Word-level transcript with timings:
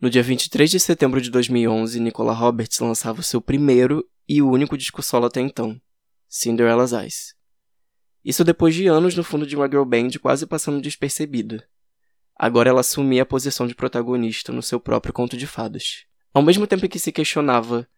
No 0.00 0.08
dia 0.08 0.22
23 0.22 0.70
de 0.70 0.78
setembro 0.78 1.20
de 1.20 1.28
2011, 1.28 1.98
Nicola 1.98 2.32
Roberts 2.32 2.78
lançava 2.78 3.18
o 3.18 3.22
seu 3.22 3.40
primeiro 3.40 4.08
e 4.28 4.40
único 4.40 4.78
disco 4.78 5.02
solo 5.02 5.26
até 5.26 5.40
então, 5.40 5.76
Cinderella's 6.28 6.92
Eyes. 6.92 7.34
Isso 8.24 8.44
depois 8.44 8.76
de 8.76 8.86
anos 8.86 9.16
no 9.16 9.24
fundo 9.24 9.44
de 9.44 9.56
uma 9.56 9.66
girl 9.66 9.84
band 9.84 10.10
quase 10.22 10.46
passando 10.46 10.80
despercebida. 10.80 11.68
Agora 12.36 12.70
ela 12.70 12.78
assumia 12.78 13.24
a 13.24 13.26
posição 13.26 13.66
de 13.66 13.74
protagonista 13.74 14.52
no 14.52 14.62
seu 14.62 14.78
próprio 14.78 15.12
conto 15.12 15.36
de 15.36 15.48
fadas. 15.48 16.04
Ao 16.32 16.42
mesmo 16.42 16.64
tempo 16.64 16.88
que 16.88 17.00
se 17.00 17.10
questionava: 17.10 17.88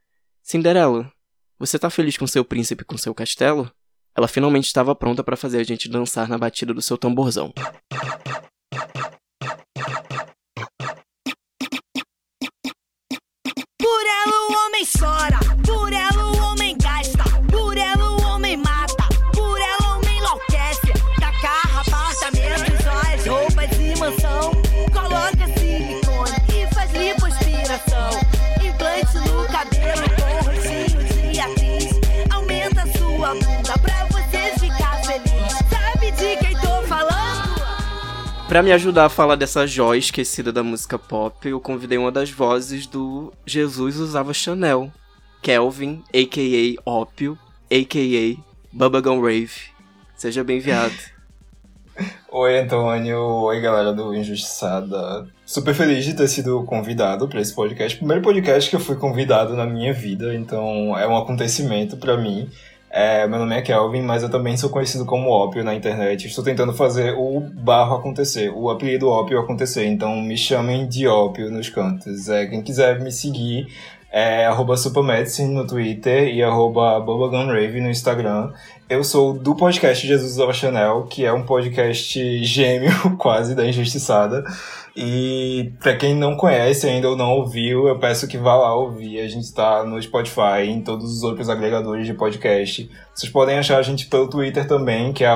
Cinderela, 0.43 1.13
você 1.59 1.79
tá 1.79 1.91
feliz 1.91 2.17
com 2.17 2.27
seu 2.27 2.47
príncipe 2.47 2.81
e 2.81 2.87
com 2.87 2.97
seu 2.97 3.15
castelo? 3.15 3.71
Ela 4.17 4.27
finalmente 4.27 4.69
estava 4.69 4.95
pronta 4.95 5.23
para 5.23 5.37
fazer 5.37 5.59
a 5.59 5.65
gente 5.65 5.87
dançar 5.87 6.27
na 6.31 6.39
batida 6.39 6.73
do 6.73 6.81
seu 6.81 6.97
tamborzão. 6.97 7.53
Ela 14.27 14.49
o 14.49 14.67
homem 14.67 14.85
chora, 14.85 15.39
por 15.65 15.93
ela 15.93 16.20
Para 38.51 38.65
me 38.65 38.73
ajudar 38.73 39.05
a 39.05 39.09
falar 39.09 39.37
dessa 39.37 39.65
joia 39.65 40.01
esquecida 40.01 40.53
da 40.53 40.61
música 40.61 40.99
pop, 40.99 41.49
eu 41.49 41.61
convidei 41.61 41.97
uma 41.97 42.11
das 42.11 42.33
vozes 42.33 42.85
do 42.85 43.33
Jesus 43.47 43.97
Usava 43.97 44.35
Chanel, 44.35 44.91
Kelvin, 45.41 46.03
a.k.a. 46.13 46.83
Ópio, 46.85 47.39
a.k.a. 47.71 48.43
Bubblegum 48.73 49.21
Rave. 49.21 49.53
Seja 50.17 50.43
bem-vindo. 50.43 50.91
Oi, 52.29 52.59
Antônio. 52.59 53.21
Oi, 53.21 53.61
galera 53.61 53.93
do 53.93 54.13
Injustiçada. 54.17 55.29
Super 55.47 55.73
feliz 55.73 56.05
de 56.05 56.15
ter 56.15 56.27
sido 56.27 56.65
convidado 56.65 57.29
para 57.29 57.41
esse 57.41 57.55
podcast. 57.55 57.97
Primeiro 57.99 58.21
podcast 58.21 58.69
que 58.69 58.75
eu 58.75 58.81
fui 58.81 58.97
convidado 58.97 59.55
na 59.55 59.65
minha 59.65 59.93
vida, 59.93 60.35
então 60.35 60.99
é 60.99 61.07
um 61.07 61.17
acontecimento 61.17 61.97
para 61.97 62.17
mim. 62.17 62.51
É, 62.93 63.25
meu 63.29 63.39
nome 63.39 63.57
é 63.57 63.63
Kelvin, 63.63 64.03
mas 64.03 64.25
eu 64.25 64.29
também 64.29 64.57
sou 64.57 64.69
conhecido 64.69 65.07
como 65.07 65.31
Ópio 65.31 65.63
na 65.63 65.73
internet. 65.75 66.27
Estou 66.27 66.43
tentando 66.43 66.73
fazer 66.73 67.15
o 67.17 67.39
barro 67.41 67.95
acontecer, 67.95 68.51
o 68.51 68.69
apelido 68.69 69.09
Ópio 69.09 69.39
acontecer. 69.39 69.87
Então 69.87 70.21
me 70.21 70.37
chamem 70.37 70.89
de 70.89 71.07
Ópio 71.07 71.51
nos 71.53 71.69
cantos. 71.69 72.29
É, 72.29 72.47
quem 72.47 72.61
quiser 72.63 72.99
me 73.01 73.13
seguir 73.13 73.69
é 74.11 74.45
arroba 74.45 74.77
Supermedicine 74.77 75.55
no 75.55 75.65
Twitter 75.65 76.35
e 76.35 76.43
arroba 76.43 76.99
no 76.99 77.91
Instagram. 77.91 78.53
Eu 78.89 79.05
sou 79.05 79.33
do 79.33 79.55
podcast 79.55 80.05
Jesus 80.05 80.57
Chanel, 80.57 81.05
que 81.09 81.25
é 81.25 81.33
um 81.33 81.45
podcast 81.45 82.45
gêmeo 82.45 82.91
quase 83.17 83.55
da 83.55 83.65
Injustiçada. 83.65 84.43
E 84.97 85.73
pra 85.81 85.97
quem 85.97 86.15
não 86.15 86.37
conhece 86.37 86.87
ainda 86.87 87.09
ou 87.09 87.17
não 87.17 87.31
ouviu, 87.33 87.87
eu 87.87 87.99
peço 87.99 88.27
que 88.27 88.37
vá 88.37 88.55
lá 88.55 88.75
ouvir. 88.75 89.21
A 89.21 89.29
gente 89.29 89.53
tá 89.53 89.85
no 89.85 90.01
Spotify, 90.03 90.67
em 90.67 90.83
todos 90.83 91.17
os 91.17 91.23
outros 91.23 91.49
agregadores 91.49 92.07
de 92.07 92.15
podcast. 92.15 92.91
Vocês 93.15 93.33
podem 93.33 93.59
achar 93.59 93.79
a 93.79 93.83
gente 93.83 94.07
pelo 94.07 94.29
Twitter 94.29 94.67
também, 94.67 95.13
que 95.13 95.25
é 95.25 95.31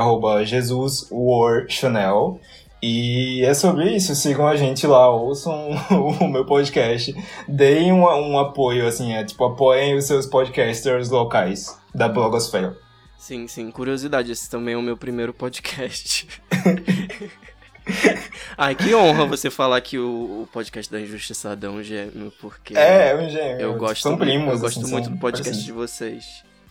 JesusWarChanel. 0.45 2.41
E 2.83 3.43
é 3.43 3.55
sobre 3.55 3.97
isso, 3.97 4.15
sigam 4.15 4.47
a 4.47 4.57
gente 4.57 4.87
lá, 4.87 5.09
ouçam 5.09 5.71
o 6.21 6.29
meu 6.29 6.45
podcast, 6.45 7.17
deem 7.49 7.91
um, 7.91 8.03
um 8.03 8.39
apoio, 8.39 8.87
assim, 8.87 9.15
é 9.15 9.25
tipo, 9.25 9.43
apoiem 9.43 9.97
os 9.97 10.05
seus 10.05 10.27
podcasters 10.27 11.09
locais 11.09 11.79
da 11.95 12.11
blogosfera. 12.11 12.77
Sim, 13.17 13.49
sim. 13.49 13.71
Curiosidade, 13.71 14.31
esse 14.31 14.51
também 14.51 14.75
é 14.75 14.77
o 14.77 14.83
meu 14.83 14.99
primeiro 14.99 15.33
podcast. 15.33 16.29
Ai, 18.57 18.75
que 18.75 18.95
honra 18.95 19.27
você 19.27 19.51
falar 19.51 19.81
que 19.81 19.99
o, 19.99 20.43
o 20.43 20.49
podcast 20.53 20.91
da 20.91 21.01
Injustiçada 21.01 21.67
é 21.67 21.71
um 21.71 21.83
gêmeo, 21.83 22.33
porque... 22.41 22.77
É, 22.77 23.11
é 23.11 23.17
um 23.17 23.29
gêmeo. 23.29 23.61
Eu 23.61 23.75
gosto, 23.75 24.03
São 24.03 24.13
muito- 24.13 24.25
primos, 24.25 24.55
eu 24.55 24.59
gosto 24.61 24.81
assim, 24.81 24.91
muito 24.91 25.11
do 25.11 25.17
podcast 25.19 25.45
parecidos. 25.51 25.65
de 25.65 25.73
vocês. 25.73 26.25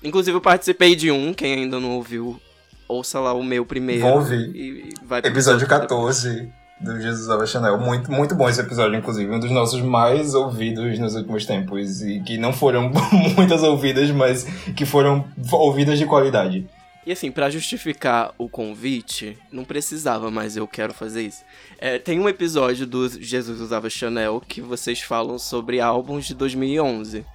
Inclusive, 0.03 0.35
eu 0.35 0.41
participei 0.41 0.95
de 0.95 1.11
um, 1.11 1.33
quem 1.33 1.53
ainda 1.53 1.79
não 1.79 1.91
ouviu, 1.91 2.39
ouça 2.87 3.19
lá 3.19 3.33
o 3.33 3.43
meu 3.43 3.65
primeiro. 3.65 4.01
Vão 4.01 4.15
ouvir. 4.15 4.51
E, 4.55 4.89
e 4.89 4.93
vai 5.03 5.19
Episódio 5.19 5.61
outro 5.61 5.79
14 5.79 6.51
do 6.81 6.99
Jesus 6.99 7.21
Usava 7.21 7.45
Chanel. 7.45 7.77
Muito, 7.77 8.11
muito 8.11 8.35
bom 8.35 8.49
esse 8.49 8.59
episódio, 8.59 8.97
inclusive. 8.97 9.31
Um 9.31 9.39
dos 9.39 9.51
nossos 9.51 9.81
mais 9.81 10.35
ouvidos 10.35 10.99
nos 10.99 11.15
últimos 11.15 11.45
tempos. 11.45 12.01
E 12.01 12.19
que 12.21 12.37
não 12.37 12.51
foram 12.51 12.91
muitas 13.37 13.63
ouvidas, 13.63 14.11
mas 14.11 14.43
que 14.75 14.85
foram 14.85 15.25
ouvidas 15.51 15.97
de 15.97 16.05
qualidade. 16.05 16.67
E 17.05 17.11
assim, 17.11 17.31
pra 17.31 17.49
justificar 17.49 18.33
o 18.37 18.47
convite, 18.47 19.37
não 19.51 19.65
precisava, 19.65 20.31
mas 20.31 20.55
eu 20.55 20.65
quero 20.65 20.93
fazer 20.93 21.23
isso. 21.23 21.43
É, 21.77 21.99
tem 21.99 22.19
um 22.19 22.29
episódio 22.29 22.87
do 22.87 23.09
Jesus 23.21 23.59
Usava 23.59 23.89
Chanel 23.89 24.41
que 24.47 24.61
vocês 24.61 25.01
falam 25.01 25.37
sobre 25.37 25.81
álbuns 25.81 26.25
de 26.25 26.33
2011. 26.33 27.25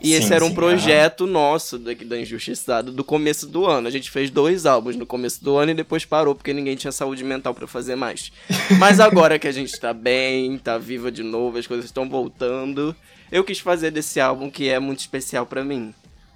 E 0.00 0.08
Sim, 0.08 0.14
esse 0.14 0.32
era 0.32 0.44
um 0.44 0.48
sim, 0.48 0.54
projeto 0.54 1.26
nosso 1.26 1.76
daqui 1.76 2.04
da 2.04 2.18
Injustiçada 2.18 2.90
do 2.92 3.02
começo 3.02 3.46
do 3.46 3.66
ano. 3.66 3.88
A 3.88 3.90
gente 3.90 4.10
fez 4.10 4.30
dois 4.30 4.64
álbuns 4.64 4.96
no 4.96 5.04
começo 5.04 5.42
do 5.42 5.56
ano 5.56 5.72
e 5.72 5.74
depois 5.74 6.04
parou 6.04 6.34
porque 6.34 6.52
ninguém 6.52 6.76
tinha 6.76 6.92
saúde 6.92 7.24
mental 7.24 7.52
pra 7.52 7.66
fazer 7.66 7.96
mais. 7.96 8.32
Mas 8.78 9.00
agora 9.00 9.38
que 9.38 9.48
a 9.48 9.52
gente 9.52 9.78
tá 9.78 9.92
bem, 9.92 10.56
tá 10.56 10.78
viva 10.78 11.10
de 11.10 11.24
novo, 11.24 11.58
as 11.58 11.66
coisas 11.66 11.86
estão 11.86 12.08
voltando, 12.08 12.94
eu 13.30 13.42
quis 13.42 13.58
fazer 13.58 13.90
desse 13.90 14.20
álbum 14.20 14.48
que 14.48 14.68
é 14.68 14.78
muito 14.78 15.00
especial 15.00 15.44
pra 15.44 15.64
mim. 15.64 15.92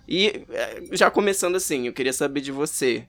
E 0.09 0.45
é, 0.51 0.83
já 0.93 1.11
começando 1.11 1.57
assim, 1.57 1.87
eu 1.87 1.93
queria 1.93 2.13
saber 2.13 2.41
de 2.41 2.53
você. 2.53 3.05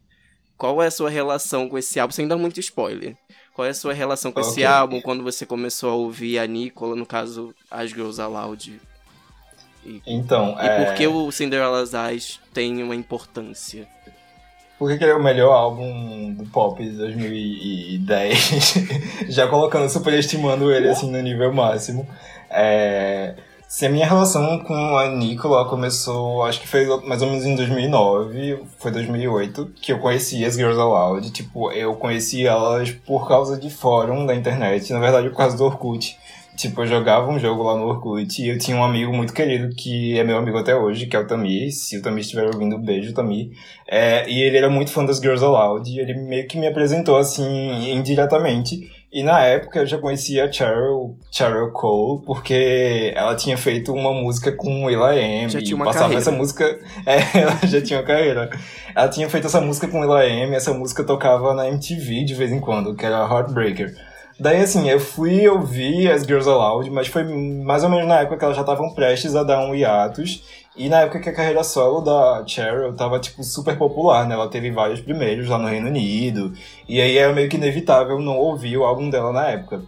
Qual 0.57 0.81
é 0.81 0.87
a 0.87 0.91
sua 0.91 1.09
relação 1.09 1.67
com 1.67 1.77
esse 1.77 1.99
álbum? 1.99 2.13
Sem 2.13 2.27
dar 2.27 2.37
muito 2.37 2.59
spoiler. 2.59 3.15
Qual 3.53 3.65
é 3.65 3.69
a 3.69 3.73
sua 3.73 3.93
relação 3.93 4.31
com 4.31 4.39
esse 4.39 4.61
Ok. 4.61 4.65
álbum 4.65 5.01
quando 5.01 5.23
você 5.23 5.45
começou 5.45 5.89
a 5.89 5.95
ouvir 5.95 6.39
a 6.39 6.47
Nicola, 6.47 6.95
no 6.95 7.05
caso, 7.05 7.53
As 7.69 7.89
Girls 7.91 8.19
Aloud? 8.21 8.79
E, 9.85 10.01
Então, 10.07 10.55
e 10.59 10.65
é... 10.65 10.85
por 10.85 10.95
que 10.95 11.05
o 11.07 11.31
Cinderella's 11.31 11.93
Eyes 11.93 12.39
tem 12.53 12.81
uma 12.81 12.95
importância? 12.95 13.87
Por 14.79 14.89
que 14.89 14.97
que 14.97 15.03
ele 15.03 15.11
é 15.11 15.15
o 15.15 15.23
melhor 15.23 15.51
álbum 15.53 16.33
do 16.33 16.45
pop 16.45 16.81
de 16.83 16.91
2010? 16.97 18.75
Já 19.29 19.47
colocando, 19.47 19.89
superestimando 19.89 20.71
ele 20.71 20.89
assim 20.89 21.09
no 21.11 21.21
nível 21.21 21.53
máximo. 21.53 22.07
É... 22.49 23.35
Se 23.75 23.88
a 23.88 23.89
minha 23.89 24.06
relação 24.06 24.59
com 24.59 24.95
a 25.00 25.07
Nicola 25.07 25.67
começou, 25.67 26.44
acho 26.44 26.61
que 26.61 26.67
foi 26.67 26.85
mais 27.07 27.23
ou 27.23 27.28
menos 27.28 27.44
em 27.44 27.56
2009, 27.56 28.59
foi 28.78 28.91
2008, 28.91 29.72
que 29.81 29.91
eu 29.91 29.97
conheci 29.97 30.45
as 30.45 30.53
Girls 30.53 30.79
Aloud. 30.79 31.31
Tipo, 31.31 31.72
eu 31.72 31.95
conheci 31.95 32.45
elas 32.45 32.91
por 32.91 33.28
causa 33.28 33.59
de 33.59 33.72
fórum 33.72 34.28
da 34.28 34.35
internet, 34.35 34.94
na 34.94 35.00
verdade 35.00 35.28
por 35.28 35.38
causa 35.38 35.57
do 35.57 35.63
Orkut. 35.63 36.16
Tipo, 36.56 36.83
eu 36.83 36.85
jogava 36.85 37.28
um 37.31 37.39
jogo 37.39 37.63
lá 37.63 37.75
no 37.75 37.88
Orkut 37.88 38.39
e 38.39 38.50
eu 38.50 38.59
tinha 38.59 38.78
um 38.78 38.83
amigo 38.83 39.12
muito 39.12 39.33
querido 39.33 39.73
que 39.75 40.19
é 40.19 40.23
meu 40.23 40.38
amigo 40.38 40.59
até 40.59 40.75
hoje, 40.75 41.07
que 41.07 41.16
é 41.16 41.19
o 41.19 41.25
Tamir. 41.25 41.72
Se 41.72 41.97
o 41.97 42.01
Tamir 42.03 42.19
estiver 42.19 42.45
ouvindo, 42.45 42.78
beijo, 42.78 43.12
Tamir. 43.12 43.50
É, 43.88 44.29
e 44.29 44.39
ele 44.44 44.56
era 44.56 44.69
muito 44.69 44.91
fã 44.91 45.03
das 45.03 45.17
Girls 45.17 45.44
Aloud 45.44 45.89
e 45.89 46.00
ele 46.00 46.13
meio 46.13 46.47
que 46.47 46.59
me 46.59 46.67
apresentou 46.67 47.17
assim, 47.17 47.91
indiretamente. 47.91 48.88
E 49.13 49.22
na 49.22 49.41
época 49.41 49.81
eu 49.81 49.85
já 49.85 50.00
conhecia 50.00 50.46
a 50.46 50.51
Cheryl, 50.51 51.16
Cheryl 51.31 51.72
Cole, 51.72 52.24
porque 52.25 53.13
ela 53.16 53.35
tinha 53.35 53.56
feito 53.56 53.94
uma 53.94 54.12
música 54.12 54.51
com 54.51 54.85
Will.i.am. 54.85 55.50
Já 55.50 55.59
e 55.59 55.63
tinha 55.63 55.75
uma 55.75 55.85
passava 55.85 56.06
carreira. 56.06 56.22
essa 56.22 56.31
música. 56.31 56.79
É, 57.06 57.41
ela 57.41 57.59
já 57.63 57.79
tinha 57.79 58.00
uma 58.00 58.06
carreira. 58.06 58.50
Ela 58.96 59.07
tinha 59.09 59.29
feito 59.29 59.46
essa 59.46 59.62
música 59.62 59.88
com 59.88 60.00
Will.i.am 60.00 60.53
e 60.53 60.56
essa 60.56 60.74
música 60.74 61.03
tocava 61.03 61.53
na 61.53 61.68
MTV 61.68 62.24
de 62.24 62.34
vez 62.34 62.51
em 62.51 62.59
quando, 62.59 62.96
que 62.96 63.06
era 63.06 63.18
Heartbreaker. 63.18 63.94
Daí, 64.40 64.62
assim, 64.62 64.90
eu 64.90 65.00
fui 65.00 65.47
ouvir 65.47 66.09
as 66.12 66.24
Girls 66.24 66.50
Aloud, 66.50 66.90
mas 66.90 67.07
foi 67.07 67.24
mais 67.24 67.84
ou 67.84 67.90
menos 67.90 68.07
na 68.07 68.22
época 68.22 68.38
que 68.38 68.44
elas 68.44 68.56
já 68.56 68.63
estavam 68.63 68.95
prestes 68.95 69.36
a 69.36 69.44
dar 69.44 69.59
um 69.59 69.75
hiatus. 69.75 70.44
E 70.75 70.89
na 70.89 71.01
época 71.01 71.19
que 71.19 71.29
a 71.29 71.33
carreira 71.33 71.63
solo 71.63 72.01
da 72.01 72.43
Cheryl 72.47 72.93
tava, 72.93 73.19
tipo, 73.19 73.43
super 73.43 73.77
popular, 73.77 74.27
né? 74.27 74.33
Ela 74.33 74.49
teve 74.49 74.71
vários 74.71 74.99
primeiros 75.01 75.47
lá 75.47 75.57
no 75.59 75.67
Reino 75.67 75.87
Unido. 75.87 76.51
E 76.89 76.99
aí 76.99 77.15
era 77.17 77.31
meio 77.31 77.47
que 77.47 77.57
inevitável 77.57 78.19
não 78.19 78.37
ouvir 78.37 78.77
o 78.77 78.83
álbum 78.83 79.09
dela 79.09 79.31
na 79.31 79.47
época. 79.47 79.83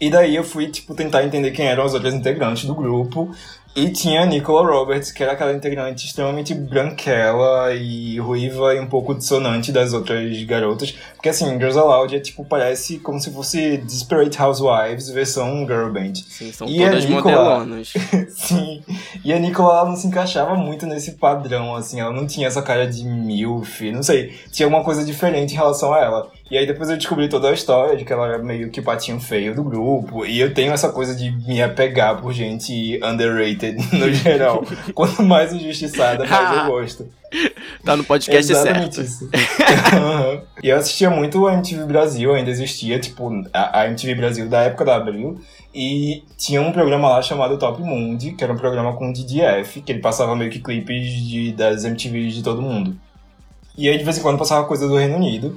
E 0.00 0.08
daí 0.08 0.34
eu 0.34 0.42
fui, 0.42 0.68
tipo, 0.68 0.94
tentar 0.94 1.22
entender 1.24 1.50
quem 1.50 1.66
eram 1.66 1.84
as 1.84 1.92
outras 1.92 2.14
integrantes 2.14 2.64
do 2.64 2.74
grupo. 2.74 3.30
E 3.76 3.88
tinha 3.90 4.22
a 4.22 4.26
Nicola 4.26 4.68
Roberts, 4.68 5.12
que 5.12 5.22
era 5.22 5.32
aquela 5.32 5.52
integrante 5.52 6.04
extremamente 6.04 6.52
branquela 6.54 7.72
e 7.72 8.18
ruiva 8.18 8.74
e 8.74 8.80
um 8.80 8.86
pouco 8.86 9.14
dissonante 9.14 9.70
das 9.70 9.92
outras 9.92 10.42
garotas. 10.42 10.90
Porque 11.14 11.28
assim, 11.28 11.46
Girls 11.52 11.78
Aloud 11.78 12.14
é 12.14 12.18
tipo, 12.18 12.44
parece 12.44 12.98
como 12.98 13.20
se 13.20 13.30
fosse 13.30 13.76
Desperate 13.78 14.40
Housewives 14.42 15.08
versão 15.10 15.60
girl 15.66 15.88
band. 15.92 16.14
Sim, 16.28 16.50
são 16.52 16.68
E 16.68 16.78
todas 16.78 17.04
Nicola- 17.04 17.60
modelonas. 17.60 17.92
Sim. 18.34 18.82
E 19.24 19.32
a 19.32 19.38
Nicola 19.38 19.78
ela 19.80 19.88
não 19.88 19.96
se 19.96 20.08
encaixava 20.08 20.56
muito 20.56 20.84
nesse 20.84 21.12
padrão, 21.12 21.74
assim, 21.76 22.00
ela 22.00 22.12
não 22.12 22.26
tinha 22.26 22.48
essa 22.48 22.62
cara 22.62 22.88
de 22.88 23.04
milf, 23.04 23.82
não 23.92 24.02
sei, 24.02 24.34
tinha 24.50 24.66
alguma 24.66 24.82
coisa 24.82 25.04
diferente 25.04 25.52
em 25.52 25.56
relação 25.56 25.94
a 25.94 26.00
ela. 26.00 26.30
E 26.50 26.58
aí 26.58 26.66
depois 26.66 26.90
eu 26.90 26.96
descobri 26.96 27.28
toda 27.28 27.48
a 27.48 27.52
história 27.52 27.96
de 27.96 28.04
que 28.04 28.12
ela 28.12 28.26
era 28.26 28.38
meio 28.38 28.70
que 28.70 28.80
o 28.80 28.82
patinho 28.82 29.20
feio 29.20 29.54
do 29.54 29.62
grupo, 29.62 30.26
e 30.26 30.40
eu 30.40 30.52
tenho 30.52 30.72
essa 30.72 30.90
coisa 30.90 31.14
de 31.14 31.30
me 31.30 31.62
apegar 31.62 32.20
por 32.20 32.32
gente 32.32 32.98
underrated 33.04 33.76
no 33.96 34.12
geral. 34.12 34.64
Quanto 34.92 35.22
mais 35.22 35.52
injustiçada, 35.52 36.26
mais 36.26 36.58
eu 36.58 36.66
gosto. 36.66 37.08
Tá 37.84 37.96
no 37.96 38.02
podcast 38.02 38.50
Exatamente 38.50 38.96
certo. 38.96 39.06
isso. 39.06 39.30
Aham. 39.94 40.42
e 40.60 40.68
eu 40.68 40.76
assistia 40.76 41.08
muito 41.08 41.46
a 41.46 41.54
MTV 41.54 41.84
Brasil, 41.84 42.34
ainda 42.34 42.50
existia, 42.50 42.98
tipo, 42.98 43.30
a, 43.52 43.82
a 43.82 43.86
MTV 43.86 44.16
Brasil 44.16 44.48
da 44.48 44.62
época 44.62 44.84
da 44.84 44.96
Abril. 44.96 45.40
E 45.72 46.24
tinha 46.36 46.60
um 46.60 46.72
programa 46.72 47.08
lá 47.08 47.22
chamado 47.22 47.56
Top 47.56 47.80
Mundi, 47.80 48.32
que 48.32 48.42
era 48.42 48.52
um 48.52 48.56
programa 48.56 48.94
com 48.94 49.10
o 49.10 49.12
DDF, 49.12 49.80
que 49.82 49.92
ele 49.92 50.00
passava 50.00 50.34
meio 50.34 50.50
que 50.50 50.58
clipes 50.58 51.06
de, 51.24 51.52
das 51.52 51.84
MTVs 51.84 52.34
de 52.34 52.42
todo 52.42 52.60
mundo. 52.60 52.96
E 53.78 53.88
aí 53.88 53.96
de 53.96 54.02
vez 54.02 54.18
em 54.18 54.22
quando 54.22 54.36
passava 54.36 54.66
coisa 54.66 54.88
do 54.88 54.96
Reino 54.96 55.14
Unido. 55.14 55.56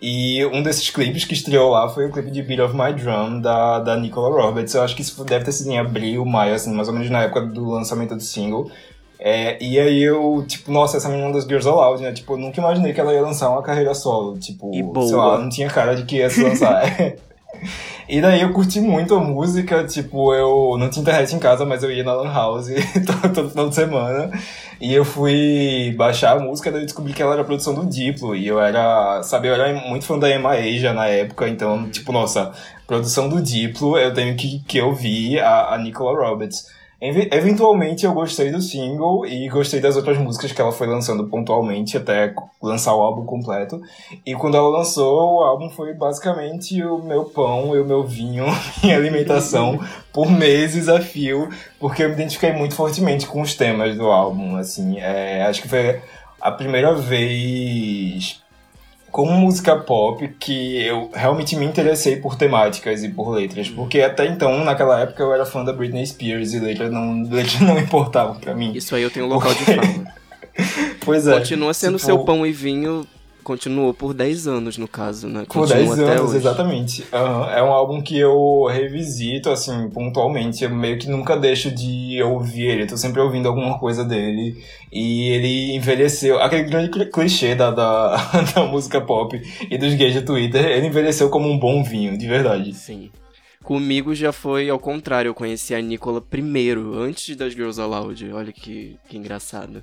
E 0.00 0.44
um 0.46 0.62
desses 0.62 0.90
clipes 0.90 1.24
que 1.24 1.32
estreou 1.34 1.70
lá 1.70 1.88
foi 1.88 2.06
o 2.06 2.12
clipe 2.12 2.30
de 2.30 2.42
Beat 2.42 2.60
of 2.60 2.76
My 2.76 2.92
Drum, 2.92 3.40
da, 3.40 3.78
da 3.80 3.96
Nicola 3.96 4.42
Roberts. 4.42 4.74
Eu 4.74 4.82
acho 4.82 4.94
que 4.94 5.02
isso 5.02 5.24
deve 5.24 5.44
ter 5.44 5.52
sido 5.52 5.70
em 5.70 5.78
abril, 5.78 6.24
maio, 6.26 6.54
assim, 6.54 6.72
mais 6.74 6.88
ou 6.88 6.94
menos 6.94 7.08
na 7.08 7.22
época 7.22 7.42
do 7.42 7.70
lançamento 7.70 8.14
do 8.14 8.22
single. 8.22 8.70
É, 9.18 9.56
e 9.62 9.78
aí 9.78 10.02
eu, 10.02 10.44
tipo, 10.46 10.70
nossa, 10.70 10.98
essa 10.98 11.08
menina 11.08 11.32
das 11.32 11.44
Girls 11.44 11.66
Aloud, 11.66 12.02
né? 12.02 12.12
Tipo, 12.12 12.34
eu 12.34 12.36
nunca 12.36 12.60
imaginei 12.60 12.92
que 12.92 13.00
ela 13.00 13.14
ia 13.14 13.22
lançar 13.22 13.48
uma 13.48 13.62
carreira 13.62 13.94
solo. 13.94 14.36
Tipo, 14.38 14.74
E 14.74 14.82
boa. 14.82 15.06
sei 15.06 15.16
lá, 15.16 15.38
não 15.38 15.48
tinha 15.48 15.68
cara 15.70 15.94
de 15.94 16.02
que 16.04 16.16
ia 16.16 16.28
se 16.28 16.42
lançar. 16.42 16.82
E 18.08 18.20
daí 18.20 18.42
eu 18.42 18.52
curti 18.52 18.80
muito 18.80 19.14
a 19.14 19.20
música, 19.20 19.84
tipo, 19.84 20.34
eu 20.34 20.76
não 20.78 20.90
tinha 20.90 21.02
internet 21.02 21.34
em 21.34 21.38
casa, 21.38 21.64
mas 21.64 21.82
eu 21.82 21.90
ia 21.90 22.04
na 22.04 22.12
Lan 22.12 22.32
House 22.32 22.66
todo, 23.32 23.50
final 23.50 23.68
de 23.68 23.74
semana. 23.74 24.30
E 24.80 24.92
eu 24.92 25.04
fui 25.04 25.94
baixar 25.96 26.36
a 26.36 26.40
música, 26.40 26.70
daí 26.70 26.82
eu 26.82 26.86
descobri 26.86 27.12
que 27.14 27.22
ela 27.22 27.34
era 27.34 27.44
produção 27.44 27.74
do 27.74 27.86
Diplo. 27.86 28.36
E 28.36 28.46
eu 28.46 28.60
era, 28.60 29.22
sabe, 29.22 29.48
eu 29.48 29.54
era 29.54 29.72
muito 29.88 30.04
fã 30.04 30.18
da 30.18 30.30
Emma 30.30 30.52
Asia 30.52 30.92
na 30.92 31.06
época, 31.06 31.48
então, 31.48 31.88
tipo, 31.90 32.12
nossa, 32.12 32.52
produção 32.86 33.28
do 33.28 33.40
Diplo, 33.40 33.96
eu 33.96 34.12
tenho 34.12 34.36
que, 34.36 34.60
que 34.60 34.80
ouvir 34.80 35.40
a, 35.40 35.74
a 35.74 35.78
Nicola 35.78 36.28
Roberts. 36.28 36.66
Ev- 37.00 37.28
Eventualmente 37.32 38.06
eu 38.06 38.12
gostei 38.14 38.50
do 38.50 38.60
single 38.62 39.26
e 39.26 39.48
gostei 39.48 39.80
das 39.80 39.96
outras 39.96 40.16
músicas 40.16 40.52
que 40.52 40.60
ela 40.60 40.72
foi 40.72 40.86
lançando 40.86 41.26
pontualmente 41.28 41.96
até 41.96 42.32
lançar 42.62 42.94
o 42.94 43.02
álbum 43.02 43.24
completo. 43.26 43.80
E 44.24 44.34
quando 44.34 44.56
ela 44.56 44.68
lançou, 44.68 45.34
o 45.38 45.42
álbum 45.42 45.68
foi 45.68 45.92
basicamente 45.92 46.82
o 46.82 46.98
meu 47.02 47.24
pão 47.24 47.74
e 47.76 47.80
o 47.80 47.84
meu 47.84 48.04
vinho, 48.04 48.46
minha 48.82 48.96
alimentação 48.96 49.78
por 50.12 50.30
meses 50.30 50.88
a 50.88 51.00
fio, 51.00 51.48
porque 51.78 52.02
eu 52.04 52.08
me 52.08 52.14
identifiquei 52.14 52.52
muito 52.52 52.74
fortemente 52.74 53.26
com 53.26 53.42
os 53.42 53.54
temas 53.54 53.96
do 53.96 54.06
álbum. 54.06 54.56
Assim, 54.56 54.98
é, 54.98 55.42
acho 55.44 55.60
que 55.60 55.68
foi 55.68 56.00
a 56.40 56.50
primeira 56.52 56.94
vez 56.94 58.42
como 59.14 59.30
música 59.30 59.76
pop 59.76 60.26
que 60.40 60.76
eu 60.84 61.08
realmente 61.14 61.54
me 61.54 61.64
interessei 61.64 62.16
por 62.16 62.34
temáticas 62.34 63.04
e 63.04 63.08
por 63.08 63.30
letras, 63.30 63.68
porque 63.68 64.00
até 64.00 64.26
então, 64.26 64.64
naquela 64.64 64.98
época, 64.98 65.22
eu 65.22 65.32
era 65.32 65.46
fã 65.46 65.64
da 65.64 65.72
Britney 65.72 66.04
Spears 66.04 66.52
e 66.52 66.58
letras 66.58 66.90
não, 66.90 67.22
letras 67.30 67.60
não 67.60 67.78
importavam 67.78 68.34
pra 68.34 68.52
mim. 68.56 68.72
Isso 68.74 68.92
aí 68.92 69.04
eu 69.04 69.10
tenho 69.12 69.26
um 69.26 69.28
local 69.28 69.54
de 69.54 69.64
fala. 69.66 70.14
Pois 71.04 71.28
é. 71.28 71.38
Continua 71.38 71.72
sendo 71.72 71.96
tipo, 71.96 72.06
seu 72.06 72.18
pão 72.24 72.44
e 72.44 72.50
vinho, 72.50 73.06
continuou 73.44 73.94
por 73.94 74.12
10 74.12 74.48
anos, 74.48 74.76
no 74.76 74.88
caso, 74.88 75.28
né? 75.28 75.40
Por 75.46 75.60
Continua 75.60 75.94
10 75.96 76.00
até 76.00 76.12
anos, 76.18 76.30
hoje. 76.30 76.36
exatamente. 76.38 77.04
Aham, 77.12 77.50
É 77.52 77.62
um 77.62 77.68
álbum 77.70 78.02
que 78.02 78.18
eu 78.18 78.64
revisito, 78.68 79.50
assim, 79.50 79.88
pontualmente. 79.90 80.64
Eu 80.64 80.70
meio 80.70 80.98
que 80.98 81.08
nunca 81.08 81.36
deixo 81.36 81.70
de 81.70 82.20
ouvir 82.22 82.66
ele. 82.66 82.86
Tô 82.86 82.96
sempre 82.96 83.20
ouvindo 83.20 83.46
alguma 83.46 83.78
coisa 83.78 84.04
dele. 84.04 84.56
E 84.92 85.28
ele 85.28 85.74
envelheceu. 85.76 86.40
Aquele 86.40 86.64
grande 86.64 86.90
cli- 86.90 87.06
clichê 87.10 87.54
da, 87.54 87.70
da, 87.70 88.16
da 88.54 88.64
música 88.64 89.00
pop 89.00 89.40
e 89.70 89.78
dos 89.78 89.94
gays 89.94 90.14
de 90.14 90.22
Twitter, 90.22 90.64
ele 90.64 90.86
envelheceu 90.88 91.28
como 91.30 91.48
um 91.48 91.58
bom 91.58 91.84
vinho, 91.84 92.18
de 92.18 92.26
verdade. 92.26 92.72
Sim. 92.74 93.10
Comigo 93.62 94.14
já 94.14 94.30
foi 94.30 94.68
ao 94.68 94.78
contrário, 94.78 95.30
eu 95.30 95.34
conheci 95.34 95.74
a 95.74 95.80
Nicola 95.80 96.20
primeiro, 96.20 96.98
antes 96.98 97.34
das 97.34 97.54
Girls 97.54 97.80
Aloud. 97.80 98.30
Olha 98.32 98.52
que, 98.52 98.96
que 99.08 99.16
engraçado. 99.16 99.82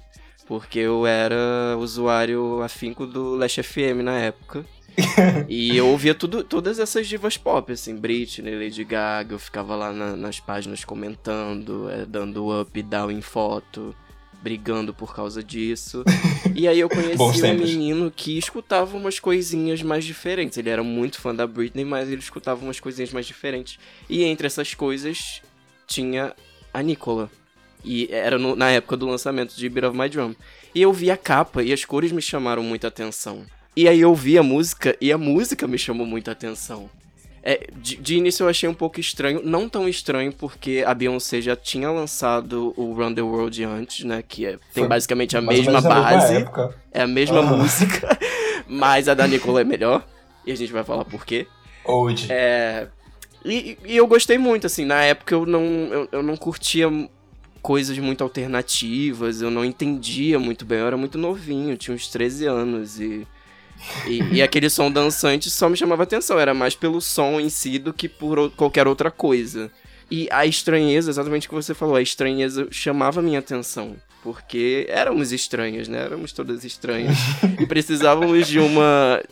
Porque 0.51 0.79
eu 0.79 1.07
era 1.07 1.77
usuário 1.79 2.61
afinco 2.61 3.07
do 3.07 3.35
Last 3.35 3.63
FM 3.63 4.03
na 4.03 4.19
época. 4.19 4.65
e 5.47 5.77
eu 5.77 5.87
ouvia 5.87 6.13
tudo, 6.13 6.43
todas 6.43 6.77
essas 6.77 7.07
divas 7.07 7.37
pop, 7.37 7.71
assim, 7.71 7.95
Britney, 7.95 8.61
Lady 8.61 8.83
Gaga, 8.83 9.35
eu 9.35 9.39
ficava 9.39 9.77
lá 9.77 9.93
na- 9.93 10.17
nas 10.17 10.41
páginas 10.41 10.83
comentando, 10.83 11.89
é, 11.89 12.05
dando 12.05 12.59
up 12.59 12.77
e 12.77 12.83
down 12.83 13.09
em 13.09 13.21
foto, 13.21 13.95
brigando 14.43 14.93
por 14.93 15.15
causa 15.15 15.41
disso. 15.41 16.03
e 16.53 16.67
aí 16.67 16.81
eu 16.81 16.89
conheci 16.89 17.15
um 17.15 17.57
menino 17.69 18.11
que 18.13 18.37
escutava 18.37 18.97
umas 18.97 19.21
coisinhas 19.21 19.81
mais 19.81 20.03
diferentes. 20.03 20.57
Ele 20.57 20.69
era 20.69 20.83
muito 20.83 21.21
fã 21.21 21.33
da 21.33 21.47
Britney, 21.47 21.85
mas 21.85 22.09
ele 22.09 22.19
escutava 22.19 22.61
umas 22.61 22.77
coisinhas 22.77 23.13
mais 23.13 23.25
diferentes. 23.25 23.79
E 24.09 24.25
entre 24.25 24.47
essas 24.47 24.73
coisas 24.73 25.41
tinha 25.87 26.35
a 26.73 26.81
Nicola. 26.83 27.31
E 27.83 28.07
era 28.11 28.37
no- 28.37 28.55
na 28.55 28.69
época 28.71 28.95
do 28.97 29.07
lançamento 29.07 29.55
de 29.55 29.67
Beat 29.69 29.85
of 29.89 29.97
My 29.97 30.07
Drum. 30.09 30.35
E 30.73 30.81
eu 30.81 30.93
vi 30.93 31.09
a 31.11 31.17
capa 31.17 31.61
e 31.63 31.73
as 31.73 31.83
cores 31.85 32.11
me 32.11 32.21
chamaram 32.21 32.63
muita 32.63 32.87
atenção. 32.87 33.43
E 33.75 33.87
aí 33.87 33.99
eu 34.01 34.13
vi 34.13 34.37
a 34.37 34.43
música 34.43 34.95
e 35.01 35.11
a 35.11 35.17
música 35.17 35.67
me 35.67 35.77
chamou 35.77 36.05
muita 36.05 36.31
atenção. 36.31 36.89
É, 37.43 37.67
de, 37.75 37.95
de 37.95 38.17
início 38.17 38.43
eu 38.43 38.49
achei 38.49 38.69
um 38.69 38.73
pouco 38.73 38.99
estranho, 38.99 39.41
não 39.43 39.67
tão 39.67 39.89
estranho 39.89 40.31
porque 40.31 40.83
a 40.85 40.93
Beyoncé 40.93 41.41
já 41.41 41.55
tinha 41.55 41.89
lançado 41.89 42.71
o 42.77 42.93
Run 42.93 43.15
the 43.15 43.21
World 43.23 43.63
antes, 43.63 44.05
né? 44.05 44.23
Que 44.27 44.45
é- 44.45 44.49
tem 44.51 44.59
Foi 44.73 44.87
basicamente 44.87 45.35
a 45.35 45.41
mesma 45.41 45.81
base, 45.81 46.45
é 46.91 47.01
a 47.01 47.07
mesma 47.07 47.39
Aham. 47.39 47.57
música, 47.57 48.19
mas 48.67 49.09
a 49.09 49.15
da 49.15 49.25
Nicola 49.25 49.61
é 49.61 49.63
melhor. 49.63 50.05
E 50.45 50.51
a 50.51 50.55
gente 50.55 50.71
vai 50.71 50.83
falar 50.83 51.03
por 51.05 51.25
quê. 51.25 51.47
Old. 51.83 52.27
É, 52.29 52.87
e, 53.43 53.75
e 53.85 53.97
eu 53.97 54.05
gostei 54.05 54.37
muito, 54.37 54.67
assim, 54.67 54.85
na 54.85 55.01
época 55.03 55.33
eu 55.33 55.45
não, 55.45 55.63
eu, 55.63 56.09
eu 56.11 56.23
não 56.23 56.37
curtia 56.37 56.87
coisas 57.61 57.97
muito 57.99 58.23
alternativas, 58.23 59.41
eu 59.41 59.51
não 59.51 59.63
entendia 59.63 60.39
muito 60.39 60.65
bem, 60.65 60.79
eu 60.79 60.87
era 60.87 60.97
muito 60.97 61.17
novinho, 61.17 61.77
tinha 61.77 61.95
uns 61.95 62.07
13 62.07 62.45
anos 62.45 62.99
e, 62.99 63.27
e, 64.07 64.21
e 64.33 64.41
aquele 64.43 64.69
som 64.69 64.91
dançante 64.91 65.49
só 65.49 65.69
me 65.69 65.77
chamava 65.77 66.03
atenção, 66.03 66.39
era 66.39 66.53
mais 66.53 66.75
pelo 66.75 66.99
som 66.99 67.39
em 67.39 67.49
si 67.49 67.77
do 67.77 67.93
que 67.93 68.09
por 68.09 68.51
qualquer 68.51 68.87
outra 68.87 69.11
coisa. 69.11 69.71
E 70.09 70.27
a 70.29 70.45
estranheza, 70.45 71.09
exatamente 71.09 71.47
o 71.47 71.49
que 71.49 71.55
você 71.55 71.73
falou, 71.73 71.95
a 71.95 72.01
estranheza 72.01 72.67
chamava 72.69 73.21
minha 73.21 73.39
atenção. 73.39 73.95
Porque 74.21 74.85
éramos 74.89 75.31
estranhas, 75.31 75.87
né? 75.87 75.99
Éramos 75.99 76.31
todas 76.31 76.63
estranhas. 76.63 77.17
e 77.59 77.65
precisávamos 77.65 78.47
de 78.47 78.59
uma. 78.59 79.23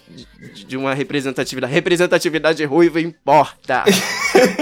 De 0.67 0.75
uma 0.75 0.95
representatividade. 0.95 1.71
Representatividade 1.71 2.63
ruiva 2.63 2.99
importa! 2.99 3.83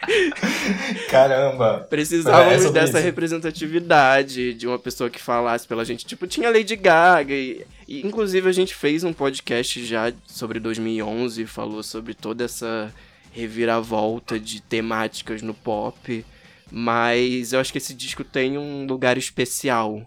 Caramba. 1.10 1.86
Precisávamos 1.88 2.64
É, 2.66 2.70
dessa 2.72 2.98
isso. 2.98 3.06
representatividade, 3.06 4.54
de 4.54 4.66
uma 4.66 4.78
pessoa 4.78 5.10
que 5.10 5.20
falasse 5.20 5.66
pela 5.66 5.84
gente. 5.84 6.04
Tipo, 6.06 6.26
tinha 6.26 6.50
Lady 6.50 6.76
Gaga. 6.76 7.34
E, 7.34 7.64
e, 7.86 8.06
inclusive, 8.06 8.48
a 8.48 8.52
gente 8.52 8.74
fez 8.74 9.04
um 9.04 9.12
podcast 9.12 9.84
já 9.84 10.12
sobre 10.26 10.58
2011, 10.60 11.46
falou 11.46 11.82
sobre 11.82 12.14
toda 12.14 12.44
essa 12.44 12.92
reviravolta 13.32 14.38
de 14.38 14.60
temáticas 14.62 15.42
no 15.42 15.54
pop. 15.54 16.24
Mas 16.70 17.52
eu 17.52 17.60
acho 17.60 17.72
que 17.72 17.78
esse 17.78 17.94
disco 17.94 18.22
tem 18.22 18.58
um 18.58 18.86
lugar 18.86 19.16
especial. 19.16 20.06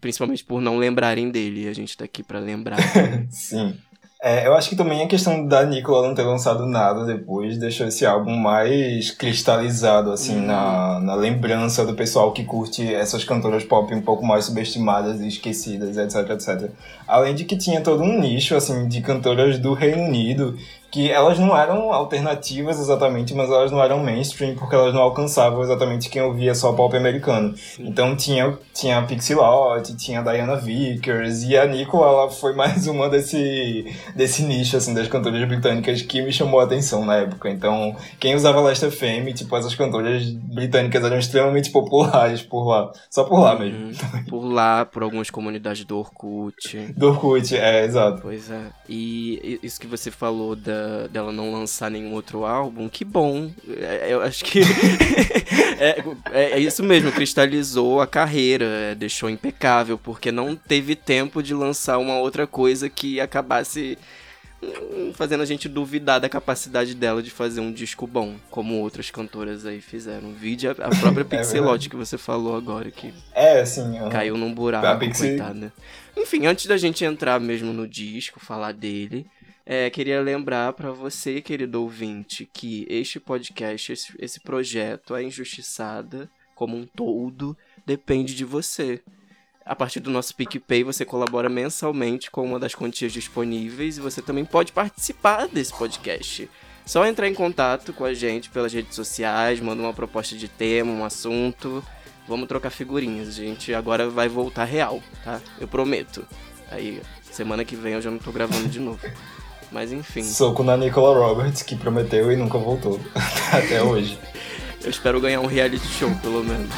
Principalmente 0.00 0.42
por 0.44 0.60
não 0.60 0.78
lembrarem 0.78 1.30
dele. 1.30 1.68
A 1.68 1.72
gente 1.72 1.96
tá 1.96 2.04
aqui 2.04 2.22
pra 2.24 2.40
lembrar. 2.40 2.78
Sim. 3.30 3.76
É, 4.24 4.46
eu 4.46 4.54
acho 4.54 4.68
que 4.68 4.76
também 4.76 5.02
a 5.02 5.08
questão 5.08 5.44
da 5.44 5.64
Nicola 5.64 6.06
não 6.06 6.14
ter 6.14 6.22
lançado 6.22 6.64
nada 6.64 7.04
depois 7.04 7.58
deixou 7.58 7.88
esse 7.88 8.06
álbum 8.06 8.36
mais 8.36 9.10
cristalizado, 9.10 10.12
assim, 10.12 10.36
Uhum. 10.36 10.46
na, 10.46 11.00
na 11.00 11.14
lembrança 11.16 11.84
do 11.84 11.92
pessoal 11.94 12.30
que 12.30 12.44
curte 12.44 12.94
essas 12.94 13.24
cantoras 13.24 13.64
pop 13.64 13.92
um 13.92 14.00
pouco 14.00 14.24
mais 14.24 14.44
subestimadas 14.44 15.20
e 15.20 15.26
esquecidas, 15.26 15.96
etc, 15.96 16.30
etc. 16.30 16.70
Além 17.08 17.34
de 17.34 17.44
que 17.44 17.56
tinha 17.56 17.80
todo 17.80 18.04
um 18.04 18.20
nicho, 18.20 18.54
assim, 18.54 18.86
de 18.86 19.00
cantoras 19.00 19.58
do 19.58 19.74
Reino 19.74 20.04
Unido 20.04 20.56
que 20.92 21.10
elas 21.10 21.38
não 21.38 21.56
eram 21.56 21.90
alternativas 21.90 22.78
exatamente, 22.78 23.34
mas 23.34 23.48
elas 23.48 23.72
não 23.72 23.82
eram 23.82 23.98
mainstream 24.00 24.54
porque 24.54 24.74
elas 24.74 24.92
não 24.92 25.00
alcançavam 25.00 25.62
exatamente 25.62 26.10
quem 26.10 26.20
ouvia 26.20 26.54
só 26.54 26.70
pop 26.74 26.94
americano. 26.94 27.54
Então 27.80 28.14
tinha, 28.14 28.58
tinha 28.74 28.98
a 28.98 29.02
Pixie 29.02 29.34
Lott, 29.34 29.96
tinha 29.96 30.20
a 30.20 30.22
Diana 30.22 30.54
Vickers 30.54 31.44
e 31.44 31.56
a 31.56 31.64
Nicola, 31.64 32.08
ela 32.08 32.30
foi 32.30 32.54
mais 32.54 32.86
uma 32.86 33.08
desse, 33.08 33.90
desse 34.14 34.42
nicho, 34.42 34.76
assim, 34.76 34.92
das 34.92 35.08
cantoras 35.08 35.42
britânicas 35.48 36.02
que 36.02 36.20
me 36.20 36.30
chamou 36.30 36.60
a 36.60 36.64
atenção 36.64 37.06
na 37.06 37.16
época. 37.16 37.48
Então, 37.48 37.96
quem 38.20 38.34
usava 38.34 38.60
Last 38.60 38.90
FM, 38.90 39.34
tipo, 39.34 39.56
essas 39.56 39.74
cantoras 39.74 40.30
britânicas 40.30 41.02
eram 41.02 41.18
extremamente 41.18 41.70
populares 41.70 42.42
por 42.42 42.68
lá. 42.68 42.92
Só 43.08 43.24
por 43.24 43.40
lá 43.40 43.58
mesmo. 43.58 43.86
Uhum. 43.86 44.24
Por 44.28 44.44
lá, 44.44 44.84
por 44.84 45.02
algumas 45.02 45.30
comunidades 45.30 45.86
do 45.86 45.96
Orkut. 45.96 46.92
Do 46.94 47.08
Orkut, 47.08 47.56
é, 47.56 47.82
exato. 47.86 48.20
Pois 48.20 48.50
é. 48.50 48.66
E 48.86 49.58
isso 49.62 49.80
que 49.80 49.86
você 49.86 50.10
falou 50.10 50.54
da 50.54 50.81
dela 51.10 51.32
não 51.32 51.52
lançar 51.52 51.90
nenhum 51.90 52.12
outro 52.12 52.44
álbum, 52.44 52.88
que 52.88 53.04
bom. 53.04 53.50
É, 53.68 54.08
eu 54.10 54.22
acho 54.22 54.44
que 54.44 54.60
é, 55.78 56.04
é, 56.30 56.42
é, 56.52 56.58
isso 56.58 56.82
mesmo, 56.82 57.12
cristalizou 57.12 58.00
a 58.00 58.06
carreira, 58.06 58.64
é, 58.64 58.94
deixou 58.94 59.28
impecável, 59.28 59.98
porque 59.98 60.32
não 60.32 60.54
teve 60.56 60.94
tempo 60.94 61.42
de 61.42 61.54
lançar 61.54 61.98
uma 61.98 62.18
outra 62.18 62.46
coisa 62.46 62.88
que 62.88 63.20
acabasse 63.20 63.98
hum, 64.62 65.12
fazendo 65.14 65.42
a 65.42 65.46
gente 65.46 65.68
duvidar 65.68 66.20
da 66.20 66.28
capacidade 66.28 66.94
dela 66.94 67.22
de 67.22 67.30
fazer 67.30 67.60
um 67.60 67.72
disco 67.72 68.06
bom, 68.06 68.36
como 68.50 68.76
outras 68.80 69.10
cantoras 69.10 69.66
aí 69.66 69.80
fizeram. 69.80 70.32
Vídeo 70.32 70.70
a 70.70 70.74
própria 70.74 71.22
é 71.22 71.24
Pixelote 71.24 71.88
que 71.88 71.96
você 71.96 72.16
falou 72.16 72.56
agora, 72.56 72.90
que 72.90 73.12
é, 73.34 73.60
assim, 73.60 73.98
caiu 74.10 74.36
num 74.36 74.52
buraco, 74.52 75.00
Pixie... 75.00 75.30
coitada. 75.30 75.72
Enfim, 76.16 76.46
antes 76.46 76.66
da 76.66 76.76
gente 76.76 77.04
entrar 77.04 77.40
mesmo 77.40 77.72
no 77.72 77.88
disco, 77.88 78.38
falar 78.38 78.72
dele, 78.72 79.26
é, 79.64 79.88
queria 79.90 80.20
lembrar 80.20 80.72
para 80.72 80.90
você, 80.90 81.40
querido 81.40 81.80
ouvinte, 81.80 82.48
que 82.52 82.86
este 82.88 83.20
podcast, 83.20 83.92
esse, 83.92 84.12
esse 84.18 84.40
projeto, 84.40 85.14
a 85.14 85.22
Injustiçada, 85.22 86.28
como 86.54 86.76
um 86.76 86.86
todo, 86.86 87.56
depende 87.86 88.34
de 88.34 88.44
você. 88.44 89.00
A 89.64 89.76
partir 89.76 90.00
do 90.00 90.10
nosso 90.10 90.34
PicPay, 90.34 90.82
você 90.82 91.04
colabora 91.04 91.48
mensalmente 91.48 92.30
com 92.30 92.44
uma 92.44 92.58
das 92.58 92.74
quantias 92.74 93.12
disponíveis 93.12 93.96
e 93.96 94.00
você 94.00 94.20
também 94.20 94.44
pode 94.44 94.72
participar 94.72 95.46
desse 95.46 95.72
podcast. 95.72 96.50
Só 96.84 97.06
entrar 97.06 97.28
em 97.28 97.34
contato 97.34 97.92
com 97.92 98.04
a 98.04 98.12
gente 98.12 98.50
pelas 98.50 98.72
redes 98.72 98.96
sociais, 98.96 99.60
manda 99.60 99.80
uma 99.80 99.94
proposta 99.94 100.36
de 100.36 100.48
tema, 100.48 100.90
um 100.90 101.04
assunto. 101.04 101.84
Vamos 102.26 102.48
trocar 102.48 102.70
figurinhas. 102.70 103.28
A 103.28 103.32
gente 103.32 103.72
agora 103.72 104.10
vai 104.10 104.28
voltar 104.28 104.64
real, 104.64 105.00
tá? 105.22 105.40
Eu 105.60 105.68
prometo. 105.68 106.26
Aí, 106.68 107.00
semana 107.22 107.64
que 107.64 107.76
vem 107.76 107.92
eu 107.92 108.02
já 108.02 108.10
não 108.10 108.18
tô 108.18 108.32
gravando 108.32 108.68
de 108.68 108.80
novo. 108.80 109.00
Mas 109.72 109.90
enfim. 109.90 110.22
Soco 110.22 110.62
na 110.62 110.76
Nicola 110.76 111.18
Roberts, 111.26 111.62
que 111.62 111.74
prometeu 111.74 112.30
e 112.30 112.36
nunca 112.36 112.58
voltou. 112.58 113.00
Até 113.50 113.82
hoje. 113.82 114.18
Eu 114.84 114.90
espero 114.90 115.20
ganhar 115.20 115.40
um 115.40 115.46
reality 115.46 115.86
show, 115.86 116.10
pelo 116.16 116.44
menos. 116.44 116.70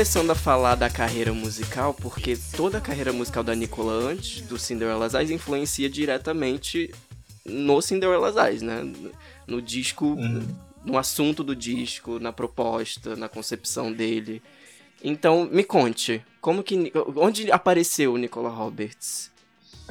Começando 0.00 0.30
a 0.30 0.34
falar 0.34 0.76
da 0.76 0.88
carreira 0.88 1.30
musical, 1.30 1.92
porque 1.92 2.34
toda 2.56 2.78
a 2.78 2.80
carreira 2.80 3.12
musical 3.12 3.44
da 3.44 3.54
Nicola 3.54 3.92
antes 3.92 4.40
do 4.40 4.58
Cinderella's 4.58 5.12
Eyes 5.12 5.30
influencia 5.30 5.90
diretamente 5.90 6.90
no 7.44 7.82
Cinderella's 7.82 8.34
Eyes, 8.34 8.62
né? 8.62 8.80
No 9.46 9.60
disco, 9.60 10.06
uhum. 10.06 10.42
no 10.82 10.96
assunto 10.96 11.44
do 11.44 11.54
disco, 11.54 12.18
na 12.18 12.32
proposta, 12.32 13.14
na 13.14 13.28
concepção 13.28 13.92
dele. 13.92 14.42
Então, 15.04 15.46
me 15.52 15.62
conte, 15.62 16.24
como 16.40 16.62
que 16.62 16.90
onde 17.14 17.52
apareceu 17.52 18.16
Nicola 18.16 18.48
Roberts? 18.48 19.30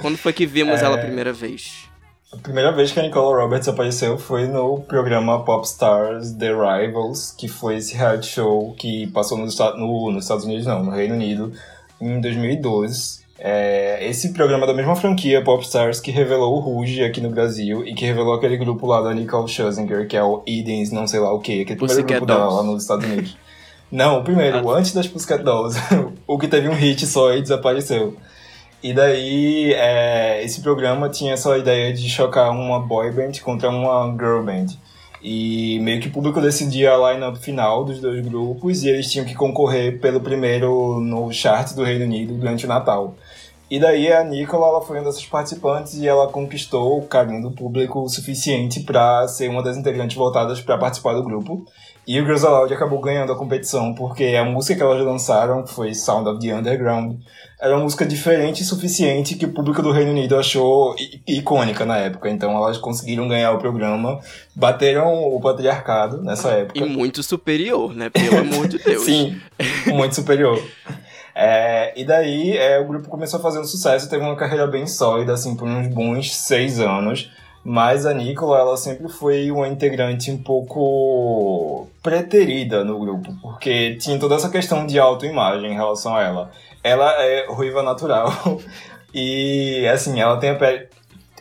Quando 0.02 0.18
foi 0.18 0.34
que 0.34 0.48
vimos 0.48 0.82
é... 0.82 0.86
ela 0.86 0.96
a 0.96 1.02
primeira 1.02 1.32
vez? 1.32 1.88
A 2.32 2.38
primeira 2.38 2.72
vez 2.72 2.92
que 2.92 3.00
a 3.00 3.04
Nicole 3.04 3.42
Roberts 3.42 3.68
apareceu 3.68 4.16
foi 4.16 4.46
no 4.46 4.82
programa 4.82 5.44
Popstars 5.44 6.32
The 6.34 6.52
Rivals, 6.52 7.34
que 7.36 7.48
foi 7.48 7.78
esse 7.78 7.96
reality 7.96 8.28
show 8.28 8.76
que 8.78 9.08
passou 9.08 9.36
no, 9.36 9.46
no, 9.46 10.12
nos 10.12 10.26
Estados 10.26 10.46
Unidos, 10.46 10.68
não, 10.68 10.84
no 10.84 10.92
Reino 10.92 11.16
Unido, 11.16 11.52
em 12.00 12.22
2012. 12.22 13.22
É, 13.40 14.06
esse 14.08 14.32
programa 14.32 14.66
é 14.66 14.68
da 14.68 14.76
mesma 14.76 14.96
franquia, 14.96 15.44
Popstars, 15.44 16.00
que 16.00 16.12
revelou 16.12 16.56
o 16.56 16.60
Rouge 16.60 17.04
aqui 17.04 17.20
no 17.20 17.32
Brasil 17.32 17.84
e 17.84 17.96
que 17.96 18.06
revelou 18.06 18.36
aquele 18.36 18.58
grupo 18.58 18.86
lá 18.86 19.02
da 19.02 19.12
Nicole 19.12 19.48
Scherzinger, 19.48 20.08
que 20.08 20.16
é 20.16 20.24
o 20.24 20.44
Edens, 20.46 20.92
não 20.92 21.08
sei 21.08 21.20
lá 21.20 21.34
o 21.34 21.40
que, 21.40 21.62
aquele 21.62 21.80
primeiro 21.80 22.04
grupo 22.04 22.26
dela 22.28 22.54
lá 22.54 22.64
nos 22.64 22.84
Estados 22.84 23.06
Unidos. 23.06 23.38
não, 23.92 24.20
o 24.20 24.24
primeiro, 24.24 24.58
ah. 24.70 24.78
antes 24.78 24.94
das 24.94 25.08
Pussycat 25.08 25.44
Dolls, 25.44 25.80
o 26.28 26.38
que 26.38 26.48
teve 26.48 26.70
um 26.70 26.76
hit 26.76 27.08
só 27.08 27.34
e 27.34 27.42
desapareceu. 27.42 28.16
E 28.82 28.94
daí, 28.94 29.74
é, 29.74 30.42
esse 30.44 30.62
programa 30.62 31.10
tinha 31.10 31.34
essa 31.34 31.58
ideia 31.58 31.94
de 31.94 32.08
chocar 32.10 32.50
uma 32.52 32.80
boy 32.80 33.12
band 33.12 33.34
contra 33.44 33.70
uma 33.70 34.10
girl 34.18 34.42
band. 34.42 34.68
E 35.22 35.80
meio 35.82 36.00
que 36.00 36.08
o 36.08 36.12
público 36.12 36.40
decidia 36.40 36.94
a 36.94 37.12
line-up 37.12 37.38
final 37.40 37.84
dos 37.84 38.00
dois 38.00 38.26
grupos 38.26 38.84
e 38.84 38.90
eles 38.90 39.12
tinham 39.12 39.26
que 39.26 39.36
concorrer 39.36 40.00
pelo 40.00 40.22
primeiro 40.22 41.02
no 41.02 41.30
chart 41.34 41.74
do 41.74 41.84
Reino 41.84 42.06
Unido 42.06 42.36
durante 42.36 42.64
o 42.64 42.70
Natal. 42.70 43.16
E 43.70 43.80
daí 43.80 44.12
a 44.12 44.24
Nicola 44.24 44.68
ela 44.68 44.82
foi 44.82 44.98
uma 44.98 45.06
dessas 45.06 45.26
participantes 45.26 45.96
e 45.96 46.08
ela 46.08 46.28
conquistou 46.28 46.98
o 46.98 47.06
carinho 47.06 47.42
do 47.42 47.52
público 47.52 48.00
o 48.00 48.10
suficiente 48.10 48.80
para 48.80 49.28
ser 49.28 49.50
uma 49.50 49.62
das 49.62 49.78
integrantes 49.78 50.18
voltadas 50.18 50.62
para 50.62 50.78
participar 50.78 51.14
do 51.14 51.24
grupo. 51.24 51.66
E 52.10 52.20
o 52.20 52.24
Girls 52.24 52.44
Aloud 52.44 52.74
acabou 52.74 53.00
ganhando 53.00 53.32
a 53.32 53.36
competição 53.36 53.94
porque 53.94 54.36
a 54.36 54.44
música 54.44 54.76
que 54.76 54.82
elas 54.82 55.00
lançaram, 55.06 55.62
que 55.62 55.72
foi 55.72 55.94
Sound 55.94 56.28
of 56.28 56.40
the 56.40 56.52
Underground, 56.56 57.20
era 57.62 57.76
uma 57.76 57.84
música 57.84 58.04
diferente 58.04 58.64
e 58.64 58.66
suficiente 58.66 59.36
que 59.36 59.46
o 59.46 59.54
público 59.54 59.84
do 59.84 59.92
Reino 59.92 60.10
Unido 60.10 60.36
achou 60.36 60.96
icônica 61.28 61.86
na 61.86 61.98
época. 61.98 62.28
Então 62.28 62.58
elas 62.58 62.80
conseguiram 62.80 63.28
ganhar 63.28 63.52
o 63.52 63.60
programa, 63.60 64.20
bateram 64.56 65.24
o 65.24 65.40
patriarcado 65.40 66.20
nessa 66.24 66.50
época. 66.50 66.80
E 66.80 66.84
muito 66.84 67.22
superior, 67.22 67.94
né? 67.94 68.10
Pelo 68.10 68.40
amor 68.40 68.68
de 68.68 68.80
Deus. 68.80 69.06
Sim, 69.06 69.40
muito 69.86 70.16
superior. 70.16 70.60
É, 71.36 71.94
e 71.96 72.04
daí 72.04 72.58
é, 72.58 72.80
o 72.80 72.88
grupo 72.88 73.08
começou 73.08 73.40
a 73.40 73.44
fazer 73.44 73.60
um 73.60 73.66
sucesso, 73.66 74.10
teve 74.10 74.24
uma 74.24 74.36
carreira 74.36 74.66
bem 74.66 74.88
sólida, 74.88 75.34
assim, 75.34 75.56
por 75.56 75.68
uns 75.68 75.88
bons 75.88 76.36
seis 76.36 76.80
anos. 76.80 77.30
Mas 77.64 78.06
a 78.06 78.14
Nicola, 78.14 78.58
ela 78.58 78.78
sempre 78.78 79.10
foi 79.10 79.52
uma 79.52 79.68
integrante 79.68 80.32
um 80.32 80.38
pouco 80.38 81.88
preterida 82.02 82.84
no 82.84 83.00
grupo, 83.00 83.34
porque 83.42 83.96
tinha 83.96 84.18
toda 84.18 84.36
essa 84.36 84.50
questão 84.50 84.86
de 84.86 84.98
autoimagem 84.98 85.72
em 85.72 85.76
relação 85.76 86.16
a 86.16 86.24
ela. 86.24 86.52
Ela 86.84 87.12
é 87.22 87.48
ruiva 87.48 87.84
natural 87.84 88.32
e, 89.14 89.86
assim, 89.94 90.22
ela 90.22 90.38
tem 90.38 90.52
a 90.52 90.56
pele, 90.56 90.88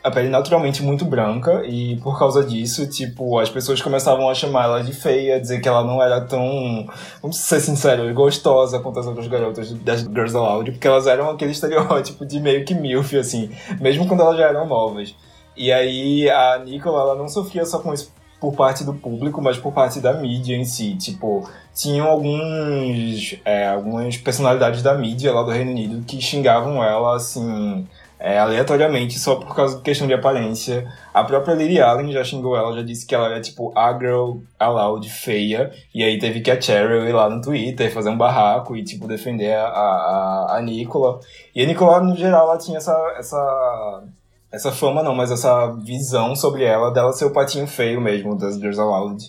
a 0.03 0.11
pele 0.11 0.29
naturalmente 0.29 0.83
muito 0.83 1.05
branca 1.05 1.63
e 1.65 1.97
por 1.99 2.19
causa 2.19 2.45
disso, 2.45 2.89
tipo, 2.89 3.39
as 3.39 3.49
pessoas 3.49 3.81
começavam 3.81 4.29
a 4.29 4.35
chamar 4.35 4.65
ela 4.65 4.83
de 4.83 4.93
feia, 4.93 5.41
dizer 5.41 5.61
que 5.61 5.69
ela 5.69 5.85
não 5.85 6.03
era 6.03 6.21
tão, 6.21 6.87
vamos 7.23 7.37
ser 7.37 7.61
sinceros, 7.61 8.13
gostosa 8.13 8.81
quanto 8.81 8.99
as 8.99 9.07
outras 9.07 9.29
garotas 9.29 9.73
das 9.73 10.01
Girls 10.01 10.37
Aloud, 10.37 10.73
porque 10.73 10.87
elas 10.87 11.07
eram 11.07 11.31
aquele 11.31 11.53
estereótipo 11.53 12.27
de 12.27 12.41
meio 12.41 12.65
que 12.65 12.75
milf, 12.75 13.15
assim, 13.15 13.51
mesmo 13.81 14.07
quando 14.09 14.23
elas 14.23 14.37
já 14.37 14.49
eram 14.49 14.67
novas. 14.67 15.15
E 15.59 15.73
aí 15.73 16.31
a 16.31 16.59
Nicola, 16.65 17.01
ela 17.01 17.15
não 17.17 17.29
sofria 17.29 17.67
só 17.67 17.81
com 17.81 17.93
isso 17.93 18.13
por 18.41 18.55
parte 18.55 18.85
do 18.85 18.95
público, 18.95 19.43
mas 19.43 19.59
por 19.59 19.73
parte 19.73 20.01
da 20.01 20.15
mídia 20.15 20.57
em 20.57 20.65
si. 20.65 20.95
Tipo, 20.97 21.49
tinham 21.75 22.07
alguns, 22.07 23.37
é, 23.45 23.67
algumas 23.67 24.17
personalidades 24.17 24.83
da 24.83 24.95
mídia 24.95 25.35
lá 25.35 25.43
do 25.43 25.51
Reino 25.51 25.73
Unido 25.73 26.05
que 26.07 26.21
xingavam 26.21 26.83
ela, 26.83 27.17
assim, 27.17 27.85
é, 28.21 28.39
aleatoriamente, 28.39 29.19
só 29.19 29.37
por 29.37 29.55
causa 29.55 29.77
de 29.77 29.83
questão 29.83 30.07
de 30.07 30.15
aparência. 30.15 30.87
A 31.13 31.25
própria 31.25 31.55
Lily 31.55 31.81
Allen 31.81 32.13
já 32.13 32.23
xingou 32.23 32.57
ela, 32.57 32.73
já 32.77 32.83
disse 32.83 33.05
que 33.05 33.15
ela 33.15 33.27
era, 33.27 33.41
tipo, 33.41 33.73
a 33.77 33.93
girl 33.99 34.39
aloud 34.59 35.09
feia. 35.11 35.73
E 35.93 36.05
aí 36.05 36.19
teve 36.19 36.41
que 36.41 36.51
a 36.51 36.61
Cheryl 36.61 37.09
ir 37.09 37.13
lá 37.13 37.29
no 37.29 37.41
Twitter 37.41 37.93
fazer 37.93 38.11
um 38.11 38.17
barraco 38.17 38.77
e, 38.77 38.85
tipo, 38.85 39.09
defender 39.09 39.57
a, 39.57 39.67
a, 39.67 40.57
a 40.59 40.63
Nicola. 40.63 41.19
E 41.55 41.63
a 41.63 41.67
Nicola, 41.67 42.01
no 42.01 42.15
geral, 42.17 42.49
ela 42.49 42.59
tinha 42.59 42.79
essa... 42.79 42.95
essa 43.19 44.05
essa 44.51 44.73
fama 44.73 45.03
não, 45.03 45.15
mas 45.15 45.31
essa 45.31 45.73
visão 45.73 46.35
sobre 46.35 46.65
ela 46.65 46.91
dela 46.91 47.13
ser 47.13 47.27
o 47.27 47.33
patinho 47.33 47.67
feio 47.67 48.01
mesmo 48.01 48.37
das 48.37 48.57
Girls 48.57 48.81
Aloud. 48.81 49.23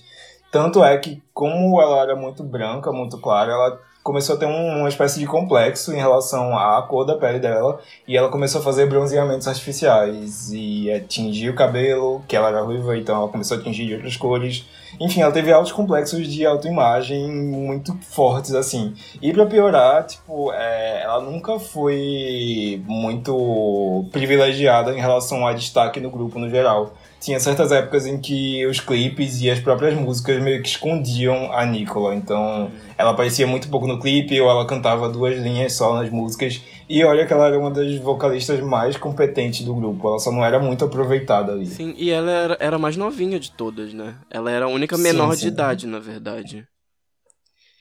Tanto 0.52 0.84
é 0.84 0.98
que, 0.98 1.22
como 1.34 1.80
ela 1.82 2.02
era 2.02 2.16
muito 2.16 2.44
branca, 2.44 2.92
muito 2.92 3.20
clara, 3.20 3.52
ela 3.52 3.80
começou 4.03 4.36
a 4.36 4.39
ter 4.39 4.46
um, 4.46 4.79
uma 4.79 4.89
espécie 4.89 5.20
de 5.20 5.25
complexo 5.25 5.94
em 5.94 5.98
relação 5.98 6.58
à 6.58 6.82
cor 6.82 7.06
da 7.06 7.15
pele 7.15 7.39
dela 7.39 7.79
e 8.08 8.18
ela 8.18 8.29
começou 8.29 8.62
a 8.62 8.63
fazer 8.63 8.88
bronzeamentos 8.88 9.48
artificiais 9.48 10.51
e 10.51 10.89
é, 10.89 11.00
tingir 11.00 11.50
o 11.50 11.56
cabelo, 11.56 12.24
que 12.27 12.36
ela 12.36 12.50
era 12.50 12.62
ruiva, 12.62 12.98
então 12.98 13.15
ela 13.15 13.27
começou 13.27 13.58
a 13.58 13.62
tingir 13.62 13.86
de 13.86 13.94
outras 13.96 14.18
cores. 14.18 14.65
Enfim, 15.00 15.22
ela 15.22 15.32
teve 15.32 15.51
altos 15.51 15.72
complexos 15.72 16.27
de 16.27 16.46
autoimagem 16.46 17.29
muito 17.32 17.96
fortes, 18.01 18.53
assim. 18.53 18.94
E 19.22 19.32
pra 19.32 19.46
piorar, 19.46 20.06
tipo, 20.06 20.51
é, 20.53 21.03
ela 21.03 21.22
nunca 21.22 21.60
foi 21.60 22.82
muito 22.88 24.06
privilegiada 24.12 24.94
em 24.94 25.00
relação 25.00 25.46
a 25.46 25.53
destaque 25.53 26.00
no 26.00 26.10
grupo 26.10 26.39
no 26.39 26.50
geral 26.50 26.94
tinha 27.20 27.40
certas 27.40 27.72
épocas 27.72 28.08
em 28.08 28.20
que 28.20 28.66
os 28.66 28.80
clipes 28.80 29.42
e 29.42 29.50
as 29.50 29.60
próprias 29.60 29.94
músicas 29.94 30.42
meio 30.42 30.62
que 30.62 30.70
escondiam 30.70 31.52
a 31.52 31.66
Nicola. 31.66 32.16
Então, 32.16 32.72
ela 32.98 33.12
aparecia 33.12 33.46
muito 33.46 33.68
pouco 33.70 33.86
no 33.86 34.00
clipe 34.00 34.40
ou 34.40 34.50
ela 34.50 34.66
cantava 34.66 35.10
duas 35.10 35.38
linhas 35.38 35.74
só 35.74 35.94
nas 35.96 36.10
músicas. 36.10 36.62
E 36.88 37.04
olha 37.04 37.26
que 37.26 37.34
ela 37.34 37.48
era 37.48 37.60
uma 37.60 37.70
das 37.70 37.98
vocalistas 37.98 38.60
mais 38.62 38.96
competentes 38.96 39.66
do 39.66 39.76
grupo. 39.76 40.08
Ela 40.08 40.20
só 40.20 40.32
não 40.32 40.44
era 40.44 40.60
muito 40.60 40.86
aproveitada 40.86 41.52
ali. 41.52 41.66
Sim, 41.66 41.94
e 41.98 42.10
ela 42.10 42.32
era, 42.32 42.58
era 42.60 42.76
a 42.78 42.80
mais 42.80 42.96
novinha 42.96 43.40
de 43.40 43.52
todas, 43.52 43.94
né? 43.94 44.16
Ela 44.30 44.50
era 44.50 44.66
a 44.66 44.70
única 44.70 44.98
menor 44.98 45.32
sim, 45.32 45.40
sim. 45.40 45.42
de 45.42 45.48
idade, 45.50 45.88
na 45.88 46.00
verdade. 46.00 46.66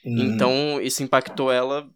Hum. 0.05 0.19
Então, 0.19 0.81
isso 0.81 1.03
impactou 1.03 1.53
ela 1.53 1.87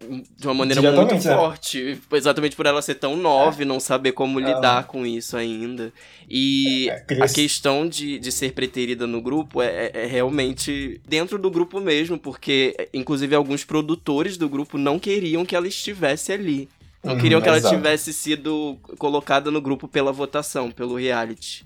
de 0.00 0.46
uma 0.46 0.54
maneira 0.54 0.80
muito 0.80 1.14
né? 1.14 1.20
forte. 1.20 2.00
Exatamente 2.12 2.56
por 2.56 2.64
ela 2.64 2.80
ser 2.80 2.94
tão 2.94 3.16
nova 3.16 3.60
é. 3.60 3.62
e 3.62 3.66
não 3.66 3.78
saber 3.78 4.12
como 4.12 4.40
lidar 4.40 4.84
com 4.86 5.04
isso 5.04 5.36
ainda. 5.36 5.92
E 6.28 6.88
é, 6.88 7.22
a 7.22 7.28
questão 7.28 7.86
de, 7.86 8.18
de 8.18 8.32
ser 8.32 8.52
preterida 8.52 9.06
no 9.06 9.20
grupo 9.20 9.60
é, 9.60 9.90
é, 9.92 10.06
realmente 10.06 11.00
dentro 11.06 11.38
do 11.38 11.50
grupo 11.50 11.80
mesmo, 11.80 12.18
porque 12.18 12.88
inclusive 12.94 13.34
alguns 13.34 13.62
produtores 13.62 14.36
do 14.38 14.48
grupo 14.48 14.78
não 14.78 14.98
queriam 14.98 15.44
que 15.44 15.54
ela 15.54 15.68
estivesse 15.68 16.32
ali. 16.32 16.68
Não 17.04 17.14
uhum, 17.14 17.20
queriam 17.20 17.40
que 17.40 17.48
ela 17.48 17.58
exato. 17.58 17.74
tivesse 17.74 18.12
sido 18.12 18.78
colocada 18.98 19.50
no 19.50 19.60
grupo 19.60 19.86
pela 19.86 20.12
votação, 20.12 20.70
pelo 20.70 20.96
reality. 20.96 21.64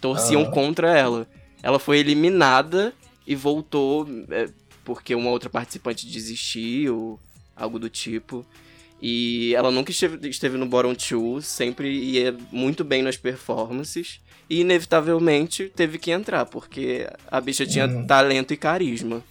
Torciam 0.00 0.42
uhum. 0.42 0.50
contra 0.50 0.96
ela. 0.96 1.26
Ela 1.62 1.78
foi 1.78 1.98
eliminada 1.98 2.92
e 3.26 3.34
voltou 3.34 4.06
é, 4.30 4.48
porque 4.84 5.14
uma 5.14 5.30
outra 5.30 5.48
participante 5.48 6.06
desistiu 6.06 7.18
algo 7.56 7.78
do 7.78 7.88
tipo. 7.88 8.44
E 9.00 9.52
ela 9.54 9.70
nunca 9.70 9.90
esteve, 9.90 10.28
esteve 10.28 10.56
no 10.56 10.66
bottom 10.66 10.94
two, 10.94 11.42
sempre 11.42 11.90
ia 11.90 12.36
muito 12.52 12.84
bem 12.84 13.02
nas 13.02 13.16
performances. 13.16 14.20
E 14.48 14.60
inevitavelmente 14.60 15.72
teve 15.74 15.98
que 15.98 16.10
entrar, 16.10 16.46
porque 16.46 17.08
a 17.30 17.40
bicha 17.40 17.66
tinha 17.66 17.86
hum. 17.86 18.06
talento 18.06 18.52
e 18.52 18.56
carisma. 18.56 19.22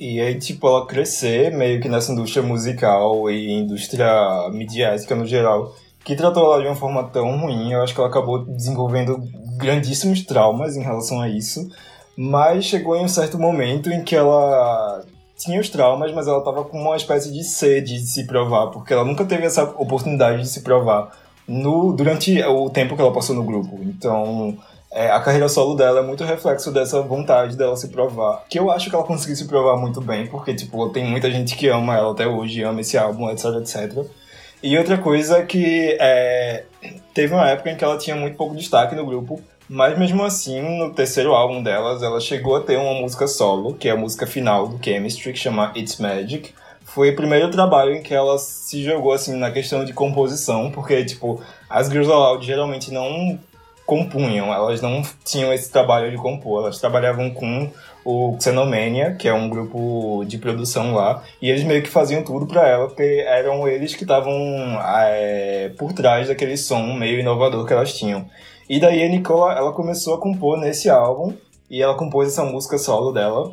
E 0.00 0.18
aí, 0.18 0.38
tipo, 0.38 0.66
ela 0.66 0.86
crescer 0.86 1.52
meio 1.52 1.78
que 1.82 1.88
nessa 1.88 2.12
indústria 2.12 2.42
musical 2.42 3.30
e 3.30 3.52
indústria 3.52 4.48
midiática 4.50 5.14
no 5.14 5.26
geral, 5.26 5.76
que 6.02 6.16
tratou 6.16 6.44
ela 6.44 6.62
de 6.62 6.68
uma 6.68 6.76
forma 6.76 7.04
tão 7.04 7.38
ruim, 7.38 7.72
eu 7.72 7.82
acho 7.82 7.92
que 7.92 8.00
ela 8.00 8.08
acabou 8.08 8.46
desenvolvendo 8.46 9.22
grandíssimos 9.58 10.24
traumas 10.24 10.74
em 10.74 10.82
relação 10.82 11.20
a 11.20 11.28
isso. 11.28 11.68
Mas 12.16 12.64
chegou 12.64 12.96
em 12.96 13.04
um 13.04 13.08
certo 13.08 13.38
momento 13.38 13.90
em 13.90 14.02
que 14.02 14.16
ela 14.16 15.04
tinha 15.40 15.60
os 15.60 15.70
traumas, 15.70 16.12
mas 16.12 16.28
ela 16.28 16.44
tava 16.44 16.64
com 16.64 16.78
uma 16.78 16.96
espécie 16.96 17.32
de 17.32 17.42
sede 17.42 17.94
de 17.94 18.06
se 18.06 18.24
provar, 18.26 18.66
porque 18.68 18.92
ela 18.92 19.04
nunca 19.04 19.24
teve 19.24 19.46
essa 19.46 19.64
oportunidade 19.64 20.42
de 20.42 20.48
se 20.48 20.60
provar 20.60 21.10
no, 21.48 21.92
durante 21.92 22.42
o 22.42 22.68
tempo 22.68 22.94
que 22.94 23.00
ela 23.00 23.12
passou 23.12 23.34
no 23.34 23.42
grupo. 23.42 23.80
Então, 23.82 24.56
é, 24.92 25.10
a 25.10 25.18
carreira 25.20 25.48
solo 25.48 25.74
dela 25.74 26.00
é 26.00 26.02
muito 26.02 26.24
reflexo 26.24 26.70
dessa 26.70 27.00
vontade 27.00 27.56
dela 27.56 27.74
se 27.76 27.88
provar. 27.88 28.44
Que 28.50 28.58
eu 28.58 28.70
acho 28.70 28.90
que 28.90 28.94
ela 28.94 29.04
conseguiu 29.04 29.34
se 29.34 29.46
provar 29.46 29.76
muito 29.76 30.00
bem, 30.00 30.26
porque, 30.26 30.54
tipo, 30.54 30.90
tem 30.90 31.06
muita 31.06 31.30
gente 31.30 31.56
que 31.56 31.68
ama 31.68 31.96
ela 31.96 32.12
até 32.12 32.26
hoje, 32.26 32.62
ama 32.62 32.82
esse 32.82 32.98
álbum, 32.98 33.30
etc, 33.30 33.46
etc. 33.60 34.04
E 34.62 34.76
outra 34.76 34.98
coisa 34.98 35.42
que 35.42 35.96
é, 35.98 36.64
teve 37.14 37.32
uma 37.32 37.48
época 37.48 37.70
em 37.70 37.76
que 37.76 37.84
ela 37.84 37.96
tinha 37.96 38.14
muito 38.14 38.36
pouco 38.36 38.54
destaque 38.54 38.94
no 38.94 39.06
grupo, 39.06 39.40
mas 39.70 39.96
mesmo 39.96 40.24
assim, 40.24 40.60
no 40.60 40.92
terceiro 40.92 41.32
álbum 41.32 41.62
delas, 41.62 42.02
ela 42.02 42.18
chegou 42.18 42.56
a 42.56 42.60
ter 42.60 42.76
uma 42.76 42.92
música 42.92 43.28
solo, 43.28 43.74
que 43.74 43.88
é 43.88 43.92
a 43.92 43.96
música 43.96 44.26
final 44.26 44.66
do 44.66 44.84
Chemistry, 44.84 45.32
que 45.32 45.38
chama 45.38 45.72
It's 45.76 45.98
Magic. 46.00 46.52
Foi 46.82 47.10
o 47.10 47.14
primeiro 47.14 47.48
trabalho 47.52 47.94
em 47.94 48.02
que 48.02 48.12
ela 48.12 48.36
se 48.36 48.82
jogou 48.82 49.12
assim 49.12 49.36
na 49.36 49.48
questão 49.52 49.84
de 49.84 49.92
composição, 49.92 50.72
porque 50.72 51.04
tipo, 51.04 51.40
as 51.68 51.88
Girls 51.88 52.10
Aloud 52.10 52.44
geralmente 52.44 52.92
não 52.92 53.38
compunham, 53.86 54.52
elas 54.52 54.80
não 54.80 55.02
tinham 55.24 55.52
esse 55.52 55.70
trabalho 55.70 56.10
de 56.10 56.16
compor, 56.16 56.64
elas 56.64 56.80
trabalhavam 56.80 57.30
com 57.30 57.70
o 58.04 58.36
Xenomania, 58.40 59.14
que 59.14 59.28
é 59.28 59.32
um 59.32 59.48
grupo 59.48 60.24
de 60.26 60.36
produção 60.38 60.94
lá, 60.94 61.22
e 61.40 61.48
eles 61.48 61.62
meio 61.62 61.80
que 61.80 61.88
faziam 61.88 62.24
tudo 62.24 62.44
para 62.44 62.66
ela, 62.66 62.88
porque 62.88 63.24
eram 63.24 63.68
eles 63.68 63.94
que 63.94 64.02
estavam 64.02 64.34
é, 64.84 65.70
por 65.78 65.92
trás 65.92 66.26
daquele 66.26 66.56
som 66.56 66.92
meio 66.94 67.20
inovador 67.20 67.64
que 67.64 67.72
elas 67.72 67.96
tinham. 67.96 68.28
E 68.70 68.78
daí 68.78 69.02
a 69.02 69.08
Nicola, 69.08 69.52
ela 69.52 69.72
começou 69.72 70.14
a 70.14 70.20
compor 70.20 70.56
nesse 70.56 70.88
álbum, 70.88 71.34
e 71.68 71.82
ela 71.82 71.96
compôs 71.96 72.28
essa 72.28 72.44
música 72.44 72.78
solo 72.78 73.10
dela. 73.10 73.52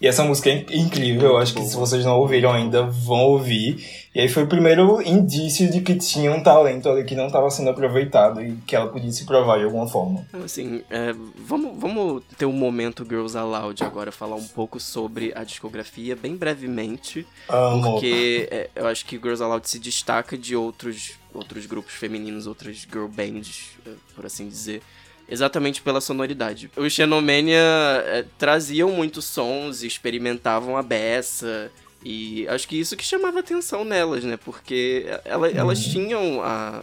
E 0.00 0.06
essa 0.06 0.22
música 0.22 0.48
é 0.48 0.64
incrível, 0.70 1.30
eu 1.30 1.38
acho 1.38 1.52
que 1.52 1.64
se 1.64 1.74
vocês 1.74 2.04
não 2.04 2.16
ouviram 2.20 2.52
ainda, 2.52 2.84
vão 2.84 3.24
ouvir. 3.24 3.84
E 4.14 4.20
aí 4.20 4.28
foi 4.28 4.44
o 4.44 4.46
primeiro 4.46 5.02
indício 5.02 5.68
de 5.68 5.80
que 5.80 5.96
tinha 5.96 6.30
um 6.30 6.40
talento 6.40 6.88
ali 6.88 7.02
que 7.02 7.16
não 7.16 7.26
estava 7.26 7.50
sendo 7.50 7.70
aproveitado 7.70 8.40
e 8.40 8.54
que 8.64 8.76
ela 8.76 8.86
podia 8.86 9.10
se 9.10 9.26
provar 9.26 9.58
de 9.58 9.64
alguma 9.64 9.88
forma. 9.88 10.24
Assim, 10.44 10.84
é, 10.88 11.12
vamos, 11.36 11.72
vamos 11.76 12.22
ter 12.36 12.46
um 12.46 12.52
momento 12.52 13.04
Girls 13.04 13.36
Aloud 13.36 13.82
agora, 13.82 14.12
falar 14.12 14.36
um 14.36 14.46
pouco 14.46 14.78
sobre 14.78 15.32
a 15.34 15.42
discografia, 15.42 16.14
bem 16.14 16.36
brevemente. 16.36 17.26
Amo. 17.48 17.82
Porque 17.82 18.48
é, 18.52 18.70
eu 18.76 18.86
acho 18.86 19.04
que 19.04 19.16
Girls 19.16 19.42
Aloud 19.42 19.68
se 19.68 19.80
destaca 19.80 20.38
de 20.38 20.54
outros 20.54 21.17
outros 21.32 21.66
grupos 21.66 21.94
femininos, 21.94 22.46
outras 22.46 22.78
girl 22.78 23.06
bands, 23.06 23.76
eh, 23.86 23.92
por 24.14 24.26
assim 24.26 24.48
dizer, 24.48 24.82
exatamente 25.28 25.82
pela 25.82 26.00
sonoridade. 26.00 26.70
Os 26.76 26.92
Xenomania 26.92 27.58
é, 28.06 28.24
traziam 28.38 28.90
muitos 28.90 29.26
sons, 29.26 29.82
experimentavam 29.82 30.76
a 30.76 30.82
beça, 30.82 31.70
e 32.02 32.46
acho 32.48 32.66
que 32.66 32.78
isso 32.78 32.96
que 32.96 33.04
chamava 33.04 33.40
atenção 33.40 33.84
nelas, 33.84 34.24
né? 34.24 34.36
Porque 34.36 35.06
ela, 35.24 35.48
elas 35.48 35.84
uhum. 35.84 35.92
tinham 35.92 36.42
a, 36.42 36.82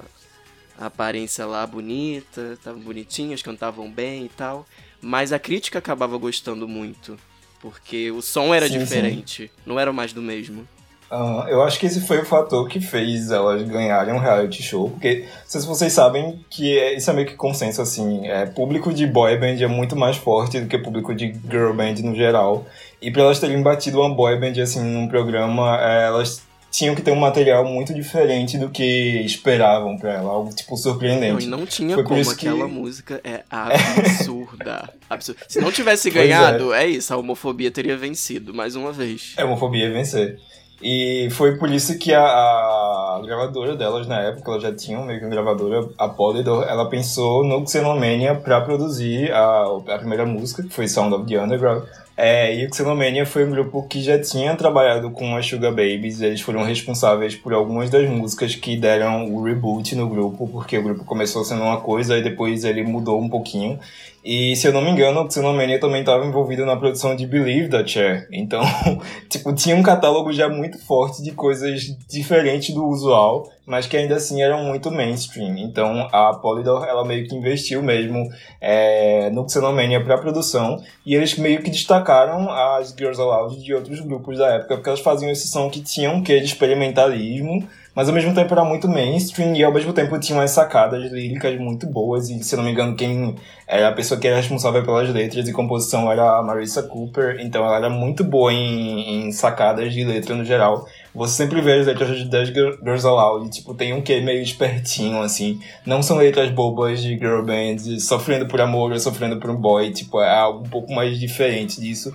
a, 0.78 0.86
aparência 0.86 1.46
lá 1.46 1.66
bonita, 1.66 2.54
estavam 2.54 2.82
bonitinhas, 2.82 3.42
cantavam 3.42 3.90
bem 3.90 4.26
e 4.26 4.30
tal, 4.30 4.68
mas 5.02 5.34
a 5.34 5.40
crítica 5.40 5.80
acabava 5.80 6.18
gostando 6.18 6.68
muito. 6.68 7.18
Porque 7.60 8.12
o 8.12 8.22
som 8.22 8.54
era 8.54 8.68
sim, 8.68 8.78
diferente, 8.78 9.44
sim. 9.44 9.62
não 9.66 9.80
era 9.80 9.92
mais 9.92 10.14
do 10.14 10.22
mesmo. 10.22 10.68
Uh, 11.12 11.48
eu 11.48 11.62
acho 11.62 11.80
que 11.80 11.86
esse 11.86 12.02
foi 12.02 12.20
o 12.20 12.26
fator 12.26 12.68
que 12.68 12.80
fez 12.80 13.30
elas 13.30 13.62
ganharem 13.64 14.14
um 14.14 14.18
reality 14.18 14.64
show, 14.64 14.90
porque 14.90 15.20
não 15.20 15.46
sei 15.46 15.62
se 15.62 15.68
vocês 15.68 15.94
sabem 15.94 16.44
que 16.50 16.78
é, 16.78 16.96
isso 16.96 17.10
é 17.10 17.14
meio 17.14 17.28
que 17.28 17.36
consenso, 17.36 17.82
assim, 17.82 18.28
é, 18.28 18.46
público 18.48 18.92
de 18.92 19.06
boy 19.06 19.38
band 19.38 19.64
é 19.64 19.68
muito 19.68 19.96
mais 19.96 20.18
forte 20.18 20.60
do 20.60 20.68
que 20.68 20.78
público 20.80 21.14
de 21.14 21.34
girl 21.50 21.74
band 21.74 21.96
no 22.04 22.16
geral, 22.16 22.66
e 23.00 23.12
para 23.12 23.22
elas 23.22 23.40
terem 23.40 23.62
batido 23.62 24.02
uma 24.02 24.14
boy 24.14 24.40
band, 24.40 24.60
assim, 24.60 24.82
num 24.82 25.08
programa, 25.08 25.80
é, 25.80 26.08
elas 26.08 26.42
tinham 26.76 26.94
que 26.94 27.02
ter 27.02 27.12
um 27.12 27.16
material 27.16 27.64
muito 27.64 27.94
diferente 27.94 28.58
do 28.58 28.70
que 28.70 29.22
esperavam 29.22 29.98
pra 29.98 30.16
ela, 30.16 30.30
algo 30.30 30.54
tipo 30.54 30.76
surpreendente. 30.76 31.46
Não, 31.46 31.58
e 31.58 31.62
não 31.62 31.66
tinha 31.66 31.96
Foi 31.96 32.04
como, 32.04 32.30
aquela 32.30 32.68
que... 32.68 32.74
música 32.74 33.22
é 33.24 33.44
absurda. 33.50 34.90
absurda. 35.10 35.40
Se 35.48 35.62
não 35.62 35.72
tivesse 35.72 36.10
ganhado, 36.10 36.74
é. 36.74 36.84
é. 36.84 36.90
isso, 36.90 37.14
a 37.14 37.18
homofobia 37.18 37.72
teria 37.72 37.96
vencido, 37.96 38.54
mais 38.54 38.76
uma 38.76 38.92
vez. 38.92 39.34
É, 39.38 39.44
a 39.44 39.46
homofobia 39.46 39.86
ia 39.86 39.94
vencer. 39.94 40.38
E 40.82 41.30
foi 41.32 41.58
por 41.58 41.70
isso 41.70 41.98
que 41.98 42.14
a, 42.14 42.22
a, 42.22 43.22
gravadora 43.26 43.76
delas, 43.76 44.08
na 44.08 44.22
época, 44.22 44.52
elas 44.52 44.64
já 44.64 44.76
tinham 44.76 45.06
meio 45.06 45.20
que 45.20 45.26
uma 45.26 45.32
gravadora, 45.32 45.88
a 45.98 46.08
Polydor, 46.10 46.66
ela 46.68 46.90
pensou 46.90 47.44
no 47.44 47.66
Xenomania 47.66 48.36
para 48.36 48.60
produzir 48.62 49.32
a, 49.32 49.66
a 49.88 49.98
primeira 49.98 50.26
música, 50.26 50.64
que 50.64 50.70
foi 50.70 50.88
Sound 50.88 51.16
of 51.16 51.26
the 51.26 51.42
Underground. 51.42 51.84
É, 52.18 52.56
e 52.56 52.66
o 52.66 52.74
Xenomania 52.74 53.26
foi 53.26 53.46
um 53.46 53.52
grupo 53.52 53.84
que 53.90 54.02
já 54.02 54.18
tinha 54.18 54.56
trabalhado 54.56 55.12
com 55.12 55.36
as 55.36 55.46
Sugar 55.46 55.72
Babies, 55.72 56.22
eles 56.22 56.40
foram 56.40 56.64
responsáveis 56.64 57.36
por 57.36 57.54
algumas 57.54 57.90
das 57.90 58.10
músicas 58.10 58.56
que 58.56 58.78
deram 58.78 59.34
o 59.34 59.44
reboot 59.44 59.96
no 59.96 60.08
grupo, 60.08 60.48
porque 60.48 60.78
o 60.78 60.84
grupo 60.84 61.04
começou 61.04 61.44
sendo 61.44 61.64
uma 61.64 61.82
coisa 61.82 62.18
e 62.18 62.24
depois 62.24 62.64
ele 62.64 62.84
mudou 62.84 63.20
um 63.20 63.28
pouquinho. 63.28 63.78
E 64.26 64.56
se 64.56 64.68
eu 64.68 64.74
não 64.74 64.82
me 64.82 64.90
engano, 64.90 65.22
o 65.22 65.32
Xenomania 65.32 65.80
também 65.80 66.00
estava 66.00 66.26
envolvido 66.26 66.66
na 66.66 66.76
produção 66.76 67.16
de 67.16 67.28
Believe 67.28 67.68
da 67.68 67.86
Cher. 67.86 68.28
Então, 68.32 68.64
tipo, 69.30 69.54
tinha 69.54 69.76
um 69.76 69.84
catálogo 69.84 70.34
já 70.34 70.50
muito 70.50 70.80
forte 70.80 71.22
de 71.22 71.32
coisas 71.32 71.96
diferentes 72.10 72.74
do 72.74 72.88
usual, 72.88 73.48
mas 73.68 73.86
que 73.86 73.96
ainda 73.96 74.16
assim 74.16 74.42
eram 74.42 74.64
muito 74.64 74.90
mainstream. 74.90 75.56
Então, 75.60 76.10
a 76.12 76.34
Polydor, 76.34 76.86
ela 76.86 77.06
meio 77.06 77.28
que 77.28 77.36
investiu 77.36 77.84
mesmo 77.84 78.28
é, 78.60 79.30
no 79.30 79.48
Xenomania 79.48 80.04
para 80.04 80.18
produção, 80.18 80.82
e 81.06 81.14
eles 81.14 81.38
meio 81.38 81.62
que 81.62 81.70
destacaram 81.70 82.50
as 82.50 82.96
Girls 82.98 83.22
Aloud 83.22 83.64
de 83.64 83.76
outros 83.76 84.00
grupos 84.00 84.40
da 84.40 84.56
época, 84.56 84.76
porque 84.76 84.90
elas 84.90 85.02
faziam 85.02 85.32
esse 85.32 85.48
som 85.48 85.70
que 85.70 85.82
tinha 85.82 86.10
um 86.10 86.24
quê 86.24 86.40
de 86.40 86.48
experimentalismo, 86.48 87.68
mas 87.96 88.10
ao 88.10 88.14
mesmo 88.14 88.34
tempo 88.34 88.54
era 88.54 88.66
muito 88.66 88.90
mainstream 88.90 89.56
e 89.56 89.64
ao 89.64 89.74
mesmo 89.74 89.94
tempo 89.94 90.20
tinha 90.20 90.38
umas 90.38 90.52
sacadas 90.52 91.10
líricas 91.12 91.58
muito 91.58 91.88
boas. 91.88 92.30
E 92.30 92.44
se 92.44 92.56
não 92.58 92.64
me 92.64 92.72
engano, 92.72 92.94
quem 92.94 93.36
era 93.66 93.88
a 93.88 93.92
pessoa 93.94 94.20
que 94.20 94.28
era 94.28 94.36
responsável 94.36 94.84
pelas 94.84 95.10
letras 95.10 95.48
e 95.48 95.54
composição 95.54 96.12
era 96.12 96.38
a 96.38 96.44
Marissa 96.44 96.84
Cooper, 96.84 97.38
então 97.40 97.64
ela 97.64 97.78
era 97.78 97.90
muito 97.90 98.22
boa 98.24 98.52
em, 98.52 99.28
em 99.28 99.32
sacadas 99.32 99.94
de 99.94 100.04
letra 100.04 100.36
no 100.36 100.44
geral. 100.44 100.86
Você 101.14 101.44
sempre 101.44 101.62
vê 101.62 101.80
as 101.80 101.88
letras 101.88 102.28
das 102.28 102.50
Girls 102.50 103.08
Aloud, 103.08 103.50
tipo, 103.50 103.74
tem 103.74 103.94
um 103.94 104.02
que 104.02 104.20
meio 104.20 104.42
espertinho, 104.42 105.22
assim. 105.22 105.62
Não 105.86 106.04
são 106.04 106.18
letras 106.18 106.52
bobas 106.52 107.02
de 107.02 107.18
girl 107.18 107.44
band, 107.44 107.78
sofrendo 108.02 108.46
por 108.46 108.60
amor 108.60 108.92
ou 108.92 109.00
sofrendo 109.00 109.40
por 109.40 109.50
um 109.50 109.56
boy, 109.56 109.92
tipo, 109.92 110.22
é 110.22 110.38
algo 110.38 110.66
um 110.66 110.70
pouco 110.70 110.92
mais 110.92 111.18
diferente 111.18 111.80
disso. 111.80 112.14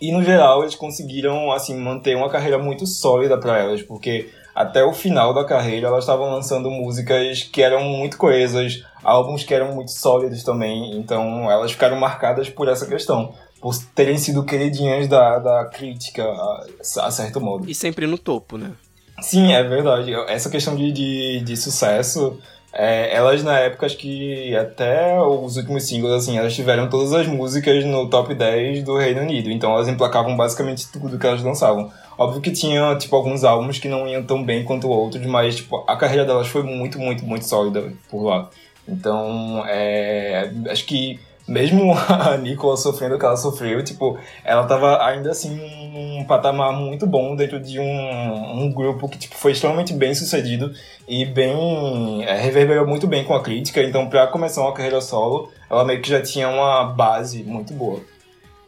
E 0.00 0.12
no 0.12 0.22
geral 0.22 0.62
eles 0.62 0.76
conseguiram 0.76 1.50
assim 1.50 1.76
manter 1.76 2.16
uma 2.16 2.30
carreira 2.30 2.56
muito 2.56 2.86
sólida 2.86 3.36
para 3.36 3.58
elas, 3.58 3.82
porque 3.82 4.28
até 4.58 4.82
o 4.82 4.92
final 4.92 5.32
da 5.32 5.44
carreira 5.44 5.86
elas 5.86 6.02
estavam 6.02 6.32
lançando 6.32 6.68
músicas 6.68 7.44
que 7.44 7.62
eram 7.62 7.84
muito 7.84 8.18
coesas, 8.18 8.82
álbuns 9.04 9.44
que 9.44 9.54
eram 9.54 9.72
muito 9.72 9.92
sólidos 9.92 10.42
também, 10.42 10.98
então 10.98 11.48
elas 11.48 11.70
ficaram 11.70 11.96
marcadas 11.96 12.50
por 12.50 12.66
essa 12.66 12.84
questão, 12.84 13.32
por 13.60 13.72
terem 13.94 14.18
sido 14.18 14.44
queridinhas 14.44 15.06
da, 15.06 15.38
da 15.38 15.64
crítica 15.66 16.24
a, 16.24 16.66
a 17.02 17.10
certo 17.12 17.40
modo. 17.40 17.70
E 17.70 17.74
sempre 17.74 18.04
no 18.08 18.18
topo, 18.18 18.58
né? 18.58 18.72
Sim, 19.20 19.52
é 19.52 19.62
verdade. 19.62 20.12
Essa 20.26 20.50
questão 20.50 20.74
de, 20.74 20.90
de, 20.90 21.40
de 21.40 21.56
sucesso 21.56 22.36
é, 22.80 23.12
elas 23.12 23.42
na 23.42 23.58
época, 23.58 23.86
acho 23.86 23.96
que 23.96 24.54
até 24.54 25.20
os 25.20 25.56
últimos 25.56 25.82
singles, 25.82 26.12
assim, 26.12 26.38
elas 26.38 26.54
tiveram 26.54 26.88
todas 26.88 27.12
as 27.12 27.26
músicas 27.26 27.84
no 27.84 28.08
top 28.08 28.32
10 28.32 28.84
do 28.84 28.96
Reino 28.96 29.22
Unido. 29.22 29.50
Então 29.50 29.72
elas 29.72 29.88
emplacavam 29.88 30.36
basicamente 30.36 30.86
tudo 30.92 31.18
que 31.18 31.26
elas 31.26 31.42
lançavam. 31.42 31.90
Óbvio 32.16 32.40
que 32.40 32.52
tinha, 32.52 32.94
tipo, 32.94 33.16
alguns 33.16 33.42
álbuns 33.42 33.80
que 33.80 33.88
não 33.88 34.06
iam 34.06 34.22
tão 34.22 34.44
bem 34.44 34.62
quanto 34.62 34.88
outros, 34.88 35.26
mas, 35.26 35.56
tipo, 35.56 35.84
a 35.88 35.96
carreira 35.96 36.24
delas 36.24 36.46
foi 36.46 36.62
muito, 36.62 37.00
muito, 37.00 37.24
muito 37.24 37.44
sólida 37.46 37.92
por 38.08 38.22
lá. 38.22 38.48
Então, 38.86 39.64
é, 39.66 40.48
acho 40.70 40.86
que 40.86 41.18
mesmo 41.48 41.94
a 41.94 42.36
Nicola 42.38 42.76
sofrendo 42.76 43.16
o 43.16 43.18
que 43.18 43.24
ela 43.24 43.36
sofreu, 43.36 43.82
tipo, 43.82 44.18
ela 44.44 44.66
tava 44.66 45.04
ainda 45.04 45.30
assim 45.30 45.50
num 45.92 46.24
patamar 46.24 46.72
muito 46.72 47.06
bom 47.06 47.34
dentro 47.34 47.58
de 47.58 47.80
um, 47.80 48.64
um 48.64 48.72
grupo 48.72 49.08
que 49.08 49.18
tipo, 49.18 49.34
foi 49.34 49.52
extremamente 49.52 49.92
bem 49.94 50.14
sucedido 50.14 50.72
e 51.08 51.24
bem. 51.24 52.24
É, 52.24 52.34
reverberou 52.34 52.86
muito 52.86 53.06
bem 53.06 53.24
com 53.24 53.34
a 53.34 53.42
crítica. 53.42 53.82
Então, 53.82 54.08
para 54.08 54.26
começar 54.26 54.60
uma 54.60 54.74
carreira 54.74 55.00
solo, 55.00 55.50
ela 55.70 55.84
meio 55.84 56.02
que 56.02 56.08
já 56.08 56.20
tinha 56.20 56.48
uma 56.48 56.84
base 56.84 57.42
muito 57.42 57.72
boa. 57.72 58.00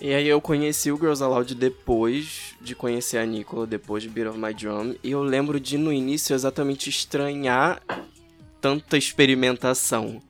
E 0.00 0.14
aí 0.14 0.26
eu 0.26 0.40
conheci 0.40 0.90
o 0.90 0.96
Girls 0.96 1.22
Aloud 1.22 1.54
depois 1.54 2.54
de 2.62 2.74
conhecer 2.74 3.18
a 3.18 3.26
Nicola, 3.26 3.66
depois 3.66 4.02
de 4.02 4.08
Beat 4.08 4.28
of 4.28 4.38
My 4.38 4.54
Drum. 4.54 4.94
E 5.04 5.10
eu 5.10 5.22
lembro 5.22 5.60
de 5.60 5.76
no 5.76 5.92
início 5.92 6.34
exatamente 6.34 6.88
estranhar 6.88 7.82
tanta 8.62 8.96
experimentação. 8.96 10.22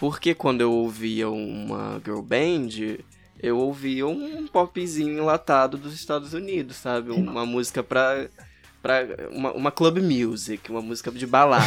Porque 0.00 0.34
quando 0.34 0.62
eu 0.62 0.72
ouvia 0.72 1.28
uma 1.28 2.00
girl 2.02 2.22
band, 2.22 2.96
eu 3.38 3.58
ouvia 3.58 4.06
um 4.06 4.46
popzinho 4.46 5.18
enlatado 5.18 5.76
dos 5.76 5.92
Estados 5.92 6.32
Unidos, 6.32 6.76
sabe? 6.76 7.10
Uma 7.10 7.44
música 7.44 7.82
pra. 7.82 8.26
pra 8.82 9.06
uma, 9.30 9.52
uma 9.52 9.70
club 9.70 9.98
music, 9.98 10.70
uma 10.70 10.80
música 10.80 11.10
de 11.10 11.26
balada. 11.26 11.66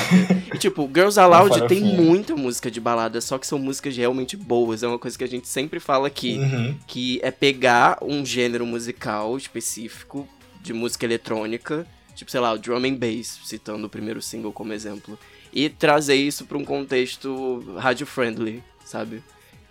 e 0.51 0.57
tipo, 0.57 0.89
Girls 0.91 1.19
Aloud 1.19 1.67
tem 1.67 1.79
muita 1.79 2.35
música 2.35 2.71
de 2.71 2.81
balada, 2.81 3.21
só 3.21 3.37
que 3.37 3.45
são 3.45 3.59
músicas 3.59 3.95
realmente 3.95 4.35
boas. 4.35 4.81
É 4.81 4.87
uma 4.87 4.97
coisa 4.97 5.15
que 5.15 5.23
a 5.23 5.29
gente 5.29 5.47
sempre 5.47 5.79
fala 5.79 6.07
aqui, 6.07 6.39
uhum. 6.39 6.75
que 6.87 7.19
é 7.21 7.29
pegar 7.29 7.99
um 8.01 8.25
gênero 8.25 8.65
musical 8.65 9.37
específico 9.37 10.27
de 10.59 10.73
música 10.73 11.05
eletrônica, 11.05 11.85
tipo, 12.15 12.31
sei 12.31 12.39
lá, 12.39 12.51
o 12.51 12.57
drum 12.57 12.83
and 12.83 12.95
bass, 12.95 13.41
citando 13.45 13.85
o 13.85 13.89
primeiro 13.89 14.23
single 14.23 14.51
como 14.51 14.73
exemplo 14.73 15.19
e 15.53 15.69
trazer 15.69 16.15
isso 16.15 16.45
para 16.45 16.57
um 16.57 16.65
contexto 16.65 17.63
radio-friendly, 17.77 18.63
sabe? 18.83 19.21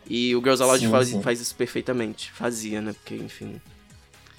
E 0.08 0.34
o 0.36 0.40
Girls 0.40 0.62
Aloud 0.62 0.86
faz, 0.88 1.08
sim. 1.08 1.22
faz 1.22 1.40
isso 1.40 1.54
perfeitamente. 1.54 2.30
Fazia, 2.32 2.80
né? 2.80 2.92
Porque, 2.92 3.16
enfim. 3.16 3.60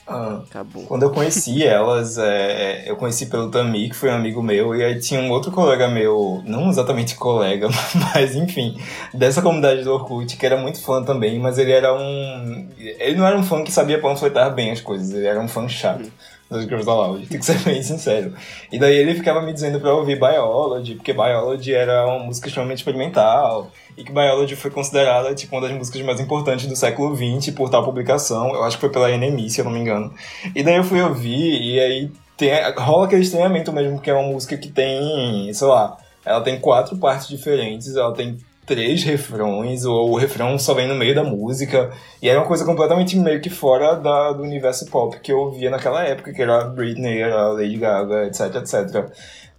Ah, 0.05 0.41
Acabou. 0.45 0.83
Quando 0.85 1.03
eu 1.03 1.11
conheci 1.11 1.63
elas, 1.63 2.17
é, 2.17 2.83
eu 2.89 2.95
conheci 2.97 3.27
pelo 3.27 3.49
Tami, 3.49 3.89
que 3.89 3.95
foi 3.95 4.09
um 4.09 4.15
amigo 4.15 4.43
meu, 4.43 4.75
e 4.75 4.83
aí 4.83 4.99
tinha 4.99 5.19
um 5.19 5.31
outro 5.31 5.49
colega 5.49 5.87
meu, 5.87 6.41
não 6.45 6.69
exatamente 6.69 7.15
colega, 7.15 7.69
mas 8.13 8.35
enfim, 8.35 8.77
dessa 9.13 9.41
comunidade 9.41 9.81
do 9.83 9.93
Orkut, 9.93 10.35
que 10.35 10.45
era 10.45 10.57
muito 10.57 10.81
fã 10.81 11.01
também, 11.03 11.39
mas 11.39 11.57
ele 11.57 11.71
era 11.71 11.93
um. 11.93 12.69
Ele 12.77 13.15
não 13.15 13.25
era 13.25 13.37
um 13.37 13.43
fã 13.43 13.63
que 13.63 13.71
sabia 13.71 13.99
panfletar 13.99 14.53
bem 14.53 14.71
as 14.71 14.81
coisas, 14.81 15.09
ele 15.11 15.25
era 15.25 15.39
um 15.39 15.47
fã 15.47 15.69
chato. 15.69 16.03
Uhum 16.03 16.32
das 16.53 16.63
Girls 16.63 16.89
Aloud, 16.89 17.25
tem 17.27 17.39
que 17.39 17.45
ser 17.45 17.59
bem 17.59 17.81
sincero. 17.83 18.33
E 18.71 18.79
daí 18.79 18.95
ele 18.95 19.15
ficava 19.15 19.41
me 19.41 19.51
dizendo 19.51 19.79
pra 19.79 19.93
ouvir 19.93 20.19
Biology, 20.19 20.95
porque 20.95 21.11
Biology 21.11 21.73
era 21.73 22.05
uma 22.07 22.19
música 22.19 22.47
extremamente 22.47 22.77
experimental, 22.77 23.71
e 23.97 24.03
que 24.03 24.11
Biology 24.11 24.55
foi 24.55 24.71
considerada 24.71 25.33
tipo, 25.35 25.55
uma 25.55 25.61
das 25.61 25.71
músicas 25.71 26.01
mais 26.01 26.19
importantes 26.19 26.67
do 26.67 26.75
século 26.75 27.15
XX 27.15 27.53
por 27.53 27.69
tal 27.69 27.83
publicação, 27.83 28.53
eu 28.53 28.63
acho 28.63 28.77
que 28.77 28.81
foi 28.81 28.89
pela 28.89 29.09
NME, 29.09 29.49
se 29.49 29.59
eu 29.59 29.65
não 29.65 29.71
me 29.71 29.79
engano. 29.79 30.13
E 30.55 30.63
daí 30.63 30.75
eu 30.75 30.83
fui 30.83 31.01
ouvir, 31.01 31.61
e 31.61 31.79
aí 31.79 32.11
tem, 32.37 32.51
rola 32.77 33.05
aquele 33.05 33.21
estranhamento 33.21 33.71
mesmo, 33.73 33.99
que 33.99 34.09
é 34.09 34.13
uma 34.13 34.31
música 34.31 34.57
que 34.57 34.69
tem, 34.69 35.53
sei 35.53 35.67
lá, 35.67 35.97
ela 36.25 36.41
tem 36.41 36.59
quatro 36.59 36.97
partes 36.97 37.27
diferentes, 37.27 37.95
ela 37.95 38.13
tem 38.13 38.37
três 38.65 39.03
refrões, 39.03 39.85
ou 39.85 40.11
o 40.11 40.17
refrão 40.17 40.57
só 40.57 40.73
vem 40.73 40.87
no 40.87 40.95
meio 40.95 41.13
da 41.13 41.23
música. 41.23 41.91
E 42.21 42.29
era 42.29 42.39
uma 42.39 42.47
coisa 42.47 42.65
completamente 42.65 43.17
meio 43.17 43.41
que 43.41 43.49
fora 43.49 43.95
da, 43.95 44.31
do 44.31 44.43
universo 44.43 44.85
pop 44.87 45.19
que 45.19 45.31
eu 45.31 45.39
ouvia 45.39 45.69
naquela 45.69 46.03
época, 46.03 46.33
que 46.33 46.41
era 46.41 46.65
Britney, 46.65 47.21
era 47.21 47.49
Lady 47.49 47.77
Gaga, 47.77 48.25
etc, 48.25 48.55
etc. 48.55 49.11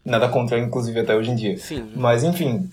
Nada 0.04 0.28
contra, 0.28 0.58
inclusive, 0.58 1.00
até 1.00 1.14
hoje 1.14 1.30
em 1.30 1.34
dia. 1.34 1.56
Sim. 1.58 1.90
Mas, 1.94 2.24
enfim. 2.24 2.68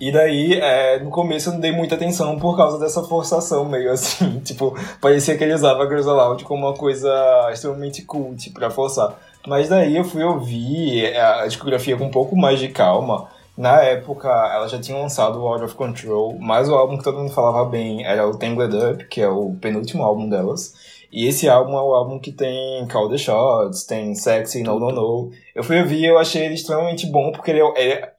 E 0.00 0.12
daí, 0.12 0.54
é, 0.54 1.00
no 1.00 1.10
começo 1.10 1.48
eu 1.48 1.54
não 1.54 1.60
dei 1.60 1.72
muita 1.72 1.96
atenção 1.96 2.38
por 2.38 2.56
causa 2.56 2.78
dessa 2.78 3.02
forçação 3.02 3.64
meio 3.64 3.90
assim. 3.90 4.38
Tipo, 4.44 4.76
parecia 5.00 5.36
que 5.36 5.42
ele 5.42 5.54
usava 5.54 5.86
Girls 5.86 6.08
Aloud 6.08 6.44
como 6.44 6.66
uma 6.66 6.74
coisa 6.74 7.10
extremamente 7.52 8.02
cult 8.02 8.50
pra 8.50 8.70
forçar. 8.70 9.18
Mas 9.46 9.68
daí 9.68 9.96
eu 9.96 10.04
fui 10.04 10.22
ouvir 10.22 11.16
a 11.16 11.46
discografia 11.46 11.96
com 11.96 12.04
um 12.04 12.10
pouco 12.10 12.36
mais 12.36 12.60
de 12.60 12.68
calma. 12.68 13.28
Na 13.58 13.82
época, 13.82 14.28
ela 14.28 14.68
já 14.68 14.78
tinha 14.78 14.96
lançado 14.96 15.40
o 15.40 15.48
Out 15.48 15.64
of 15.64 15.74
Control, 15.74 16.38
mas 16.38 16.68
o 16.68 16.76
álbum 16.76 16.96
que 16.96 17.02
todo 17.02 17.18
mundo 17.18 17.32
falava 17.32 17.68
bem 17.68 18.06
era 18.06 18.24
o 18.24 18.38
Tangled 18.38 18.76
Up, 18.76 19.04
que 19.08 19.20
é 19.20 19.28
o 19.28 19.52
penúltimo 19.60 20.04
álbum 20.04 20.28
delas. 20.28 20.74
E 21.10 21.26
esse 21.26 21.48
álbum 21.48 21.72
é 21.72 21.82
o 21.82 21.92
álbum 21.92 22.20
que 22.20 22.30
tem 22.30 22.86
Call 22.86 23.10
the 23.10 23.18
Shots, 23.18 23.82
tem 23.82 24.14
Sexy, 24.14 24.62
No 24.62 24.78
No 24.78 24.92
No. 24.92 25.32
Eu 25.56 25.64
fui 25.64 25.80
ouvir 25.80 26.02
e 26.02 26.06
eu 26.06 26.20
achei 26.20 26.44
ele 26.44 26.54
extremamente 26.54 27.04
bom, 27.08 27.32
porque 27.32 27.50
ele 27.50 27.60
é, 27.60 27.88
é 27.88 28.12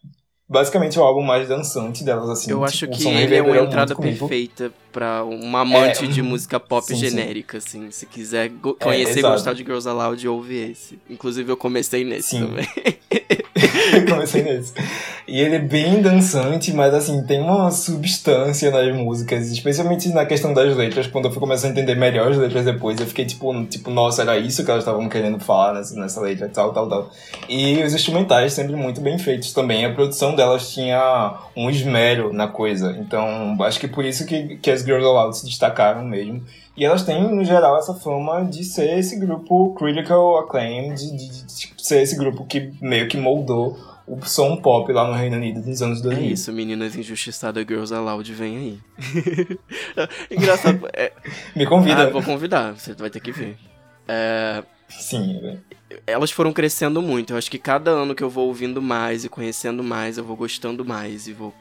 basicamente 0.45 0.99
o 0.99 1.04
álbum 1.04 1.21
mais 1.21 1.47
dançante 1.47 2.04
delas, 2.04 2.30
assim. 2.30 2.52
Eu 2.52 2.58
tipo, 2.58 2.65
acho 2.65 2.88
que 2.89 3.08
ele 3.08 3.36
é 3.36 3.41
uma 3.41 3.60
entrada 3.60 3.95
perfeita 3.95 4.73
para 4.91 5.23
uma 5.23 5.62
amante 5.62 6.06
é, 6.06 6.08
de 6.08 6.21
música 6.21 6.60
pop 6.60 6.86
sim, 6.86 6.95
genérica, 6.95 7.60
sim. 7.60 7.88
assim. 7.88 7.91
Se 7.91 8.06
quiser 8.06 8.52
conhecer 8.80 9.17
é, 9.17 9.19
e 9.19 9.21
gostar 9.21 9.54
de 9.54 9.63
Girls 9.63 9.88
Aloud, 9.88 10.28
ouve 10.28 10.71
esse. 10.71 10.99
Inclusive 11.10 11.52
eu 11.52 11.58
comecei 11.58 12.04
nesse 12.04 12.30
sim. 12.30 12.45
também. 12.45 12.67
comecei 14.10 14.43
nesse. 14.43 14.73
E 15.28 15.39
ele 15.39 15.56
é 15.56 15.60
bem 15.60 16.02
dançante, 16.02 16.73
mas 16.73 16.93
assim, 16.93 17.23
tem 17.23 17.39
uma 17.39 17.69
substância 17.69 18.71
nas 18.71 18.95
músicas, 18.95 19.52
especialmente 19.52 20.10
na 20.10 20.25
questão 20.25 20.54
das 20.54 20.75
letras. 20.75 21.06
Quando 21.08 21.25
eu 21.25 21.32
fui 21.32 21.39
começar 21.39 21.67
a 21.67 21.69
entender 21.69 21.95
melhor 21.95 22.32
as 22.32 22.38
letras 22.38 22.65
depois, 22.65 22.99
eu 22.99 23.06
fiquei 23.06 23.25
tipo, 23.25 23.65
tipo 23.65 23.91
nossa, 23.91 24.23
era 24.23 24.38
isso 24.38 24.63
que 24.65 24.71
elas 24.71 24.84
estavam 24.84 25.08
querendo 25.08 25.39
falar 25.39 25.73
nessa, 25.75 25.95
nessa 25.95 26.21
letra, 26.21 26.49
tal, 26.49 26.73
tal, 26.73 26.89
tal. 26.89 27.12
E 27.47 27.82
os 27.84 27.93
instrumentais 27.93 28.54
sempre 28.54 28.75
muito 28.75 29.02
bem 29.02 29.19
feitos 29.19 29.54
também. 29.54 29.86
A 29.86 29.93
produção 29.93 30.36
delas 30.36 30.73
tinha 30.73 31.36
um 31.56 31.69
esmero 31.69 32.34
na 32.34 32.47
coisa. 32.47 32.97
Então, 32.99 33.56
acho 33.62 33.80
que 33.80 33.88
por 33.88 34.04
isso 34.04 34.25
que, 34.25 34.58
que 34.58 34.71
as 34.71 34.79
Girls 34.84 35.06
Aloud 35.06 35.38
se 35.38 35.46
destacaram 35.46 36.04
mesmo. 36.06 36.44
E 36.76 36.86
elas 36.86 37.04
têm, 37.04 37.24
no 37.24 37.44
geral, 37.44 37.78
essa 37.78 37.94
fama 37.94 38.44
de 38.44 38.63
ser 38.63 38.98
esse 38.98 39.18
grupo 39.20 39.74
critical 39.76 40.38
acclaim, 40.38 40.94
de, 40.94 41.12
de, 41.12 41.30
de, 41.30 41.74
de 41.76 41.88
ser 41.88 42.02
esse 42.02 42.15
grupo 42.15 42.46
que 42.46 42.72
meio 42.82 43.08
que 43.08 43.18
moldou 43.18 43.78
o 44.08 44.26
som 44.26 44.58
pop 44.58 44.92
lá 44.92 45.08
no 45.08 45.13
Reino 45.13 45.38
Unido 45.38 45.62
nos 45.62 45.82
anos 45.82 46.02
2000. 46.02 46.24
É 46.24 46.32
isso, 46.32 46.52
meninas 46.52 46.96
injustiçadas 46.96 47.63
Girls 47.68 47.94
Aloud, 47.94 48.34
vem 48.34 48.58
aí. 48.58 48.80
Engraçado. 50.32 50.88
É... 50.94 51.12
Me 51.56 51.65
convida. 51.65 52.04
Ah, 52.04 52.10
vou 52.10 52.24
convidar, 52.24 52.74
você 52.74 52.94
vai 52.94 53.10
ter 53.10 53.20
que 53.20 53.32
ver. 53.32 53.58
É... 54.08 54.63
Sim, 54.89 55.39
é 55.44 56.00
Elas 56.08 56.32
foram 56.32 56.52
crescendo 56.52 57.02
muito. 57.02 57.34
Eu 57.34 57.38
acho 57.38 57.52
que 57.52 57.60
cada 57.60 57.92
ano 57.92 58.15
que 58.15 58.24
eu 58.24 58.30
vou 58.30 58.48
ouvindo 58.48 58.82
mais 58.82 59.24
e 59.24 59.30
conhecendo 59.30 59.84
mais, 59.84 60.18
eu 60.18 60.24
vou 60.24 60.36
gostando 60.36 60.84
mais 60.84 61.28
e 61.28 61.34
vou 61.34 61.54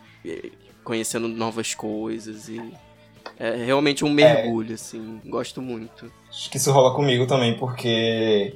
conhecendo 0.83 1.29
novas 1.29 1.75
coisas 1.75 2.49
e 2.49 2.63
é 3.39 3.65
realmente 3.65 4.05
um 4.05 4.11
mergulho, 4.11 4.73
é... 4.73 4.75
assim. 4.75 5.21
Gosto 5.25 5.63
muito. 5.63 6.11
Acho 6.29 6.51
que 6.51 6.57
isso 6.57 6.73
rola 6.73 6.95
comigo 6.95 7.27
também, 7.27 7.55
porque 7.55 8.55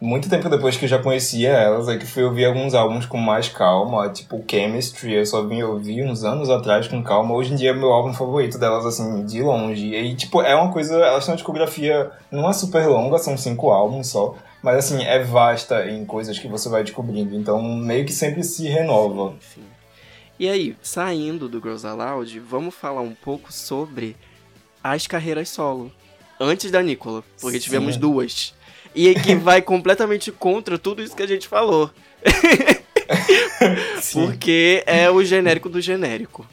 muito 0.00 0.30
tempo 0.30 0.48
depois 0.48 0.78
que 0.78 0.86
eu 0.86 0.88
já 0.88 0.98
conhecia 0.98 1.50
elas, 1.50 1.86
é 1.86 1.98
que 1.98 2.06
fui 2.06 2.24
ouvir 2.24 2.46
alguns 2.46 2.72
álbuns 2.72 3.04
com 3.04 3.18
mais 3.18 3.50
calma, 3.50 4.08
tipo 4.08 4.42
Chemistry, 4.50 5.14
eu 5.14 5.26
só 5.26 5.42
vim 5.42 5.62
ouvir 5.62 6.02
uns 6.04 6.24
anos 6.24 6.48
atrás 6.48 6.88
com 6.88 7.02
calma. 7.02 7.34
Hoje 7.34 7.52
em 7.52 7.56
dia 7.56 7.70
é 7.70 7.74
meu 7.74 7.92
álbum 7.92 8.14
favorito 8.14 8.58
delas, 8.58 8.86
assim, 8.86 9.26
de 9.26 9.42
longe. 9.42 9.94
E, 9.94 10.14
tipo, 10.14 10.40
é 10.40 10.54
uma 10.54 10.72
coisa, 10.72 10.94
elas 10.94 11.24
têm 11.26 11.32
uma 11.32 11.36
discografia 11.36 12.10
não 12.30 12.48
é 12.48 12.52
super 12.54 12.86
longa, 12.86 13.18
são 13.18 13.36
cinco 13.36 13.70
álbuns 13.70 14.06
só, 14.06 14.36
Mas 14.62 14.76
assim, 14.76 15.02
é 15.02 15.22
vasta 15.22 15.90
em 15.90 16.04
coisas 16.06 16.38
que 16.38 16.48
você 16.48 16.68
vai 16.68 16.82
descobrindo. 16.82 17.34
Então 17.34 17.62
meio 17.62 18.06
que 18.06 18.12
sempre 18.12 18.42
se 18.42 18.66
renova. 18.68 19.34
Enfim. 19.36 19.69
E 20.40 20.48
aí, 20.48 20.74
saindo 20.80 21.50
do 21.50 21.60
Girls 21.60 21.86
Aloud, 21.86 22.40
vamos 22.40 22.74
falar 22.74 23.02
um 23.02 23.14
pouco 23.14 23.52
sobre 23.52 24.16
as 24.82 25.06
carreiras 25.06 25.50
solo. 25.50 25.92
Antes 26.40 26.70
da 26.70 26.82
Nicola, 26.82 27.22
porque 27.38 27.58
Sim. 27.58 27.64
tivemos 27.64 27.98
duas. 27.98 28.54
E 28.94 29.14
que 29.16 29.34
vai 29.36 29.60
completamente 29.60 30.32
contra 30.32 30.78
tudo 30.78 31.02
isso 31.02 31.14
que 31.14 31.22
a 31.22 31.26
gente 31.26 31.46
falou. 31.46 31.90
Porque 34.14 34.82
é 34.86 35.10
o 35.10 35.22
genérico 35.22 35.68
do 35.68 35.80
genérico. 35.80 36.46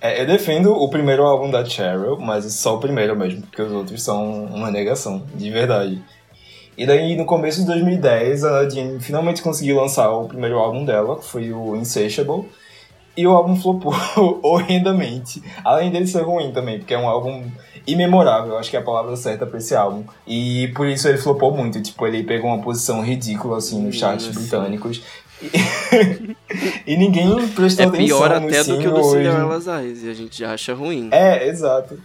É, 0.00 0.22
eu 0.22 0.26
defendo 0.26 0.72
o 0.72 0.88
primeiro 0.88 1.24
álbum 1.24 1.50
da 1.50 1.62
Cheryl, 1.64 2.18
mas 2.18 2.50
só 2.54 2.76
o 2.76 2.80
primeiro 2.80 3.14
mesmo, 3.14 3.42
porque 3.42 3.60
os 3.60 3.72
outros 3.72 4.02
são 4.02 4.46
uma 4.46 4.70
negação, 4.70 5.26
de 5.34 5.50
verdade. 5.50 6.02
E 6.78 6.86
daí, 6.86 7.16
no 7.16 7.26
começo 7.26 7.60
de 7.60 7.66
2010, 7.66 8.44
a 8.44 8.62
Nadine 8.62 9.00
finalmente 9.00 9.42
conseguiu 9.42 9.76
lançar 9.76 10.10
o 10.10 10.26
primeiro 10.26 10.58
álbum 10.58 10.84
dela, 10.84 11.18
que 11.18 11.26
foi 11.26 11.52
o 11.52 11.76
Insatiable. 11.76 12.48
E 13.20 13.26
o 13.26 13.32
álbum 13.32 13.54
flopou 13.54 13.94
horrendamente. 14.42 15.42
Além 15.62 15.90
dele 15.90 16.06
ser 16.06 16.22
ruim 16.22 16.52
também, 16.52 16.78
porque 16.78 16.94
é 16.94 16.98
um 16.98 17.06
álbum 17.06 17.50
imemorável, 17.86 18.56
acho 18.56 18.70
que 18.70 18.76
é 18.78 18.80
a 18.80 18.82
palavra 18.82 19.14
certa 19.14 19.44
pra 19.44 19.58
esse 19.58 19.74
álbum. 19.74 20.04
E 20.26 20.68
por 20.68 20.88
isso 20.88 21.06
ele 21.06 21.18
flopou 21.18 21.54
muito. 21.54 21.82
Tipo, 21.82 22.06
ele 22.06 22.22
pegou 22.22 22.48
uma 22.48 22.62
posição 22.62 23.02
ridícula, 23.02 23.58
assim, 23.58 23.82
nos 23.82 23.96
charts 23.96 24.26
Nossa. 24.26 24.40
britânicos. 24.40 25.02
E, 26.86 26.96
ninguém 26.96 27.48
prestou 27.48 27.86
É 27.86 27.88
atenção 27.88 28.18
pior 28.18 28.32
até 28.32 28.64
do 28.64 28.78
que 28.78 28.88
o 28.88 28.94
do. 28.94 29.02
Cinderella's 29.02 29.66
Eyes, 29.66 30.02
e 30.02 30.10
a 30.10 30.14
gente 30.14 30.38
já 30.38 30.52
acha 30.52 30.74
ruim. 30.74 31.08
É, 31.10 31.46
exato. 31.48 31.98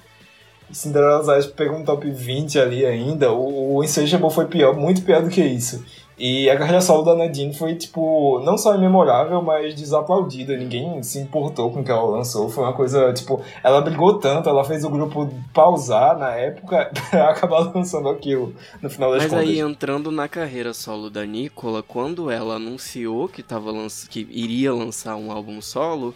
Cinderella's 0.71 1.28
Eyes 1.28 1.45
pegou 1.47 1.78
um 1.78 1.84
top 1.84 2.10
20 2.10 2.60
ali 2.60 2.86
ainda. 2.86 3.32
O, 3.34 3.75
o 3.75 3.84
Insatiable 3.84 4.30
foi 4.30 4.45
pior, 4.45 4.75
muito 4.75 5.01
pior 5.01 5.21
do 5.21 5.30
que 5.30 5.41
isso. 5.41 5.84
E 6.17 6.49
a 6.49 6.58
carreira 6.58 6.80
solo 6.80 7.04
da 7.04 7.15
Nadine 7.15 7.54
foi, 7.54 7.75
tipo, 7.75 8.39
não 8.45 8.58
só 8.58 8.73
imemorável, 8.75 9.41
mas 9.41 9.75
desaplaudida. 9.75 10.56
Ninguém 10.56 11.04
se 11.04 11.19
importou 11.19 11.71
com 11.71 11.82
o 11.82 11.84
que 11.84 11.91
ela 11.91 12.04
lançou. 12.04 12.49
Foi 12.49 12.63
uma 12.63 12.73
coisa, 12.73 13.12
tipo, 13.13 13.41
ela 13.62 13.82
brigou 13.82 14.17
tanto, 14.17 14.47
ela 14.47 14.63
fez 14.63 14.86
o 14.86 14.89
grupo 14.89 15.30
pausar 15.54 16.17
na 16.17 16.32
época 16.32 16.89
pra 17.12 17.32
acabar 17.32 17.71
lançando 17.75 18.08
aquilo 18.08 18.56
no 18.82 18.89
final 18.89 19.12
das 19.12 19.23
Mas 19.23 19.32
contas. 19.32 19.47
aí, 19.47 19.60
entrando 19.60 20.10
na 20.10 20.28
carreira 20.28 20.73
solo 20.73 21.10
da 21.10 21.25
Nicola, 21.25 21.84
quando 21.84 22.32
ela 22.32 22.56
anunciou 22.56 23.28
que, 23.28 23.43
tava 23.43 23.71
lanç... 23.71 24.08
que 24.08 24.25
iria 24.32 24.73
lançar 24.73 25.17
um 25.17 25.32
álbum 25.32 25.62
solo, 25.62 26.15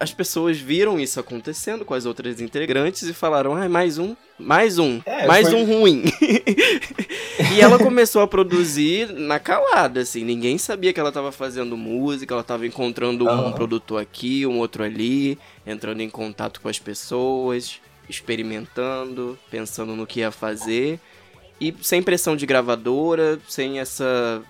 as 0.00 0.12
pessoas 0.12 0.58
viram 0.58 0.98
isso 0.98 1.20
acontecendo 1.20 1.84
com 1.84 1.92
as 1.92 2.06
outras 2.06 2.40
integrantes 2.40 3.02
e 3.02 3.12
falaram: 3.12 3.54
ah, 3.54 3.68
mais 3.68 3.98
um, 3.98 4.16
mais 4.38 4.78
um, 4.78 5.00
É, 5.04 5.26
mais 5.26 5.48
foi- 5.50 5.58
um 5.60 5.64
ruim. 5.64 6.04
e 7.54 7.60
ela 7.60 7.78
começou 7.78 8.22
a 8.22 8.26
produzir 8.26 9.12
na 9.12 9.38
calada, 9.38 10.00
assim. 10.00 10.24
Ninguém 10.24 10.56
sabia 10.58 10.92
que 10.92 10.98
ela 11.00 11.12
tava 11.12 11.30
fazendo 11.30 11.76
música, 11.76 12.32
ela 12.34 12.42
tava 12.42 12.66
encontrando 12.66 13.26
um 13.26 13.28
Aham. 13.30 13.52
produtor 13.52 14.00
aqui, 14.00 14.46
um 14.46 14.58
outro 14.58 14.82
ali, 14.82 15.38
entrando 15.66 16.00
em 16.00 16.08
contato 16.10 16.60
com 16.60 16.68
as 16.68 16.78
pessoas, 16.78 17.78
experimentando, 18.08 19.38
pensando 19.50 19.94
no 19.94 20.06
que 20.06 20.20
ia 20.20 20.30
fazer. 20.30 20.98
E 21.60 21.74
sem 21.82 22.02
pressão 22.02 22.34
de 22.36 22.46
gravadora, 22.46 23.38
sem 23.46 23.80
essa 23.80 24.42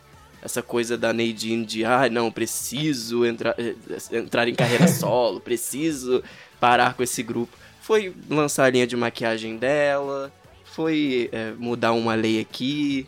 essa 0.42 0.62
coisa 0.62 0.96
da 0.96 1.12
Nadine 1.12 1.64
de 1.64 1.84
ah, 1.84 2.08
não, 2.10 2.30
preciso 2.30 3.24
entrar, 3.24 3.54
eh, 3.58 3.74
entrar 4.12 4.48
em 4.48 4.54
carreira 4.54 4.88
solo, 4.88 5.40
preciso 5.40 6.22
parar 6.58 6.94
com 6.94 7.02
esse 7.02 7.22
grupo. 7.22 7.56
Foi 7.80 8.14
lançar 8.28 8.64
a 8.64 8.70
linha 8.70 8.86
de 8.86 8.96
maquiagem 8.96 9.56
dela, 9.56 10.32
foi 10.64 11.28
eh, 11.32 11.52
mudar 11.58 11.92
uma 11.92 12.14
lei 12.14 12.40
aqui. 12.40 13.06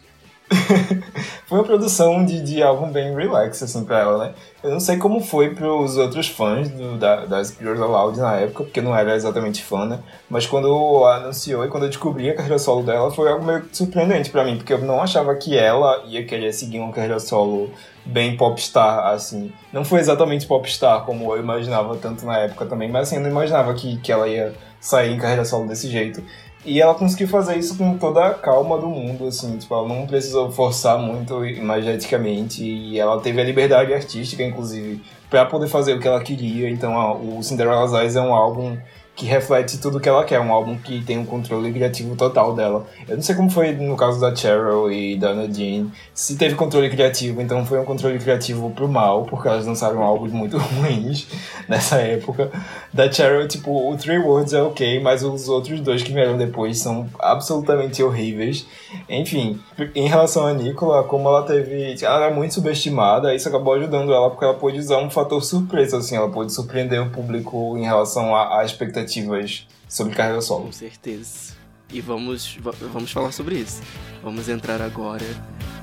Foi 1.47 1.59
uma 1.59 1.65
produção 1.65 2.25
de, 2.25 2.41
de 2.41 2.62
álbum 2.62 2.91
bem 2.91 3.15
relax, 3.15 3.62
assim, 3.62 3.85
pra 3.85 4.01
ela, 4.01 4.19
né? 4.19 4.35
Eu 4.62 4.71
não 4.71 4.81
sei 4.81 4.97
como 4.97 5.21
foi 5.21 5.55
pros 5.55 5.97
outros 5.97 6.29
fãs 6.29 6.69
do, 6.71 6.97
da, 6.97 7.27
das 7.27 7.57
Girls 7.59 7.83
Aloud 7.83 8.19
na 8.19 8.37
época, 8.37 8.65
porque 8.65 8.81
eu 8.81 8.85
não 8.85 8.97
era 8.97 9.15
exatamente 9.15 9.62
fã, 9.62 9.87
né? 9.87 9.99
Mas 10.31 10.47
quando 10.47 11.05
anunciou 11.05 11.65
e 11.65 11.69
quando 11.69 11.85
eu 11.85 11.88
descobri 11.88 12.31
a 12.31 12.35
carreira 12.35 12.59
solo 12.59 12.83
dela, 12.83 13.11
foi 13.11 13.31
algo 13.31 13.45
meio 13.45 13.65
surpreendente 13.73 14.31
pra 14.31 14.45
mim, 14.45 14.57
porque 14.57 14.73
eu 14.73 14.79
não 14.79 15.03
achava 15.03 15.35
que 15.35 15.57
ela 15.57 16.05
ia 16.07 16.25
querer 16.25 16.53
seguir 16.53 16.79
uma 16.79 16.93
carreira 16.93 17.19
solo 17.19 17.71
bem 18.05 18.37
popstar, 18.37 19.09
assim. 19.09 19.53
Não 19.73 19.85
foi 19.85 20.01
exatamente 20.01 20.47
popstar 20.47 21.05
como 21.05 21.35
eu 21.35 21.41
imaginava 21.41 21.97
tanto 21.97 22.25
na 22.25 22.38
época 22.38 22.67
também, 22.67 22.88
mas 22.88 23.09
assim, 23.09 23.17
eu 23.17 23.23
não 23.23 23.31
imaginava 23.31 23.75
que, 23.75 23.97
que 23.99 24.12
ela 24.12 24.29
ia 24.29 24.55
sair 24.81 25.12
em 25.12 25.19
carreira 25.19 25.45
solo 25.45 25.67
desse 25.67 25.88
jeito. 25.88 26.23
E 26.64 26.81
ela 26.81 26.94
conseguiu 26.94 27.27
fazer 27.27 27.57
isso 27.59 27.77
com 27.77 27.98
toda 27.98 28.25
a 28.25 28.35
calma 28.35 28.79
do 28.79 28.87
mundo, 28.87 29.27
assim, 29.27 29.59
tipo, 29.59 29.75
ela 29.75 29.88
não 29.88 30.07
precisou 30.07 30.48
forçar 30.51 30.96
muito 30.96 31.44
imageticamente 31.44 32.62
e 32.64 32.98
ela 33.01 33.20
teve 33.20 33.40
a 33.40 33.44
liberdade 33.44 33.92
artística, 33.92 34.42
inclusive, 34.44 35.03
pra 35.29 35.44
poder 35.44 35.66
fazer 35.66 35.94
o 35.94 36.01
que 36.01 36.07
ela 36.07 36.22
queria. 36.22 36.70
Então, 36.70 36.96
a- 36.96 37.14
o 37.14 37.42
Cinderella's 37.42 37.92
Eyes 37.92 38.14
é 38.14 38.20
um 38.20 38.33
álbum 38.33 38.77
que 39.14 39.27
reflete 39.27 39.79
tudo 39.79 40.01
que 40.01 40.09
ela 40.09 40.25
quer, 40.25 40.40
um 40.40 40.53
álbum 40.53 40.77
que 40.77 41.03
tem 41.03 41.18
um 41.18 41.25
controle 41.25 41.72
criativo 41.72 42.16
total 42.16 42.55
dela. 42.55 42.87
Eu 43.07 43.16
não 43.16 43.22
sei 43.22 43.35
como 43.35 43.51
foi 43.51 43.72
no 43.72 43.96
caso 43.96 44.18
da 44.18 44.35
Cheryl 44.35 44.90
e 44.90 45.16
da 45.16 45.35
Nadine, 45.35 45.92
se 46.14 46.37
teve 46.37 46.55
controle 46.55 46.88
criativo, 46.88 47.40
então 47.40 47.64
foi 47.66 47.79
um 47.79 47.85
controle 47.85 48.18
criativo 48.18 48.70
pro 48.70 48.88
mal, 48.88 49.25
porque 49.25 49.48
elas 49.48 49.66
lançaram 49.66 50.03
álbuns 50.03 50.33
muito 50.33 50.57
ruins 50.81 51.27
nessa 51.68 51.96
época. 51.96 52.51
Da 52.92 53.11
Cheryl, 53.11 53.46
tipo, 53.46 53.90
o 53.90 53.96
Three 53.96 54.18
Words 54.18 54.55
é 54.55 54.62
ok, 54.62 55.01
mas 55.01 55.22
os 55.22 55.48
outros 55.48 55.81
dois 55.81 56.03
que 56.03 56.12
vieram 56.12 56.38
depois 56.38 56.79
são 56.79 57.07
absolutamente 57.18 58.03
horríveis. 58.03 58.66
Enfim, 59.09 59.61
em 59.94 60.09
relação 60.09 60.46
a 60.46 60.53
Nicola, 60.53 61.05
como 61.05 61.29
ela 61.29 61.42
teve. 61.42 61.96
Ela 62.03 62.27
era 62.27 62.35
muito 62.35 62.55
subestimada, 62.55 63.35
isso 63.35 63.48
acabou 63.48 63.75
ajudando 63.75 64.12
ela, 64.12 64.31
porque 64.31 64.44
ela 64.44 64.55
pôde 64.55 64.79
usar 64.79 64.98
um 64.98 65.11
fator 65.11 65.42
surpresa, 65.42 65.98
assim, 65.98 66.16
ela 66.16 66.31
pôde 66.31 66.53
surpreender 66.53 67.01
o 67.03 67.11
público 67.11 67.77
em 67.77 67.85
relação 67.85 68.35
a, 68.35 68.61
a 68.61 68.64
expectativas 69.03 69.67
sobre 69.88 70.15
carreira 70.15 70.41
solo. 70.41 70.65
Com 70.67 70.73
certeza. 70.73 71.53
E 71.93 72.01
vamos, 72.01 72.57
va- 72.65 72.75
vamos 72.93 73.12
falar 73.12 73.33
sobre 73.33 73.57
isso. 73.57 73.83
Vamos 74.23 74.49
entrar 74.49 74.81
agora 74.81 75.27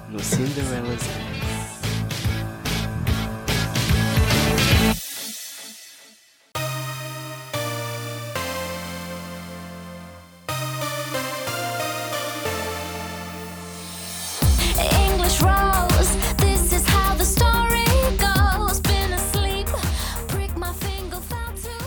no 0.09 0.19
Cinderella's 0.19 1.01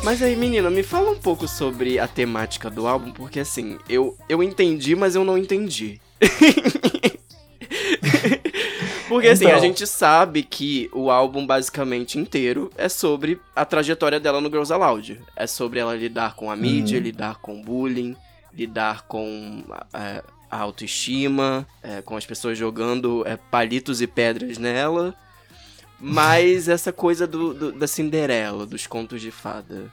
Mas 0.04 0.20
aí, 0.20 0.34
menina, 0.34 0.68
me 0.68 0.82
fala 0.82 1.10
um 1.10 1.18
pouco 1.18 1.46
sobre 1.46 1.98
a 1.98 2.08
temática 2.08 2.68
do 2.68 2.86
álbum, 2.88 3.12
porque 3.12 3.38
assim, 3.40 3.78
eu, 3.88 4.16
eu 4.28 4.42
entendi, 4.42 4.96
mas 4.96 5.14
eu 5.14 5.24
não 5.24 5.38
entendi. 5.38 6.00
porque 9.08 9.28
assim, 9.28 9.46
a 9.46 9.50
Então. 9.50 9.60
gente 9.60 9.86
sabe 9.86 10.42
que 10.42 10.90
o 10.92 11.08
álbum 11.10 11.46
basicamente 11.46 12.18
inteiro 12.18 12.70
é 12.76 12.88
sobre 12.88 13.40
a 13.54 13.64
trajetória 13.64 14.18
dela 14.18 14.40
no 14.40 14.48
Girls 14.48 14.72
Aloud. 14.72 15.20
É 15.36 15.46
sobre 15.46 15.78
ela 15.78 15.94
lidar 15.94 16.34
com 16.34 16.50
a 16.50 16.56
mídia, 16.56 16.98
lidar 16.98 17.36
com 17.36 17.62
bullying, 17.62 18.16
lidar 18.52 19.02
com 19.02 19.62
é, 19.94 20.22
a 20.50 20.58
autoestima, 20.58 21.64
é, 21.80 22.02
com 22.02 22.16
as 22.16 22.26
pessoas 22.26 22.58
jogando 22.58 23.22
é, 23.24 23.36
palitos 23.36 24.02
e 24.02 24.08
pedras 24.08 24.58
nela. 24.58 25.14
Mas 26.02 26.68
essa 26.68 26.92
coisa 26.92 27.26
do, 27.26 27.54
do- 27.54 27.72
da 27.72 27.86
Cinderela, 27.86 28.66
dos 28.66 28.86
contos 28.86 29.20
de 29.20 29.30
fada. 29.30 29.84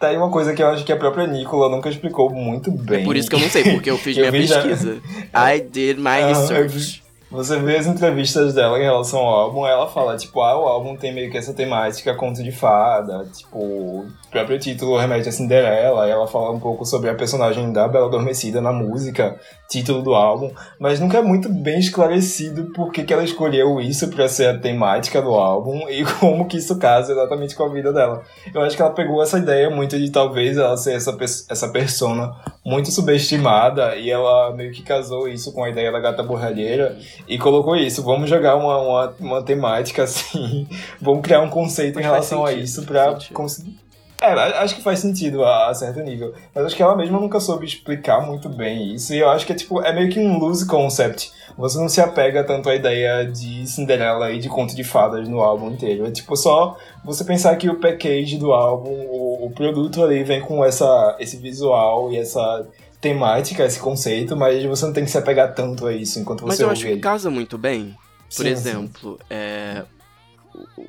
Tá 0.00 0.08
aí 0.08 0.16
uma 0.16 0.30
coisa 0.30 0.52
que 0.54 0.62
eu 0.62 0.66
acho 0.68 0.84
que 0.84 0.92
a 0.92 0.96
própria 0.96 1.26
Nicola 1.26 1.68
nunca 1.68 1.88
explicou 1.88 2.28
muito 2.30 2.70
bem. 2.72 3.02
É 3.02 3.04
por 3.04 3.16
isso 3.16 3.28
que 3.28 3.36
eu 3.36 3.40
não 3.40 3.48
sei, 3.50 3.62
porque 3.72 3.90
eu 3.90 3.96
fiz 3.98 4.16
Eu 4.18 4.22
minha 4.30 4.32
vi 4.32 4.46
já- 4.46 4.62
pesquisa. 4.62 5.00
I 5.34 5.60
did 5.60 5.98
my 5.98 6.22
research. 6.26 7.03
Você 7.34 7.58
vê 7.58 7.76
as 7.76 7.86
entrevistas 7.88 8.54
dela 8.54 8.78
em 8.78 8.84
relação 8.84 9.18
ao 9.18 9.40
álbum, 9.40 9.66
ela 9.66 9.88
fala, 9.88 10.16
tipo, 10.16 10.40
ah, 10.40 10.56
o 10.56 10.68
álbum 10.68 10.96
tem 10.96 11.12
meio 11.12 11.32
que 11.32 11.36
essa 11.36 11.52
temática 11.52 12.14
conto 12.14 12.44
de 12.44 12.52
fada, 12.52 13.24
tipo, 13.24 13.58
o 13.58 14.06
próprio 14.30 14.56
título 14.56 14.96
remete 14.96 15.28
a 15.28 15.32
Cinderela, 15.32 16.08
ela 16.08 16.28
fala 16.28 16.52
um 16.52 16.60
pouco 16.60 16.84
sobre 16.84 17.10
a 17.10 17.14
personagem 17.14 17.72
da 17.72 17.88
Bela 17.88 18.06
Adormecida 18.06 18.60
na 18.60 18.72
música, 18.72 19.36
título 19.68 20.00
do 20.00 20.14
álbum, 20.14 20.52
mas 20.78 21.00
nunca 21.00 21.18
é 21.18 21.22
muito 21.22 21.48
bem 21.48 21.80
esclarecido 21.80 22.66
por 22.66 22.92
que, 22.92 23.02
que 23.02 23.12
ela 23.12 23.24
escolheu 23.24 23.80
isso 23.80 24.06
pra 24.10 24.28
ser 24.28 24.46
a 24.46 24.58
temática 24.58 25.20
do 25.20 25.34
álbum 25.34 25.88
e 25.88 26.04
como 26.20 26.46
que 26.46 26.58
isso 26.58 26.78
casa 26.78 27.10
exatamente 27.10 27.56
com 27.56 27.64
a 27.64 27.68
vida 27.68 27.92
dela. 27.92 28.22
Eu 28.54 28.60
acho 28.60 28.76
que 28.76 28.82
ela 28.82 28.92
pegou 28.92 29.20
essa 29.20 29.38
ideia 29.38 29.68
muito 29.68 29.98
de 29.98 30.08
talvez 30.08 30.56
ela 30.56 30.76
ser 30.76 30.92
essa, 30.92 31.16
essa 31.50 31.68
persona 31.68 32.32
muito 32.64 32.92
subestimada 32.92 33.96
e 33.96 34.10
ela 34.10 34.54
meio 34.54 34.72
que 34.72 34.82
casou 34.82 35.28
isso 35.28 35.52
com 35.52 35.64
a 35.64 35.70
ideia 35.70 35.90
da 35.90 35.98
gata 35.98 36.22
borralheira 36.22 36.96
e 37.26 37.38
colocou 37.38 37.76
isso. 37.76 38.02
Vamos 38.02 38.28
jogar 38.28 38.56
uma, 38.56 38.78
uma, 38.78 39.14
uma 39.20 39.42
temática 39.42 40.04
assim, 40.04 40.66
vamos 41.00 41.22
criar 41.22 41.40
um 41.40 41.50
conceito 41.50 41.96
Mas 41.96 42.04
em 42.04 42.08
relação 42.08 42.44
a 42.44 42.48
sentido, 42.48 42.64
isso 42.64 42.76
faz 42.76 42.86
pra 42.86 43.12
sentido. 43.12 43.34
conseguir. 43.34 43.84
É, 44.20 44.32
acho 44.32 44.76
que 44.76 44.82
faz 44.82 45.00
sentido 45.00 45.44
a, 45.44 45.68
a, 45.68 45.74
certo 45.74 46.00
nível. 46.00 46.32
Mas 46.54 46.64
acho 46.64 46.76
que 46.76 46.82
ela 46.82 46.96
mesma 46.96 47.20
nunca 47.20 47.38
soube 47.40 47.66
explicar 47.66 48.24
muito 48.24 48.48
bem 48.48 48.94
isso. 48.94 49.12
E 49.12 49.18
eu 49.18 49.28
acho 49.28 49.44
que 49.44 49.52
é 49.52 49.54
tipo, 49.54 49.82
é 49.82 49.92
meio 49.92 50.08
que 50.08 50.18
um 50.18 50.38
loose 50.38 50.66
concept. 50.66 51.30
Você 51.58 51.78
não 51.78 51.88
se 51.88 52.00
apega 52.00 52.42
tanto 52.42 52.68
à 52.70 52.74
ideia 52.74 53.24
de 53.26 53.66
Cinderela 53.66 54.32
e 54.32 54.38
de 54.38 54.48
conto 54.48 54.74
de 54.74 54.82
fadas 54.82 55.28
no 55.28 55.40
álbum 55.40 55.70
inteiro. 55.70 56.06
É 56.06 56.10
tipo 56.10 56.34
só 56.36 56.76
você 57.04 57.22
pensar 57.22 57.54
que 57.56 57.68
o 57.68 57.78
package 57.78 58.38
do 58.38 58.52
álbum, 58.52 58.90
o, 58.90 59.46
o 59.46 59.50
produto 59.50 60.02
ali 60.02 60.24
vem 60.24 60.40
com 60.40 60.64
essa, 60.64 61.16
esse 61.20 61.36
visual 61.36 62.10
e 62.10 62.16
essa 62.16 62.66
temática, 63.04 63.66
esse 63.66 63.78
conceito, 63.78 64.34
mas 64.34 64.64
você 64.64 64.86
não 64.86 64.92
tem 64.94 65.04
que 65.04 65.10
se 65.10 65.18
apegar 65.18 65.54
tanto 65.54 65.86
a 65.86 65.92
isso 65.92 66.18
enquanto 66.18 66.40
você 66.40 66.46
Mas 66.46 66.60
eu 66.60 66.70
acho 66.70 66.86
ele. 66.86 66.96
que 66.96 67.02
casa 67.02 67.28
muito 67.28 67.58
bem. 67.58 67.94
Por 68.34 68.46
Sim, 68.46 68.48
exemplo, 68.48 69.20
é, 69.28 69.84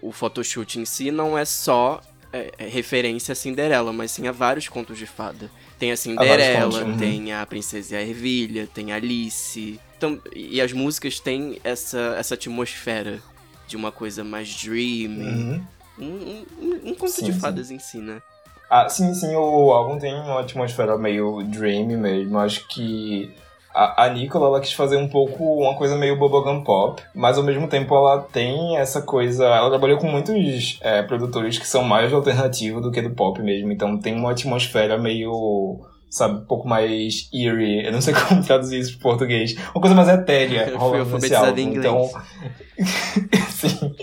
o, 0.02 0.08
o 0.08 0.12
photoshoot 0.14 0.80
em 0.80 0.86
si 0.86 1.12
não 1.12 1.38
é 1.38 1.44
só 1.44 2.00
é, 2.32 2.54
é 2.58 2.68
referência 2.70 3.34
a 3.34 3.36
Cinderela, 3.36 3.92
mas 3.92 4.12
sim 4.12 4.30
a 4.30 4.32
vários 4.32 4.70
contos 4.70 4.98
de 4.98 5.06
fada. 5.06 5.52
Tem 5.78 5.92
a 5.92 5.98
Cinderela, 5.98 6.72
contos, 6.72 6.80
uhum. 6.80 6.98
tem 6.98 7.34
a 7.34 7.46
Princesa 7.46 7.96
e 7.96 7.98
a 7.98 8.02
Ervilha, 8.02 8.66
tem 8.74 8.94
a 8.94 8.96
Alice. 8.96 9.78
Então, 9.98 10.18
e 10.34 10.62
as 10.62 10.72
músicas 10.72 11.20
têm 11.20 11.60
essa, 11.66 12.16
essa 12.18 12.36
atmosfera 12.36 13.20
de 13.68 13.76
uma 13.76 13.92
coisa 13.92 14.24
mais 14.24 14.56
dreamy. 14.56 15.26
Uhum. 15.26 15.64
Um, 16.00 16.46
um, 16.62 16.82
um 16.86 16.96
conto 16.96 17.12
Sim, 17.12 17.26
de 17.26 17.34
sim. 17.34 17.40
fadas 17.40 17.72
em 17.72 17.80
si, 17.80 17.98
né? 17.98 18.22
Ah, 18.70 18.90
sim, 18.90 19.14
sim, 19.14 19.36
o 19.36 19.72
álbum 19.72 19.98
tem 19.98 20.14
uma 20.14 20.42
atmosfera 20.42 20.98
meio 20.98 21.44
dreamy 21.44 21.96
mesmo. 21.96 22.38
Acho 22.40 22.68
que 22.68 23.32
a, 23.74 24.06
a 24.06 24.10
Nicola 24.10 24.48
ela 24.48 24.60
quis 24.62 24.74
fazer 24.74 24.98
um 24.98 25.08
pouco 25.08 25.44
uma 25.62 25.76
coisa 25.76 25.96
meio 25.96 26.18
bubblegum 26.18 26.64
pop, 26.64 27.02
mas 27.14 27.38
ao 27.38 27.44
mesmo 27.44 27.68
tempo 27.68 27.96
ela 27.96 28.22
tem 28.22 28.78
essa 28.78 29.02
coisa. 29.02 29.46
Ela 29.46 29.70
trabalhou 29.70 29.98
com 30.00 30.08
muitos 30.08 30.80
é, 30.82 31.04
produtores 31.04 31.60
que 31.60 31.68
são 31.68 31.84
mais 31.84 32.12
alternativo 32.12 32.82
do 32.82 32.92
que 32.92 33.02
do 33.02 33.12
pop 33.12 33.42
mesmo, 33.42 33.72
então 33.72 33.98
tem 34.00 34.16
uma 34.16 34.32
atmosfera 34.32 34.98
meio. 34.98 35.80
Sabe, 36.10 36.36
um 36.36 36.46
pouco 36.46 36.66
mais 36.66 37.28
eerie, 37.34 37.86
eu 37.86 37.92
não 37.92 38.00
sei 38.00 38.14
como 38.30 38.42
traduzir 38.42 38.80
isso 38.80 38.94
para 38.98 39.10
português. 39.10 39.54
Uma 39.74 39.82
coisa 39.82 39.96
mais 39.96 40.08
etérea 40.08 40.70
Eu 40.70 40.80
fui 40.80 41.00
alfabetizado 41.00 41.60
em 41.60 41.64
inglês. 41.64 41.86
Então, 41.86 42.10
sim, 43.50 43.94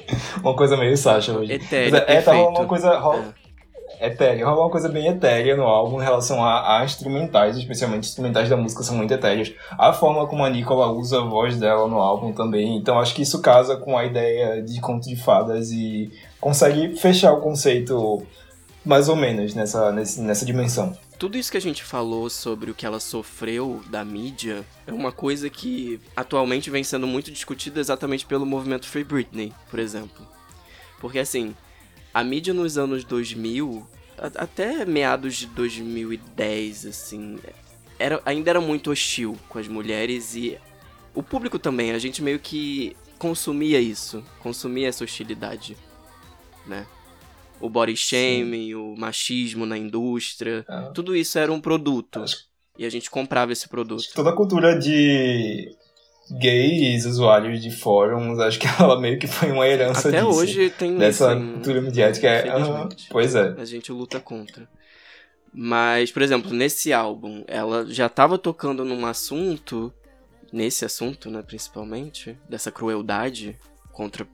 uma 0.43 0.55
coisa 0.55 0.77
meio 0.77 0.95
Sasha 0.97 1.33
hoje. 1.33 1.53
Etéreo, 1.55 1.93
Mas 1.93 2.03
é, 2.03 2.21
tá 2.21 2.33
rolando 2.33 2.45
perfeito. 2.45 2.61
uma 2.61 2.67
coisa. 2.69 2.99
rola- 2.99 3.35
etéreo. 4.03 4.47
Rola 4.47 4.63
uma 4.63 4.71
coisa 4.71 4.89
bem 4.89 5.07
etérea 5.07 5.57
no 5.57 5.63
álbum 5.63 6.01
em 6.01 6.05
relação 6.05 6.45
a, 6.45 6.79
a 6.79 6.85
instrumentais, 6.85 7.57
especialmente 7.57 8.09
instrumentais 8.09 8.49
da 8.49 8.57
música 8.57 8.83
são 8.83 8.97
muito 8.97 9.15
etéreos. 9.15 9.53
A 9.79 9.93
forma 9.93 10.27
como 10.27 10.45
a 10.45 10.51
Nicola 10.51 10.91
usa 10.93 11.19
a 11.19 11.25
voz 11.25 11.57
dela 11.59 11.87
no 11.87 11.99
álbum 11.99 12.33
também. 12.33 12.77
Então 12.77 12.99
acho 12.99 13.15
que 13.15 13.23
isso 13.23 13.41
casa 13.41 13.77
com 13.77 13.97
a 13.97 14.05
ideia 14.05 14.63
de 14.63 14.81
conto 14.81 15.09
de 15.09 15.17
fadas 15.17 15.71
e 15.71 16.11
consegue 16.41 16.97
fechar 16.97 17.33
o 17.33 17.41
conceito 17.41 18.27
mais 18.85 19.09
ou 19.09 19.17
menos 19.17 19.55
nessa, 19.55 19.93
nessa 19.93 20.45
dimensão. 20.45 20.97
Tudo 21.19 21.39
isso 21.39 21.53
que 21.53 21.57
a 21.57 21.61
gente 21.61 21.85
falou 21.85 22.29
sobre 22.29 22.71
o 22.71 22.75
que 22.75 22.85
ela 22.85 22.99
sofreu 22.99 23.81
da 23.89 24.05
mídia 24.05 24.65
é 24.87 24.93
uma 24.93 25.13
coisa 25.13 25.49
que 25.49 26.01
atualmente 26.17 26.69
vem 26.69 26.83
sendo 26.83 27.07
muito 27.07 27.31
discutida 27.31 27.79
exatamente 27.79 28.27
pelo 28.27 28.45
movimento 28.45 28.89
Free 28.89 29.05
Britney, 29.05 29.53
por 29.71 29.79
exemplo. 29.79 30.27
Porque 31.01 31.21
assim, 31.21 31.55
a 32.13 32.23
mídia 32.25 32.53
nos 32.55 32.77
anos 32.79 33.05
2000, 33.05 33.87
a- 34.19 34.43
até 34.45 34.85
meados 34.85 35.37
de 35.37 35.47
2010, 35.47 36.87
assim, 36.87 37.39
era, 37.99 38.21
ainda 38.25 38.51
era 38.51 38.61
muito 38.61 38.91
hostil 38.91 39.39
com 39.49 39.59
as 39.59 39.69
mulheres 39.69 40.35
e 40.35 40.59
o 41.15 41.23
público 41.23 41.59
também, 41.59 41.93
a 41.93 41.99
gente 41.99 42.23
meio 42.23 42.39
que 42.39 42.97
consumia 43.19 43.81
isso, 43.81 44.25
consumia 44.41 44.89
essa 44.89 45.05
hostilidade, 45.05 45.77
né? 46.67 46.87
O 47.61 47.69
body 47.71 47.97
shaming, 47.97 48.75
o 48.75 48.97
machismo 48.97 49.65
na 49.65 49.79
indústria, 49.79 50.65
Ah. 50.69 50.91
tudo 50.95 51.15
isso 51.15 51.39
era 51.39 51.53
um 51.53 51.61
produto. 51.61 52.21
Acho- 52.21 52.51
E 52.79 52.87
a 52.87 52.91
gente 52.91 53.11
comprava 53.11 53.53
esse 53.53 53.69
produto. 53.69 54.03
Toda 54.15 54.31
a 54.31 54.33
cultura 54.33 54.77
de 54.79 55.77
gays, 56.39 57.05
usuários 57.05 57.61
de 57.63 57.71
fóruns, 57.71 58.39
acho 58.39 58.59
que 58.59 58.67
ela 58.81 59.01
meio 59.01 59.19
que 59.19 59.27
foi 59.27 59.51
uma 59.51 59.67
herança 59.67 60.09
Até 60.09 60.19
disso. 60.23 60.31
hoje 60.39 60.71
tem 60.71 60.97
Dessa 60.97 61.35
isso. 61.35 61.53
cultura 61.53 61.81
mediática. 61.81 62.29
É, 62.29 62.45
pois 63.11 63.35
é. 63.35 63.55
A 63.59 63.65
gente 63.65 63.91
luta 63.93 64.19
contra. 64.21 64.69
Mas, 65.55 66.11
por 66.11 66.23
exemplo, 66.23 66.51
nesse 66.53 66.93
álbum, 66.93 67.45
ela 67.47 67.85
já 67.87 68.09
tava 68.09 68.39
tocando 68.39 68.85
num 68.85 69.05
assunto, 69.05 69.93
nesse 70.53 70.85
assunto, 70.85 71.31
né, 71.31 71.43
principalmente, 71.43 72.37
dessa 72.49 72.71
crueldade 72.73 73.57
contra 73.93 74.27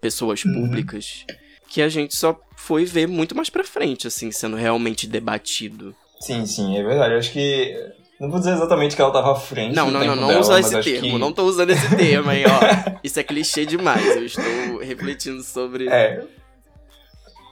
pessoas 0.00 0.44
Uhum. 0.44 0.52
públicas, 0.54 1.24
que 1.68 1.80
a 1.80 1.88
gente 1.88 2.16
só 2.16 2.40
foi 2.56 2.84
ver 2.84 3.06
muito 3.06 3.36
mais 3.36 3.48
pra 3.48 3.62
frente, 3.62 4.08
assim, 4.08 4.32
sendo 4.32 4.56
realmente 4.56 5.06
debatido. 5.06 5.94
Sim, 6.20 6.44
sim, 6.46 6.76
é 6.76 6.82
verdade. 6.82 7.12
Eu 7.14 7.18
acho 7.20 7.32
que. 7.32 7.76
Não 8.20 8.28
vou 8.30 8.38
dizer 8.38 8.52
exatamente 8.52 8.94
que 8.94 9.00
ela 9.00 9.10
tava 9.10 9.32
à 9.32 9.34
frente. 9.34 9.74
Não, 9.74 9.90
não, 9.90 10.04
não, 10.04 10.14
não 10.14 10.28
dela, 10.28 10.60
esse 10.60 10.78
termo, 10.82 11.08
que- 11.08 11.18
não 11.18 11.32
tô 11.32 11.44
usando 11.44 11.70
esse 11.70 11.96
termo, 11.96 12.30
hein, 12.30 12.44
ó. 12.46 12.90
Isso 13.02 13.18
é 13.18 13.22
clichê 13.22 13.64
demais, 13.64 14.04
eu 14.14 14.26
estou 14.26 14.78
refletindo 14.78 15.42
sobre... 15.42 15.88
É. 15.88 16.22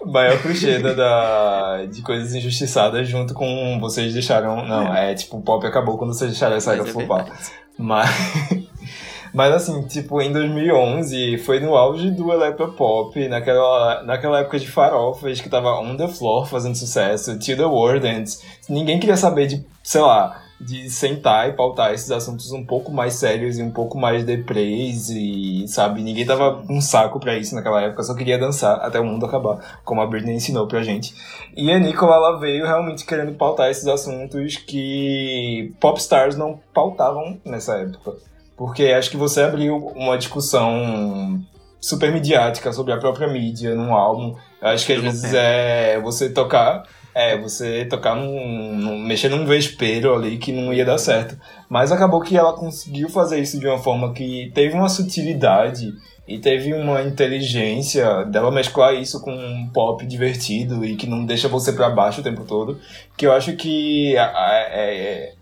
Maior 0.04 0.40
clichê 0.42 0.78
da, 0.78 1.86
de 1.86 2.02
coisas 2.02 2.34
injustiçadas 2.34 3.08
junto 3.08 3.34
com 3.34 3.78
vocês 3.80 4.12
deixaram. 4.12 4.64
Não, 4.64 4.94
é 4.94 5.12
tipo, 5.14 5.38
o 5.38 5.42
pop 5.42 5.66
acabou 5.66 5.98
quando 5.98 6.12
vocês 6.14 6.30
deixaram 6.30 6.54
essa 6.54 6.72
era 6.74 6.88
é 6.88 6.92
verdade. 6.92 7.32
Mas. 7.76 8.08
Mas 9.34 9.52
assim, 9.52 9.82
tipo, 9.88 10.22
em 10.22 10.32
2011 10.32 11.38
foi 11.38 11.60
no 11.60 11.74
auge 11.76 12.10
do 12.10 12.32
electropop, 12.32 13.28
naquela, 13.28 14.02
naquela 14.04 14.40
época 14.40 14.58
de 14.58 14.68
farofas 14.68 15.40
que 15.40 15.48
tava 15.48 15.78
on 15.80 15.96
the 15.96 16.08
floor 16.08 16.46
fazendo 16.46 16.76
sucesso, 16.76 17.38
Till 17.38 17.56
the 17.56 17.64
World 17.64 18.06
Ends. 18.06 18.42
Ninguém 18.68 18.98
queria 18.98 19.16
saber 19.16 19.46
de, 19.46 19.66
sei 19.82 20.00
lá, 20.00 20.40
de 20.60 20.90
sentar 20.90 21.48
e 21.48 21.52
pautar 21.52 21.92
esses 21.92 22.10
assuntos 22.10 22.50
um 22.50 22.64
pouco 22.64 22.90
mais 22.92 23.14
sérios 23.14 23.58
e 23.58 23.62
um 23.62 23.70
pouco 23.70 23.96
mais 23.96 24.24
deprês 24.24 25.08
e, 25.08 25.66
sabe, 25.68 26.02
ninguém 26.02 26.26
tava 26.26 26.64
um 26.68 26.80
saco 26.80 27.20
pra 27.20 27.36
isso 27.36 27.54
naquela 27.54 27.80
época, 27.82 28.02
só 28.02 28.14
queria 28.14 28.38
dançar 28.38 28.80
até 28.80 28.98
o 28.98 29.04
mundo 29.04 29.24
acabar, 29.24 29.80
como 29.84 30.00
a 30.00 30.06
Britney 30.06 30.34
ensinou 30.34 30.66
pra 30.66 30.82
gente. 30.82 31.14
E 31.56 31.70
a 31.70 31.78
Nicola, 31.78 32.16
ela 32.16 32.38
veio 32.38 32.66
realmente 32.66 33.06
querendo 33.06 33.32
pautar 33.34 33.70
esses 33.70 33.86
assuntos 33.86 34.56
que 34.56 35.72
popstars 35.80 36.36
não 36.36 36.60
pautavam 36.74 37.40
nessa 37.44 37.76
época. 37.76 38.16
Porque 38.56 38.86
acho 38.86 39.10
que 39.10 39.16
você 39.16 39.42
abriu 39.42 39.76
uma 39.94 40.18
discussão 40.18 41.40
super 41.80 42.12
midiática 42.12 42.72
sobre 42.72 42.92
a 42.92 42.98
própria 42.98 43.28
mídia 43.28 43.74
num 43.74 43.94
álbum. 43.94 44.34
Acho 44.60 44.84
que 44.84 44.92
às 44.92 45.00
vezes 45.00 45.32
é 45.32 46.00
você 46.00 46.28
tocar. 46.28 46.82
É, 47.14 47.36
você 47.36 47.84
tocar 47.86 48.14
num, 48.14 48.76
num- 48.76 48.98
mexer 49.00 49.28
num 49.28 49.44
vespeiro 49.44 50.14
ali 50.14 50.38
que 50.38 50.52
não 50.52 50.72
ia 50.72 50.84
dar 50.84 50.98
certo. 50.98 51.36
Mas 51.68 51.90
acabou 51.90 52.20
que 52.20 52.36
ela 52.36 52.52
conseguiu 52.52 53.08
fazer 53.08 53.40
isso 53.40 53.58
de 53.58 53.66
uma 53.66 53.78
forma 53.78 54.12
que 54.12 54.52
teve 54.54 54.74
uma 54.74 54.88
sutilidade 54.88 55.92
e 56.28 56.38
teve 56.38 56.72
uma 56.74 57.02
inteligência 57.02 58.24
dela 58.24 58.50
mesclar 58.52 58.94
isso 58.94 59.20
com 59.20 59.32
um 59.32 59.68
pop 59.72 60.04
divertido 60.06 60.84
e 60.84 60.94
que 60.94 61.06
não 61.08 61.24
deixa 61.24 61.48
você 61.48 61.72
pra 61.72 61.90
baixo 61.90 62.20
o 62.20 62.24
tempo 62.24 62.44
todo. 62.44 62.78
Que 63.16 63.26
eu 63.26 63.32
acho 63.32 63.56
que 63.56 64.16
a- 64.16 64.68
é- 64.70 65.32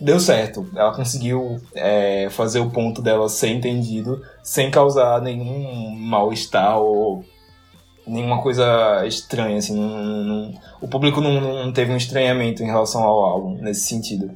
deu 0.00 0.18
certo. 0.20 0.68
Ela 0.76 0.92
conseguiu 0.92 1.60
é, 1.74 2.28
fazer 2.30 2.58
o 2.60 2.70
ponto 2.70 3.00
dela 3.00 3.28
ser 3.28 3.48
entendido 3.50 4.20
sem 4.42 4.70
causar 4.70 5.22
nenhum 5.22 5.90
mal-estar 5.96 6.76
ou 6.78 7.24
nenhuma 8.06 8.40
coisa 8.42 9.04
estranha, 9.06 9.58
assim. 9.58 9.74
não- 9.74 10.24
não- 10.24 10.54
o 10.80 10.88
público 10.88 11.20
não, 11.20 11.40
não 11.64 11.72
teve 11.72 11.92
um 11.92 11.96
estranhamento 11.96 12.62
em 12.62 12.66
relação 12.66 13.02
ao 13.02 13.24
álbum, 13.24 13.54
nesse 13.60 13.82
sentido. 13.86 14.30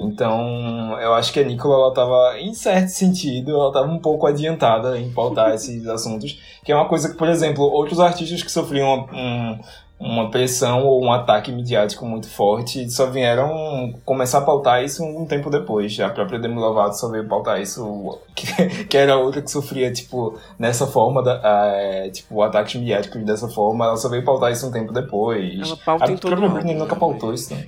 Então, 0.00 0.96
eu 1.00 1.12
acho 1.14 1.32
que 1.32 1.40
a 1.40 1.44
Nicola, 1.44 1.74
ela 1.86 1.92
tava, 1.94 2.38
em 2.38 2.54
certo 2.54 2.88
sentido, 2.90 3.50
ela 3.50 3.72
tava 3.72 3.90
um 3.90 3.98
pouco 3.98 4.26
adiantada 4.28 4.96
em 4.98 5.10
pautar 5.10 5.52
esses 5.54 5.84
assuntos, 5.88 6.38
que 6.64 6.70
é 6.70 6.74
uma 6.76 6.88
coisa 6.88 7.08
que, 7.10 7.16
por 7.16 7.28
exemplo, 7.28 7.64
outros 7.64 7.98
artistas 7.98 8.42
que 8.42 8.52
sofriam 8.52 9.08
um, 9.12 9.58
uma 10.00 10.30
pressão 10.30 10.84
ou 10.84 11.04
um 11.04 11.12
ataque 11.12 11.50
midiático 11.50 12.06
muito 12.06 12.28
forte 12.28 12.88
só 12.88 13.06
vieram 13.06 13.92
começar 14.04 14.38
a 14.38 14.42
pautar 14.42 14.84
isso 14.84 15.02
um 15.04 15.26
tempo 15.26 15.50
depois. 15.50 15.98
A 15.98 16.08
própria 16.08 16.38
Demi 16.38 16.54
Lovato 16.54 16.96
só 16.96 17.08
veio 17.08 17.26
pautar 17.26 17.60
isso, 17.60 18.18
que, 18.34 18.84
que 18.84 18.96
era 18.96 19.16
outra 19.16 19.42
que 19.42 19.50
sofria, 19.50 19.92
tipo, 19.92 20.38
nessa 20.58 20.86
forma, 20.86 21.22
da, 21.22 21.40
é, 21.42 22.10
tipo, 22.10 22.40
ataques 22.42 22.76
midiáticos 22.76 23.24
dessa 23.24 23.48
forma, 23.48 23.86
ela 23.86 23.96
só 23.96 24.08
veio 24.08 24.24
pautar 24.24 24.52
isso 24.52 24.68
um 24.68 24.70
tempo 24.70 24.92
depois. 24.92 25.60
Ela 25.60 25.76
pauta 25.76 26.04
a 26.04 26.12
em 26.12 26.16
todo 26.16 26.30
própria 26.30 26.48
Britney 26.48 26.74
nunca 26.74 26.94
né, 26.94 27.00
pautou 27.00 27.34
isso, 27.34 27.54
né? 27.54 27.66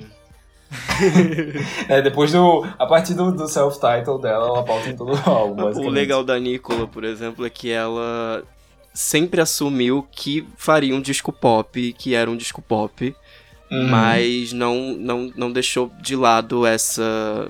É, 1.88 2.00
depois 2.00 2.30
do. 2.30 2.64
A 2.78 2.86
partir 2.86 3.14
do, 3.14 3.32
do 3.32 3.48
self-title 3.48 4.20
dela, 4.20 4.46
ela 4.46 4.62
pauta 4.62 4.88
em 4.88 4.96
todo 4.96 5.12
o 5.18 5.30
álbum. 5.30 5.64
O 5.64 5.88
legal 5.88 6.22
da 6.22 6.38
Nicola, 6.38 6.86
por 6.86 7.02
exemplo, 7.02 7.44
é 7.44 7.50
que 7.50 7.72
ela 7.72 8.44
sempre 9.00 9.40
assumiu 9.40 10.06
que 10.12 10.46
faria 10.58 10.94
um 10.94 11.00
disco 11.00 11.32
pop, 11.32 11.92
que 11.94 12.14
era 12.14 12.30
um 12.30 12.36
disco 12.36 12.60
pop, 12.60 13.14
Uhum. 13.70 13.86
mas 13.88 14.52
não, 14.52 14.94
não, 14.94 15.32
não 15.36 15.50
deixou 15.52 15.90
de 16.02 16.14
lado 16.16 16.66
essa, 16.66 17.48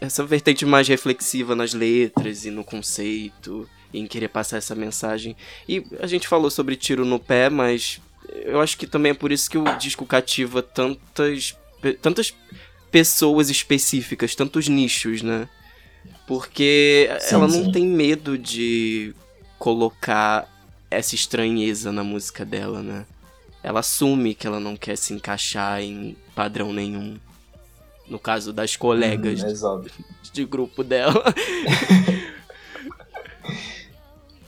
essa 0.00 0.24
vertente 0.24 0.64
mais 0.64 0.88
reflexiva 0.88 1.54
nas 1.54 1.74
letras 1.74 2.44
e 2.46 2.50
no 2.50 2.64
conceito, 2.64 3.68
e 3.92 4.00
em 4.00 4.06
querer 4.06 4.28
passar 4.28 4.56
essa 4.56 4.74
mensagem. 4.74 5.36
E 5.68 5.84
a 6.00 6.06
gente 6.06 6.26
falou 6.26 6.50
sobre 6.50 6.76
tiro 6.76 7.04
no 7.04 7.20
pé, 7.20 7.50
mas 7.50 8.00
eu 8.42 8.60
acho 8.60 8.76
que 8.78 8.86
também 8.86 9.10
é 9.10 9.14
por 9.14 9.30
isso 9.30 9.48
que 9.50 9.58
o 9.58 9.64
disco 9.76 10.04
cativa 10.06 10.62
tantas, 10.62 11.54
tantas 12.00 12.34
pessoas 12.90 13.50
específicas, 13.50 14.34
tantos 14.34 14.66
nichos, 14.66 15.20
né? 15.22 15.46
Porque 16.26 17.08
Sim, 17.20 17.34
ela 17.34 17.46
não 17.46 17.64
sim. 17.64 17.70
tem 17.72 17.86
medo 17.86 18.38
de 18.38 19.14
colocar 19.58 20.48
essa 20.94 21.14
estranheza 21.14 21.92
na 21.92 22.02
música 22.04 22.44
dela, 22.44 22.82
né? 22.82 23.04
Ela 23.62 23.80
assume 23.80 24.34
que 24.34 24.46
ela 24.46 24.60
não 24.60 24.76
quer 24.76 24.96
se 24.96 25.12
encaixar 25.14 25.80
em 25.82 26.16
padrão 26.34 26.72
nenhum. 26.72 27.16
No 28.08 28.18
caso 28.18 28.52
das 28.52 28.76
colegas 28.76 29.42
Hum, 29.42 29.46
exato. 29.46 29.90
de 30.32 30.44
grupo 30.44 30.84
dela. 30.84 31.24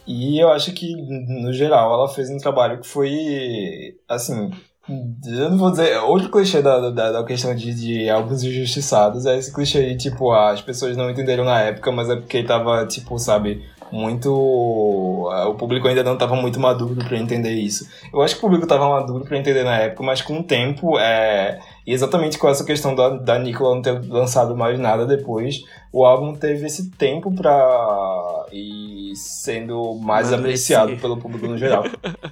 E 0.06 0.38
eu 0.40 0.50
acho 0.52 0.72
que, 0.72 0.94
no 0.94 1.52
geral, 1.52 1.92
ela 1.92 2.08
fez 2.08 2.30
um 2.30 2.38
trabalho 2.38 2.80
que 2.80 2.86
foi, 2.86 3.96
assim, 4.08 4.52
eu 4.88 5.50
não 5.50 5.58
vou 5.58 5.70
dizer, 5.72 5.98
outro 5.98 6.30
clichê 6.30 6.62
da, 6.62 6.90
da, 6.90 7.10
da 7.10 7.24
questão 7.24 7.52
de, 7.56 7.74
de 7.74 8.08
álbuns 8.08 8.44
injustiçados 8.44 9.26
é 9.26 9.36
esse 9.36 9.52
clichê 9.52 9.82
de, 9.84 9.96
tipo, 9.96 10.30
ah, 10.30 10.52
as 10.52 10.62
pessoas 10.62 10.96
não 10.96 11.10
entenderam 11.10 11.44
na 11.44 11.60
época, 11.60 11.90
mas 11.90 12.08
é 12.08 12.14
porque 12.14 12.44
tava, 12.44 12.86
tipo, 12.86 13.18
sabe, 13.18 13.64
muito... 13.92 14.30
O 14.32 15.54
público 15.54 15.88
ainda 15.88 16.02
não 16.02 16.16
tava 16.16 16.34
muito 16.36 16.58
maduro 16.60 16.96
pra 16.96 17.16
entender 17.18 17.52
isso. 17.52 17.86
Eu 18.12 18.22
acho 18.22 18.34
que 18.34 18.38
o 18.38 18.42
público 18.42 18.66
tava 18.66 18.88
maduro 18.88 19.24
pra 19.24 19.38
entender 19.38 19.64
na 19.64 19.76
época, 19.78 20.02
mas 20.02 20.22
com 20.22 20.38
o 20.40 20.42
tempo, 20.42 20.98
é... 20.98 21.58
E 21.86 21.92
exatamente 21.92 22.36
com 22.36 22.48
essa 22.48 22.64
questão 22.64 22.96
da, 22.96 23.10
da 23.10 23.38
Nicola 23.38 23.76
não 23.76 23.82
ter 23.82 23.92
lançado 24.08 24.56
mais 24.56 24.76
nada 24.76 25.06
depois, 25.06 25.62
o 25.92 26.04
álbum 26.04 26.34
teve 26.34 26.66
esse 26.66 26.90
tempo 26.90 27.32
pra 27.32 28.44
ir 28.52 29.14
sendo 29.14 29.94
mais 29.94 30.32
Amadurecer. 30.32 30.76
apreciado 30.76 31.00
pelo 31.00 31.16
público 31.16 31.46
no 31.46 31.56
geral. 31.56 31.84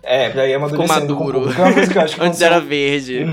É, 0.02 0.28
pra 0.28 0.44
ir 0.46 0.54
Ficou 0.54 0.66
amadurecendo 0.66 1.16
com 1.16 1.22
o 1.22 1.26
maduro. 1.26 1.40
público. 1.42 1.60
É 1.60 1.64
uma 1.64 1.72
coisa 1.72 1.92
que 1.92 1.98
eu 1.98 2.02
acho 2.02 2.16
que 2.16 2.20
Antes 2.26 2.40
era 2.42 2.58
verde. 2.60 3.24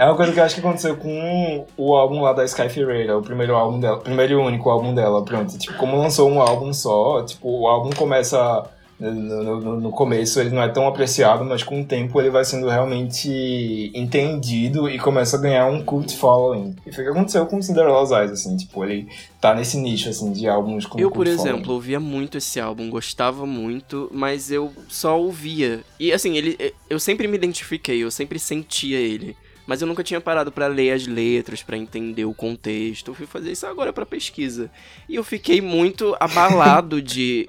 É 0.00 0.06
uma 0.06 0.16
coisa 0.16 0.32
que 0.32 0.40
eu 0.40 0.44
acho 0.44 0.54
que 0.54 0.62
aconteceu 0.62 0.96
com 0.96 1.66
o 1.76 1.94
álbum 1.94 2.22
lá 2.22 2.32
da 2.32 2.42
Sky 2.46 2.70
Ferreira, 2.70 3.18
o 3.18 3.22
primeiro 3.22 3.54
álbum 3.54 3.78
dela, 3.78 3.98
primeiro 3.98 4.32
e 4.32 4.36
único 4.36 4.70
álbum 4.70 4.94
dela, 4.94 5.22
pronto. 5.22 5.58
Tipo, 5.58 5.76
como 5.76 5.94
lançou 5.98 6.26
um 6.30 6.40
álbum 6.40 6.72
só, 6.72 7.22
tipo, 7.22 7.46
o 7.46 7.68
álbum 7.68 7.90
começa 7.90 8.64
no, 8.98 9.60
no, 9.60 9.78
no 9.78 9.90
começo, 9.90 10.40
ele 10.40 10.54
não 10.54 10.62
é 10.62 10.70
tão 10.70 10.88
apreciado, 10.88 11.44
mas 11.44 11.62
com 11.62 11.82
o 11.82 11.84
tempo 11.84 12.18
ele 12.18 12.30
vai 12.30 12.46
sendo 12.46 12.66
realmente 12.66 13.92
entendido 13.94 14.88
e 14.88 14.98
começa 14.98 15.36
a 15.36 15.40
ganhar 15.40 15.66
um 15.66 15.84
cult 15.84 16.16
following. 16.16 16.76
E 16.86 16.92
foi 16.94 17.04
o 17.04 17.06
que 17.08 17.12
aconteceu 17.12 17.44
com 17.44 17.60
Cinderella's 17.60 18.10
Eyes, 18.10 18.30
assim, 18.30 18.56
tipo, 18.56 18.82
ele 18.82 19.06
tá 19.38 19.54
nesse 19.54 19.76
nicho, 19.76 20.08
assim, 20.08 20.32
de 20.32 20.48
álbuns 20.48 20.86
com 20.86 20.98
Eu, 20.98 21.10
por 21.10 21.26
following. 21.26 21.40
exemplo, 21.42 21.74
ouvia 21.74 22.00
muito 22.00 22.38
esse 22.38 22.58
álbum, 22.58 22.88
gostava 22.88 23.44
muito, 23.44 24.10
mas 24.14 24.50
eu 24.50 24.72
só 24.88 25.20
ouvia. 25.20 25.80
E 25.98 26.10
assim, 26.10 26.38
ele, 26.38 26.72
eu 26.88 26.98
sempre 26.98 27.28
me 27.28 27.36
identifiquei, 27.36 28.02
eu 28.02 28.10
sempre 28.10 28.38
sentia 28.38 28.98
ele. 28.98 29.36
Mas 29.70 29.80
eu 29.80 29.86
nunca 29.86 30.02
tinha 30.02 30.20
parado 30.20 30.50
pra 30.50 30.66
ler 30.66 30.90
as 30.90 31.06
letras, 31.06 31.62
pra 31.62 31.76
entender 31.78 32.24
o 32.24 32.34
contexto. 32.34 33.12
Eu 33.12 33.14
fui 33.14 33.24
fazer 33.24 33.52
isso 33.52 33.64
agora 33.68 33.92
pra 33.92 34.04
pesquisa. 34.04 34.68
E 35.08 35.14
eu 35.14 35.22
fiquei 35.22 35.60
muito 35.60 36.16
abalado 36.18 36.98
de 37.00 37.46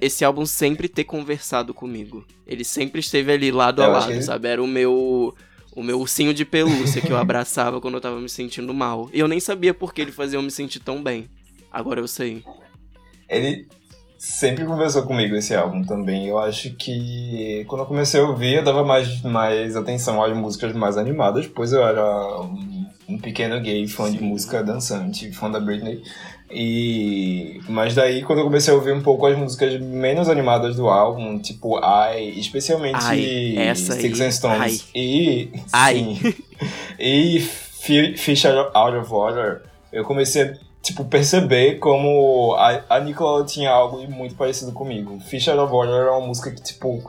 esse 0.00 0.24
álbum 0.24 0.46
sempre 0.46 0.88
ter 0.88 1.04
conversado 1.04 1.74
comigo. 1.74 2.24
Ele 2.46 2.64
sempre 2.64 3.00
esteve 3.00 3.30
ali 3.30 3.50
lado 3.52 3.82
a 3.82 3.84
Eu 3.84 3.94
acho 3.94 4.08
lado, 4.08 4.16
que- 4.18 4.24
sabe? 4.24 4.48
Era 4.48 4.62
o 4.62 4.66
meu 4.66 5.36
o 5.76 5.82
meu 5.82 6.00
ursinho 6.00 6.32
de 6.32 6.46
pelúcia 6.46 7.02
que 7.02 7.12
eu 7.12 7.18
abraçava 7.20 7.78
quando 7.78 7.94
eu 7.96 8.00
tava 8.00 8.18
me 8.18 8.28
sentindo 8.30 8.72
mal. 8.72 9.10
E 9.12 9.20
eu 9.20 9.28
nem 9.28 9.38
sabia 9.38 9.74
por 9.74 9.92
que 9.92 10.00
ele 10.00 10.12
fazia 10.12 10.38
eu 10.38 10.42
me 10.42 10.50
sentir 10.50 10.80
tão 10.80 11.02
bem. 11.02 11.28
Agora 11.70 12.00
eu 12.00 12.08
sei. 12.08 12.42
Ele 13.28 13.68
sempre 14.20 14.66
conversou 14.66 15.02
comigo 15.04 15.34
esse 15.34 15.54
álbum 15.54 15.82
também. 15.82 16.28
Eu 16.28 16.38
acho 16.38 16.70
que 16.74 17.64
quando 17.66 17.80
eu 17.80 17.86
comecei 17.86 18.20
a 18.20 18.24
ouvir, 18.24 18.56
eu 18.56 18.62
dava 18.62 18.84
mais, 18.84 19.22
mais 19.22 19.74
atenção 19.74 20.22
às 20.22 20.36
músicas 20.36 20.74
mais 20.74 20.98
animadas, 20.98 21.46
pois 21.46 21.72
eu 21.72 21.82
era 21.82 22.04
um, 22.42 22.86
um 23.08 23.18
pequeno 23.18 23.58
gay 23.62 23.88
fã 23.88 24.12
de 24.12 24.18
Sim. 24.18 24.24
música 24.26 24.62
dançante, 24.62 25.32
fã 25.32 25.50
da 25.50 25.58
Britney. 25.58 26.02
E 26.52 27.60
mas 27.68 27.94
daí 27.94 28.22
quando 28.22 28.40
eu 28.40 28.44
comecei 28.44 28.74
a 28.74 28.76
ouvir 28.76 28.92
um 28.92 29.00
pouco 29.00 29.24
as 29.24 29.38
músicas 29.38 29.80
menos 29.80 30.28
animadas 30.28 30.76
do 30.76 30.88
álbum, 30.88 31.38
tipo 31.38 31.78
I, 31.78 32.38
especialmente 32.38 32.98
Ai, 33.00 33.54
essa 33.56 33.94
Sticks 33.94 34.20
aí. 34.20 34.26
and 34.26 34.30
Stones 34.32 34.60
Ai. 34.60 35.00
e 35.00 35.52
Ai. 35.72 35.94
sim, 35.94 36.34
e 36.98 37.40
Fi- 37.40 38.16
Fish 38.18 38.44
Out 38.44 38.96
of 38.98 39.10
Water, 39.10 39.62
eu 39.92 40.04
comecei 40.04 40.42
a 40.42 40.54
tipo, 40.82 41.04
perceber 41.04 41.78
como 41.78 42.54
a, 42.54 42.96
a 42.96 43.00
Nicola 43.00 43.44
tinha 43.44 43.70
algo 43.70 43.98
muito 44.10 44.34
parecido 44.34 44.72
comigo. 44.72 45.18
Fish 45.20 45.48
Out 45.48 45.60
of 45.60 45.72
Water 45.72 45.94
é 45.94 46.10
uma 46.10 46.26
música 46.26 46.50
que, 46.50 46.62
tipo, 46.62 47.02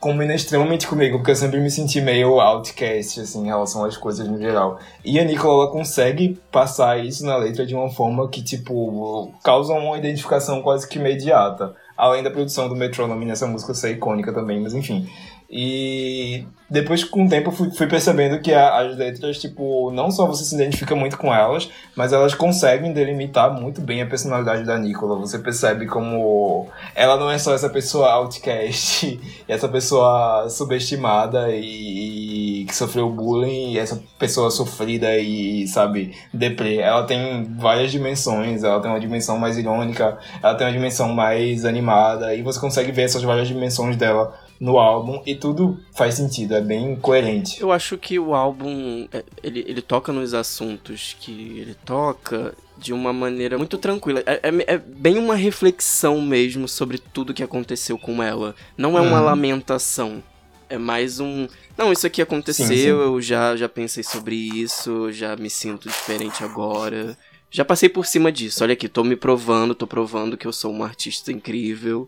combina 0.00 0.34
extremamente 0.34 0.86
comigo, 0.86 1.18
porque 1.18 1.32
eu 1.32 1.36
sempre 1.36 1.60
me 1.60 1.70
senti 1.70 2.00
meio 2.00 2.40
outcast, 2.40 3.20
assim, 3.20 3.42
em 3.42 3.46
relação 3.46 3.84
às 3.84 3.96
coisas 3.96 4.28
no 4.28 4.38
geral. 4.38 4.78
E 5.04 5.18
a 5.18 5.24
Nicola, 5.24 5.64
ela 5.64 5.72
consegue 5.72 6.40
passar 6.52 7.04
isso 7.04 7.24
na 7.24 7.36
letra 7.36 7.66
de 7.66 7.74
uma 7.74 7.90
forma 7.90 8.28
que, 8.28 8.42
tipo, 8.42 9.32
causa 9.42 9.72
uma 9.72 9.98
identificação 9.98 10.62
quase 10.62 10.88
que 10.88 10.98
imediata. 10.98 11.74
Além 11.96 12.22
da 12.22 12.30
produção 12.30 12.68
do 12.68 12.76
Metronome 12.76 13.24
nessa 13.24 13.46
música 13.46 13.74
ser 13.74 13.90
icônica 13.92 14.32
também, 14.32 14.60
mas 14.60 14.72
enfim. 14.72 15.08
E 15.50 16.44
depois, 16.70 17.02
com 17.02 17.24
o 17.24 17.28
tempo, 17.28 17.50
fui, 17.50 17.70
fui 17.70 17.86
percebendo 17.86 18.38
que 18.42 18.52
a- 18.52 18.80
as 18.80 18.96
letras, 18.98 19.38
tipo, 19.40 19.90
não 19.92 20.10
só 20.10 20.26
você 20.26 20.44
se 20.44 20.54
identifica 20.54 20.94
muito 20.94 21.16
com 21.16 21.32
elas, 21.32 21.70
mas 21.96 22.12
elas 22.12 22.34
conseguem 22.34 22.92
delimitar 22.92 23.50
muito 23.58 23.80
bem 23.80 24.02
a 24.02 24.06
personalidade 24.06 24.64
da 24.64 24.78
Nicola. 24.78 25.16
Você 25.16 25.38
percebe 25.38 25.86
como 25.86 26.68
ela 26.94 27.16
não 27.16 27.30
é 27.30 27.38
só 27.38 27.54
essa 27.54 27.70
pessoa 27.70 28.10
outcast, 28.10 29.18
essa 29.48 29.66
pessoa 29.68 30.48
subestimada 30.50 31.48
e, 31.50 32.60
e 32.62 32.64
que 32.66 32.76
sofreu 32.76 33.08
bullying, 33.08 33.72
e 33.72 33.78
essa 33.78 33.98
pessoa 34.18 34.50
sofrida 34.50 35.16
e, 35.16 35.66
sabe, 35.66 36.14
deprê. 36.34 36.76
Ela 36.76 37.04
tem 37.04 37.44
várias 37.56 37.90
dimensões, 37.90 38.62
ela 38.62 38.80
tem 38.80 38.90
uma 38.90 39.00
dimensão 39.00 39.38
mais 39.38 39.56
irônica, 39.56 40.18
ela 40.42 40.54
tem 40.54 40.66
uma 40.66 40.72
dimensão 40.74 41.08
mais 41.14 41.64
animada, 41.64 42.34
e 42.34 42.42
você 42.42 42.60
consegue 42.60 42.92
ver 42.92 43.02
essas 43.04 43.22
várias 43.22 43.48
dimensões 43.48 43.96
dela 43.96 44.34
no 44.60 44.78
álbum 44.78 45.22
e 45.24 45.34
tudo 45.34 45.78
faz 45.94 46.14
sentido, 46.14 46.54
é 46.54 46.60
bem 46.60 46.96
coerente. 46.96 47.60
Eu 47.60 47.70
acho 47.70 47.96
que 47.96 48.18
o 48.18 48.34
álbum, 48.34 49.06
é, 49.12 49.24
ele, 49.42 49.64
ele 49.66 49.80
toca 49.82 50.12
nos 50.12 50.34
assuntos 50.34 51.16
que 51.20 51.58
ele 51.60 51.74
toca 51.84 52.54
de 52.76 52.92
uma 52.92 53.12
maneira 53.12 53.56
muito 53.58 53.78
tranquila. 53.78 54.22
É, 54.26 54.40
é- 54.48 54.74
é 54.74 54.78
bem 54.78 55.18
uma 55.18 55.34
reflexão 55.34 56.20
mesmo 56.20 56.66
sobre 56.68 56.98
tudo 56.98 57.34
que 57.34 57.42
aconteceu 57.42 57.98
com 57.98 58.22
ela. 58.22 58.54
Não 58.76 58.96
é 58.96 59.00
uma 59.00 59.18
Uhum. 59.18 59.24
lamentação. 59.24 60.22
É 60.70 60.76
mais 60.76 61.18
um. 61.18 61.48
Não, 61.76 61.92
isso 61.92 62.06
aqui 62.06 62.20
aconteceu, 62.20 62.66
Sim, 62.66 62.76
sim. 62.76 62.86
eu 62.88 63.20
já, 63.22 63.56
já 63.56 63.68
pensei 63.68 64.02
sobre 64.02 64.34
isso, 64.34 65.10
já 65.12 65.34
me 65.34 65.48
sinto 65.48 65.88
diferente 65.88 66.44
agora. 66.44 67.16
Já 67.50 67.64
passei 67.64 67.88
por 67.88 68.04
cima 68.04 68.30
disso. 68.30 68.62
Olha 68.62 68.74
aqui, 68.74 68.86
tô 68.88 69.02
me 69.02 69.16
provando, 69.16 69.74
tô 69.74 69.86
provando 69.86 70.36
que 70.36 70.46
eu 70.46 70.52
sou 70.52 70.70
uma 70.70 70.84
artista 70.84 71.32
incrível. 71.32 72.06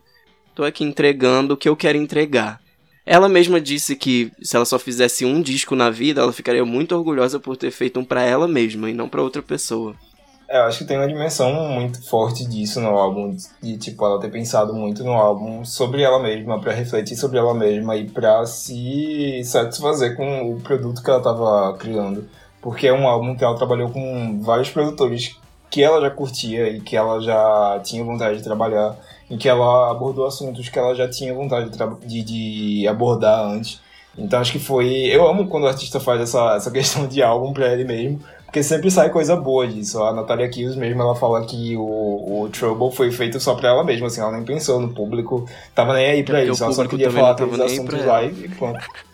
Tô 0.61 0.65
aqui 0.67 0.85
entregando 0.85 1.55
o 1.55 1.57
que 1.57 1.71
eu 1.71 1.75
quero 1.75 1.97
entregar. 1.97 2.61
Ela 3.07 3.31
mesma 3.31 3.59
disse 3.59 3.97
que 3.97 4.31
se 4.43 4.55
ela 4.55 4.67
só 4.67 4.79
fizesse 4.79 5.25
um 5.25 5.41
disco 5.41 5.75
na 5.75 5.89
vida, 5.89 6.21
ela 6.21 6.35
ficaria 6.35 6.67
muito 6.67 6.95
orgulhosa 6.95 7.41
por 7.41 7.57
ter 7.57 7.71
feito 7.71 7.99
um 7.99 8.05
pra 8.05 8.25
ela 8.25 8.47
mesma 8.47 8.91
e 8.91 8.93
não 8.93 9.09
pra 9.09 9.23
outra 9.23 9.41
pessoa. 9.41 9.95
É, 10.47 10.59
eu 10.59 10.65
acho 10.65 10.81
que 10.81 10.85
tem 10.85 10.99
uma 10.99 11.09
dimensão 11.09 11.51
muito 11.71 12.07
forte 12.07 12.47
disso 12.47 12.79
no 12.79 12.91
álbum, 12.91 13.35
de 13.63 13.79
tipo, 13.79 14.05
ela 14.05 14.21
ter 14.21 14.31
pensado 14.31 14.75
muito 14.75 15.03
no 15.03 15.13
álbum 15.13 15.65
sobre 15.65 16.03
ela 16.03 16.21
mesma, 16.21 16.61
pra 16.61 16.75
refletir 16.75 17.17
sobre 17.17 17.39
ela 17.39 17.55
mesma 17.55 17.97
e 17.97 18.07
pra 18.07 18.45
se 18.45 19.41
satisfazer 19.43 20.15
com 20.15 20.53
o 20.53 20.61
produto 20.61 21.03
que 21.03 21.09
ela 21.09 21.23
tava 21.23 21.75
criando. 21.79 22.29
Porque 22.61 22.87
é 22.87 22.93
um 22.93 23.09
álbum 23.09 23.35
que 23.35 23.43
ela 23.43 23.57
trabalhou 23.57 23.89
com 23.89 24.43
vários 24.43 24.69
produtores 24.69 25.41
que 25.71 25.83
ela 25.83 26.03
já 26.03 26.11
curtia 26.11 26.69
e 26.69 26.83
que 26.83 26.97
ela 26.97 27.19
já 27.19 27.81
tinha 27.83 28.05
vontade 28.05 28.37
de 28.37 28.45
trabalhar, 28.45 28.95
em 29.31 29.39
que 29.39 29.49
ela 29.49 29.91
abordou 29.91 30.27
assuntos 30.27 30.69
que 30.69 30.79
ela 30.79 30.95
já 30.95 31.09
tinha 31.09 31.33
vontade 31.33 31.71
de, 32.05 32.23
de, 32.23 32.89
abordar 32.89 33.47
antes. 33.47 33.81
Então 34.19 34.41
acho 34.41 34.51
que 34.51 34.59
foi. 34.59 34.89
Eu 35.05 35.27
amo 35.29 35.47
quando 35.47 35.65
o 35.65 35.69
artista 35.69 36.01
faz 36.01 36.21
essa, 36.21 36.57
essa 36.57 36.71
questão 36.71 37.07
de 37.07 37.23
álbum 37.23 37.53
pra 37.53 37.73
ele 37.73 37.85
mesmo, 37.85 38.21
porque 38.45 38.63
sempre 38.63 38.91
sai 38.91 39.09
coisa 39.09 39.37
boa 39.37 39.69
disso. 39.69 40.03
A 40.03 40.13
Natalia 40.13 40.49
Kills 40.49 40.77
mesmo, 40.77 41.01
ela 41.01 41.15
fala 41.15 41.45
que 41.47 41.77
o, 41.77 42.43
o 42.43 42.49
Trouble 42.51 42.91
foi 42.91 43.13
feito 43.13 43.39
só 43.39 43.55
pra 43.55 43.69
ela 43.69 43.85
mesma, 43.85 44.09
assim, 44.09 44.21
ela 44.21 44.33
nem 44.33 44.45
pensou 44.45 44.81
no 44.81 44.93
público, 44.93 45.49
tava 45.75 45.95
nem 45.95 46.07
aí 46.07 46.23
pra 46.25 46.39
porque 46.39 46.51
isso, 46.51 46.65
ela 46.65 46.73
só 46.73 46.85
queria 46.87 47.11
falar 47.11 47.37
nem 47.39 47.55
aí 47.55 47.63
assuntos 47.63 48.05
lá 48.05 48.25
e 48.25 48.49
pronto. 48.49 48.85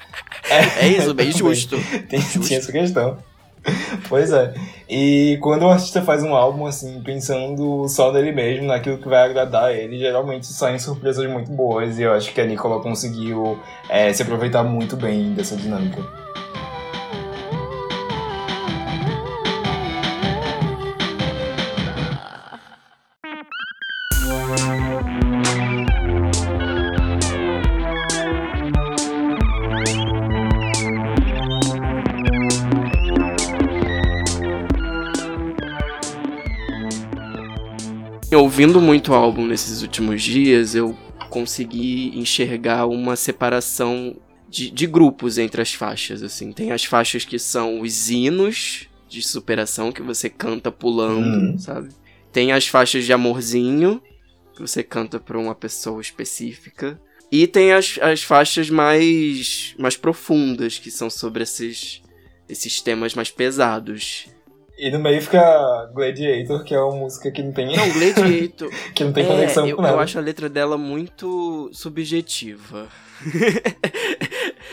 É 0.49 0.87
isso, 0.87 1.13
bem 1.13 1.31
justo. 1.33 1.77
Tem, 2.09 2.21
Justo. 2.21 2.41
tinha 2.41 2.61
essa 2.61 2.71
questão. 2.71 3.19
Pois 4.09 4.33
é. 4.33 4.55
E 4.89 5.39
quando 5.41 5.65
o 5.65 5.69
artista 5.69 6.01
faz 6.03 6.23
um 6.23 6.35
álbum 6.35 6.67
assim, 6.67 7.03
pensando 7.03 7.89
só 7.89 8.13
nele 8.13 8.33
mesmo, 8.33 8.67
naquilo 8.67 8.99
que 8.99 9.09
vai 9.09 9.25
agradar 9.25 9.75
ele, 9.75 9.99
geralmente 9.99 10.47
saem 10.47 10.79
surpresas 10.79 11.29
muito 11.29 11.51
boas. 11.51 11.99
E 11.99 12.03
eu 12.03 12.13
acho 12.13 12.33
que 12.33 12.41
a 12.41 12.47
Nicola 12.47 12.81
conseguiu 12.81 13.59
é, 13.89 14.13
se 14.13 14.23
aproveitar 14.23 14.63
muito 14.63 14.97
bem 14.97 15.35
dessa 15.35 15.57
dinâmica. 15.57 16.26
Ouvindo 38.57 38.81
muito 38.81 39.13
o 39.13 39.15
álbum 39.15 39.45
nesses 39.47 39.83
últimos 39.83 40.23
dias, 40.23 40.75
eu 40.75 40.97
consegui 41.29 42.19
enxergar 42.19 42.87
uma 42.87 43.15
separação 43.15 44.17
de, 44.49 44.71
de 44.71 44.87
grupos 44.87 45.37
entre 45.37 45.61
as 45.61 45.75
faixas, 45.75 46.23
assim. 46.23 46.53
Tem 46.53 46.73
as 46.73 46.83
faixas 46.83 47.23
que 47.23 47.39
são 47.39 47.83
os 47.83 48.09
hinos 48.09 48.89
de 49.11 49.21
superação 49.21 49.93
que 49.93 50.01
você 50.01 50.31
canta 50.31 50.73
pulando, 50.73 51.53
Hum. 51.53 51.59
sabe? 51.59 51.91
Tem 52.33 52.51
as 52.51 52.67
faixas 52.67 53.05
de 53.05 53.13
amorzinho 53.13 54.01
que 54.55 54.63
você 54.63 54.83
canta 54.83 55.21
pra 55.21 55.39
uma 55.39 55.55
pessoa 55.55 56.01
específica. 56.01 56.99
E 57.31 57.47
tem 57.47 57.73
as, 57.75 57.99
as 58.01 58.23
faixas 58.23 58.71
mais, 58.71 59.75
mais 59.79 59.99
profundas, 59.99 60.79
que 60.79 60.91
são 60.91 61.11
sobre 61.11 61.43
esses, 61.43 62.01
esses 62.49 62.81
temas 62.81 63.15
mais 63.15 63.31
pesados. 63.31 64.29
E 64.79 64.91
no 64.91 64.99
meio 64.99 65.23
fica 65.23 65.91
Gladiator, 65.95 66.63
que 66.63 66.75
é 66.75 66.79
uma 66.81 66.95
música 66.97 67.31
que 67.31 67.43
não 67.43 67.51
tem, 67.53 67.75
Não, 67.75 67.89
Gladiator. 67.91 68.71
que 68.95 69.05
não 69.05 69.13
tem 69.13 69.25
É, 69.25 69.27
conexão 69.27 69.67
eu, 69.67 69.77
com 69.77 69.83
nada. 69.83 69.95
eu 69.95 70.01
acho 70.01 70.19
a 70.19 70.21
letra 70.21 70.49
dela 70.49 70.77
muito 70.77 71.71
subjetiva. 71.73 72.87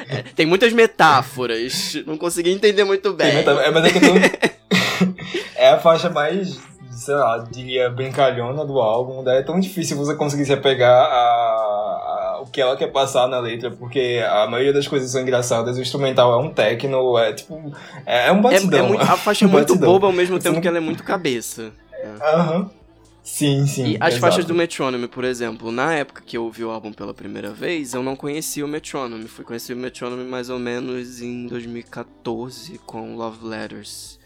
É, 0.09 0.21
tem 0.35 0.45
muitas 0.45 0.73
metáforas. 0.73 1.95
Não 2.05 2.17
consegui 2.17 2.51
entender 2.51 2.83
muito 2.83 3.13
bem. 3.13 3.29
é, 3.37 3.71
mas 3.71 3.85
é 3.85 3.89
que 3.91 3.99
tô... 4.01 4.13
é 5.55 5.69
a 5.69 5.79
faixa 5.79 6.09
mais, 6.09 6.59
sei 6.91 7.15
lá, 7.15 7.37
diria, 7.49 7.89
brincalhona 7.89 8.65
do 8.65 8.79
álbum. 8.79 9.23
Daí 9.23 9.37
é 9.37 9.43
tão 9.43 9.59
difícil 9.59 9.95
você 9.95 10.13
conseguir 10.15 10.45
se 10.45 10.51
apegar 10.51 11.05
a, 11.05 12.12
que 12.53 12.61
ela 12.61 12.77
quer 12.77 12.87
passar 12.91 13.27
na 13.27 13.39
letra, 13.39 13.71
porque 13.71 14.23
a 14.29 14.47
maioria 14.47 14.71
das 14.71 14.87
coisas 14.87 15.11
são 15.11 15.21
engraçadas, 15.21 15.77
o 15.77 15.81
instrumental 15.81 16.31
é 16.31 16.37
um 16.37 16.49
techno, 16.53 17.17
é 17.17 17.33
tipo. 17.33 17.73
É, 18.05 18.27
é 18.27 18.31
um 18.31 18.37
É- 18.37 18.41
batidão. 18.41 18.85
é 18.85 18.87
muito- 18.89 19.01
a 19.01 19.17
faixa 19.17 19.43
é 19.45 19.47
muito 19.47 19.67
batidão. 19.69 19.91
boba 19.91 20.07
ao 20.07 20.13
mesmo 20.13 20.39
tempo 20.39 20.61
que 20.61 20.67
ela 20.67 20.77
é 20.77 20.81
muito 20.81 21.03
cabeça. 21.03 21.73
Aham. 22.21 22.69
Sim, 23.23 23.65
sim. 23.65 23.91
E 23.93 23.97
as 24.01 24.09
exato. 24.15 24.19
faixas 24.19 24.45
do 24.45 24.53
Metronome, 24.53 25.07
por 25.07 25.23
exemplo, 25.23 25.71
na 25.71 25.93
época 25.93 26.21
que 26.25 26.35
eu 26.37 26.43
ouvi 26.43 26.61
o 26.63 26.69
álbum 26.69 26.91
pela 26.91 27.13
primeira 27.13 27.51
vez, 27.51 27.93
eu 27.93 28.03
não 28.03 28.17
conhecia 28.17 28.65
o 28.65 28.67
Metronome. 28.67 29.29
Fui 29.29 29.45
conhecer 29.45 29.73
o 29.73 29.77
Metronome 29.77 30.25
mais 30.29 30.49
ou 30.49 30.59
menos 30.59 31.21
em 31.21 31.47
2014 31.47 32.79
com 32.85 33.15
Love 33.15 33.45
Letters. 33.47 34.19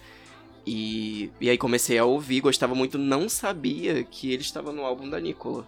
E, 0.66 1.32
e 1.40 1.50
aí 1.50 1.58
comecei 1.60 1.98
a 1.98 2.06
ouvir, 2.06 2.42
gostava 2.42 2.74
muito, 2.76 2.98
não 2.98 3.30
sabia 3.30 4.04
que 4.04 4.34
ele 4.34 4.42
estava 4.42 4.72
no 4.72 4.84
álbum 4.84 5.08
da 5.10 5.20
Nicola. 5.20 5.64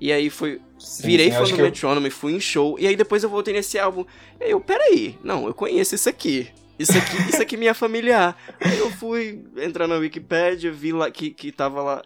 E 0.00 0.12
aí 0.12 0.28
foi. 0.30 0.60
Sim, 0.78 1.06
Virei 1.06 1.30
sim, 1.30 1.36
fã 1.38 1.44
do 1.44 1.50
eu- 1.50 1.64
Metronome, 1.64 2.10
fui 2.10 2.34
em 2.34 2.40
show, 2.40 2.78
e 2.78 2.86
aí 2.86 2.94
depois 2.96 3.22
eu 3.22 3.30
voltei 3.30 3.54
nesse 3.54 3.78
álbum. 3.78 4.04
E 4.40 4.50
eu, 4.50 4.60
peraí, 4.60 5.18
não, 5.24 5.46
eu 5.46 5.54
conheço 5.54 5.94
isso 5.94 6.08
aqui. 6.08 6.48
Isso 6.78 6.92
aqui, 6.96 7.16
isso 7.30 7.40
aqui 7.42 7.56
me 7.56 7.66
é 7.66 7.72
familiar. 7.74 8.36
Aí 8.60 8.78
eu 8.78 8.90
fui 8.90 9.42
entrar 9.56 9.86
na 9.86 9.94
Wikipédia, 9.96 10.70
vi 10.70 10.92
lá 10.92 11.10
que, 11.10 11.30
que 11.30 11.50
tava 11.50 11.82
lá. 11.82 12.02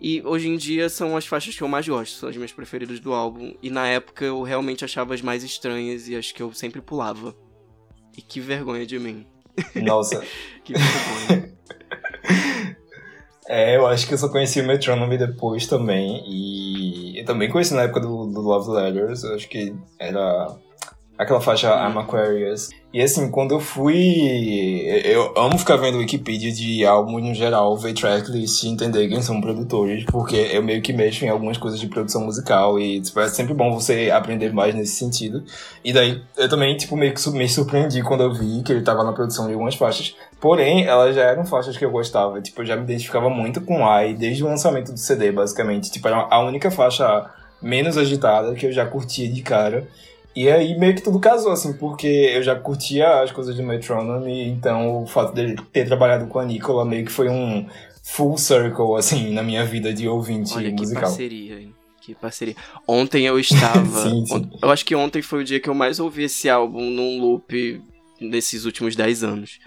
E 0.00 0.20
hoje 0.24 0.48
em 0.48 0.56
dia 0.56 0.88
são 0.88 1.16
as 1.16 1.26
faixas 1.26 1.54
que 1.56 1.62
eu 1.62 1.68
mais 1.68 1.86
gosto, 1.86 2.14
são 2.16 2.28
as 2.28 2.36
minhas 2.36 2.52
preferidas 2.52 2.98
do 3.00 3.12
álbum. 3.12 3.54
E 3.62 3.70
na 3.70 3.86
época 3.88 4.24
eu 4.24 4.42
realmente 4.42 4.84
achava 4.84 5.14
as 5.14 5.22
mais 5.22 5.42
estranhas 5.44 6.08
e 6.08 6.16
as 6.16 6.30
que 6.32 6.42
eu 6.42 6.52
sempre 6.52 6.80
pulava. 6.80 7.36
E 8.16 8.22
que 8.22 8.40
vergonha 8.40 8.84
de 8.86 8.98
mim. 8.98 9.26
Nossa. 9.76 10.24
Que 10.64 10.74
vergonha. 10.74 11.52
É, 13.48 13.76
eu 13.76 13.86
acho 13.86 14.06
que 14.06 14.14
eu 14.14 14.18
só 14.18 14.28
conheci 14.28 14.60
o 14.60 14.66
Metronome 14.66 15.18
depois 15.18 15.66
também. 15.66 16.22
E 16.26 17.18
eu 17.18 17.24
também 17.24 17.50
conheci 17.50 17.74
na 17.74 17.82
época 17.82 18.00
do, 18.00 18.26
do 18.26 18.40
Love 18.40 18.70
Letters. 18.70 19.24
Eu 19.24 19.34
acho 19.34 19.48
que 19.48 19.74
era 19.98 20.54
aquela 21.18 21.40
faixa 21.40 21.68
I'm 21.68 21.98
Aquarius. 21.98 22.70
E 22.92 23.00
assim, 23.00 23.30
quando 23.30 23.52
eu 23.52 23.60
fui. 23.60 23.96
Eu 25.04 25.32
amo 25.34 25.56
ficar 25.56 25.76
vendo 25.76 25.98
Wikipedia 25.98 26.52
de 26.52 26.84
álbum 26.84 27.18
no 27.18 27.34
geral, 27.34 27.74
ver 27.76 27.94
tracklist 27.94 28.64
e 28.64 28.68
entender 28.68 29.08
quem 29.08 29.22
são 29.22 29.40
produtores, 29.40 30.04
porque 30.04 30.36
eu 30.36 30.62
meio 30.62 30.82
que 30.82 30.92
mexo 30.92 31.24
em 31.24 31.28
algumas 31.30 31.56
coisas 31.56 31.80
de 31.80 31.86
produção 31.86 32.26
musical 32.26 32.78
e 32.78 33.00
tipo, 33.00 33.18
é 33.18 33.28
sempre 33.28 33.54
bom 33.54 33.72
você 33.72 34.10
aprender 34.10 34.52
mais 34.52 34.74
nesse 34.74 34.96
sentido. 34.96 35.42
E 35.82 35.90
daí 35.90 36.22
eu 36.36 36.48
também, 36.50 36.76
tipo, 36.76 36.94
meio 36.94 37.14
que 37.14 37.30
me 37.30 37.48
surpreendi 37.48 38.02
quando 38.02 38.24
eu 38.24 38.34
vi 38.34 38.62
que 38.62 38.72
ele 38.72 38.82
tava 38.82 39.02
na 39.02 39.12
produção 39.12 39.46
de 39.46 39.54
algumas 39.54 39.74
faixas. 39.74 40.14
Porém, 40.38 40.84
elas 40.84 41.14
já 41.14 41.22
eram 41.22 41.46
faixas 41.46 41.76
que 41.76 41.84
eu 41.84 41.90
gostava. 41.90 42.42
Tipo, 42.42 42.60
eu 42.60 42.66
já 42.66 42.76
me 42.76 42.82
identificava 42.82 43.30
muito 43.30 43.62
com 43.62 43.86
Ai 43.86 44.12
desde 44.12 44.44
o 44.44 44.48
lançamento 44.48 44.92
do 44.92 44.98
CD, 44.98 45.32
basicamente. 45.32 45.90
Tipo, 45.90 46.08
era 46.08 46.26
a 46.28 46.40
única 46.40 46.70
faixa 46.70 47.30
menos 47.62 47.96
agitada 47.96 48.54
que 48.54 48.66
eu 48.66 48.72
já 48.72 48.84
curtia 48.84 49.30
de 49.32 49.40
cara. 49.40 49.86
E 50.34 50.50
aí 50.50 50.78
meio 50.78 50.94
que 50.94 51.02
tudo 51.02 51.20
casou, 51.20 51.52
assim, 51.52 51.74
porque 51.74 52.06
eu 52.06 52.42
já 52.42 52.54
curtia 52.54 53.22
as 53.22 53.30
coisas 53.30 53.54
do 53.54 53.62
Metronome, 53.62 54.48
então 54.48 55.02
o 55.02 55.06
fato 55.06 55.34
dele 55.34 55.56
ter 55.72 55.86
trabalhado 55.86 56.26
com 56.26 56.38
a 56.38 56.44
Nicola 56.44 56.84
meio 56.84 57.04
que 57.04 57.12
foi 57.12 57.28
um 57.28 57.66
full 58.02 58.38
circle, 58.38 58.96
assim, 58.96 59.32
na 59.32 59.42
minha 59.42 59.64
vida 59.64 59.92
de 59.92 60.08
ouvinte 60.08 60.54
Olha 60.54 60.70
que 60.70 60.80
musical. 60.80 61.02
parceria, 61.02 61.60
hein? 61.60 61.74
Que 62.00 62.14
parceria. 62.14 62.56
Ontem 62.86 63.26
eu 63.26 63.38
estava. 63.40 64.08
Sim, 64.08 64.26
sim. 64.26 64.50
Eu 64.60 64.70
acho 64.70 64.84
que 64.84 64.94
ontem 64.94 65.22
foi 65.22 65.42
o 65.42 65.44
dia 65.44 65.60
que 65.60 65.68
eu 65.68 65.74
mais 65.74 66.00
ouvi 66.00 66.24
esse 66.24 66.48
álbum 66.48 66.90
num 66.90 67.20
loop 67.20 67.80
nesses 68.20 68.64
últimos 68.64 68.96
10 68.96 69.22
anos. 69.22 69.58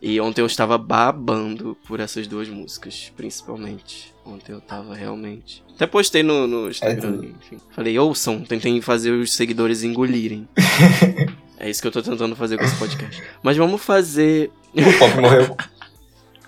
E 0.00 0.20
ontem 0.20 0.40
eu 0.40 0.46
estava 0.46 0.78
babando 0.78 1.76
por 1.86 1.98
essas 1.98 2.26
duas 2.26 2.48
músicas, 2.48 3.12
principalmente. 3.16 4.14
Ontem 4.24 4.52
eu 4.52 4.60
tava 4.60 4.94
realmente. 4.94 5.64
Até 5.74 5.86
postei 5.86 6.22
no, 6.22 6.46
no 6.46 6.68
Instagram, 6.68 7.32
enfim. 7.40 7.58
Falei, 7.70 7.98
ouçam, 7.98 8.42
tentem 8.42 8.80
fazer 8.80 9.10
os 9.10 9.32
seguidores 9.32 9.82
engolirem. 9.82 10.48
é 11.58 11.68
isso 11.68 11.80
que 11.80 11.88
eu 11.88 11.92
tô 11.92 12.02
tentando 12.02 12.36
fazer 12.36 12.58
com 12.58 12.64
esse 12.64 12.76
podcast. 12.76 13.22
Mas 13.42 13.56
vamos 13.56 13.82
fazer. 13.82 14.50
O 14.74 14.98
pop 14.98 15.20
morreu 15.20 15.56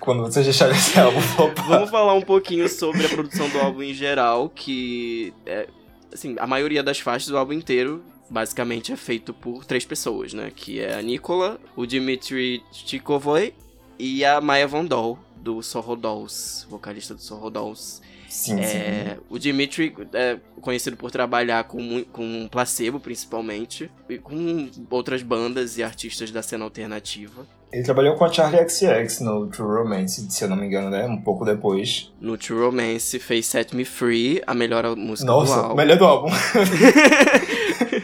quando 0.01 0.23
vocês 0.23 0.45
deixaram 0.45 0.73
esse 0.75 0.99
álbum 0.99 1.21
flopar. 1.21 1.65
Vamos 1.67 1.89
falar 1.89 2.13
um 2.15 2.21
pouquinho 2.21 2.67
sobre 2.67 3.05
a 3.05 3.09
produção 3.09 3.47
do 3.49 3.59
álbum 3.59 3.83
em 3.83 3.93
geral, 3.93 4.49
que 4.49 5.31
é, 5.45 5.67
assim, 6.11 6.35
a 6.39 6.47
maioria 6.47 6.83
das 6.83 6.99
faixas 6.99 7.29
do 7.29 7.37
álbum 7.37 7.53
inteiro 7.53 8.03
basicamente 8.31 8.93
é 8.93 8.95
feito 8.95 9.33
por 9.33 9.65
três 9.65 9.83
pessoas, 9.85 10.33
né? 10.33 10.51
Que 10.55 10.79
é 10.79 10.95
a 10.95 11.01
Nicola, 11.01 11.59
o 11.75 11.85
Dmitry 11.85 12.63
Tchikovoy 12.71 13.53
e 13.99 14.23
a 14.23 14.39
Maya 14.39 14.67
Vondol, 14.67 15.19
do 15.35 15.61
Sorro 15.61 15.95
Dolls, 15.95 16.65
vocalista 16.69 17.13
do 17.13 17.21
Sorro 17.21 17.49
Dolls. 17.49 18.01
Sim, 18.29 18.61
É, 18.61 19.17
o 19.29 19.37
Dimitri 19.37 19.93
é 20.13 20.37
conhecido 20.61 20.95
por 20.95 21.11
trabalhar 21.11 21.65
com, 21.65 22.01
com 22.13 22.47
placebo, 22.49 22.97
principalmente, 22.97 23.91
e 24.07 24.17
com 24.17 24.69
outras 24.89 25.21
bandas 25.21 25.77
e 25.77 25.83
artistas 25.83 26.31
da 26.31 26.41
cena 26.41 26.63
alternativa. 26.63 27.45
Ele 27.73 27.83
trabalhou 27.83 28.15
com 28.15 28.23
a 28.23 28.31
Charlie 28.31 28.67
XX 28.69 29.19
no 29.21 29.47
True 29.47 29.79
Romance, 29.83 30.25
se 30.29 30.43
eu 30.45 30.49
não 30.49 30.55
me 30.55 30.65
engano, 30.65 30.89
né? 30.89 31.05
Um 31.05 31.21
pouco 31.21 31.43
depois. 31.43 32.09
No 32.21 32.37
True 32.37 32.59
Romance 32.61 33.19
fez 33.19 33.45
Set 33.47 33.75
Me 33.75 33.83
Free, 33.83 34.41
a 34.47 34.53
melhor 34.53 34.95
música 34.95 35.29
do 35.29 35.37
Nossa, 35.37 35.55
álbum. 35.55 35.75
melhor 35.75 35.97
do 35.97 36.05
álbum. 36.05 36.29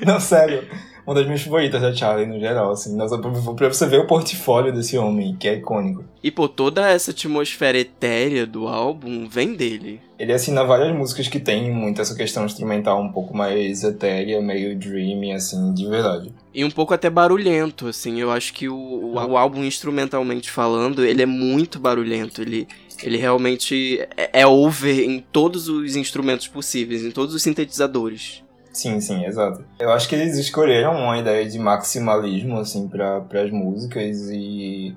não, 0.11 0.19
sério. 0.21 0.63
Uma 1.05 1.15
das 1.15 1.25
minhas 1.25 1.41
favoritas 1.41 1.81
da 1.81 1.93
Charlie, 1.93 2.25
no 2.25 2.39
geral, 2.39 2.71
assim. 2.71 2.95
Nossa, 2.95 3.17
pra 3.17 3.69
você 3.69 3.85
ver 3.85 3.99
o 3.99 4.07
portfólio 4.07 4.73
desse 4.73 4.97
homem, 4.97 5.35
que 5.37 5.47
é 5.47 5.55
icônico. 5.55 6.03
E 6.21 6.29
pô, 6.29 6.49
toda 6.49 6.89
essa 6.89 7.11
atmosfera 7.11 7.77
etérea 7.77 8.45
do 8.45 8.67
álbum 8.67 9.25
vem 9.25 9.53
dele. 9.53 10.01
Ele 10.19 10.33
assina 10.33 10.65
várias 10.65 10.93
músicas 10.93 11.29
que 11.29 11.39
tem 11.39 11.71
muito 11.71 12.01
essa 12.01 12.13
questão 12.13 12.45
instrumental 12.45 13.01
um 13.01 13.09
pouco 13.09 13.35
mais 13.35 13.83
etérea, 13.85 14.41
meio 14.41 14.77
dreamy, 14.77 15.31
assim, 15.31 15.73
de 15.73 15.87
verdade. 15.87 16.33
E 16.53 16.65
um 16.65 16.71
pouco 16.71 16.93
até 16.93 17.09
barulhento, 17.09 17.87
assim. 17.87 18.19
Eu 18.19 18.29
acho 18.29 18.53
que 18.53 18.67
o, 18.67 18.75
o, 18.75 19.13
o 19.13 19.37
álbum, 19.37 19.63
instrumentalmente 19.63 20.51
falando, 20.51 21.05
ele 21.05 21.21
é 21.21 21.25
muito 21.25 21.79
barulhento. 21.79 22.41
Ele, 22.41 22.67
ele 23.01 23.15
realmente 23.15 24.01
é, 24.17 24.41
é 24.41 24.47
over 24.47 24.99
em 24.99 25.19
todos 25.31 25.69
os 25.69 25.95
instrumentos 25.95 26.49
possíveis, 26.49 27.05
em 27.05 27.11
todos 27.11 27.33
os 27.33 27.41
sintetizadores. 27.41 28.45
Sim, 28.77 29.01
sim, 29.01 29.25
exato. 29.25 29.65
Eu 29.79 29.91
acho 29.91 30.07
que 30.07 30.13
eles 30.13 30.37
escolheram 30.37 30.93
uma 30.95 31.17
ideia 31.17 31.49
de 31.49 31.57
maximalismo, 31.57 32.59
assim, 32.59 32.87
para 32.87 33.25
as 33.41 33.49
músicas 33.49 34.29
e 34.29 34.95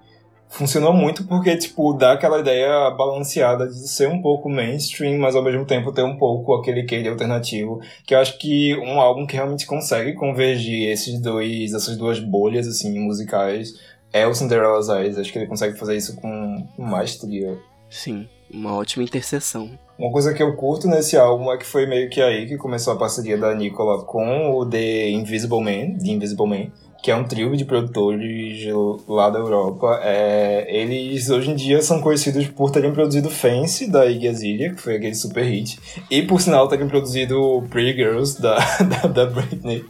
funcionou 0.50 0.92
muito 0.92 1.24
porque, 1.24 1.56
tipo, 1.56 1.94
dá 1.94 2.12
aquela 2.12 2.40
ideia 2.40 2.90
balanceada 2.90 3.66
de 3.66 3.88
ser 3.88 4.06
um 4.06 4.20
pouco 4.20 4.50
mainstream, 4.50 5.18
mas 5.18 5.34
ao 5.34 5.42
mesmo 5.42 5.64
tempo 5.64 5.92
ter 5.92 6.02
um 6.02 6.18
pouco 6.18 6.52
aquele 6.56 6.82
quê 6.82 7.00
de 7.00 7.08
alternativo, 7.08 7.80
que 8.04 8.14
eu 8.14 8.18
acho 8.18 8.36
que 8.36 8.76
um 8.76 9.00
álbum 9.00 9.26
que 9.26 9.36
realmente 9.36 9.64
consegue 9.64 10.12
convergir 10.12 10.90
esses 10.90 11.18
dois, 11.18 11.72
essas 11.72 11.96
duas 11.96 12.20
bolhas, 12.20 12.68
assim, 12.68 13.00
musicais 13.00 13.72
é 14.12 14.26
o 14.26 14.34
Cinderella's 14.34 14.90
Eyes. 14.90 15.16
Acho 15.16 15.32
que 15.32 15.38
ele 15.38 15.46
consegue 15.46 15.78
fazer 15.78 15.96
isso 15.96 16.20
com 16.20 16.68
maestria. 16.76 17.56
Sim, 17.88 18.28
uma 18.52 18.74
ótima 18.74 19.02
interseção. 19.04 19.70
Uma 19.98 20.10
coisa 20.10 20.32
que 20.32 20.42
eu 20.42 20.54
curto 20.56 20.88
nesse 20.88 21.16
álbum 21.16 21.52
é 21.52 21.58
que 21.58 21.66
foi 21.66 21.86
meio 21.86 22.08
que 22.08 22.20
aí 22.20 22.46
que 22.46 22.56
começou 22.56 22.92
a 22.92 22.96
parceria 22.96 23.36
da 23.36 23.54
Nicola 23.54 24.02
com 24.04 24.52
o 24.52 24.64
The 24.64 25.10
Invisible 25.10 25.60
Man, 25.60 25.98
The 25.98 26.10
Invisible 26.10 26.46
Man, 26.46 26.70
que 27.02 27.10
é 27.10 27.16
um 27.16 27.24
trio 27.24 27.54
de 27.56 27.64
produtores 27.64 28.64
lá 29.06 29.28
da 29.30 29.38
Europa. 29.38 30.00
É, 30.02 30.66
eles 30.68 31.28
hoje 31.28 31.50
em 31.50 31.54
dia 31.54 31.82
são 31.82 32.00
conhecidos 32.00 32.46
por 32.48 32.70
terem 32.70 32.92
produzido 32.92 33.30
Fancy, 33.30 33.90
da 33.90 34.06
Iggy 34.06 34.28
Azalea, 34.28 34.74
que 34.74 34.80
foi 34.80 34.96
aquele 34.96 35.14
super 35.14 35.44
hit, 35.44 35.78
e 36.10 36.22
por 36.22 36.40
sinal 36.40 36.66
terem 36.68 36.88
produzido 36.88 37.62
Pretty 37.70 37.96
Girls, 37.96 38.40
da, 38.40 38.56
da, 38.84 39.06
da 39.06 39.26
Britney. 39.26 39.84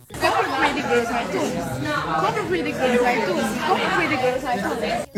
Pretty 0.61 0.83
Girls 0.83 1.11
no 1.11 1.21
iTunes. 1.21 1.53
Compra 2.21 2.45
Pretty 2.45 2.73
Girls 2.73 3.03
no 3.03 3.11
iTunes. 3.11 3.45
Compra 3.67 3.91
Pretty 3.97 4.17
Girls 4.17 4.45
no 4.45 4.51
iTunes. 4.53 5.11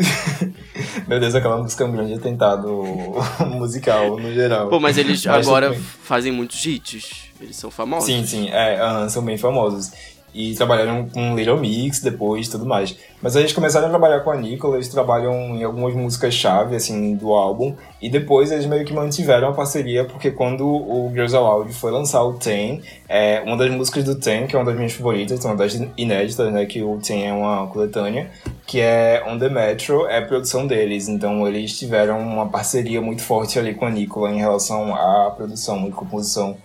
Meu 1.07 1.19
Deus, 1.19 1.35
aquela 1.35 1.57
música 1.57 1.83
é 1.83 1.87
um 1.87 1.91
grande 1.91 2.13
atentado 2.13 2.83
musical 3.51 4.17
no 4.17 4.33
geral. 4.33 4.69
Pô, 4.69 4.79
mas 4.79 4.97
eles 4.97 5.25
Mas 5.25 5.47
agora 5.47 5.73
fazem 6.03 6.31
muitos 6.31 6.65
hits. 6.65 7.29
Eles 7.41 7.55
são 7.55 7.69
famosos. 7.69 8.05
Sim, 8.05 8.25
sim, 8.25 8.49
é, 8.49 8.79
aham, 8.79 9.09
são 9.09 9.23
bem 9.23 9.37
famosos. 9.37 9.91
E 10.33 10.55
trabalharam 10.55 11.07
com 11.09 11.35
Little 11.35 11.57
Mix 11.57 11.99
depois 11.99 12.47
e 12.47 12.51
tudo 12.51 12.65
mais. 12.65 12.95
Mas 13.21 13.35
eles 13.35 13.53
começaram 13.53 13.87
a 13.87 13.89
trabalhar 13.89 14.19
com 14.21 14.31
a 14.31 14.35
Nicola, 14.35 14.75
eles 14.75 14.89
trabalham 14.89 15.55
em 15.55 15.63
algumas 15.63 15.93
músicas-chave, 15.93 16.75
assim, 16.75 17.15
do 17.15 17.31
álbum. 17.33 17.75
E 18.01 18.09
depois 18.09 18.51
eles 18.51 18.65
meio 18.65 18.83
que 18.83 18.93
mantiveram 18.93 19.47
a 19.47 19.53
parceria, 19.53 20.03
porque 20.03 20.31
quando 20.31 20.67
o 20.67 21.09
Girls 21.13 21.35
Aloud 21.35 21.71
foi 21.71 21.91
lançar 21.91 22.23
o 22.23 22.33
Ten, 22.33 22.81
é, 23.07 23.41
uma 23.45 23.55
das 23.55 23.71
músicas 23.71 24.03
do 24.03 24.15
Ten, 24.15 24.47
que 24.47 24.55
é 24.55 24.59
uma 24.59 24.65
das 24.65 24.75
minhas 24.75 24.91
favoritas, 24.91 25.45
uma 25.45 25.55
das 25.55 25.79
inéditas, 25.95 26.51
né, 26.51 26.65
que 26.65 26.81
o 26.81 26.99
Ten 26.99 27.27
é 27.27 27.31
uma 27.31 27.67
coletânea, 27.67 28.29
que 28.67 28.81
é 28.81 29.23
On 29.27 29.37
The 29.37 29.49
Metro, 29.49 30.07
é 30.07 30.19
produção 30.19 30.67
deles. 30.67 31.07
Então 31.07 31.47
eles 31.47 31.77
tiveram 31.77 32.19
uma 32.19 32.47
parceria 32.47 33.01
muito 33.01 33.21
forte 33.21 33.57
ali 33.57 33.73
com 33.73 33.85
a 33.85 33.89
Nicola 33.89 34.31
em 34.31 34.39
relação 34.39 34.93
à 34.95 35.31
produção 35.31 35.87
e 35.87 35.91
composição. 35.91 36.57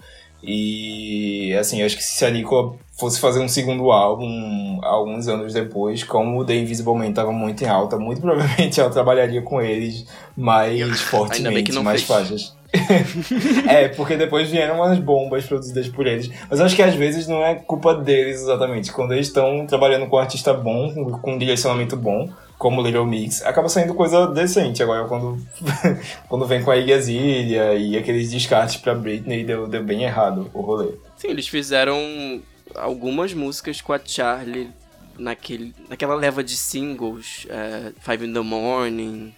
E 0.43 1.55
assim, 1.59 1.82
acho 1.82 1.97
que 1.97 2.03
se 2.03 2.24
a 2.24 2.30
Nicola 2.30 2.74
fosse 2.99 3.20
fazer 3.20 3.41
um 3.41 3.49
segundo 3.49 3.91
álbum 3.91 4.80
alguns 4.82 5.28
anos 5.28 5.53
depois, 5.53 6.03
como 6.03 6.41
o 6.41 6.45
The 6.45 6.57
Invisible 6.57 6.95
Man 6.95 7.09
estava 7.09 7.32
muito 7.32 7.62
em 7.62 7.68
alta, 7.68 7.97
muito 7.97 8.20
provavelmente 8.22 8.80
ela 8.80 8.91
trabalharia 8.91 9.43
com 9.43 9.61
eles 9.61 10.07
mais 10.36 11.01
fortemente, 11.01 11.72
mais 11.80 12.03
fez. 12.03 12.09
faixas. 12.09 12.59
é, 13.66 13.89
porque 13.89 14.16
depois 14.16 14.51
vieram 14.51 14.76
umas 14.76 14.99
bombas 14.99 15.47
produzidas 15.47 15.89
por 15.89 16.07
eles. 16.07 16.30
Mas 16.51 16.61
eu 16.61 16.66
acho 16.66 16.76
que 16.76 16.82
às 16.82 16.95
vezes 16.95 17.26
não 17.26 17.43
é 17.43 17.55
culpa 17.55 17.95
deles 17.95 18.43
exatamente. 18.43 18.93
Quando 18.93 19.12
eles 19.12 19.28
estão 19.28 19.66
trabalhando 19.66 20.07
com 20.07 20.16
um 20.16 20.20
artista 20.20 20.53
bom, 20.53 20.93
com, 20.93 21.18
com 21.18 21.32
um 21.32 21.39
direcionamento 21.39 21.97
bom, 21.97 22.28
como 22.59 22.83
Little 22.83 23.07
Mix, 23.07 23.43
acaba 23.43 23.69
saindo 23.69 23.95
coisa 23.95 24.27
decente. 24.27 24.83
Agora, 24.83 25.07
quando, 25.07 25.41
quando 26.29 26.45
vem 26.47 26.63
com 26.63 26.73
a 26.73 26.77
Iggy 26.77 26.93
Azalea 26.93 27.75
e 27.75 27.97
aqueles 27.97 28.31
descartes 28.31 28.77
pra 28.77 28.95
Britney, 28.95 29.45
deu, 29.45 29.69
deu 29.69 29.83
bem 29.85 30.03
errado 30.03 30.51
o 30.53 30.61
rolê. 30.61 30.93
Sim, 31.17 31.29
eles 31.29 31.47
fizeram 31.47 32.43
algumas 32.75 33.33
músicas 33.33 33.81
com 33.81 33.93
a 33.93 34.01
Charlie 34.05 34.71
naquele, 35.17 35.73
naquela 35.89 36.15
leva 36.15 36.43
de 36.43 36.57
singles. 36.57 37.47
é, 37.49 37.93
Five 38.01 38.27
in 38.27 38.33
the 38.33 38.41
Morning, 38.41 39.33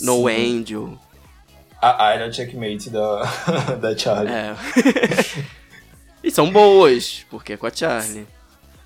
No 0.00 0.28
Sim. 0.28 0.60
Angel. 0.60 0.98
A 1.80 2.12
Ira 2.16 2.32
Checkmate 2.32 2.90
da, 2.90 3.22
da 3.80 3.96
Charlie. 3.96 4.32
É. 4.32 4.56
e 6.24 6.30
são 6.30 6.50
boas, 6.50 7.24
porque 7.30 7.52
é 7.52 7.56
com 7.56 7.68
a 7.68 7.70
Charlie. 7.72 8.26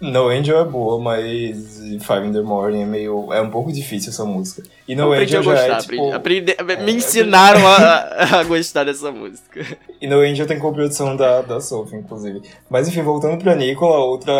No 0.03 0.28
Angel 0.28 0.59
é 0.61 0.64
boa, 0.64 0.98
mas 1.00 1.80
Five 2.00 2.26
in 2.26 2.32
the 2.32 2.40
Morning 2.42 2.82
é 2.82 2.86
meio. 2.86 3.32
É 3.32 3.40
um 3.40 3.50
pouco 3.50 3.72
difícil 3.72 4.11
essa 4.11 4.24
música. 4.24 4.62
E 4.88 4.94
No 4.96 5.12
aprendi 5.12 5.36
a 5.36 5.38
Angel 5.38 5.55
já 5.57 5.61
gostar, 5.68 5.76
é 5.76 5.80
tipo. 5.80 6.12
aprendi, 6.12 6.53
aprendi- 6.59 6.82
é, 6.82 6.84
me 6.84 6.92
ensinaram 6.92 7.61
a, 7.66 8.40
a 8.40 8.44
gostar 8.44 8.84
dessa 8.84 9.12
música. 9.12 9.64
E 10.00 10.07
no 10.09 10.18
Angel 10.18 10.46
tem 10.46 10.59
coprodução 10.59 11.14
da, 11.16 11.40
da 11.42 11.61
Sophie, 11.61 11.96
inclusive. 11.98 12.42
Mas 12.68 12.88
enfim, 12.88 13.03
voltando 13.03 13.40
pra 13.40 13.55
Nicola, 13.55 13.98
outra, 14.05 14.32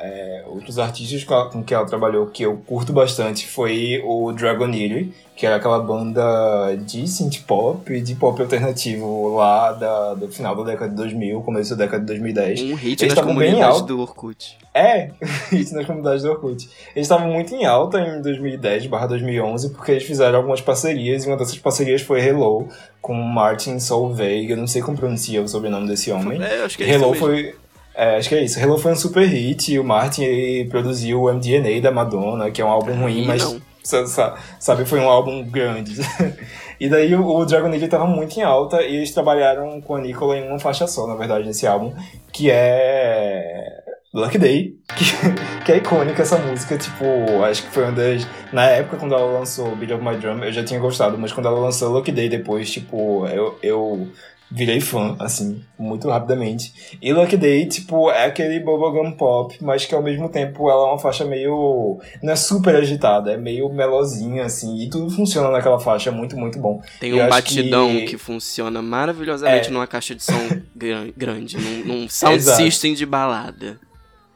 é, 0.00 0.44
outros 0.46 0.78
artistas 0.78 1.24
com, 1.24 1.48
com 1.50 1.64
que 1.64 1.72
ela 1.74 1.86
trabalhou 1.86 2.26
que 2.26 2.42
eu 2.42 2.56
curto 2.66 2.92
bastante 2.92 3.46
foi 3.48 4.02
o 4.04 4.30
Dragoniri, 4.32 5.14
que 5.36 5.44
era 5.44 5.56
aquela 5.56 5.78
banda 5.78 6.74
de 6.76 7.06
synth 7.06 7.42
pop, 7.46 8.00
de 8.00 8.14
pop 8.14 8.40
alternativo 8.40 9.36
lá 9.36 9.70
da, 9.72 10.14
do 10.14 10.28
final 10.28 10.56
da 10.56 10.62
década 10.64 10.88
de 10.88 10.96
2000, 10.96 11.42
começo 11.42 11.76
da 11.76 11.84
década 11.84 12.00
de 12.00 12.06
2010. 12.06 12.62
Um 12.62 12.74
hit 12.74 13.04
Eles 13.04 13.14
nas 13.14 13.24
comunidades 13.24 13.82
do 13.82 14.00
Orkut. 14.00 14.56
É, 14.72 15.10
isso 15.52 15.74
nas 15.74 15.84
comunidades 15.84 16.22
do 16.22 16.30
Orkut. 16.30 16.66
Eles 16.94 17.04
estavam 17.04 17.28
muito 17.28 17.54
em 17.54 17.66
alta 17.66 18.00
em 18.00 18.22
2010 18.22 18.86
2011, 18.86 19.70
porque 19.70 19.92
eles 19.92 20.04
fizeram 20.04 20.38
algumas 20.38 20.62
parcerias, 20.62 21.24
e 21.24 21.28
uma 21.28 21.36
dessas 21.36 21.58
parcerias 21.58 22.00
foi 22.00 22.26
Hello, 22.26 22.66
com 23.02 23.12
Martin 23.12 23.78
Solveig, 23.78 24.50
eu 24.50 24.56
não 24.56 24.66
sei 24.66 24.80
como 24.80 24.96
pronuncia 24.96 25.42
o 25.42 25.46
sobrenome 25.46 25.86
desse 25.86 26.10
homem. 26.10 26.42
É, 26.42 26.64
acho 26.64 26.78
que 26.78 26.84
é 26.84 26.94
Hello 26.94 27.12
foi. 27.12 27.54
É, 27.94 28.16
acho 28.16 28.28
que 28.28 28.34
é 28.34 28.42
isso. 28.42 28.58
Hello 28.58 28.78
foi 28.78 28.92
um 28.92 28.96
super 28.96 29.26
hit, 29.26 29.70
e 29.70 29.78
o 29.78 29.84
Martin 29.84 30.22
ele 30.22 30.68
produziu 30.70 31.24
o 31.24 31.32
MDNA 31.32 31.78
da 31.82 31.90
Madonna, 31.90 32.50
que 32.50 32.62
é 32.62 32.64
um 32.64 32.68
álbum 32.68 32.94
ruim, 32.94 33.22
Ih, 33.22 33.26
mas 33.26 33.44
não. 33.44 33.60
Sa- 33.86 34.06
sa- 34.06 34.34
sabe, 34.58 34.84
foi 34.84 34.98
um 34.98 35.08
álbum 35.08 35.44
grande. 35.44 35.96
e 36.80 36.88
daí 36.88 37.14
o, 37.14 37.44
Dragon 37.44 37.68
Age 37.68 37.88
tava 37.88 38.06
muito 38.06 38.36
em 38.38 38.42
alta 38.42 38.82
e 38.82 38.96
eles 38.96 39.12
trabalharam 39.12 39.80
com 39.80 39.94
a 39.96 40.00
Nicola 40.00 40.36
em 40.36 40.48
uma 40.48 40.58
faixa 40.58 40.86
só, 40.86 41.06
na 41.06 41.14
verdade, 41.14 41.46
nesse 41.46 41.66
álbum, 41.66 41.94
que 42.32 42.50
é 42.50 43.82
Lucky 44.12 44.38
Day, 44.38 44.74
que, 44.96 45.04
que 45.64 45.72
é 45.72 45.76
icônica 45.76 46.22
essa 46.22 46.38
música, 46.38 46.76
tipo, 46.76 47.04
acho 47.44 47.62
que 47.62 47.70
foi 47.70 47.84
uma 47.84 47.92
das. 47.92 48.26
Na 48.52 48.64
época, 48.64 48.96
quando 48.96 49.14
ela 49.14 49.38
lançou 49.38 49.76
Beat 49.76 49.92
of 49.92 50.04
My 50.04 50.16
Drum, 50.16 50.42
eu 50.42 50.52
já 50.52 50.64
tinha 50.64 50.80
gostado, 50.80 51.16
mas 51.18 51.32
quando 51.32 51.46
ela 51.46 51.60
lançou 51.60 51.92
Lucky 51.92 52.12
Day 52.12 52.28
depois, 52.28 52.70
tipo, 52.70 53.26
eu. 53.28 53.58
eu 53.62 54.08
Virei 54.48 54.80
fã, 54.80 55.16
assim, 55.18 55.60
muito 55.76 56.08
rapidamente. 56.08 56.72
E 57.02 57.12
Lucky 57.12 57.36
Day, 57.36 57.66
tipo, 57.66 58.10
é 58.12 58.26
aquele 58.26 58.60
bubblegum 58.60 59.10
pop, 59.10 59.56
mas 59.60 59.84
que 59.84 59.94
ao 59.94 60.00
mesmo 60.02 60.28
tempo 60.28 60.70
ela 60.70 60.82
é 60.86 60.90
uma 60.92 60.98
faixa 60.98 61.24
meio. 61.24 61.98
Não 62.22 62.32
é 62.32 62.36
super 62.36 62.76
agitada, 62.76 63.32
é 63.32 63.36
meio 63.36 63.68
melosinha, 63.68 64.44
assim, 64.44 64.78
e 64.82 64.88
tudo 64.88 65.10
funciona 65.10 65.50
naquela 65.50 65.80
faixa, 65.80 66.10
é 66.10 66.12
muito, 66.12 66.36
muito 66.36 66.60
bom. 66.60 66.80
Tem 67.00 67.12
um 67.12 67.28
batidão 67.28 67.88
que- 67.90 68.06
que... 68.06 68.18
funciona 68.18 68.80
maravilhosamente 68.80 69.66
É. 69.68 69.70
numa 69.72 69.86
caixa 69.86 70.14
de 70.14 70.22
som 70.22 70.32
gran- 70.76 71.10
grande, 71.16 71.56
num, 71.58 71.84
num 71.84 72.06
sound 72.10 72.36
Exato. 72.36 72.62
system 72.62 72.94
de 72.94 73.04
balada. 73.04 73.80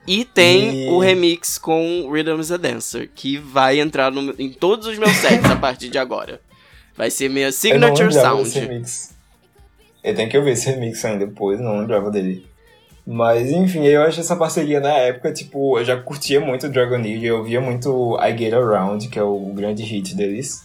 E 0.09 0.25
tem 0.25 0.87
E- 0.87 0.89
o 0.89 0.99
remix 0.99 1.57
com 1.57 2.11
Rhythm 2.11 2.41
is 2.41 2.51
a 2.51 2.57
Dancer, 2.57 3.09
que 3.15 3.39
vai 3.39 3.79
entrar 3.79 4.11
no- 4.11 4.35
em 4.41 4.51
todos 4.51 4.89
os 4.89 4.99
meus 4.99 5.13
sets 5.13 5.45
a 5.49 5.55
partir 5.55 5.89
de 5.89 5.99
agora. 5.99 6.41
Vai 6.97 7.11
ser 7.13 7.31
minha 7.31 7.53
signature 7.53 8.13
sound. 8.13 8.51
remix. 8.59 9.15
Eu 10.03 10.15
tenho 10.15 10.29
que 10.29 10.39
ouvir 10.39 10.53
esse 10.53 10.71
remix 10.71 11.05
ainda 11.05 11.27
depois, 11.27 11.61
não 11.61 11.79
lembrava 11.79 12.11
dele. 12.11 12.47
Mas 13.07 13.51
enfim, 13.51 13.85
eu 13.87 14.03
acho 14.03 14.21
essa 14.21 14.37
parceria 14.37 14.79
na 14.79 14.93
época, 14.93 15.33
tipo, 15.33 15.79
eu 15.79 15.85
já 15.85 15.97
curtia 15.97 16.41
muito 16.41 16.69
Dragon 16.69 16.97
Age, 16.97 17.27
eu 17.27 17.39
ouvia 17.39 17.61
muito 17.61 18.17
I 18.21 18.37
Get 18.37 18.53
Around, 18.53 19.09
que 19.09 19.19
é 19.19 19.23
o 19.23 19.53
grande 19.55 19.83
hit 19.83 20.15
deles, 20.15 20.63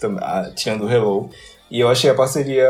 tirando 0.55 0.85
o 0.85 0.91
Hello. 0.91 1.29
E 1.71 1.79
eu 1.79 1.89
achei 1.89 2.09
a 2.09 2.13
parceria, 2.13 2.69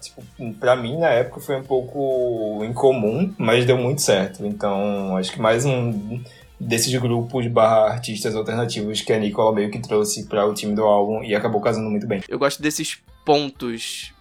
tipo, 0.00 0.22
pra 0.58 0.74
mim 0.74 0.98
na 0.98 1.08
época 1.08 1.40
foi 1.40 1.56
um 1.56 1.62
pouco 1.62 2.64
incomum, 2.64 3.32
mas 3.38 3.64
deu 3.64 3.78
muito 3.78 4.02
certo. 4.02 4.44
Então, 4.44 5.16
acho 5.16 5.30
que 5.30 5.40
mais 5.40 5.64
um 5.64 6.20
desses 6.58 6.92
grupos 7.00 7.46
barra 7.46 7.92
artistas 7.92 8.34
alternativos 8.34 9.00
que 9.00 9.12
a 9.12 9.18
Nicola 9.18 9.54
meio 9.54 9.70
que 9.70 9.78
trouxe 9.78 10.26
para 10.26 10.44
o 10.44 10.52
time 10.52 10.74
do 10.74 10.82
álbum 10.82 11.22
e 11.22 11.36
acabou 11.36 11.60
casando 11.60 11.88
muito 11.88 12.08
bem. 12.08 12.20
Eu 12.28 12.38
gosto 12.38 12.60
desses 12.60 12.98
pontos, 13.24 14.12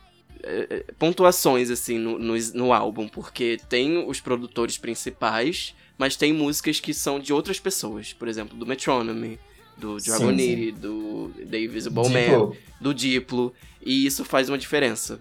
pontuações, 0.98 1.70
assim, 1.70 1.98
no, 1.98 2.18
no, 2.18 2.34
no 2.54 2.74
álbum, 2.74 3.08
porque 3.08 3.60
tem 3.70 3.98
os 4.08 4.20
produtores 4.20 4.78
principais, 4.78 5.76
mas 5.98 6.16
tem 6.16 6.34
músicas 6.34 6.80
que 6.80 6.94
são 6.94 7.20
de 7.20 7.34
outras 7.34 7.60
pessoas. 7.60 8.14
Por 8.14 8.28
exemplo, 8.28 8.58
do 8.58 8.66
Metronome, 8.66 9.40
do 9.78 10.00
Sim, 10.00 10.10
Dragoniri, 10.10 10.72
do 10.72 11.32
The 11.50 11.60
Invisible 11.60 12.10
Man, 12.10 12.20
Diplo, 12.20 12.58
do 12.82 12.94
Diplo, 12.94 13.54
e 13.84 14.06
isso 14.06 14.26
faz 14.26 14.50
uma 14.50 14.58
diferença 14.58 15.20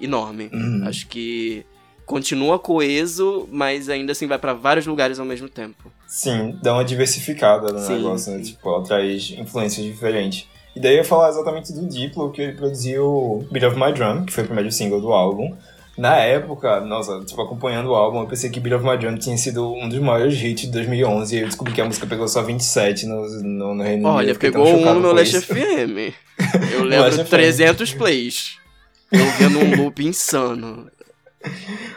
enorme. 0.00 0.50
Uhum. 0.52 0.82
Acho 0.86 1.06
que 1.06 1.64
continua 2.06 2.58
coeso, 2.58 3.48
mas 3.50 3.88
ainda 3.88 4.12
assim 4.12 4.26
vai 4.26 4.38
pra 4.38 4.52
vários 4.52 4.86
lugares 4.86 5.18
ao 5.18 5.26
mesmo 5.26 5.48
tempo. 5.48 5.90
Sim, 6.06 6.58
dá 6.62 6.74
uma 6.74 6.84
diversificada 6.84 7.72
no 7.72 7.78
Sim, 7.78 7.94
negócio, 7.94 8.32
né? 8.32 8.38
sim. 8.38 8.52
Tipo, 8.52 8.68
ela 8.68 8.82
traz 8.82 9.30
influências 9.30 9.84
diferentes. 9.84 10.46
E 10.74 10.80
daí 10.80 10.94
eu 10.94 10.98
ia 10.98 11.04
falar 11.04 11.28
exatamente 11.28 11.72
do 11.72 11.86
Diplo, 11.86 12.32
que 12.32 12.42
ele 12.42 12.52
produziu 12.52 13.46
Beat 13.50 13.64
of 13.64 13.78
My 13.78 13.92
Drum, 13.92 14.24
que 14.24 14.32
foi 14.32 14.42
o 14.44 14.46
primeiro 14.46 14.72
single 14.72 15.00
do 15.00 15.12
álbum. 15.12 15.56
Na 15.96 16.16
época, 16.16 16.80
nossa, 16.80 17.20
tipo, 17.24 17.40
acompanhando 17.40 17.90
o 17.90 17.94
álbum, 17.94 18.20
eu 18.20 18.26
pensei 18.26 18.50
que 18.50 18.58
Beat 18.58 18.74
of 18.74 18.84
My 18.84 18.98
Drum 18.98 19.16
tinha 19.16 19.36
sido 19.38 19.72
um 19.72 19.88
dos 19.88 20.00
maiores 20.00 20.34
hits 20.42 20.62
de 20.62 20.72
2011, 20.72 21.36
e 21.36 21.40
eu 21.40 21.46
descobri 21.46 21.72
que 21.72 21.80
a 21.80 21.84
música 21.84 22.06
pegou 22.06 22.26
só 22.26 22.42
27 22.42 23.06
no, 23.06 23.28
no, 23.42 23.74
no 23.76 23.82
Reino 23.82 24.08
Unido. 24.08 24.08
Olha, 24.08 24.34
pegou 24.34 24.66
um 24.66 24.98
no 24.98 25.12
Last. 25.12 25.40
FM. 25.42 26.12
Eu 26.72 26.82
lembro 26.82 27.06
Last 27.06 27.24
FM. 27.24 27.30
300 27.30 27.94
plays. 27.94 28.56
Eu 29.12 29.24
vendo 29.38 29.60
um 29.60 29.84
loop 29.84 30.04
insano. 30.04 30.90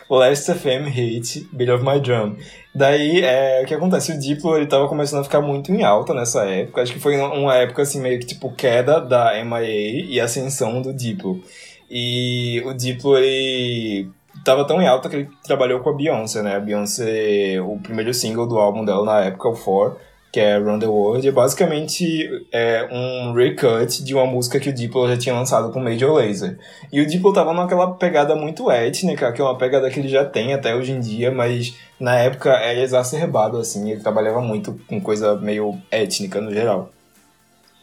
Last 0.09 0.51
FM 0.53 0.87
Hit, 0.89 1.47
Beat 1.51 1.69
of 1.69 1.83
My 1.83 1.99
Drum. 1.99 2.35
Daí, 2.73 3.21
é, 3.21 3.61
o 3.63 3.65
que 3.65 3.73
acontece? 3.73 4.11
O 4.11 4.19
Diplo, 4.19 4.55
ele 4.55 4.67
tava 4.67 4.87
começando 4.87 5.21
a 5.21 5.23
ficar 5.23 5.41
muito 5.41 5.71
em 5.71 5.83
alta 5.83 6.13
nessa 6.13 6.45
época. 6.45 6.81
Acho 6.81 6.93
que 6.93 6.99
foi 6.99 7.17
uma- 7.17 7.33
uma 7.33 7.55
época, 7.55 7.81
assim, 7.81 7.99
meio 7.99 8.19
que, 8.19 8.25
tipo, 8.25 8.51
queda 8.53 8.99
da 9.01 9.33
MIA 9.43 10.05
e 10.09 10.19
ascensão 10.19 10.81
do 10.81 10.93
Diplo. 10.93 11.41
E 11.89 12.61
o 12.65 12.73
Diplo, 12.73 13.17
ele 13.17 14.09
tava 14.45 14.65
tão 14.65 14.81
em 14.81 14.87
alta 14.87 15.09
que 15.09 15.15
ele 15.15 15.29
trabalhou 15.43 15.79
com 15.79 15.89
a 15.89 15.93
Beyoncé, 15.93 16.41
né? 16.43 16.55
A 16.55 16.59
Beyoncé, 16.59 17.59
o 17.61 17.77
primeiro 17.79 18.13
single 18.13 18.47
do 18.47 18.57
álbum 18.59 18.85
dela 18.85 19.03
na 19.03 19.21
época, 19.25 19.49
o 19.49 19.55
For, 19.55 19.97
que 20.37 20.41
é 20.41 20.55
Run 20.55 20.77
the 20.77 20.85
World, 20.85 21.27
é 21.27 21.31
basicamente 21.31 22.29
é, 22.51 22.87
um 22.91 23.33
recut 23.33 24.03
de 24.03 24.13
uma 24.13 24.27
música 24.27 24.59
que 24.59 24.69
o 24.69 24.73
Diplo 24.73 25.07
já 25.07 25.17
tinha 25.17 25.33
lançado 25.33 25.71
com 25.71 25.79
Major 25.79 26.13
Lazer. 26.13 26.59
E 26.93 27.01
o 27.01 27.07
Diplo 27.07 27.33
tava 27.33 27.55
naquela 27.55 27.95
pegada 27.95 28.35
muito 28.35 28.69
étnica, 28.69 29.31
que 29.31 29.41
é 29.41 29.43
uma 29.43 29.57
pegada 29.57 29.89
que 29.89 29.99
ele 29.99 30.07
já 30.07 30.23
tem 30.23 30.53
até 30.53 30.75
hoje 30.75 30.91
em 30.91 30.99
dia, 30.99 31.31
mas 31.31 31.75
na 31.99 32.19
época 32.19 32.51
era 32.51 32.79
exacerbado, 32.79 33.57
assim, 33.57 33.89
ele 33.89 33.99
trabalhava 33.99 34.39
muito 34.39 34.79
com 34.87 35.01
coisa 35.01 35.35
meio 35.37 35.75
étnica 35.89 36.39
no 36.39 36.53
geral. 36.53 36.91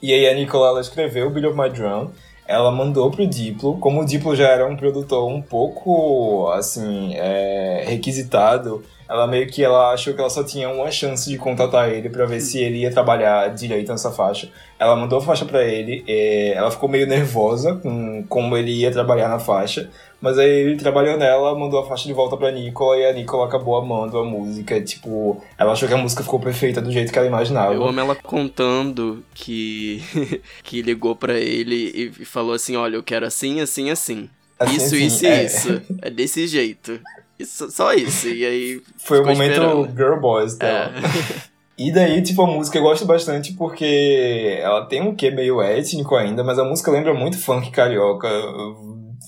E 0.01 0.13
aí 0.13 0.29
a 0.29 0.35
Nicola 0.35 0.69
ela 0.69 0.81
escreveu 0.81 1.31
Beat 1.31 1.47
of 1.47 1.59
My 1.59 1.69
Drum, 1.69 2.11
ela 2.47 2.71
mandou 2.71 3.11
pro 3.11 3.27
Diplo, 3.27 3.79
como 3.79 4.03
o 4.03 4.07
Diplo 4.07 4.37
já 4.37 4.47
era 4.47 4.65
um 4.65 4.77
produtor 4.77 5.29
um 5.29 5.43
pouco, 5.43 6.49
assim, 6.53 7.15
é, 7.17 7.83
requisitado, 7.89 8.85
ela 9.09 9.27
meio 9.27 9.47
que 9.47 9.63
ela 9.63 9.93
achou 9.93 10.15
que 10.15 10.21
ela 10.21 10.31
só 10.31 10.43
tinha 10.43 10.69
uma 10.69 10.91
chance 10.91 11.29
de 11.29 11.37
contatar 11.37 11.91
ele 11.91 12.09
pra 12.09 12.27
ver 12.27 12.41
se 12.41 12.59
ele 12.59 12.79
ia 12.79 12.91
trabalhar 12.91 13.49
direito 13.55 13.91
nessa 13.91 14.11
faixa. 14.11 14.49
Ela 14.79 14.97
mandou 14.97 15.19
a 15.19 15.23
faixa 15.23 15.45
pra 15.45 15.65
ele, 15.65 16.05
é, 16.07 16.53
ela 16.55 16.71
ficou 16.71 16.89
meio 16.89 17.07
nervosa 17.07 17.77
com 17.77 18.25
como 18.29 18.57
ele 18.57 18.73
ia 18.73 18.91
trabalhar 18.91 19.29
na 19.29 19.39
faixa, 19.39 19.91
mas 20.25 20.39
aí 20.39 20.49
ele 20.49 20.77
trabalhou 20.77 21.19
nela, 21.19 21.55
mandou 21.55 21.81
a 21.81 21.87
faixa 21.87 22.07
de 22.07 22.15
volta 22.15 22.35
pra 22.35 22.51
Nicola 22.51 22.97
e 22.97 23.05
a 23.05 23.13
Nicola 23.13 23.47
acabou 23.47 23.77
amando 23.77 24.17
a 24.17 24.25
música. 24.25 24.81
Tipo, 24.81 25.43
ela 25.59 25.73
achou 25.73 25.87
que 25.87 25.95
a 25.95 25.99
música 25.99 26.23
ficou 26.23 26.41
perfeita 26.41 26.81
do 26.81 26.91
jeito 26.91 27.13
que 27.13 27.19
ela 27.19 27.29
imaginava. 27.29 27.75
Eu 27.75 27.87
amo 27.87 28.01
ela 28.01 28.15
contando 28.15 29.23
que, 29.35 30.03
que 30.65 30.81
ligou 30.81 31.15
pra 31.15 31.39
ele 31.39 32.11
e 32.19 32.25
falou 32.25 32.55
assim: 32.55 32.75
Olha, 32.75 32.97
eu 32.97 33.03
quero 33.03 33.27
assim, 33.27 33.61
assim, 33.61 33.91
assim. 33.91 34.31
Assim, 34.59 34.77
isso, 34.77 34.95
assim, 34.95 35.07
isso 35.07 35.27
é. 35.27 35.45
isso. 35.45 35.83
É 36.01 36.09
desse 36.09 36.47
jeito. 36.47 36.99
Isso, 37.39 37.71
só 37.71 37.93
isso. 37.93 38.29
E 38.29 38.45
aí. 38.45 38.83
Foi 38.99 39.21
o 39.21 39.27
momento 39.27 39.53
esperando. 39.53 39.97
Girl 39.97 40.21
Boys 40.21 40.57
dela. 40.57 40.93
É. 40.97 41.55
E 41.77 41.91
daí, 41.91 42.23
tipo, 42.23 42.41
a 42.41 42.47
música 42.47 42.79
eu 42.79 42.83
gosto 42.83 43.05
bastante 43.05 43.53
porque 43.55 44.59
ela 44.61 44.87
tem 44.87 45.03
um 45.03 45.13
quê 45.13 45.29
meio 45.29 45.61
étnico 45.61 46.15
ainda, 46.15 46.45
mas 46.45 46.57
a 46.57 46.65
música 46.65 46.89
lembra 46.93 47.13
muito 47.13 47.37
funk 47.37 47.73
carioca. 47.73 48.29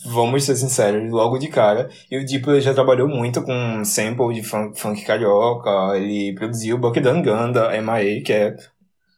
Vamos 0.07 0.45
ser 0.45 0.55
sinceros, 0.55 1.11
logo 1.11 1.39
de 1.39 1.49
cara. 1.49 1.91
E 2.09 2.17
o 2.17 2.25
Diplo 2.25 2.61
já 2.61 2.73
trabalhou 2.73 3.09
muito 3.09 3.43
com 3.43 3.85
sample 3.85 4.33
de 4.33 4.45
funk, 4.45 4.79
funk 4.79 5.05
carioca. 5.05 5.97
Ele 5.97 6.35
produziu 6.35 6.79
Buck 6.79 7.01
Danganda, 7.01 7.75
M.I.A., 7.77 8.23
que 8.23 8.33
é 8.33 8.57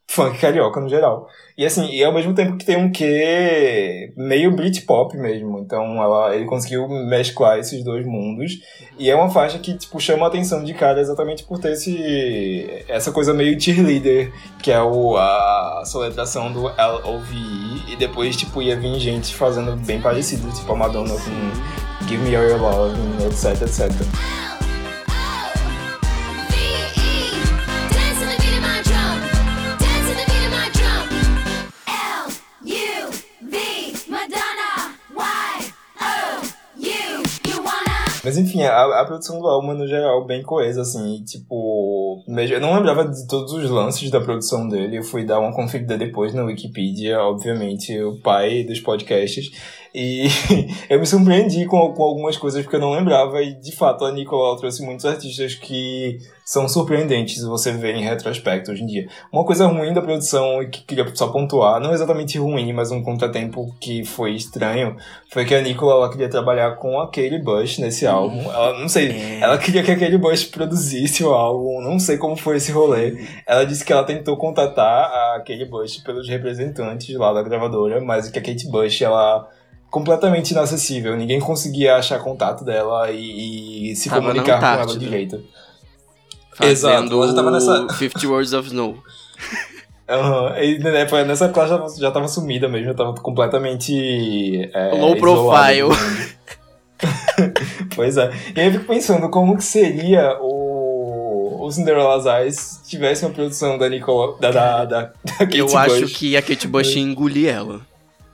funk 0.09 0.39
carioca 0.39 0.81
no 0.81 0.89
geral. 0.89 1.29
E 1.57 1.67
assim, 1.67 1.91
e 1.91 2.03
ao 2.03 2.13
mesmo 2.13 2.35
tempo 2.35 2.57
que 2.57 2.65
tem 2.65 2.77
um 2.77 2.91
quê 2.91 4.13
meio 4.17 4.51
Britpop 4.51 5.17
mesmo. 5.17 5.59
Então 5.59 6.03
ela, 6.03 6.35
ele 6.35 6.47
conseguiu 6.47 6.89
mesclar 6.89 7.59
esses 7.59 7.85
dois 7.85 8.07
mundos. 8.07 8.53
E 8.99 9.11
é 9.11 9.15
uma 9.15 9.29
faixa 9.29 9.59
que, 9.59 9.77
tipo, 9.77 10.01
chama 10.01 10.25
a 10.25 10.29
atenção 10.29 10.65
de 10.65 10.73
cara 10.73 11.01
exatamente 11.01 11.45
por 11.45 11.59
ter 11.59 11.73
esse, 11.73 12.85
essa 12.89 13.13
coisa 13.13 13.35
meio 13.35 13.61
cheerleader, 13.61 14.33
que 14.63 14.73
é 14.73 14.81
o, 14.81 15.17
a 15.17 15.83
soletração 15.85 16.51
do 16.51 16.69
L-O-V-E. 16.69 17.93
E 17.93 17.97
depois, 17.97 18.35
tipo, 18.35 18.63
ia 18.63 18.77
vir 18.77 18.99
gente 18.99 19.35
fazendo 19.35 19.77
bem 19.85 20.01
parecido, 20.01 20.51
tipo 20.53 20.73
a 20.73 20.77
Madonna 20.77 21.15
com 21.15 22.07
Give 22.07 22.23
Me 22.23 22.35
All 22.35 22.45
Your 22.45 22.61
Love, 22.61 22.99
etc, 23.27 23.63
etc. 23.63 24.58
Mas 38.29 38.37
enfim, 38.37 38.62
a, 38.62 39.01
a 39.01 39.07
produção 39.07 39.41
do 39.41 39.47
álbum, 39.47 39.72
no 39.72 39.87
geral, 39.87 40.22
bem 40.26 40.43
coesa, 40.43 40.83
assim, 40.83 41.14
e, 41.14 41.24
tipo... 41.24 42.22
Eu 42.29 42.61
não 42.61 42.74
lembrava 42.74 43.09
de 43.09 43.26
todos 43.26 43.55
os 43.55 43.70
lances 43.70 44.11
da 44.11 44.20
produção 44.20 44.68
dele, 44.68 44.99
eu 44.99 45.03
fui 45.03 45.24
dar 45.24 45.41
uma 45.41 45.51
conferida 45.51 45.97
depois 45.97 46.35
na 46.35 46.45
Wikipedia, 46.45 47.22
obviamente, 47.22 47.99
o 48.03 48.20
pai 48.20 48.64
dos 48.64 48.81
podcasts, 48.81 49.51
e 49.95 50.28
eu 50.89 50.99
me 50.99 51.07
surpreendi 51.07 51.66
com, 51.66 51.93
com 51.93 52.03
algumas 52.03 52.36
coisas 52.36 52.62
porque 52.62 52.76
eu 52.76 52.80
não 52.80 52.93
lembrava, 52.93 53.43
e 53.43 53.55
de 53.55 53.74
fato 53.74 54.05
a 54.05 54.12
Nicola 54.12 54.49
ela 54.51 54.59
trouxe 54.59 54.84
muitos 54.84 55.05
artistas 55.05 55.55
que 55.55 56.18
são 56.49 56.66
surpreendentes 56.66 57.43
você 57.45 57.72
ver 57.72 57.95
em 57.95 58.05
retrospecto 58.05 58.72
hoje 58.72 58.82
em 58.82 58.86
dia. 58.86 59.07
Uma 59.30 59.45
coisa 59.45 59.66
ruim 59.66 59.93
da 59.93 60.01
produção, 60.01 60.62
e 60.62 60.68
que 60.68 60.82
queria 60.82 61.07
só 61.14 61.28
pontuar, 61.28 61.78
não 61.78 61.93
exatamente 61.93 62.39
ruim, 62.39 62.72
mas 62.72 62.91
um 62.91 63.03
contratempo 63.03 63.66
que 63.78 64.03
foi 64.03 64.32
estranho, 64.32 64.97
foi 65.30 65.45
que 65.45 65.55
a 65.55 65.61
Nicola 65.61 65.93
ela 65.93 66.11
queria 66.11 66.30
trabalhar 66.30 66.76
com 66.76 66.99
a 66.99 67.11
Bush 67.45 67.78
nesse 67.78 68.07
álbum. 68.07 68.51
Ela, 68.51 68.78
não 68.78 68.89
sei, 68.89 69.11
É. 69.11 69.41
ela 69.41 69.59
queria 69.59 69.82
que 69.82 69.91
a 69.93 70.18
Bush 70.18 70.45
produzisse 70.45 71.22
o 71.22 71.34
álbum, 71.34 71.82
não 71.82 71.99
sei 71.99 72.16
como 72.16 72.34
foi 72.34 72.57
esse 72.57 72.72
rolê. 72.72 73.26
Ela 73.47 73.64
disse 73.64 73.84
que 73.84 73.93
ela 73.93 74.05
tentou 74.05 74.34
contatar 74.39 75.05
a 75.05 75.39
Katie 75.41 75.66
Bush 75.68 75.99
pelos 75.99 76.26
representantes 76.28 77.14
lá 77.14 77.32
da 77.34 77.43
gravadora, 77.43 78.01
mas 78.01 78.30
que 78.30 78.39
a 78.39 78.43
Kate 78.43 78.70
Bush, 78.70 79.03
ela 79.03 79.47
completamente 79.91 80.51
inacessível, 80.51 81.16
ninguém 81.16 81.41
conseguia 81.41 81.97
achar 81.97 82.18
contato 82.20 82.64
dela 82.64 83.11
e, 83.11 83.93
e 83.93 83.97
se 83.97 84.09
Tava 84.09 84.20
comunicar 84.22 84.61
com 84.61 84.82
ela 84.82 84.99
direito. 84.99 85.43
Fazendo 86.55 86.72
Exato, 86.72 87.22
ela 87.22 87.34
tava 87.34 87.51
nessa- 87.51 87.82
o 87.86 87.93
50 87.93 88.26
Words 88.28 88.53
of 88.53 88.68
Snow. 88.68 88.97
Aham, 90.09 90.59
e 90.59 90.78
né, 90.78 91.07
nessa 91.26 91.51
classe 91.51 91.68
já, 91.70 91.86
já 92.07 92.11
tava 92.11 92.26
sumida 92.28 92.66
mesmo, 92.66 92.86
já 92.86 92.95
tava 92.95 93.12
completamente. 93.14 94.70
é, 94.72 94.91
Low 94.95 95.14
profile. 95.16 95.89
pois 97.95 98.16
é. 98.16 98.30
E 98.57 98.61
aí 98.61 98.66
eu 98.68 98.72
fico 98.72 98.84
pensando 98.86 99.28
como 99.28 99.57
que 99.57 99.62
seria 99.64 100.39
o, 100.41 101.59
o 101.66 101.70
Cinderella's 101.70 102.24
Eyes 102.24 102.57
se 102.82 102.89
tivesse 102.89 103.24
uma 103.24 103.32
produção 103.34 103.76
da 103.78 103.89
Nicole. 103.89 104.41
da, 104.41 104.51
da, 104.51 104.84
da, 104.86 105.01
da 105.03 105.12
Kate 105.39 105.59
Eu 105.59 105.76
acho 105.76 106.01
Bush. 106.01 106.12
que 106.16 106.36
a 106.36 106.43
Kate 106.43 106.66
Bush 106.66 106.97
ia 106.97 107.03
engolir 107.03 107.49
ela. 107.55 107.80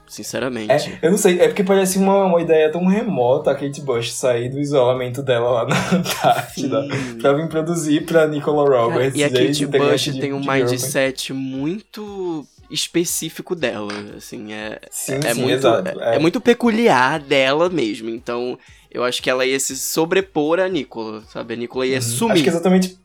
Sinceramente. 0.07 0.71
É, 0.71 0.99
eu 1.01 1.11
não 1.11 1.17
sei, 1.17 1.39
é 1.39 1.47
porque 1.47 1.63
parece 1.63 1.97
uma, 1.97 2.25
uma 2.25 2.41
ideia 2.41 2.71
tão 2.71 2.85
remota 2.85 3.51
a 3.51 3.55
Kate 3.55 3.81
Bush 3.81 4.13
sair 4.13 4.49
do 4.49 4.59
isolamento 4.59 5.21
dela 5.23 5.49
lá 5.49 5.65
na 5.67 5.75
Antártida 5.97 6.81
Sim. 6.83 7.17
pra 7.19 7.33
vir 7.33 7.47
produzir 7.49 8.05
pra 8.05 8.27
Nicola 8.27 8.67
Roberts. 8.69 9.17
e 9.19 9.23
a 9.23 9.29
Kate 9.29 9.65
Bush 9.65 10.03
de- 10.13 10.19
tem 10.19 10.31
um 10.33 10.39
mindset 10.39 11.33
muito 11.33 12.45
específico 12.69 13.55
dela, 13.55 13.93
assim, 14.17 14.51
é, 14.53 14.79
Sim, 14.89 15.19
é 15.23 15.33
sim, 15.33 15.41
muito 15.41 15.53
exato. 15.55 15.99
é. 16.01 16.15
é 16.15 16.19
muito 16.19 16.41
peculiar 16.41 17.19
dela 17.19 17.69
mesmo, 17.69 18.09
então 18.09 18.57
eu 18.91 19.03
acho 19.03 19.21
que 19.21 19.29
ela 19.29 19.45
ia 19.45 19.59
se 19.59 19.75
sobrepor 19.77 20.59
a 20.59 20.67
Nicola, 20.67 21.23
sabe? 21.31 21.53
A 21.53 21.57
Nicola 21.57 21.85
ia 21.85 21.95
Uhum. 21.97 22.01
sumir. 22.01 22.33
Acho 22.33 22.43
que 22.43 22.49
é 22.49 22.51
exatamente, 22.51 22.97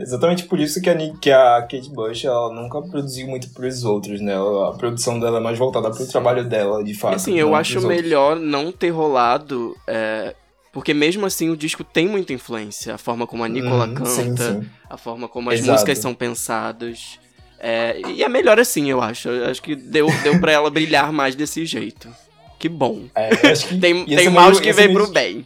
exatamente 0.00 0.44
por 0.44 0.58
isso 0.60 0.80
que 0.80 0.88
a, 0.90 0.96
que 1.20 1.30
a 1.30 1.60
Kate 1.62 1.90
Bush 1.90 2.24
ela 2.24 2.52
nunca 2.52 2.80
produziu 2.82 3.26
muito 3.28 3.48
pros 3.50 3.84
outros, 3.84 4.20
né? 4.20 4.34
A 4.36 4.72
produção 4.76 5.18
dela 5.20 5.38
é 5.38 5.40
mais 5.40 5.58
voltada 5.58 5.90
pro 5.90 6.06
trabalho 6.06 6.44
dela, 6.48 6.82
de 6.82 6.94
fato. 6.94 7.14
assim, 7.14 7.38
eu 7.38 7.54
acho 7.54 7.72
pros 7.72 7.84
outros. 7.84 8.02
melhor 8.02 8.36
não 8.36 8.70
ter 8.72 8.90
rolado, 8.90 9.76
é, 9.86 10.34
porque 10.72 10.92
mesmo 10.94 11.26
assim 11.26 11.50
o 11.50 11.56
disco 11.56 11.82
tem 11.84 12.06
muita 12.06 12.32
influência, 12.32 12.94
a 12.94 12.98
forma 12.98 13.26
como 13.26 13.42
a 13.44 13.48
Nicola 13.48 13.86
Uhum, 13.86 13.94
canta, 13.94 14.08
Sim, 14.10 14.36
sim. 14.62 14.68
a 14.88 14.96
forma 14.96 15.28
como 15.28 15.50
as 15.50 15.58
Exato. 15.60 15.72
músicas 15.72 15.98
são 15.98 16.14
pensadas. 16.14 17.18
É, 17.60 18.00
e 18.10 18.22
é 18.22 18.28
melhor 18.28 18.60
assim, 18.60 18.88
eu 18.88 19.02
acho. 19.02 19.28
Eu 19.28 19.50
acho 19.50 19.60
que 19.60 19.74
deu, 19.74 20.06
deu 20.22 20.38
pra 20.40 20.52
ela 20.52 20.70
brilhar 20.70 21.12
mais 21.12 21.34
desse 21.34 21.66
jeito. 21.66 22.08
Que 22.56 22.68
bom. 22.68 23.02
É, 23.14 23.30
que 23.54 23.78
Tem, 23.80 24.04
tem 24.04 24.18
ser 24.18 24.30
mouse 24.30 24.50
meio- 24.50 24.62
que 24.62 24.72
ser 24.72 24.74
vem 24.74 24.94
meio- 24.94 25.04
pro 25.04 25.12
bem. 25.12 25.44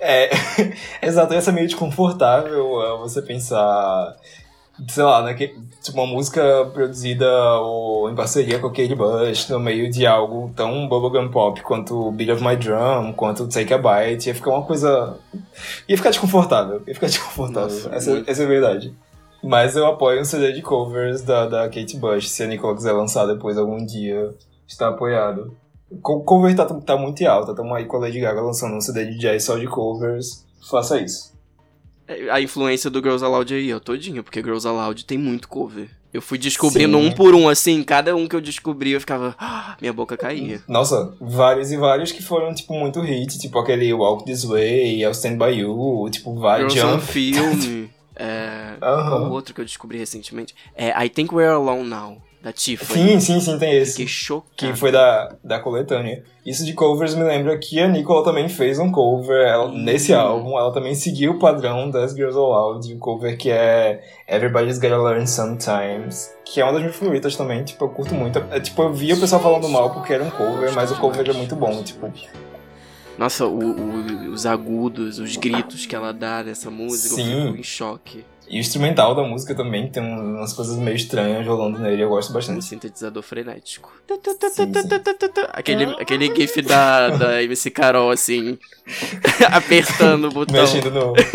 É, 0.00 0.30
exato, 1.02 1.32
ia 1.32 1.40
ser 1.40 1.52
meio 1.52 1.66
desconfortável 1.66 2.82
é, 2.82 2.98
você 2.98 3.22
pensar, 3.22 4.16
sei 4.88 5.02
lá, 5.02 5.22
né, 5.22 5.34
que, 5.34 5.48
tipo, 5.82 5.98
uma 5.98 6.06
música 6.06 6.42
produzida 6.72 7.26
ou 7.60 8.10
em 8.10 8.14
parceria 8.14 8.58
com 8.58 8.66
a 8.66 8.70
Kate 8.70 8.94
Bush 8.94 9.48
no 9.48 9.58
meio 9.58 9.90
de 9.90 10.06
algo 10.06 10.52
tão 10.54 10.86
bubblegum 10.88 11.30
pop 11.30 11.60
quanto 11.62 12.10
Beat 12.12 12.30
of 12.30 12.44
My 12.44 12.56
Drum, 12.56 13.12
quanto 13.14 13.48
Take 13.48 13.72
a 13.72 13.78
Bite, 13.78 14.28
ia 14.28 14.34
ficar 14.34 14.50
uma 14.50 14.62
coisa... 14.62 15.16
ia 15.88 15.96
ficar 15.96 16.10
desconfortável, 16.10 16.82
ia 16.86 16.94
ficar 16.94 17.06
desconfortável, 17.08 17.74
Nossa, 17.74 17.94
essa, 17.94 18.10
muito. 18.10 18.30
essa 18.30 18.42
é 18.42 18.44
a 18.44 18.48
verdade. 18.48 18.94
Mas 19.42 19.76
eu 19.76 19.86
apoio 19.86 20.20
um 20.20 20.24
CD 20.24 20.52
de 20.52 20.60
covers 20.60 21.22
da, 21.22 21.46
da 21.46 21.68
Kate 21.68 21.96
Bush, 21.96 22.28
se 22.28 22.42
a 22.42 22.46
Nicole 22.46 22.76
quiser 22.76 22.92
lançar 22.92 23.26
depois 23.26 23.56
algum 23.56 23.84
dia, 23.84 24.34
está 24.66 24.88
apoiado. 24.88 25.56
Co- 26.02 26.20
Cover 26.20 26.54
tá, 26.56 26.64
tá 26.66 26.96
muito 26.96 27.24
alta, 27.26 27.54
tamo 27.54 27.74
aí 27.74 27.84
com 27.84 27.96
a 27.96 28.00
Lady 28.00 28.20
Gaga 28.20 28.40
lançando 28.40 28.74
um 28.74 28.80
CD 28.80 29.06
de 29.06 29.18
jazz 29.18 29.44
só 29.44 29.56
de 29.56 29.66
covers. 29.66 30.44
Faça 30.68 31.00
isso. 31.00 31.32
É, 32.08 32.28
A 32.30 32.40
influência 32.40 32.90
do 32.90 32.98
Girls 33.00 33.24
Aloud 33.24 33.52
aí, 33.54 33.72
ó, 33.72 33.78
todinho, 33.78 34.22
porque 34.24 34.40
Girls 34.42 34.66
Aloud 34.66 35.04
tem 35.04 35.16
muito 35.18 35.48
cover. 35.48 35.88
Eu 36.12 36.22
fui 36.22 36.38
descobrindo 36.38 36.96
Sim. 36.98 37.06
um 37.08 37.12
por 37.12 37.34
um, 37.34 37.46
assim, 37.48 37.82
cada 37.82 38.16
um 38.16 38.26
que 38.26 38.34
eu 38.34 38.40
descobri 38.40 38.92
eu 38.92 39.00
ficava. 39.00 39.34
"Ah", 39.38 39.76
minha 39.80 39.92
boca 39.92 40.16
caía. 40.16 40.62
Nossa, 40.66 41.14
vários 41.20 41.70
e 41.70 41.76
vários 41.76 42.10
que 42.10 42.22
foram, 42.22 42.54
tipo, 42.54 42.72
muito 42.72 43.00
hit, 43.02 43.38
tipo 43.38 43.58
aquele 43.58 43.92
Walk 43.92 44.24
This 44.24 44.44
Way, 44.44 45.00
I'll 45.02 45.10
Stand 45.10 45.36
By 45.36 45.52
You, 45.58 46.08
tipo, 46.10 46.34
vários 46.34 46.72
Girls 46.72 46.94
on 46.96 46.98
Jump. 47.00 47.12
Film. 47.12 47.88
É. 48.18 48.78
Aham. 48.82 49.10
Qual 49.10 49.32
outro 49.32 49.52
que 49.52 49.60
eu 49.60 49.64
descobri 49.66 49.98
recentemente? 49.98 50.54
É 50.74 51.04
I 51.04 51.10
Think 51.10 51.34
We're 51.34 51.52
Alone 51.52 51.86
Now, 51.86 52.16
da 52.46 52.52
Tiffany. 52.52 53.10
Sim, 53.12 53.20
sim, 53.20 53.40
sim, 53.40 53.58
tem 53.58 53.76
esse. 53.76 53.92
Fiquei 53.92 54.06
chocado. 54.06 54.52
Que 54.56 54.72
foi 54.74 54.92
da, 54.92 55.34
da 55.42 55.58
coletânea. 55.58 56.22
Isso 56.44 56.64
de 56.64 56.72
covers 56.74 57.12
me 57.16 57.24
lembra 57.24 57.58
que 57.58 57.80
a 57.80 57.88
Nicola 57.88 58.22
também 58.22 58.48
fez 58.48 58.78
um 58.78 58.92
cover 58.92 59.44
ela, 59.44 59.66
Hum. 59.66 59.78
nesse 59.82 60.14
álbum. 60.14 60.56
Ela 60.56 60.72
também 60.72 60.94
seguiu 60.94 61.32
o 61.32 61.38
padrão 61.40 61.90
das 61.90 62.12
Girls 62.14 62.38
Aloud, 62.38 62.94
um 62.94 62.98
cover 63.00 63.36
que 63.36 63.50
é 63.50 64.00
Everybody's 64.28 64.78
Gotta 64.78 64.96
Learn 64.96 65.26
Sometimes, 65.26 66.32
que 66.44 66.60
é 66.60 66.64
uma 66.64 66.72
das 66.72 66.82
minhas 66.82 66.94
favoritas 66.96 67.34
também. 67.34 67.64
Tipo, 67.64 67.86
eu 67.86 67.88
curto 67.88 68.14
muito. 68.14 68.38
É, 68.52 68.60
tipo, 68.60 68.80
eu 68.82 68.92
via 68.94 69.16
o 69.16 69.20
pessoal 69.20 69.42
falando 69.42 69.68
mal 69.68 69.90
porque 69.92 70.12
era 70.12 70.22
um 70.22 70.30
cover, 70.30 70.72
mas 70.72 70.92
o 70.92 70.96
cover 71.00 71.28
é 71.28 71.32
muito 71.32 71.56
bom. 71.56 71.82
Tipo, 71.82 72.08
Nossa, 73.18 73.46
o- 73.46 73.58
o- 73.72 74.30
os 74.30 74.44
agudos, 74.46 75.18
os 75.18 75.36
gritos 75.36 75.86
que 75.86 75.96
ela 75.96 76.12
dá 76.12 76.42
nessa 76.44 76.70
música, 76.70 77.14
eu 77.20 77.24
Sim. 77.24 77.46
fico 77.46 77.56
em 77.58 77.62
choque. 77.62 78.24
E 78.48 78.58
o 78.58 78.60
instrumental 78.60 79.14
da 79.14 79.22
música 79.24 79.54
também 79.54 79.88
tem 79.90 80.02
um- 80.02 80.36
umas 80.36 80.52
coisas 80.52 80.76
meio 80.76 80.94
estranhas 80.96 81.44
rolando 81.46 81.78
nele, 81.80 82.02
eu 82.02 82.08
gosto 82.08 82.30
Um 82.30 82.34
bastante. 82.34 82.64
sintetizador 82.64 83.22
frenético. 83.22 83.92
Sim. 84.52 84.72
Aquele, 85.52 85.84
aquele 86.00 86.34
gif 86.34 86.62
da, 86.62 87.08
da 87.10 87.42
MC 87.44 87.70
Carol, 87.72 88.10
assim, 88.10 88.56
apertando 89.50 90.28
o 90.28 90.30
botão. 90.30 90.60
Mexendo 90.60 90.90
no. 90.90 91.12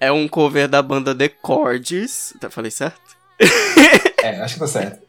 É 0.00 0.12
um 0.12 0.28
cover 0.28 0.68
da 0.68 0.82
banda 0.82 1.14
The 1.14 1.30
Chords. 1.44 2.34
Tá, 2.38 2.50
falei 2.50 2.70
certo? 2.70 3.00
É, 4.22 4.40
acho 4.42 4.54
que 4.54 4.60
tá 4.60 4.66
certo. 4.66 5.00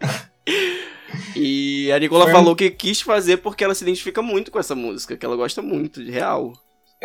E 1.35 1.91
a 1.91 1.99
Nicola 1.99 2.23
Foi 2.25 2.31
um- 2.33 2.35
falou 2.37 2.55
que 2.55 2.69
quis 2.69 3.01
fazer 3.01 3.37
porque 3.37 3.63
ela 3.63 3.75
se 3.75 3.83
identifica 3.83 4.21
muito 4.21 4.51
com 4.51 4.59
essa 4.59 4.73
música, 4.75 5.17
que 5.17 5.25
ela 5.25 5.35
gosta 5.35 5.61
muito, 5.61 6.01
de 6.03 6.11
real. 6.11 6.53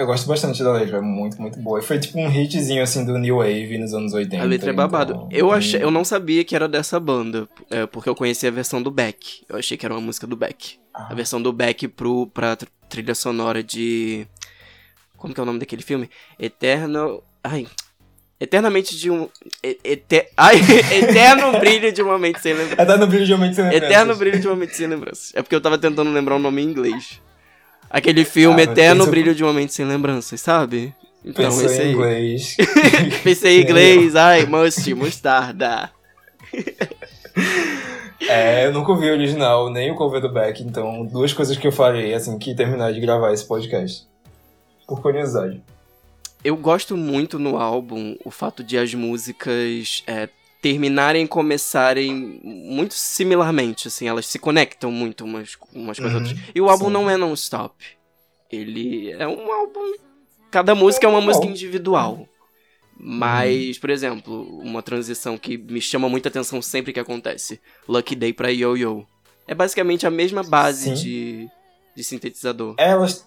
Eu 0.01 0.07
gosto 0.07 0.27
bastante 0.27 0.63
da 0.63 0.73
letra, 0.73 0.97
é 0.99 1.01
muito, 1.01 1.41
muito 1.41 1.59
boa. 1.61 1.79
E 1.79 1.83
foi 1.83 1.99
tipo 1.99 2.19
um 2.19 2.31
hitzinho 2.31 2.83
assim 2.83 3.05
do 3.05 3.19
New 3.19 3.37
Wave 3.37 3.77
nos 3.79 3.93
anos 3.93 4.13
80. 4.15 4.43
A 4.43 4.47
letra 4.47 4.71
é 4.71 4.73
babado. 4.73 5.13
então, 5.13 5.29
Eu, 5.31 5.53
achei, 5.53 5.83
eu 5.83 5.91
não 5.91 6.05
sabia 6.05 6.43
que 6.45 6.57
era 6.57 6.67
dessa 6.67 6.99
banda, 6.99 7.49
é, 7.71 7.85
porque 7.87 8.09
eu 8.09 8.15
conhecia 8.15 8.49
a 8.49 8.53
versão 8.53 8.83
do 8.83 8.91
Beck. 8.91 9.43
Eu 9.49 9.57
achei 9.59 9.77
que 9.77 9.85
era 9.85 9.95
uma 9.95 10.01
música 10.01 10.27
do 10.27 10.37
Beck. 10.37 10.79
Ah. 10.95 11.09
A 11.11 11.15
versão 11.15 11.41
do 11.43 11.53
Beck 11.53 11.87
pro, 11.89 12.27
pra 12.29 12.57
tr- 12.57 12.67
trilha 12.89 13.15
sonora 13.15 13.63
de. 13.63 14.27
Como 15.17 15.35
que 15.35 15.41
é 15.41 15.43
o 15.43 15.47
nome 15.47 15.59
daquele 15.59 15.83
filme? 15.83 16.09
Eterno. 16.39 17.23
Ai. 17.45 17.67
Eternamente 18.41 18.97
de 18.97 19.11
um. 19.11 19.29
e- 19.63 19.79
ete- 19.85 20.29
ai, 20.35 20.57
Eterno 21.03 21.59
Brilho 21.61 21.93
de 21.93 22.01
uma 22.03 22.19
Mente 22.19 22.41
Sem 22.41 22.55
Lembrança. 22.55 22.81
É 22.81 22.85
da 22.87 22.97
no 22.97 23.07
brilho 23.07 23.27
de 23.27 23.33
Aumento 23.35 23.55
Sem 23.55 23.65
Lembranças. 23.65 23.87
Eterno 23.91 24.17
Brilho 24.17 24.41
de 24.41 24.47
uma 24.49 24.57
Mente 24.57 24.77
Sem 24.77 24.87
Lembranças. 24.87 25.33
É 25.35 25.43
porque 25.43 25.55
eu 25.55 25.61
tava 25.61 25.77
tentando 25.77 26.11
lembrar 26.11 26.37
o 26.37 26.39
nome 26.39 26.63
em 26.63 26.65
inglês. 26.65 27.21
Aquele 27.91 28.25
filme 28.25 28.61
Ah, 28.61 28.65
Eterno 28.65 29.01
pensa- 29.01 29.11
Brilho 29.11 29.35
de 29.35 29.43
uma 29.43 29.53
Mente 29.53 29.75
Sem 29.75 29.85
Lembranças, 29.85 30.41
sabe? 30.41 30.95
Então, 31.25 31.45
Pensou 31.47 31.65
esse 31.67 31.77
em 31.83 31.87
aí. 31.87 31.93
inglês. 31.93 32.57
Pensei 33.25 33.59
em 33.59 33.63
inglês, 33.65 34.15
ai, 34.17 34.47
must, 34.47 34.95
mostarda. 34.95 35.91
É, 38.29 38.67
eu 38.67 38.73
nunca 38.73 38.93
ouvi 38.93 39.09
o 39.09 39.13
original, 39.13 39.71
nem 39.71 39.91
o 39.91 39.95
cover 39.95 40.21
do 40.21 40.29
Beck, 40.33 40.63
então 40.63 41.05
duas 41.07 41.33
coisas 41.33 41.57
que 41.57 41.67
eu 41.67 41.73
farei 41.73 42.15
assim 42.15 42.39
que 42.39 42.55
terminar 42.55 42.93
de 42.93 43.01
gravar 43.01 43.33
esse 43.33 43.47
podcast. 43.47 44.07
Por 44.87 45.01
curiosidade. 45.01 45.63
Eu 46.45 46.57
gosto 46.57 46.97
muito 46.97 47.39
no 47.39 47.59
álbum 47.59 48.17
o 48.25 48.31
fato 48.31 48.63
de 48.65 48.79
as 48.79 48.95
músicas 48.95 50.03
é, 50.07 50.29
terminarem 50.61 51.25
e 51.25 51.29
começarem 51.29 52.41
muito 52.45 52.95
similarmente, 52.95 53.89
assim, 53.89 54.07
elas 54.09 54.27
se 54.27 54.39
conectam 54.39 54.91
muito 54.93 55.25
umas, 55.25 55.57
umas 55.75 55.99
com 55.99 56.07
as 56.07 56.13
Uhum, 56.13 56.19
outras. 56.21 56.39
E 56.55 56.61
o 56.61 56.69
álbum 56.69 56.87
sim. 56.87 56.93
não 56.93 57.09
é 57.11 57.17
non-stop. 57.17 57.75
Ele 58.51 59.11
é 59.13 59.27
um 59.27 59.51
álbum. 59.51 59.81
Cada 60.51 60.75
música 60.75 61.07
é 61.07 61.11
uma 61.11 61.21
música 61.21 61.47
individual. 61.47 62.27
Mas, 63.03 63.79
por 63.79 63.89
exemplo, 63.89 64.43
uma 64.61 64.83
transição 64.83 65.39
que 65.39 65.57
me 65.57 65.81
chama 65.81 66.09
muita 66.09 66.29
atenção 66.29 66.61
sempre 66.61 66.93
que 66.93 67.01
acontece: 67.01 67.61
Lucky 67.89 68.15
Day 68.15 68.33
pra 68.33 68.51
Yo 68.51 68.77
Yo. 68.77 69.07
É 69.47 69.55
basicamente 69.55 70.07
a 70.07 70.11
mesma 70.11 70.43
base 70.43 70.95
Sim. 70.97 71.03
de, 71.03 71.49
de 71.97 72.05
sintetizador. 72.05 72.75
Elas, 72.77 73.27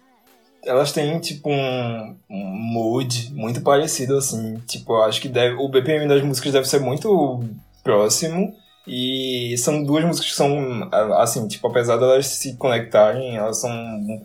elas 0.65 0.91
têm, 0.91 1.19
tipo, 1.19 1.49
um, 1.49 2.15
um 2.29 2.45
mood 2.55 3.31
muito 3.33 3.61
parecido, 3.61 4.17
assim. 4.17 4.57
Tipo, 4.67 4.93
eu 4.93 5.03
acho 5.03 5.21
que 5.21 5.27
deve, 5.27 5.55
o 5.55 5.67
BPM 5.69 6.07
das 6.07 6.21
músicas 6.23 6.53
deve 6.53 6.67
ser 6.67 6.79
muito 6.79 7.43
próximo. 7.83 8.53
E 8.85 9.55
são 9.57 9.81
duas 9.81 10.03
músicas 10.03 10.29
que 10.29 10.35
são, 10.35 10.89
assim, 11.17 11.47
tipo, 11.47 11.65
apesar 11.67 11.95
de 11.97 12.03
elas 12.03 12.27
se 12.27 12.57
conectarem, 12.57 13.37
elas 13.37 13.61
são. 13.61 13.71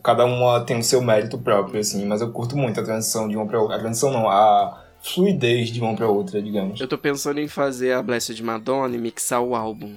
Cada 0.03 0.25
uma 0.25 0.61
tem 0.61 0.79
o 0.79 0.83
seu 0.83 1.01
mérito 1.01 1.39
próprio, 1.39 1.81
assim. 1.81 2.05
Mas 2.07 2.21
eu 2.21 2.33
curto 2.33 2.57
muito 2.57 2.81
a 2.81 2.85
transição 2.85 3.29
de 3.29 3.37
uma 3.37 3.47
pra 3.47 3.61
outra. 3.61 3.77
A 3.77 3.79
transição 3.79 4.11
não, 4.11 4.29
a 4.29 4.85
fluidez 5.01 5.71
de 5.71 5.81
uma 5.81 5.95
pra 5.95 6.09
outra, 6.09 6.43
digamos. 6.43 6.81
Eu 6.81 6.89
tô 6.89 6.99
pensando 6.99 7.39
em 7.39 7.47
fazer 7.47 7.93
a 7.93 8.03
Blessed 8.03 8.43
Madonna 8.43 8.97
e 8.97 8.99
mixar 8.99 9.41
o 9.43 9.55
álbum. 9.55 9.95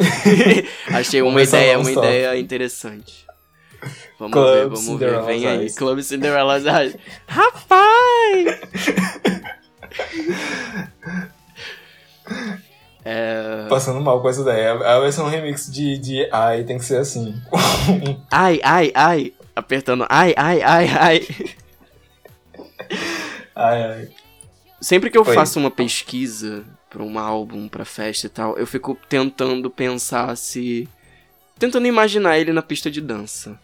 Achei 0.92 1.22
uma 1.22 1.40
ideia, 1.40 1.78
uma 1.78 1.92
ideia 1.92 2.38
interessante. 2.38 3.29
Vamos 4.20 4.34
Club 4.34 4.54
ver, 4.54 4.64
vamos 4.64 4.80
Cinderella's 4.80 5.26
ver. 5.26 5.32
Vem 5.32 5.46
aí. 5.46 5.72
Club 5.72 6.00
Cinderella's 6.02 6.66
Eyes. 6.66 6.96
Rapaz! 7.26 8.60
é... 13.02 13.66
Passando 13.70 13.98
mal 14.02 14.20
com 14.20 14.28
essa 14.28 14.42
ideia. 14.42 14.72
A 14.72 15.00
versão 15.00 15.26
remix 15.26 15.72
de, 15.72 15.96
de 15.96 16.28
Ai 16.30 16.64
tem 16.64 16.76
que 16.76 16.84
ser 16.84 16.98
assim. 16.98 17.34
Ai, 18.30 18.60
ai, 18.62 18.92
ai. 18.94 19.32
Apertando 19.56 20.04
ai, 20.06 20.34
ai, 20.36 20.60
ai, 20.60 20.88
ai. 20.88 21.26
ai, 23.56 23.82
ai. 23.82 24.08
Sempre 24.82 25.08
que 25.08 25.16
eu 25.16 25.24
Foi. 25.24 25.34
faço 25.34 25.58
uma 25.58 25.70
pesquisa 25.70 26.62
pra 26.90 27.02
um 27.02 27.18
álbum, 27.18 27.68
pra 27.68 27.86
festa 27.86 28.26
e 28.26 28.30
tal, 28.30 28.58
eu 28.58 28.66
fico 28.66 28.98
tentando 29.08 29.70
pensar 29.70 30.36
se. 30.36 30.86
Tentando 31.58 31.86
imaginar 31.86 32.38
ele 32.38 32.52
na 32.52 32.60
pista 32.60 32.90
de 32.90 33.00
dança. 33.00 33.58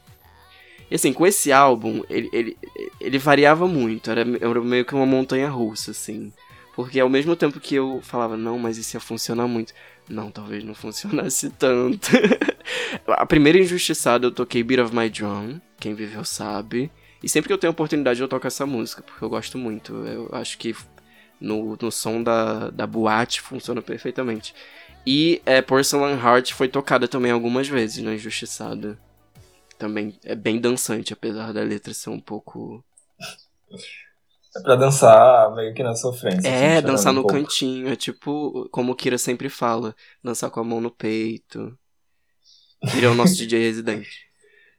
E 0.91 0.95
assim, 0.95 1.13
com 1.13 1.27
esse 1.27 1.53
álbum, 1.53 2.03
ele, 2.09 2.29
ele, 2.33 2.57
ele 3.01 3.19
variava 3.19 3.67
muito, 3.67 4.11
era, 4.11 4.21
era 4.21 4.61
meio 4.61 4.85
que 4.85 4.95
uma 4.95 5.07
montanha 5.07 5.49
russa, 5.49 5.91
assim. 5.91 6.33
Porque 6.75 7.01
ao 7.01 7.09
mesmo 7.09 7.35
tempo 7.35 7.59
que 7.59 7.75
eu 7.75 8.01
falava, 8.03 8.37
não, 8.37 8.59
mas 8.59 8.77
isso 8.77 8.97
ia 8.97 9.01
funcionar 9.01 9.49
muito. 9.49 9.73
Não, 10.09 10.31
talvez 10.31 10.63
não 10.63 10.75
funcionasse 10.75 11.51
tanto. 11.59 12.11
a 13.09 13.27
primeira 13.27 13.59
injustiçada 13.59 14.27
eu 14.27 14.31
toquei 14.31 14.63
Beat 14.63 14.81
of 14.81 14.95
My 14.95 15.09
Drum, 15.09 15.59
quem 15.81 15.95
viveu 15.95 16.25
sabe. 16.25 16.91
E 17.23 17.29
sempre 17.29 17.49
que 17.49 17.53
eu 17.53 17.59
tenho 17.59 17.73
oportunidade 17.73 18.21
eu 18.21 18.29
toco 18.29 18.47
essa 18.47 18.67
música, 18.67 19.03
porque 19.03 19.25
eu 19.25 19.29
gosto 19.29 19.59
muito. 19.59 19.95
Eu 20.07 20.29
acho 20.33 20.59
que 20.59 20.77
no, 21.41 21.77
no 21.81 21.91
som 21.91 22.23
da, 22.23 22.71
da 22.71 22.87
boate 22.87 23.41
funciona 23.41 23.83
perfeitamente. 23.83 24.55
E 25.07 25.41
é, 25.47 25.63
Porcelain 25.63 26.19
Heart 26.19 26.53
foi 26.53 26.69
tocada 26.69 27.07
também 27.09 27.31
algumas 27.31 27.69
vezes 27.69 28.03
na 28.03 28.15
Injustiçada. 28.15 28.99
Também 29.79 30.19
é 30.25 30.35
bem 30.35 30.59
dançante, 30.61 31.13
apesar 31.13 31.53
da 31.53 31.63
letra 31.63 31.93
ser 31.93 32.11
um 32.11 32.21
pouco. 32.21 32.85
É 34.57 34.61
pra 34.63 34.75
dançar 34.75 35.55
meio 35.55 35.75
que 35.75 35.83
na 35.83 35.95
sofrência. 35.95 36.49
É, 36.49 36.79
assim, 36.79 36.87
dançar 36.87 37.13
no 37.13 37.21
um 37.23 37.27
cantinho. 37.27 37.89
É 37.89 37.97
tipo, 37.97 38.69
como 38.71 38.93
o 38.93 38.97
Kira 38.97 39.19
sempre 39.19 39.49
fala, 39.51 39.95
dançar 40.25 40.51
com 40.51 40.61
a 40.61 40.65
mão 40.65 40.81
no 40.81 40.91
peito. 40.91 41.77
Kira 42.91 43.07
é 43.07 43.11
o 43.11 43.15
nosso 43.15 43.37
DJ 43.37 43.59
residente. 43.61 44.27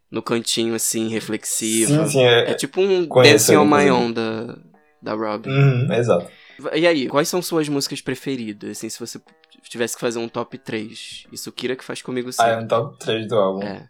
No 0.10 0.22
cantinho, 0.22 0.74
assim, 0.74 1.10
reflexivo. 1.10 2.06
Sim, 2.06 2.08
sim, 2.08 2.24
é. 2.24 2.52
É 2.52 2.54
tipo 2.54 2.82
um 2.82 3.06
Dancing 3.08 3.58
on 3.58 3.66
My. 3.66 3.92
Own 3.92 4.12
da, 4.12 4.58
da 5.02 5.14
Robin. 5.14 5.50
Uhum, 5.50 5.94
exato. 5.94 6.32
E 6.74 6.88
aí, 6.88 7.08
quais 7.08 7.28
são 7.28 7.42
suas 7.42 7.70
músicas 7.70 8.02
preferidas? 8.02 8.72
Assim, 8.72 8.90
se 8.90 9.00
você 9.00 9.22
tivesse 9.70 9.96
que 9.96 10.02
fazer 10.02 10.18
um 10.18 10.30
top 10.30 10.58
3. 10.58 11.28
Isso 11.32 11.52
Kira 11.52 11.76
que 11.76 11.84
faz 11.84 12.02
comigo 12.02 12.30
Ah, 12.40 12.48
é 12.48 12.52
sempre. 12.52 12.64
um 12.64 12.68
top 12.68 12.98
3 13.00 13.28
do 13.28 13.36
álbum. 13.36 13.62
É. 13.62 13.88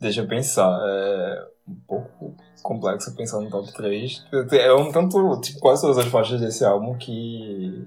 Deixa 0.00 0.20
eu 0.20 0.28
pensar. 0.28 0.78
É 0.82 1.44
um 1.68 1.74
pouco 1.86 2.34
complexo 2.62 3.14
pensar 3.14 3.40
no 3.40 3.50
top 3.50 3.72
3. 3.72 4.24
É 4.52 4.72
um 4.72 4.90
tanto, 4.92 5.40
tipo, 5.40 5.58
quase 5.60 5.82
todas 5.82 5.98
as 5.98 6.06
faixas 6.06 6.40
desse 6.40 6.64
álbum 6.64 6.94
que 6.96 7.86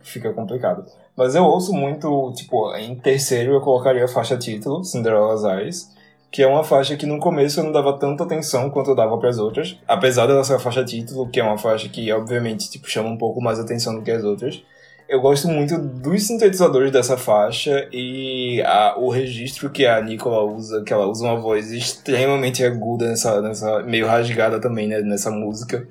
fica 0.00 0.32
complicado. 0.32 0.84
Mas 1.16 1.34
eu 1.34 1.44
ouço 1.44 1.72
muito, 1.72 2.32
tipo, 2.34 2.74
em 2.76 2.94
terceiro 2.94 3.54
eu 3.54 3.60
colocaria 3.60 4.04
a 4.04 4.08
faixa 4.08 4.36
título, 4.36 4.84
Cinderella's 4.84 5.44
Eyes, 5.44 5.96
que 6.30 6.42
é 6.42 6.46
uma 6.46 6.62
faixa 6.62 6.96
que 6.96 7.06
no 7.06 7.18
começo 7.18 7.58
eu 7.58 7.64
não 7.64 7.72
dava 7.72 7.98
tanta 7.98 8.24
atenção 8.24 8.70
quanto 8.70 8.90
eu 8.90 8.94
dava 8.94 9.16
para 9.18 9.30
as 9.30 9.38
outras, 9.38 9.78
apesar 9.88 10.26
dela 10.26 10.44
ser 10.44 10.54
a 10.54 10.58
faixa 10.58 10.84
título, 10.84 11.28
que 11.28 11.40
é 11.40 11.42
uma 11.42 11.58
faixa 11.58 11.88
que 11.88 12.12
obviamente 12.12 12.70
tipo 12.70 12.88
chama 12.88 13.08
um 13.08 13.16
pouco 13.16 13.40
mais 13.40 13.58
atenção 13.58 13.94
do 13.94 14.02
que 14.02 14.10
as 14.10 14.22
outras. 14.22 14.62
Eu 15.08 15.20
gosto 15.20 15.46
muito 15.46 15.78
dos 15.78 16.24
sintetizadores 16.26 16.90
dessa 16.90 17.16
faixa 17.16 17.88
e 17.92 18.60
a- 18.62 18.96
o 18.98 19.08
registro 19.08 19.70
que 19.70 19.86
a 19.86 20.00
Nicola 20.00 20.42
usa, 20.42 20.82
que 20.82 20.92
ela 20.92 21.06
usa 21.06 21.24
uma 21.24 21.38
voz 21.38 21.70
extremamente 21.70 22.64
aguda 22.64 23.08
nessa, 23.08 23.40
nessa 23.40 23.82
meio 23.84 24.06
rasgada 24.06 24.60
também, 24.60 24.88
né, 24.88 25.00
nessa 25.02 25.30
música. 25.30 25.86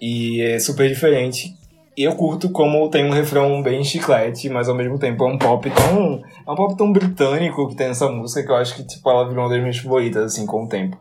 E 0.00 0.42
é 0.42 0.58
super 0.58 0.86
diferente. 0.86 1.56
E 1.96 2.04
eu 2.04 2.14
curto 2.14 2.50
como 2.50 2.88
tem 2.90 3.04
um 3.06 3.10
refrão 3.10 3.62
bem 3.62 3.82
chiclete, 3.82 4.50
mas 4.50 4.68
ao 4.68 4.74
mesmo 4.74 4.98
tempo 4.98 5.24
é 5.24 5.26
um 5.26 5.38
pop 5.38 5.68
tão. 5.70 6.22
É 6.46 6.50
um 6.50 6.54
pop 6.54 6.76
tão 6.76 6.92
britânico 6.92 7.68
que 7.68 7.74
tem 7.74 7.88
essa 7.88 8.08
música 8.08 8.44
que 8.44 8.52
eu 8.52 8.56
acho 8.56 8.76
que 8.76 8.84
tipo, 8.84 9.08
ela 9.10 9.26
virou 9.26 9.44
uma 9.44 9.50
das 9.50 9.60
minhas 9.60 9.78
favoritas, 9.78 10.24
assim, 10.34 10.44
com 10.46 10.64
o 10.64 10.68
tempo. 10.68 10.96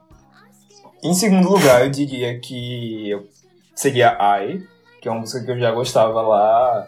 Em 1.03 1.13
segundo 1.13 1.49
lugar, 1.51 1.83
eu 1.83 1.91
diria 1.91 2.39
que 2.39 3.11
seria 3.75 4.17
I, 4.41 4.63
que 5.01 5.07
é 5.07 5.11
uma 5.11 5.19
música 5.19 5.45
que 5.45 5.51
eu 5.51 5.59
já 5.59 5.71
gostava 5.71 6.19
lá 6.21 6.87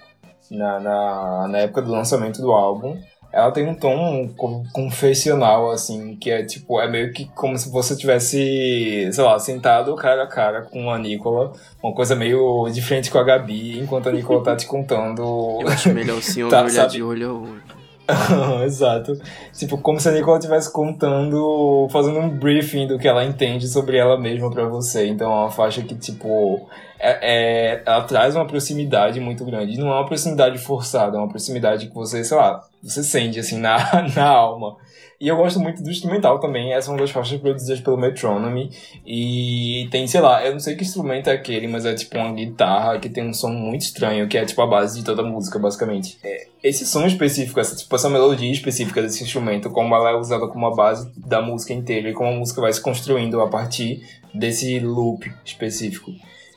na, 0.52 0.80
na, 0.80 1.48
na 1.48 1.58
época 1.60 1.82
do 1.82 1.92
lançamento 1.92 2.42
do 2.42 2.52
álbum. 2.52 2.98
Ela 3.32 3.52
tem 3.52 3.68
um 3.68 3.76
tom 3.76 4.28
co- 4.36 4.64
confessional, 4.74 5.70
assim, 5.70 6.16
que 6.16 6.32
é 6.32 6.44
tipo, 6.44 6.82
é 6.82 6.90
meio 6.90 7.14
que 7.14 7.26
como 7.36 7.56
se 7.60 7.70
você 7.72 7.96
tivesse, 7.96 9.08
sei 9.12 9.24
lá, 9.24 9.38
sentado 9.38 9.94
cara 9.96 10.24
a 10.24 10.28
cara 10.28 10.64
com 10.64 10.90
a 10.90 10.98
Nicola, 10.98 11.54
uma 11.84 11.94
coisa 11.94 12.16
meio 12.16 12.68
de 12.72 12.82
frente 12.82 13.12
com 13.12 13.20
a 13.20 13.24
Gabi, 13.24 13.80
enquanto 13.80 14.10
a 14.10 14.12
Nicola 14.12 14.44
tá 14.44 14.56
te 14.56 14.66
contando. 14.66 15.60
Eu 15.62 15.68
acho 15.68 15.90
melhor 15.94 16.18
o 16.18 16.22
senhor 16.24 16.50
Tá, 16.50 16.62
olhar 16.62 16.70
sabe? 16.72 16.94
de 16.94 17.04
olho 17.04 17.30
a 17.30 17.34
olho. 17.34 17.62
Exato. 18.66 19.14
Tipo, 19.54 19.78
como 19.78 20.00
se 20.00 20.10
a 20.10 20.12
Nicola 20.12 20.38
estivesse 20.40 20.74
contando, 20.74 21.88
fazendo 21.92 22.18
um 22.18 22.30
briefing 22.30 22.88
do 22.88 22.98
que 22.98 23.08
ela 23.08 23.24
entende 23.24 23.68
sobre 23.68 23.98
ela 23.98 24.20
mesma 24.20 24.50
pra 24.50 24.66
você. 24.66 25.06
Então 25.08 25.32
é 25.32 25.36
uma 25.42 25.52
faixa 25.52 25.84
que, 25.84 25.94
tipo, 25.94 26.68
é, 27.00 27.20
é- 27.22 27.84
ela 27.86 28.04
traz 28.04 28.36
uma 28.36 28.46
proximidade 28.46 29.20
muito 29.20 29.46
grande. 29.46 29.78
Não 29.78 29.88
é 29.88 29.96
uma 29.96 30.06
proximidade 30.06 30.58
forçada, 30.58 31.18
é 31.18 31.20
uma 31.20 31.30
proximidade 31.30 31.88
que 31.88 31.96
você, 31.96 32.24
sei 32.24 32.38
lá, 32.38 32.64
você 32.84 33.04
sente, 33.04 33.40
assim, 33.40 33.58
na, 33.58 33.78
na 34.16 34.28
alma. 34.28 34.78
E 35.20 35.28
eu 35.28 35.36
gosto 35.36 35.60
muito 35.60 35.84
do 35.84 35.92
instrumental 35.92 36.40
também. 36.40 36.72
Essa 36.74 36.90
é 36.90 36.94
uma 36.94 37.00
das 37.00 37.12
faixas 37.12 37.40
produzidas 37.42 37.82
pelo 37.82 37.98
Metronome. 37.98 38.72
E 39.06 39.88
tem, 39.92 40.08
sei 40.08 40.22
lá, 40.22 40.46
eu 40.46 40.54
não 40.54 40.62
sei 40.62 40.78
que 40.78 40.84
instrumento 40.84 41.30
é 41.30 41.34
aquele, 41.34 41.68
mas 41.68 41.86
é 41.86 41.94
tipo 41.94 42.18
uma 42.18 42.32
guitarra 42.32 42.98
que 43.00 43.10
tem 43.10 43.28
um 43.28 43.34
som 43.34 43.50
muito 43.50 43.82
estranho, 43.82 44.30
que 44.30 44.38
é 44.38 44.46
tipo 44.46 44.62
a 44.62 44.68
base 44.68 45.00
de 45.00 45.04
toda 45.04 45.22
a 45.22 45.26
música, 45.26 45.60
basicamente. 45.60 46.18
É, 46.24 46.48
esse 46.64 46.86
som 46.86 47.06
específico, 47.06 47.60
essa, 47.60 47.76
tipo, 47.76 47.94
essa 47.94 48.10
melodia 48.10 48.50
específica 48.50 49.02
desse 49.02 49.22
instrumento, 49.22 49.70
como 49.70 49.94
ela 49.94 50.12
é 50.12 50.16
usada 50.16 50.48
como 50.48 50.66
a 50.66 50.74
base 50.74 51.12
da 51.18 51.42
música 51.42 51.74
inteira 51.74 52.10
e 52.10 52.14
como 52.14 52.30
a 52.30 52.38
música 52.40 52.62
vai 52.62 52.72
se 52.72 52.82
construindo 52.82 53.42
a 53.42 53.48
partir 53.50 54.02
desse 54.34 54.80
loop 54.80 55.30
específico. 55.44 56.12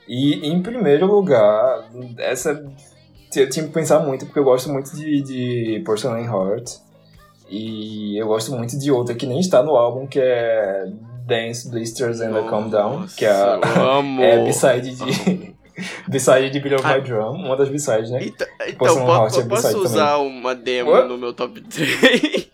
E 0.06 0.46
em 0.46 0.62
primeiro 0.62 1.06
lugar, 1.06 1.88
essa 2.18 2.64
eu 3.34 3.48
tinha 3.48 3.66
que 3.66 3.72
pensar 3.72 4.00
muito, 4.00 4.26
porque 4.26 4.38
eu 4.38 4.44
gosto 4.44 4.70
muito 4.70 4.94
de, 4.94 5.22
de 5.22 5.82
Porcelain 5.84 6.24
Heart. 6.24 6.70
E 7.48 8.16
eu 8.16 8.26
gosto 8.26 8.52
muito 8.52 8.78
de 8.78 8.90
outra 8.90 9.14
que 9.14 9.26
nem 9.26 9.38
está 9.38 9.62
no 9.62 9.76
álbum, 9.76 10.06
que 10.06 10.18
é 10.18 10.86
Dance, 11.26 11.70
Blisters 11.70 12.20
and 12.20 12.36
a 12.38 12.48
Calm 12.48 12.68
Down, 12.68 13.06
que 13.16 13.24
é 13.24 13.30
a, 13.30 13.60
é 14.20 14.40
a 14.40 14.44
B-side 14.44 14.96
de, 14.96 15.51
B-side 16.08 16.50
de 16.50 16.60
Beat 16.60 16.80
of 16.80 16.86
My 16.86 17.00
Drum, 17.00 17.32
uma 17.32 17.56
das 17.56 17.68
B-sides, 17.68 18.10
né? 18.10 18.24
Então, 18.24 18.46
então 18.66 19.04
Posso 19.06 19.40
é 19.40 19.42
eu 19.42 19.48
posso 19.48 19.78
usar 19.78 20.16
uma 20.18 20.54
demo 20.54 20.90
What? 20.90 21.08
no 21.08 21.18
meu 21.18 21.32
top 21.32 21.60
3? 21.62 22.50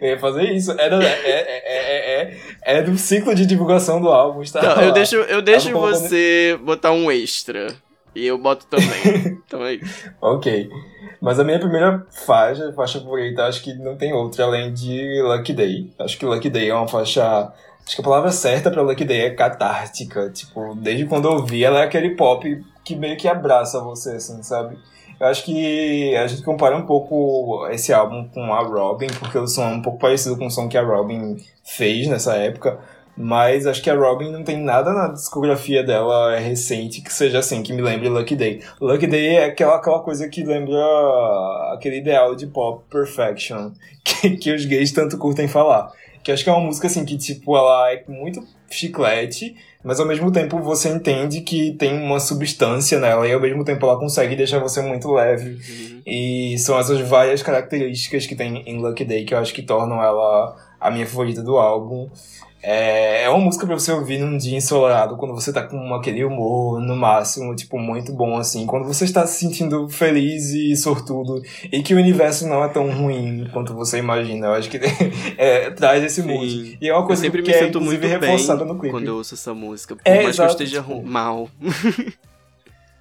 eu 0.00 0.08
ia 0.08 0.18
fazer 0.18 0.44
isso. 0.52 0.72
Era, 0.72 1.02
é, 1.02 1.06
é, 1.06 1.62
é, 1.66 2.38
é, 2.62 2.78
é 2.78 2.82
do 2.82 2.96
ciclo 2.96 3.34
de 3.34 3.46
divulgação 3.46 4.00
do 4.00 4.08
álbum. 4.08 4.42
Está 4.42 4.60
Então, 4.60 4.82
eu 4.82 4.92
deixo, 4.92 5.16
eu 5.16 5.42
deixo 5.42 5.70
você 5.72 6.58
botar 6.62 6.92
um 6.92 7.10
extra. 7.10 7.74
E 8.14 8.26
eu 8.26 8.38
boto 8.38 8.66
também. 8.66 9.42
então 9.46 9.64
é 9.64 9.74
isso. 9.74 10.10
Ok. 10.20 10.70
Mas 11.20 11.40
a 11.40 11.44
minha 11.44 11.58
primeira 11.58 12.06
faixa, 12.26 12.72
faixa 12.72 13.00
favorita, 13.00 13.44
acho 13.44 13.62
que 13.62 13.74
não 13.74 13.96
tem 13.96 14.12
outra 14.12 14.44
além 14.44 14.72
de 14.72 15.20
Lucky 15.22 15.52
Day. 15.52 15.90
Acho 15.98 16.18
que 16.18 16.26
Lucky 16.26 16.50
Day 16.50 16.68
é 16.68 16.74
uma 16.74 16.86
faixa. 16.86 17.52
Acho 17.86 17.96
que 17.96 18.00
a 18.00 18.04
palavra 18.04 18.30
certa 18.30 18.70
pra 18.70 18.82
Lucky 18.82 19.04
Day 19.04 19.20
é 19.22 19.30
catártica. 19.30 20.30
Tipo, 20.30 20.74
desde 20.74 21.06
quando 21.06 21.28
eu 21.28 21.32
ouvi, 21.32 21.62
ela 21.62 21.80
é 21.80 21.84
aquele 21.84 22.10
pop 22.16 22.64
que 22.84 22.96
meio 22.96 23.16
que 23.16 23.28
abraça 23.28 23.80
você, 23.80 24.12
assim, 24.12 24.42
sabe? 24.42 24.76
Eu 25.20 25.26
acho 25.26 25.44
que 25.44 26.16
a 26.16 26.26
gente 26.26 26.42
compara 26.42 26.76
um 26.76 26.86
pouco 26.86 27.68
esse 27.68 27.92
álbum 27.92 28.28
com 28.28 28.52
a 28.52 28.60
Robin, 28.60 29.06
porque 29.18 29.38
o 29.38 29.46
som 29.46 29.62
é 29.62 29.74
um 29.74 29.82
pouco 29.82 29.98
parecido 29.98 30.36
com 30.36 30.46
o 30.46 30.50
som 30.50 30.68
que 30.68 30.76
a 30.76 30.82
Robin 30.82 31.36
fez 31.62 32.08
nessa 32.08 32.34
época. 32.36 32.78
Mas 33.16 33.64
acho 33.64 33.80
que 33.80 33.88
a 33.88 33.94
Robin 33.94 34.32
não 34.32 34.42
tem 34.42 34.58
nada 34.58 34.92
na 34.92 35.08
discografia 35.08 35.84
dela 35.84 36.36
recente 36.36 37.00
que 37.00 37.12
seja 37.12 37.38
assim, 37.38 37.62
que 37.62 37.72
me 37.72 37.80
lembre 37.80 38.08
Lucky 38.08 38.34
Day. 38.34 38.60
Lucky 38.80 39.06
Day 39.06 39.36
é 39.36 39.44
aquela, 39.44 39.76
aquela 39.76 40.00
coisa 40.00 40.28
que 40.28 40.42
lembra 40.42 40.82
aquele 41.72 41.98
ideal 41.98 42.34
de 42.34 42.48
pop 42.48 42.82
perfection 42.90 43.70
que, 44.02 44.36
que 44.36 44.52
os 44.52 44.64
gays 44.64 44.90
tanto 44.90 45.16
curtem 45.16 45.46
falar. 45.46 45.92
Que 46.24 46.32
acho 46.32 46.42
que 46.42 46.50
é 46.50 46.52
uma 46.52 46.64
música 46.64 46.88
assim 46.88 47.04
que, 47.04 47.16
tipo, 47.16 47.56
ela 47.56 47.92
é 47.92 48.02
muito 48.08 48.42
chiclete, 48.70 49.54
mas 49.84 50.00
ao 50.00 50.06
mesmo 50.06 50.32
tempo 50.32 50.58
você 50.58 50.88
entende 50.88 51.42
que 51.42 51.72
tem 51.72 51.96
uma 52.02 52.18
substância 52.18 52.98
nela 52.98 53.28
e 53.28 53.32
ao 53.32 53.40
mesmo 53.40 53.64
tempo 53.64 53.86
ela 53.86 53.98
consegue 53.98 54.34
deixar 54.34 54.58
você 54.58 54.80
muito 54.80 55.12
leve. 55.12 55.50
Uhum. 55.50 56.02
E 56.06 56.58
são 56.58 56.78
essas 56.78 57.00
várias 57.00 57.42
características 57.42 58.26
que 58.26 58.34
tem 58.34 58.62
em 58.66 58.80
Lucky 58.80 59.04
Day 59.04 59.24
que 59.24 59.34
eu 59.34 59.38
acho 59.38 59.54
que 59.54 59.62
tornam 59.62 60.02
ela 60.02 60.56
a 60.80 60.90
minha 60.90 61.06
favorita 61.06 61.42
do 61.42 61.58
álbum. 61.58 62.08
É, 62.66 63.24
é 63.24 63.28
uma 63.28 63.40
música 63.44 63.66
pra 63.66 63.74
você 63.78 63.92
ouvir 63.92 64.18
num 64.18 64.38
dia 64.38 64.56
ensolarado, 64.56 65.18
quando 65.18 65.34
você 65.34 65.52
tá 65.52 65.62
com 65.62 65.94
aquele 65.94 66.24
humor 66.24 66.80
no 66.80 66.96
máximo, 66.96 67.54
tipo, 67.54 67.78
muito 67.78 68.10
bom, 68.14 68.38
assim. 68.38 68.64
Quando 68.64 68.86
você 68.86 69.04
está 69.04 69.26
se 69.26 69.38
sentindo 69.40 69.86
feliz 69.90 70.48
e 70.54 70.74
sortudo, 70.74 71.42
e 71.70 71.82
que 71.82 71.92
o 71.94 71.98
universo 71.98 72.48
não 72.48 72.64
é 72.64 72.68
tão 72.68 72.90
ruim 72.90 73.46
quanto 73.52 73.74
você 73.74 73.98
imagina. 73.98 74.46
Eu 74.46 74.52
acho 74.54 74.70
que 74.70 74.78
é, 75.36 75.70
traz 75.72 76.02
esse 76.02 76.22
Sim. 76.22 76.28
mood. 76.28 76.78
E 76.80 76.88
é 76.88 76.92
uma 76.94 77.02
Eu 77.02 77.06
coisa 77.06 77.20
sempre 77.20 77.42
que 77.42 77.50
me 77.50 77.54
é, 77.54 77.64
sinto 77.66 77.80
muito 77.82 78.00
bem 78.00 78.10
reforçada 78.10 78.64
no 78.64 78.78
clipe. 78.78 78.92
quando 78.92 79.08
eu 79.08 79.16
ouço 79.16 79.34
essa 79.34 79.52
música. 79.52 79.94
Por 79.96 80.02
É, 80.06 80.22
mais 80.22 80.34
que 80.36 80.40
eu 80.40 80.46
exato, 80.46 80.62
esteja 80.62 80.82
tipo- 80.82 81.02
mal. 81.06 81.50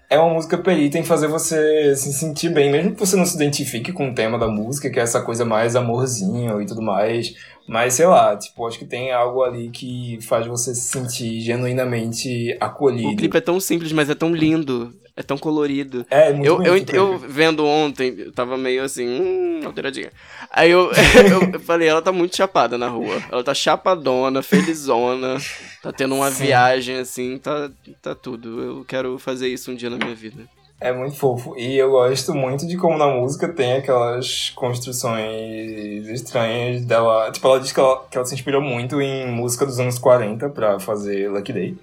é 0.10 0.20
uma 0.20 0.34
música 0.34 0.58
perita 0.60 0.98
em 1.00 1.04
fazer 1.04 1.28
você 1.28 1.96
se 1.96 2.14
sentir 2.14 2.50
bem, 2.50 2.72
mesmo 2.72 2.92
que 2.94 3.00
você 3.00 3.16
não 3.16 3.26
se 3.26 3.36
identifique 3.36 3.92
com 3.92 4.10
o 4.10 4.14
tema 4.14 4.38
da 4.38 4.48
música, 4.48 4.90
que 4.90 5.00
é 5.00 5.04
essa 5.04 5.22
coisa 5.22 5.44
mais 5.44 5.76
amorzinho 5.76 6.62
e 6.62 6.66
tudo 6.66 6.82
mais. 6.84 7.34
Mas 7.68 7.94
sei 7.94 8.06
lá, 8.06 8.36
tipo, 8.36 8.68
acho 8.68 8.78
que 8.78 8.86
tem 8.86 9.12
algo 9.12 9.42
ali 9.44 9.70
que 9.70 10.20
faz 10.22 10.46
você 10.46 10.76
se 10.76 10.82
sentir 10.90 11.40
genuinamente 11.42 12.56
acolhido. 12.60 13.10
O 13.10 13.16
clipe 13.16 13.38
é 13.38 13.42
tão 13.42 13.60
simples, 13.60 13.92
mas 13.92 14.10
é 14.10 14.16
tão 14.16 14.34
lindo. 14.34 14.94
É 15.16 15.22
tão 15.22 15.38
colorido. 15.38 16.06
É, 16.10 16.34
muito 16.34 16.48
Eu, 16.48 16.64
eu, 16.64 16.74
bonito 16.74 16.96
eu 16.96 17.20
vendo 17.20 17.64
ontem, 17.64 18.16
eu 18.18 18.32
tava 18.32 18.58
meio 18.58 18.84
assim, 18.84 19.08
hum, 19.08 19.62
alteradinha. 19.64 20.12
Aí 20.50 20.72
eu, 20.72 20.90
eu 21.54 21.60
falei, 21.60 21.88
ela 21.88 22.02
tá 22.02 22.12
muito 22.12 22.36
chapada 22.36 22.80
na 22.80 22.88
rua. 22.88 23.22
Ela 23.32 23.44
tá 23.44 23.54
chapadona, 23.54 24.42
felizona, 24.42 25.38
tá 25.84 25.92
tendo 25.92 26.16
uma 26.16 26.32
Sim. 26.32 26.46
viagem 26.46 26.98
assim, 26.98 27.38
tá, 27.38 27.70
tá 28.02 28.16
tudo. 28.16 28.60
Eu 28.60 28.86
quero 28.86 29.20
fazer 29.20 29.48
isso 29.50 29.72
um 29.72 29.76
dia 29.76 29.90
na 29.90 29.98
minha 29.98 30.16
vida. 30.16 30.50
É 30.84 30.92
muito 30.92 31.16
fofo. 31.16 31.56
E 31.58 31.78
eu 31.78 31.92
gosto 31.92 32.36
muito 32.36 32.68
de 32.68 32.76
como 32.76 32.98
na 32.98 33.08
música 33.08 33.48
tem 33.48 33.78
aquelas 33.78 34.50
construções 34.50 36.06
estranhas 36.10 36.84
dela. 36.84 37.32
Tipo, 37.32 37.48
ela 37.48 37.60
diz 37.62 37.72
que 37.72 37.80
ela, 37.80 38.04
que 38.12 38.18
ela 38.18 38.26
se 38.26 38.36
inspirou 38.36 38.62
muito 38.62 39.02
em 39.02 39.32
música 39.32 39.66
dos 39.66 39.80
anos 39.80 39.98
40 39.98 40.50
pra 40.50 40.82
fazer 40.82 41.30
Lucky 41.30 41.54
Day. 41.54 41.78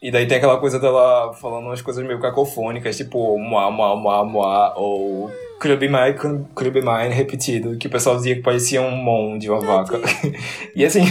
E 0.00 0.10
daí 0.10 0.26
tem 0.26 0.38
aquela 0.38 0.56
coisa 0.56 0.80
dela 0.80 1.34
falando 1.34 1.66
umas 1.66 1.82
coisas 1.82 2.02
meio 2.02 2.18
cacofônicas, 2.18 2.96
tipo 2.96 3.38
moá, 3.38 3.70
moá, 3.70 3.94
moá, 3.94 4.24
moá, 4.24 4.72
ou 4.74 5.30
be 5.78 5.86
mine, 5.86 6.46
be 6.72 6.80
mine, 6.80 7.14
repetido, 7.14 7.76
que 7.76 7.88
o 7.88 7.90
pessoal 7.90 8.16
dizia 8.16 8.36
que 8.36 8.42
parecia 8.42 8.80
um 8.80 8.96
mon 8.96 9.36
de 9.36 9.50
uma 9.50 9.60
vaca. 9.60 10.00
e 10.74 10.82
assim, 10.82 11.02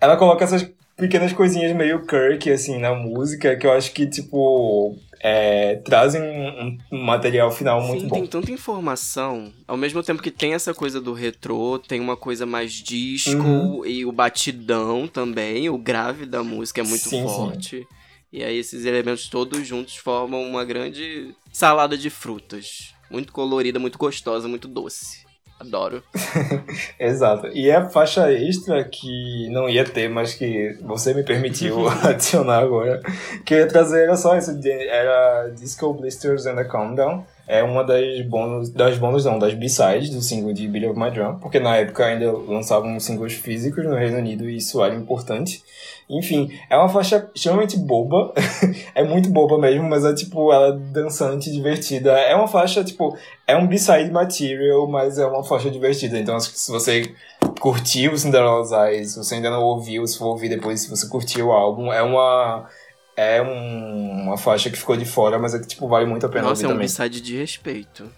ela 0.00 0.16
coloca 0.16 0.44
essas 0.44 0.64
pequenas 0.96 1.32
coisinhas 1.32 1.74
meio 1.74 2.06
Kirk, 2.06 2.48
assim, 2.52 2.78
na 2.78 2.94
música, 2.94 3.56
que 3.56 3.66
eu 3.66 3.72
acho 3.72 3.92
que, 3.92 4.06
tipo, 4.06 4.96
é, 5.22 5.76
trazem 5.76 6.20
um, 6.20 6.78
um 6.90 7.02
material 7.04 7.50
final 7.50 7.80
muito 7.80 8.00
Sim, 8.02 8.08
bom. 8.08 8.14
tem 8.16 8.26
tanta 8.26 8.50
informação. 8.50 9.52
Ao 9.68 9.76
mesmo 9.76 10.02
tempo 10.02 10.20
que 10.22 10.30
tem 10.30 10.52
essa 10.54 10.74
coisa 10.74 11.00
do 11.00 11.12
retrô, 11.12 11.78
tem 11.78 12.00
uma 12.00 12.16
coisa 12.16 12.44
mais 12.44 12.72
disco 12.72 13.30
Uhum. 13.42 13.86
e 13.86 14.04
o 14.04 14.10
batidão 14.10 15.06
também, 15.06 15.70
o 15.70 15.78
grave 15.78 16.26
da 16.26 16.42
música 16.42 16.80
é 16.80 16.84
muito 16.84 17.08
Sim, 17.08 17.20
sim. 17.28 17.34
forte. 17.34 17.86
E 18.32 18.42
aí 18.42 18.56
esses 18.58 18.84
elementos 18.84 19.28
todos 19.28 19.64
juntos 19.66 19.94
formam 19.96 20.42
uma 20.42 20.64
grande 20.64 21.34
salada 21.52 21.96
de 21.96 22.10
frutas. 22.10 22.92
Muito 23.10 23.30
colorida, 23.32 23.78
muito 23.78 23.98
gostosa, 23.98 24.48
muito 24.48 24.66
doce. 24.66 25.21
Adoro. 25.62 26.02
Exato. 26.98 27.48
E 27.48 27.70
é 27.70 27.76
a 27.76 27.88
faixa 27.88 28.30
extra 28.32 28.82
que 28.84 29.48
não 29.50 29.68
ia 29.68 29.84
ter, 29.84 30.08
mas 30.08 30.34
que 30.34 30.76
você 30.82 31.14
me 31.14 31.22
permitiu 31.22 31.88
adicionar 32.02 32.58
agora. 32.58 33.00
Que 33.44 33.54
eu 33.54 33.58
ia 33.58 33.68
trazer 33.68 34.02
era 34.02 34.16
só 34.16 34.36
isso. 34.36 34.58
Era 34.66 35.48
Disco 35.50 35.94
Blisters 35.94 36.46
and 36.46 36.58
a 36.58 36.64
Countdown. 36.64 37.24
É 37.46 37.62
uma 37.62 37.82
das 37.82 38.24
bônus, 38.26 38.70
das 38.70 38.98
bônus 38.98 39.24
não, 39.24 39.38
das 39.38 39.54
B-sides 39.54 40.10
do 40.10 40.22
single 40.22 40.52
de 40.52 40.68
Beat 40.68 40.88
of 40.90 40.98
My 40.98 41.10
Drum. 41.10 41.38
Porque 41.38 41.58
na 41.58 41.76
época 41.76 42.04
ainda 42.04 42.30
lançavam 42.32 42.98
singles 43.00 43.34
físicos 43.34 43.84
no 43.84 43.94
Reino 43.94 44.18
Unido 44.18 44.48
e 44.48 44.56
isso 44.56 44.82
era 44.82 44.94
importante. 44.94 45.62
Enfim, 46.08 46.50
é 46.68 46.76
uma 46.76 46.88
faixa 46.88 47.30
extremamente 47.34 47.78
boba. 47.78 48.32
é 48.94 49.02
muito 49.02 49.30
boba 49.30 49.58
mesmo, 49.58 49.88
mas 49.88 50.04
é 50.04 50.14
tipo, 50.14 50.52
ela 50.52 50.68
é 50.68 50.78
dançante, 50.92 51.50
divertida. 51.50 52.12
É 52.12 52.34
uma 52.34 52.46
faixa, 52.46 52.84
tipo, 52.84 53.16
é 53.46 53.56
um 53.56 53.66
B-side 53.66 54.10
material, 54.10 54.86
mas 54.86 55.18
é 55.18 55.26
uma 55.26 55.42
faixa 55.42 55.70
divertida. 55.70 56.18
Então, 56.18 56.36
acho 56.36 56.52
que 56.52 56.58
se 56.58 56.70
você 56.70 57.14
curtiu 57.60 58.16
Cinderella's 58.16 58.72
Eyes, 58.72 59.12
se 59.12 59.18
você 59.18 59.36
ainda 59.36 59.50
não 59.50 59.62
ouviu, 59.62 60.06
se 60.06 60.18
for 60.18 60.26
ouvir 60.26 60.48
depois, 60.48 60.80
se 60.80 60.90
você 60.90 61.08
curtiu 61.08 61.48
o 61.48 61.52
álbum, 61.52 61.92
é 61.92 62.02
uma. 62.02 62.68
É 63.16 63.42
um- 63.42 64.22
uma 64.24 64.38
faixa 64.38 64.70
que 64.70 64.76
ficou 64.76 64.96
de 64.96 65.04
fora, 65.04 65.38
mas 65.38 65.54
é 65.54 65.58
que, 65.58 65.66
tipo, 65.66 65.86
vale 65.88 66.06
muito 66.06 66.24
a 66.24 66.28
pena 66.28 66.48
Nossa, 66.48 66.64
é 66.64 66.68
um 66.68 66.76
b-side 66.78 67.20
de 67.20 67.36
respeito. 67.36 68.10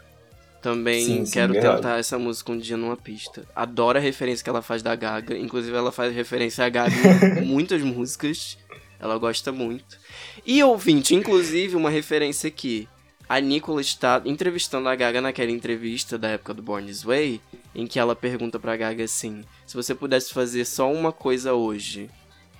Também 0.63 1.05
Sim, 1.05 1.27
sim, 1.27 1.33
quero 1.33 1.53
verdade. 1.53 1.77
tentar 1.77 1.99
essa 1.99 2.19
música 2.19 2.51
um 2.53 2.57
dia 2.59 2.77
numa 2.77 2.97
pista. 2.97 3.45
Adoro 3.55 3.99
a 3.99 4.01
referência 4.01 4.43
que 4.43 4.49
ela 4.49 4.63
faz 4.63 4.83
da 4.83 4.95
Gaga. 4.97 5.37
Inclusive, 5.37 5.77
ela 5.77 5.93
faz 5.93 6.15
referência 6.15 6.65
a 6.65 6.69
Gaga 6.71 6.95
em 7.41 7.45
muitas 7.45 7.83
músicas. 7.83 8.57
Ela 8.99 9.19
gosta 9.19 9.53
muito. 9.53 9.99
E 10.47 10.63
ouvinte, 10.63 11.15
inclusive, 11.15 11.77
uma 11.77 11.91
referência 11.91 12.49
aqui. 12.49 12.89
A 13.29 13.41
Nicola 13.41 13.81
está 13.81 14.23
entrevistando 14.25 14.89
a 14.89 14.95
Gaga 14.95 15.21
naquela 15.21 15.51
entrevista 15.51 16.17
da 16.17 16.29
época 16.29 16.55
do 16.55 16.63
Born 16.63 16.87
This 16.87 17.03
Way, 17.03 17.41
em 17.75 17.87
que 17.87 17.99
ela 17.99 18.15
pergunta 18.17 18.59
pra 18.59 18.77
Gaga 18.77 19.05
assim: 19.05 19.43
se 19.67 19.75
você 19.75 19.95
pudesse 19.95 20.33
fazer 20.33 20.65
só 20.65 20.91
uma 20.91 21.13
coisa 21.13 21.53
hoje, 21.53 22.09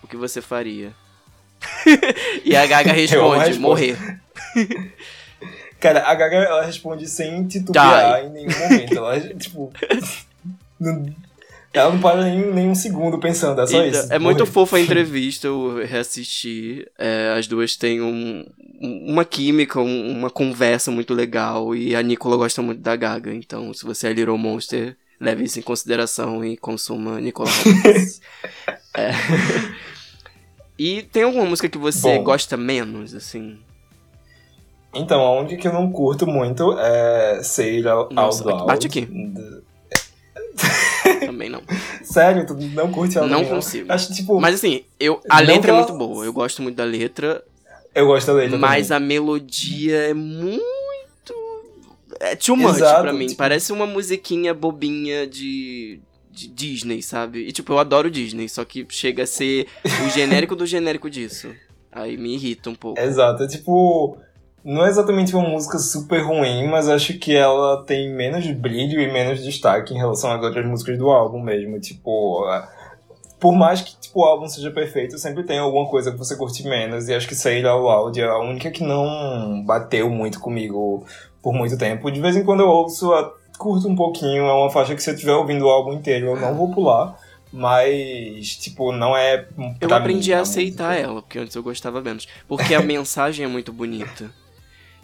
o 0.03 0.07
que 0.07 0.17
você 0.17 0.43
faria? 0.43 0.95
e 2.45 2.55
a 2.57 2.67
Gaga 2.67 2.93
responde: 2.95 3.59
morrer. 3.59 3.97
Cara, 5.81 6.03
a 6.09 6.15
Gaga, 6.15 6.37
ela 6.37 6.65
responde 6.65 7.07
sem 7.09 7.47
titubear 7.47 8.21
Die. 8.23 8.27
em 8.27 8.31
nenhum 8.33 8.59
momento. 8.59 8.97
Ela, 8.97 9.21
tipo... 9.35 9.71
não- 10.81 11.15
ela 11.75 11.91
não 11.93 12.01
para 12.01 12.23
nem, 12.25 12.53
nem 12.53 12.69
um 12.71 12.75
segundo 12.75 13.19
pensando, 13.19 13.61
é 13.61 13.67
só 13.67 13.85
Então, 13.85 14.01
isso. 14.03 14.13
é 14.13 14.19
muito 14.19 14.39
Morreu. 14.39 14.53
fofa 14.53 14.77
a 14.77 14.81
entrevista, 14.81 15.49
eu 15.49 15.85
reassisti. 15.85 16.87
É, 16.97 17.35
as 17.37 17.47
duas 17.49 17.77
têm 17.77 18.01
um- 18.01 18.47
um- 18.81 19.13
uma 19.13 19.25
química, 19.25 19.81
um- 19.81 20.11
uma 20.13 20.31
conversa 20.31 20.91
muito 20.93 21.13
legal. 21.13 21.75
E 21.75 21.95
a 21.97 22.01
Nicola 22.01 22.37
gosta 22.37 22.63
muito 22.63 22.81
da 22.81 22.95
Gaga. 22.97 23.35
Então, 23.35 23.75
se 23.75 23.85
você 23.85 24.07
é 24.07 24.13
Little 24.13 24.39
Monster, 24.39 24.97
leve 25.21 25.45
isso 25.45 25.59
em 25.59 25.63
consideração 25.63 26.45
e 26.45 26.57
consuma 26.57 27.21
Nicola. 27.21 27.51
É. 28.97 29.11
E 30.79 31.03
tem 31.03 31.23
alguma 31.23 31.45
música 31.45 31.69
que 31.69 31.79
você 31.79 32.17
Bom. 32.19 32.25
gosta 32.25 32.57
menos, 32.57 33.15
assim? 33.15 33.59
Então, 34.95 35.21
a 35.21 35.41
única 35.41 35.57
que 35.57 35.67
eu 35.69 35.73
não 35.73 35.91
curto 35.91 36.27
muito 36.27 36.79
é 36.79 37.43
Say 37.43 37.87
Out 37.87 38.15
Nossa, 38.15 38.45
Loud. 38.45 38.67
bate 38.67 38.87
aqui. 38.87 39.09
Também 41.27 41.49
não. 41.49 41.63
Sério, 42.03 42.47
tu 42.47 42.55
não 42.55 42.91
curte 42.91 43.19
ela 43.19 43.27
Não 43.27 43.39
também, 43.39 43.55
consigo. 43.55 43.93
Acho, 43.93 44.13
tipo, 44.15 44.41
Mas 44.41 44.55
assim, 44.57 44.85
eu, 44.99 45.21
a 45.29 45.41
letra 45.41 45.71
é 45.71 45.75
que 45.75 45.79
muito 45.79 45.89
ela- 45.91 45.99
boa. 45.99 46.25
Eu 46.25 46.33
gosto 46.33 46.63
muito 46.63 46.77
da 46.77 46.85
letra. 46.85 47.43
eu 47.95 48.07
gosto 48.07 48.27
da 48.29 48.33
letra 48.35 48.59
Mas 48.59 48.89
também. 48.89 49.05
a 49.05 49.09
melodia 49.09 49.97
é 50.11 50.15
muito. 50.15 50.63
É 52.21 52.37
too 52.37 52.57
much 52.57 52.77
Exato, 52.77 53.03
pra 53.03 53.13
mim. 53.13 53.27
tipo- 53.27 53.39
Parece 53.39 53.73
uma 53.73 53.87
musiquinha 53.87 54.55
bobinha 54.55 55.27
de 55.27 56.01
Disney, 56.35 57.03
sabe? 57.03 57.41
E 57.47 57.53
tipo, 57.53 57.73
eu 57.73 57.79
adoro 57.79 58.11
Disney, 58.11 58.49
só 58.49 58.65
que 58.65 58.87
chega 58.91 59.23
a 59.23 59.27
ser 59.27 59.67
o 60.07 60.11
genérico 60.11 60.57
do 60.57 60.67
genérico 60.67 61.09
disso. 61.09 61.49
Aí 61.93 62.17
me 62.17 62.35
irrita 62.35 62.69
um 62.71 62.75
pouco. 62.75 63.01
Exato, 63.01 63.45
é 63.45 63.47
tipo... 63.47 64.17
Não 64.65 64.85
é 64.85 64.89
exatamente 64.89 65.37
uma 65.37 65.47
música 65.47 65.79
super 65.79 66.23
ruim, 66.23 66.67
mas 66.69 66.89
acho 66.89 67.19
que 67.19 67.37
ela 67.37 67.85
tem 67.85 68.11
menos 68.15 68.51
brilho 68.53 68.99
e 68.99 69.13
menos 69.13 69.43
destaque 69.45 69.93
em 69.93 69.99
relação 69.99 70.33
às 70.33 70.43
outras 70.43 70.65
músicas 70.67 70.97
do 70.97 71.11
álbum 71.11 71.39
mesmo. 71.43 71.79
Tipo, 71.79 72.47
por 73.39 73.53
mais 73.55 73.83
que 73.83 73.95
tipo, 74.01 74.21
o 74.21 74.25
álbum 74.25 74.49
seja 74.49 74.71
perfeito, 74.71 75.19
sempre 75.19 75.45
tem 75.45 75.59
alguma 75.59 75.87
coisa 75.87 76.11
que 76.11 76.17
você 76.17 76.35
curte 76.35 76.65
menos. 76.67 77.09
E 77.09 77.15
acho 77.15 77.29
que 77.29 77.35
It 77.35 77.67
Out 77.67 77.83
Loud 77.83 78.19
é 78.19 78.25
a 78.25 78.39
única 78.39 78.71
que 78.71 78.83
não 78.83 79.63
bateu 79.67 80.09
muito 80.09 80.41
comigo 80.41 81.05
por 81.43 81.53
muito 81.53 81.77
tempo. 81.77 82.11
De 82.11 82.19
vez 82.21 82.35
em 82.35 82.43
quando 82.43 82.61
eu 82.61 82.69
ouço, 82.69 83.13
a- 83.13 83.35
curto 83.59 83.89
um 83.89 83.97
pouquinho. 83.97 84.45
É 84.45 84.53
uma 84.53 84.71
faixa 84.71 84.95
que 84.95 85.03
se 85.03 85.11
eu 85.11 85.15
estiver 85.15 85.33
ouvindo 85.35 85.65
o 85.65 85.69
álbum 85.69 85.93
inteiro, 85.93 86.27
eu 86.29 86.37
não 86.41 86.55
vou 86.55 86.73
pular. 86.73 87.17
Mas, 87.53 88.57
tipo, 88.57 88.91
não 88.91 89.17
é. 89.17 89.47
Eu 89.81 89.95
aprendi 89.95 90.31
mim, 90.31 90.35
a 90.35 90.39
a 90.39 90.43
aceitar 90.43 90.89
música. 90.91 91.09
ela, 91.09 91.23
porque 91.23 91.39
antes 91.39 91.55
eu 91.55 91.63
gostava 91.63 92.01
menos. 92.01 92.27
Porque 92.49 92.75
a 92.75 92.83
mensagem 92.83 93.45
é 93.45 93.49
muito 93.49 93.73
bonita. 93.73 94.31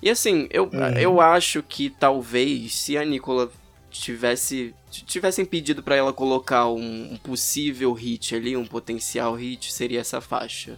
E 0.03 0.11
assim, 0.11 0.49
eu, 0.51 0.65
Uhum. 0.65 0.99
eu 0.99 1.21
acho 1.21 1.63
que 1.63 1.91
talvez 1.91 2.75
se 2.75 2.97
a 2.99 3.05
Nicola 3.05 3.51
tivesse 3.91 4.75
tivessem 4.91 5.45
pedido 5.45 5.83
pra 5.83 5.95
ela 5.95 6.13
colocar 6.13 6.67
um, 6.69 7.13
um 7.13 7.17
possível 7.17 7.93
hit 7.93 8.35
ali, 8.35 8.57
um 8.57 8.67
potencial 8.67 9.35
hit, 9.35 9.73
seria 9.73 10.01
essa 10.01 10.21
faixa. 10.21 10.77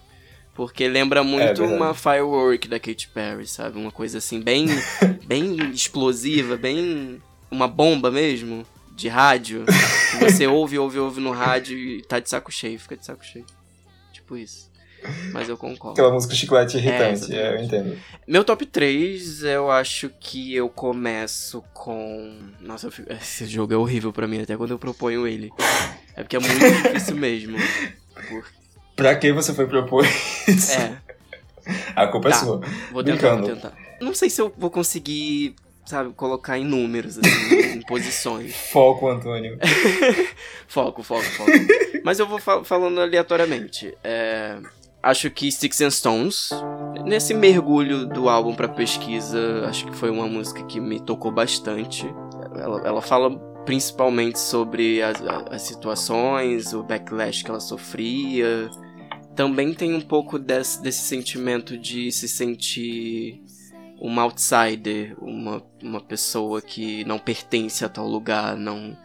Porque 0.54 0.86
lembra 0.86 1.24
muito 1.24 1.44
verdade. 1.62 1.62
uma 1.74 1.94
firework 1.94 2.68
da 2.68 2.78
Katy 2.78 3.08
Perry, 3.08 3.46
sabe? 3.46 3.78
Uma 3.78 3.90
coisa 3.90 4.18
assim 4.18 4.40
bem 4.42 4.66
bem 5.26 5.56
explosiva, 5.70 6.56
bem 6.58 7.22
uma 7.52 7.68
bomba 7.68 8.10
mesmo 8.10 8.66
de 8.96 9.08
rádio. 9.08 9.64
que 9.66 10.16
você 10.24 10.46
ouve, 10.48 10.78
ouve, 10.78 10.98
ouve 10.98 11.20
no 11.20 11.30
rádio 11.30 11.76
e 11.78 12.02
tá 12.02 12.18
de 12.18 12.28
saco 12.28 12.50
cheio, 12.50 12.78
fica 12.80 12.96
de 12.96 13.04
saco 13.06 13.24
cheio. 13.24 13.44
Tipo 14.12 14.36
isso. 14.36 14.70
Mas 15.32 15.48
eu 15.48 15.56
concordo. 15.56 15.94
Aquela 16.00 16.12
música 16.14 16.32
chiclete 16.32 16.76
irritante, 16.76 17.34
É, 17.34 17.36
é, 17.36 17.54
eu 17.56 17.64
entendo. 17.64 17.98
Meu 18.26 18.44
top 18.44 18.64
3, 18.64 19.42
eu 19.42 19.68
acho 19.68 20.08
que 20.20 20.54
eu 20.54 20.68
começo 20.68 21.62
com. 21.74 22.38
Nossa, 22.60 22.88
fico- 22.90 23.10
esse 23.12 23.46
jogo 23.46 23.74
é 23.74 23.76
horrível 23.76 24.12
pra 24.12 24.28
mim, 24.28 24.40
até 24.40 24.56
quando 24.56 24.70
eu 24.70 24.78
proponho 24.78 25.26
ele. 25.26 25.50
É 26.16 26.22
porque 26.22 26.36
é 26.36 26.38
muito 26.38 26.54
difícil 26.84 27.16
mesmo. 27.16 27.56
Por- 28.28 28.44
Pra 28.94 29.16
que 29.16 29.32
você 29.32 29.52
foi 29.54 29.66
propor 29.66 30.04
isso? 30.46 30.72
É, 30.72 30.96
A 31.96 32.06
culpa 32.06 32.28
é 32.28 32.30
Tá. 32.30 32.36
sua. 32.38 32.60
vou 32.92 33.02
tentar, 33.02 33.34
vou 33.36 33.48
tentar. 33.48 33.72
Não 34.00 34.14
sei 34.14 34.28
se 34.30 34.40
eu 34.40 34.54
vou 34.56 34.70
conseguir, 34.70 35.56
sabe, 35.92 36.12
colocar 36.14 36.58
em 36.58 36.64
números, 36.64 37.18
assim, 37.18 37.76
em 37.76 37.82
posições. 37.82 38.54
Foco, 38.72 39.08
Antônio. 39.08 39.58
Foco, 40.66 41.02
foco, 41.02 41.22
foco. 41.22 41.50
Mas 42.02 42.18
eu 42.18 42.26
vou 42.26 42.38
fa- 42.38 42.64
falando 42.64 42.98
aleatoriamente. 43.00 43.94
É, 44.02 44.58
acho 45.02 45.30
que 45.30 45.50
Sticks 45.52 45.80
and 45.82 45.90
Stones, 45.90 46.48
nesse 47.04 47.34
mergulho 47.34 48.06
do 48.06 48.28
álbum 48.28 48.54
pra 48.54 48.68
pesquisa, 48.68 49.66
acho 49.68 49.84
que 49.86 49.94
foi 49.94 50.08
uma 50.10 50.26
música 50.26 50.62
que 50.64 50.80
me 50.80 50.98
tocou 50.98 51.30
bastante. 51.30 52.06
Ela, 52.56 52.80
ela 52.86 53.02
fala 53.02 53.30
principalmente 53.66 54.40
sobre 54.40 55.02
as, 55.02 55.22
as 55.50 55.62
situações, 55.62 56.72
o 56.72 56.82
backlash 56.82 57.44
que 57.44 57.50
ela 57.50 57.60
sofria. 57.60 58.70
Também 59.36 59.72
tem 59.74 59.94
um 59.94 60.00
pouco 60.00 60.38
desse, 60.38 60.82
desse 60.82 61.02
sentimento 61.02 61.76
de 61.78 62.10
se 62.10 62.26
sentir 62.28 63.41
uma 64.02 64.22
outsider, 64.22 65.14
uma, 65.22 65.62
uma 65.80 66.00
pessoa 66.00 66.60
que 66.60 67.04
não 67.04 67.20
pertence 67.20 67.84
a 67.84 67.88
tal 67.88 68.08
lugar, 68.08 68.56
não 68.56 68.98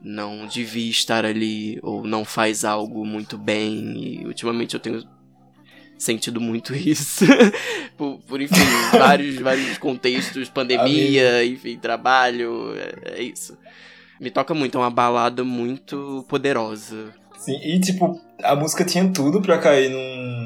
não 0.00 0.46
devia 0.46 0.88
estar 0.88 1.24
ali 1.24 1.80
ou 1.82 2.04
não 2.04 2.24
faz 2.24 2.64
algo 2.64 3.04
muito 3.04 3.36
bem. 3.36 4.20
E 4.20 4.26
ultimamente 4.26 4.74
eu 4.74 4.80
tenho 4.80 5.02
sentido 5.98 6.40
muito 6.40 6.72
isso. 6.78 7.26
Por, 7.96 8.20
por, 8.20 8.40
enfim 8.40 8.54
vários 8.96 9.40
vários 9.40 9.76
contextos 9.76 10.48
pandemia 10.48 11.44
enfim 11.44 11.76
trabalho 11.76 12.74
é, 12.76 13.18
é 13.18 13.22
isso. 13.24 13.58
Me 14.20 14.30
toca 14.30 14.54
muito 14.54 14.78
é 14.78 14.80
uma 14.80 14.90
balada 14.90 15.42
muito 15.42 16.24
poderosa. 16.28 17.12
Sim, 17.38 17.58
e 17.62 17.80
tipo, 17.80 18.20
a 18.42 18.54
música 18.54 18.84
tinha 18.84 19.08
tudo 19.12 19.40
pra 19.40 19.58
cair 19.58 19.90
num, 19.90 20.37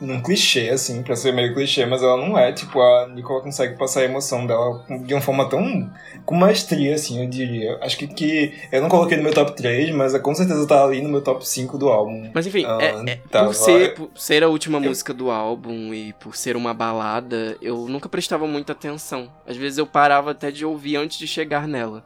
num 0.00 0.22
clichê, 0.22 0.70
assim, 0.70 1.02
pra 1.02 1.14
ser 1.14 1.32
meio 1.32 1.54
clichê, 1.54 1.84
mas 1.86 2.02
ela 2.02 2.16
não 2.16 2.36
é. 2.38 2.52
Tipo, 2.52 2.80
a 2.80 3.08
Nicola 3.08 3.42
consegue 3.42 3.76
passar 3.76 4.00
a 4.00 4.04
emoção 4.04 4.46
dela 4.46 4.84
de 5.04 5.12
uma 5.14 5.20
forma 5.20 5.48
tão. 5.48 5.90
com 6.24 6.34
maestria, 6.34 6.94
assim, 6.94 7.22
eu 7.22 7.28
diria. 7.28 7.78
Acho 7.82 7.96
que, 7.98 8.06
que 8.06 8.54
eu 8.72 8.80
não 8.80 8.88
coloquei 8.88 9.16
no 9.16 9.22
meu 9.22 9.32
top 9.34 9.54
3, 9.56 9.90
mas 9.94 10.16
com 10.18 10.34
certeza 10.34 10.66
tá 10.66 10.84
ali 10.84 11.02
no 11.02 11.08
meu 11.08 11.22
top 11.22 11.46
5 11.46 11.76
do 11.78 11.88
álbum. 11.88 12.30
mas 12.34 12.46
enfim 12.46 12.64
Ah, 12.66 12.78
é- 12.80 13.10
é- 13.10 13.16
tá, 13.30 13.44
por, 13.44 13.54
ser, 13.54 13.94
por 13.94 14.10
ser 14.14 14.42
a 14.42 14.48
última 14.48 14.78
música 14.80 15.12
do 15.12 15.30
álbum 15.30 15.92
e 15.92 16.12
por 16.14 16.36
ser 16.36 16.56
uma 16.56 16.72
balada 16.72 17.56
eu 17.60 17.88
nunca 17.88 18.08
prestava 18.08 18.46
muita 18.46 18.72
atenção 18.72 19.30
às 19.46 19.56
vezes 19.56 19.78
eu 19.78 19.86
parava 19.86 20.30
até 20.30 20.50
de 20.50 20.64
ouvir 20.64 20.96
antes 20.96 21.18
de 21.18 21.26
chegar 21.26 21.66
nela 21.66 22.04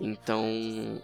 então 0.00 1.00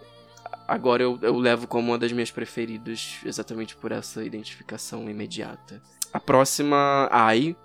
agora 0.67 1.03
eu, 1.03 1.17
eu 1.21 1.37
levo 1.37 1.67
como 1.67 1.91
uma 1.91 1.97
das 1.97 2.11
minhas 2.11 2.31
preferidas 2.31 3.17
exatamente 3.25 3.75
por 3.75 3.91
essa 3.91 4.23
identificação 4.23 5.09
imediata. 5.09 5.81
A 6.13 6.19
próxima, 6.19 7.07
ai, 7.11 7.55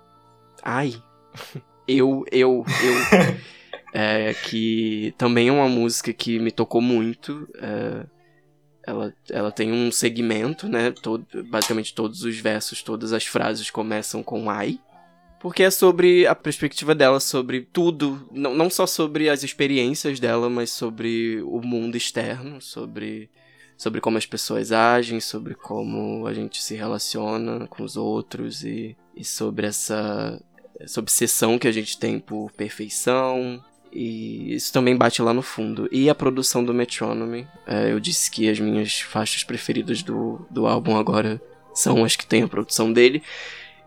ai, 0.61 1.01
eu, 1.87 2.25
eu, 2.31 2.65
eu, 2.65 3.37
é, 3.93 4.33
que 4.33 5.13
também 5.17 5.49
é 5.49 5.51
uma 5.51 5.67
música 5.69 6.13
que 6.13 6.39
me 6.39 6.51
tocou 6.51 6.81
muito. 6.81 7.47
é, 7.55 8.05
ela, 8.85 9.13
ela 9.29 9.51
tem 9.51 9.71
um 9.71 9.91
segmento, 9.91 10.67
né? 10.67 10.91
Todo, 10.91 11.25
basicamente 11.45 11.93
todos 11.93 12.23
os 12.23 12.37
versos, 12.37 12.83
todas 12.83 13.13
as 13.13 13.25
frases 13.25 13.69
começam 13.69 14.21
com 14.21 14.49
ai. 14.49 14.79
Porque 15.39 15.63
é 15.63 15.71
sobre 15.71 16.25
a 16.25 16.35
perspectiva 16.35 16.95
dela 16.95 17.19
sobre 17.19 17.61
tudo, 17.61 18.27
não, 18.31 18.53
não 18.53 18.69
só 18.69 18.85
sobre 18.85 19.29
as 19.29 19.43
experiências 19.43 20.19
dela, 20.19 20.49
mas 20.49 20.69
sobre 20.69 21.41
o 21.43 21.61
mundo 21.61 21.97
externo, 21.97 22.61
sobre, 22.61 23.29
sobre 23.83 23.99
como 23.99 24.17
as 24.17 24.25
pessoas 24.25 24.71
agem, 24.71 25.19
sobre 25.19 25.53
como 25.53 26.25
a 26.25 26.33
gente 26.33 26.63
se 26.63 26.73
relaciona 26.73 27.67
com 27.67 27.83
os 27.83 27.97
outros 27.97 28.63
e, 28.63 28.95
e 29.13 29.25
sobre 29.25 29.67
essa, 29.67 30.41
essa 30.79 31.01
obsessão 31.01 31.59
que 31.59 31.67
a 31.67 31.71
gente 31.71 31.97
tem 31.97 32.17
por 32.17 32.49
perfeição. 32.53 33.61
E 33.91 34.55
isso 34.55 34.71
também 34.71 34.95
bate 34.95 35.21
lá 35.21 35.33
no 35.33 35.41
fundo. 35.41 35.89
E 35.91 36.09
a 36.09 36.15
produção 36.15 36.63
do 36.63 36.73
Metronome. 36.73 37.45
é, 37.67 37.91
eu 37.91 37.99
disse 37.99 38.31
que 38.31 38.49
as 38.49 38.57
minhas 38.57 39.01
faixas 39.01 39.43
preferidas 39.43 40.01
do, 40.01 40.47
do 40.49 40.65
álbum 40.65 40.95
agora 40.95 41.41
são 41.73 42.05
as 42.05 42.15
que 42.15 42.25
tem 42.25 42.41
a 42.41 42.47
produção 42.47 42.91
dele. 42.91 43.21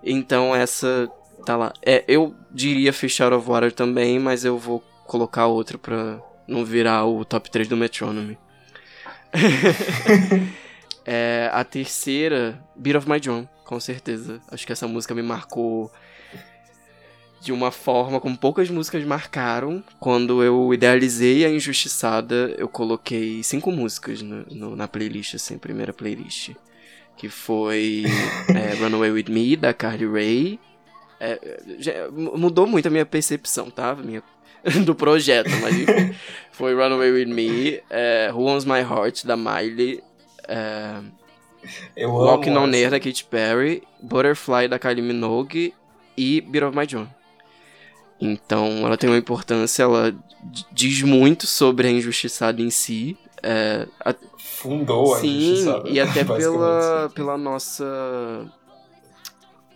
Então 0.05 0.55
essa 0.55 1.11
tá 1.47 1.57
lá. 1.57 1.73
É, 1.81 2.05
eu 2.07 2.35
diria 2.53 2.91
Out 2.91 3.35
of 3.35 3.49
Water 3.49 3.73
também, 3.73 4.19
mas 4.19 4.45
eu 4.45 4.59
vou 4.59 4.81
colocar 5.07 5.47
outra 5.47 5.79
pra 5.79 6.21
não 6.47 6.67
virar 6.67 7.07
o 7.07 7.25
top 7.25 7.51
3 7.51 7.67
do 7.67 7.79
Metronome. 7.79 8.37
é, 11.05 11.51
a 11.53 11.64
terceira, 11.64 12.61
Beat 12.74 12.97
of 12.97 13.09
My 13.09 13.20
Drum, 13.20 13.47
com 13.64 13.78
certeza. 13.80 14.41
Acho 14.51 14.66
que 14.66 14.72
essa 14.72 14.87
música 14.89 15.14
me 15.14 15.22
marcou 15.22 15.91
de 17.41 17.53
uma 17.53 17.70
forma 17.70 18.18
como 18.20 18.37
poucas 18.37 18.68
músicas 18.70 19.05
marcaram. 19.05 19.82
Quando 20.01 20.43
eu 20.43 20.72
idealizei 20.74 21.45
a 21.45 21.51
Injustiçada, 21.51 22.55
eu 22.59 22.68
coloquei 22.68 23.43
cinco 23.43 23.70
músicas 23.70 24.20
no- 24.22 24.45
no- 24.51 24.76
na 24.76 24.89
playlist, 24.89 25.34
assim, 25.34 25.59
primeira 25.59 25.93
playlist. 25.93 26.51
Que 27.16 27.28
foi 27.28 28.05
é, 28.49 28.74
Runaway 28.74 29.11
With 29.11 29.26
Me, 29.30 29.57
da 29.57 29.72
Carly 29.72 30.07
Rae. 30.07 30.61
É, 31.18 31.39
mudou 32.12 32.66
muito 32.66 32.89
a 32.89 32.91
minha 32.91 33.07
percepção, 33.07 33.70
tá? 33.70 33.95
Minha, 33.95 34.22
do 34.85 34.95
projeto, 34.95 35.51
mas 35.62 35.75
enfim. 35.77 36.14
Foi 36.53 36.75
Runaway 36.75 37.11
With 37.12 37.27
Me, 37.27 37.81
é, 37.91 38.31
Who 38.33 38.47
Owns 38.47 38.64
My 38.64 38.81
Heart, 38.81 39.25
da 39.27 39.37
Miley, 39.37 40.03
é, 40.49 41.01
Eu 41.97 42.11
Walking 42.13 42.51
amo 42.51 42.67
On. 42.67 42.72
Air, 42.72 42.91
da 42.91 42.99
Katy 43.01 43.25
Perry, 43.25 43.83
Butterfly, 44.03 44.68
da 44.68 44.79
Kylie 44.79 45.03
Minogue 45.03 45.75
e 46.17 46.41
Beat 46.41 46.64
of 46.64 46.76
My 46.76 46.87
Drum. 46.87 47.07
Então, 48.21 48.87
ela 48.87 48.97
tem 48.97 49.11
uma 49.11 49.18
importância, 49.18 49.83
ela 49.83 50.14
diz 50.72 51.03
muito 51.03 51.47
sobre 51.47 51.88
a 51.88 51.91
injustiçada 51.91 52.63
em 52.63 52.71
si. 52.71 53.17
É, 53.43 53.87
a- 54.05 54.14
Fundou 54.38 55.14
a 55.14 55.18
Sim, 55.21 55.37
injustiçada, 55.37 55.88
e 55.91 56.01
até 56.01 56.25
pela, 56.25 57.11
pela 57.14 57.37
nossa. 57.37 57.84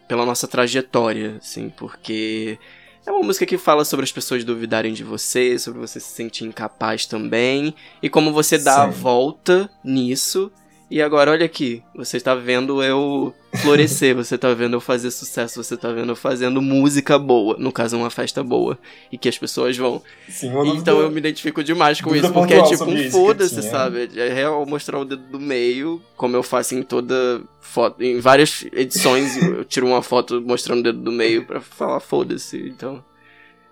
pela 0.09 0.25
nossa 0.25 0.49
trajetória, 0.49 1.37
assim, 1.39 1.69
porque 1.69 2.59
é 3.07 3.11
uma 3.11 3.23
música 3.23 3.47
que 3.47 3.59
fala 3.59 3.85
sobre 3.85 4.05
as 4.05 4.13
pessoas 4.13 4.45
duvidarem 4.45 4.93
de 4.93 5.03
você, 5.03 5.59
sobre 5.59 5.81
você 5.81 5.99
se 6.01 6.13
sentir 6.13 6.45
incapaz 6.45 7.07
também, 7.07 7.75
e 8.03 8.09
como 8.09 8.33
você 8.33 8.59
dá 8.59 8.85
a 8.85 8.93
Sim. 8.93 8.99
volta 9.01 9.71
nisso. 9.85 10.53
E 10.91 11.01
agora, 11.01 11.31
olha 11.31 11.47
aqui, 11.47 11.85
você 11.95 12.19
tá 12.19 12.35
vendo 12.35 12.83
eu 12.83 13.33
florescer, 13.63 14.13
você 14.15 14.37
tá 14.37 14.53
vendo 14.53 14.75
eu 14.75 14.81
fazer 14.81 15.13
sucesso, 15.13 15.63
você 15.63 15.77
tá 15.77 15.93
vendo 15.93 16.11
eu 16.11 16.17
fazendo 16.17 16.61
música 16.61 17.17
boa, 17.17 17.57
no 17.59 17.71
caso, 17.71 17.97
uma 17.97 18.11
festa 18.11 18.43
boa, 18.43 18.77
e 19.13 19.17
que 19.17 19.29
as 19.29 19.39
pessoas 19.39 19.77
vão. 19.77 20.03
Sim, 20.29 20.51
dúvida- 20.53 20.75
Então 20.77 20.99
eu 21.01 21.09
me 21.09 21.19
identifico 21.19 21.63
demais 21.63 22.01
com 22.01 22.09
dúvida 22.11 22.27
isso, 22.27 22.35
porque 22.35 22.55
é 22.55 22.63
tipo 22.65 22.85
um 22.91 23.11
foda-se, 23.13 23.63
sabe? 23.63 24.11
É 24.17 24.29
real 24.33 24.67
mostrar 24.67 24.99
o 24.99 25.05
dedo 25.05 25.23
do 25.31 25.39
meio, 25.39 26.03
como 26.17 26.35
eu 26.35 26.43
faço 26.43 26.75
em 26.75 26.83
toda 26.83 27.41
foto. 27.61 28.03
Em 28.03 28.19
várias 28.19 28.67
edições 28.73 29.37
eu 29.61 29.65
tiro 29.65 29.87
uma 29.87 30.03
foto 30.03 30.41
mostrando 30.43 30.81
o 30.81 30.83
dedo 30.83 31.01
do 31.03 31.13
meio 31.13 31.47
pra 31.47 31.61
falar 31.61 32.01
foda-se, 32.01 32.59
então. 32.69 33.05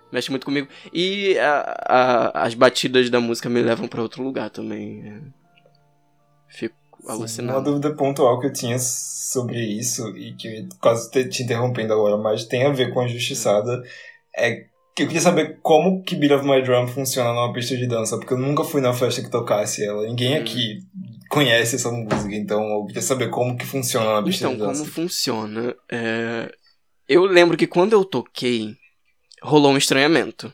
Mexe 0.09 0.31
muito 0.31 0.45
comigo. 0.45 0.69
E 0.93 1.37
a- 1.37 1.83
a- 2.33 2.43
as 2.45 2.53
batidas 2.53 3.09
da 3.09 3.19
música 3.19 3.49
me 3.49 3.61
levam 3.61 3.89
pra 3.89 4.01
outro 4.01 4.23
lugar 4.23 4.49
também. 4.49 5.03
é. 5.05 5.19
Fico 6.47 6.75
Sim, 6.99 7.05
Uma 7.07 7.13
alucinado. 7.13 7.63
dúvida 7.63 7.93
pontual 7.95 8.39
que 8.39 8.47
eu 8.47 8.53
tinha 8.53 8.77
sobre 8.79 9.59
isso, 9.59 10.07
e 10.17 10.33
que 10.33 10.67
quase 10.81 11.09
te, 11.11 11.27
te 11.29 11.43
interrompendo 11.43 11.93
agora, 11.93 12.17
mas 12.17 12.45
tem 12.45 12.65
a 12.65 12.69
ver 12.71 12.93
com 12.93 12.99
a 13.01 13.05
injustiçada, 13.05 13.81
é 14.35 14.65
que 14.95 15.03
eu 15.03 15.07
queria 15.07 15.21
saber 15.21 15.59
como 15.61 16.03
que 16.03 16.15
Beat 16.15 16.31
of 16.33 16.45
My 16.45 16.61
Drum 16.61 16.87
funciona 16.87 17.29
numa 17.33 17.53
pista 17.53 17.77
de 17.77 17.87
dança, 17.87 18.17
porque 18.17 18.33
eu 18.33 18.37
nunca 18.37 18.63
fui 18.65 18.81
na 18.81 18.93
festa 18.93 19.21
que 19.21 19.29
tocasse 19.31 19.85
ela. 19.85 20.03
Ninguém 20.05 20.37
Hum. 20.37 20.41
aqui 20.41 20.79
conhece 21.29 21.75
essa 21.77 21.89
música, 21.91 22.35
então 22.35 22.61
eu 22.67 22.85
queria 22.85 23.01
saber 23.01 23.29
como 23.29 23.55
que 23.57 23.65
funciona 23.65 24.13
na 24.15 24.23
pista 24.23 24.45
Então, 24.45 24.53
de 24.53 24.59
dança. 24.59 24.81
como 24.81 24.91
funciona? 24.91 25.75
É, 25.91 26.51
Eu 27.07 27.23
lembro 27.25 27.55
que 27.57 27.65
quando 27.65 27.93
eu 27.93 28.03
toquei, 28.03 28.75
rolou 29.41 29.71
um 29.71 29.77
estranhamento. 29.77 30.53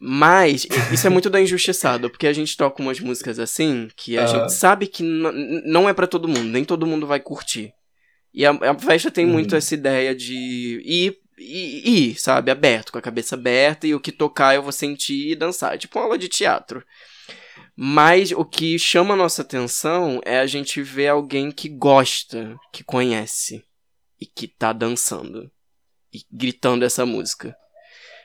Mas, 0.00 0.66
isso 0.92 1.06
é 1.06 1.10
muito 1.10 1.30
da 1.30 1.40
injustiçada, 1.40 2.10
porque 2.10 2.26
a 2.26 2.32
gente 2.32 2.56
toca 2.56 2.82
umas 2.82 3.00
músicas 3.00 3.38
assim, 3.38 3.88
que 3.96 4.18
a 4.18 4.24
Ah. 4.24 4.26
gente 4.26 4.52
sabe 4.52 4.86
que 4.86 5.02
não 5.02 5.88
é 5.88 5.94
pra 5.94 6.06
todo 6.06 6.28
mundo, 6.28 6.44
nem 6.44 6.64
todo 6.64 6.86
mundo 6.86 7.06
vai 7.06 7.20
curtir. 7.20 7.72
E 8.32 8.44
a, 8.44 8.50
a 8.50 8.78
festa 8.78 9.10
tem 9.10 9.24
Uhum. 9.24 9.32
muito 9.32 9.54
essa 9.54 9.72
ideia 9.74 10.14
de 10.14 10.34
ir, 10.84 11.16
ir, 11.38 11.88
ir, 11.88 12.20
sabe, 12.20 12.50
aberto, 12.50 12.90
com 12.92 12.98
a 12.98 13.02
cabeça 13.02 13.36
aberta, 13.36 13.86
e 13.86 13.94
o 13.94 14.00
que 14.00 14.10
tocar 14.12 14.54
eu 14.54 14.62
vou 14.62 14.72
sentir 14.72 15.30
e 15.30 15.34
dançar. 15.36 15.78
Tipo 15.78 15.98
uma 15.98 16.04
aula 16.06 16.18
de 16.18 16.28
teatro. 16.28 16.84
Mas 17.76 18.30
o 18.32 18.44
que 18.44 18.78
chama 18.78 19.14
a 19.14 19.16
nossa 19.16 19.42
atenção 19.42 20.20
é 20.24 20.38
a 20.38 20.46
gente 20.46 20.82
ver 20.82 21.08
alguém 21.08 21.50
que 21.50 21.68
gosta, 21.68 22.56
que 22.72 22.84
conhece 22.84 23.62
e 24.20 24.26
que 24.26 24.46
tá 24.46 24.72
dançando 24.72 25.50
e 26.12 26.20
gritando 26.30 26.84
essa 26.84 27.04
música. 27.06 27.56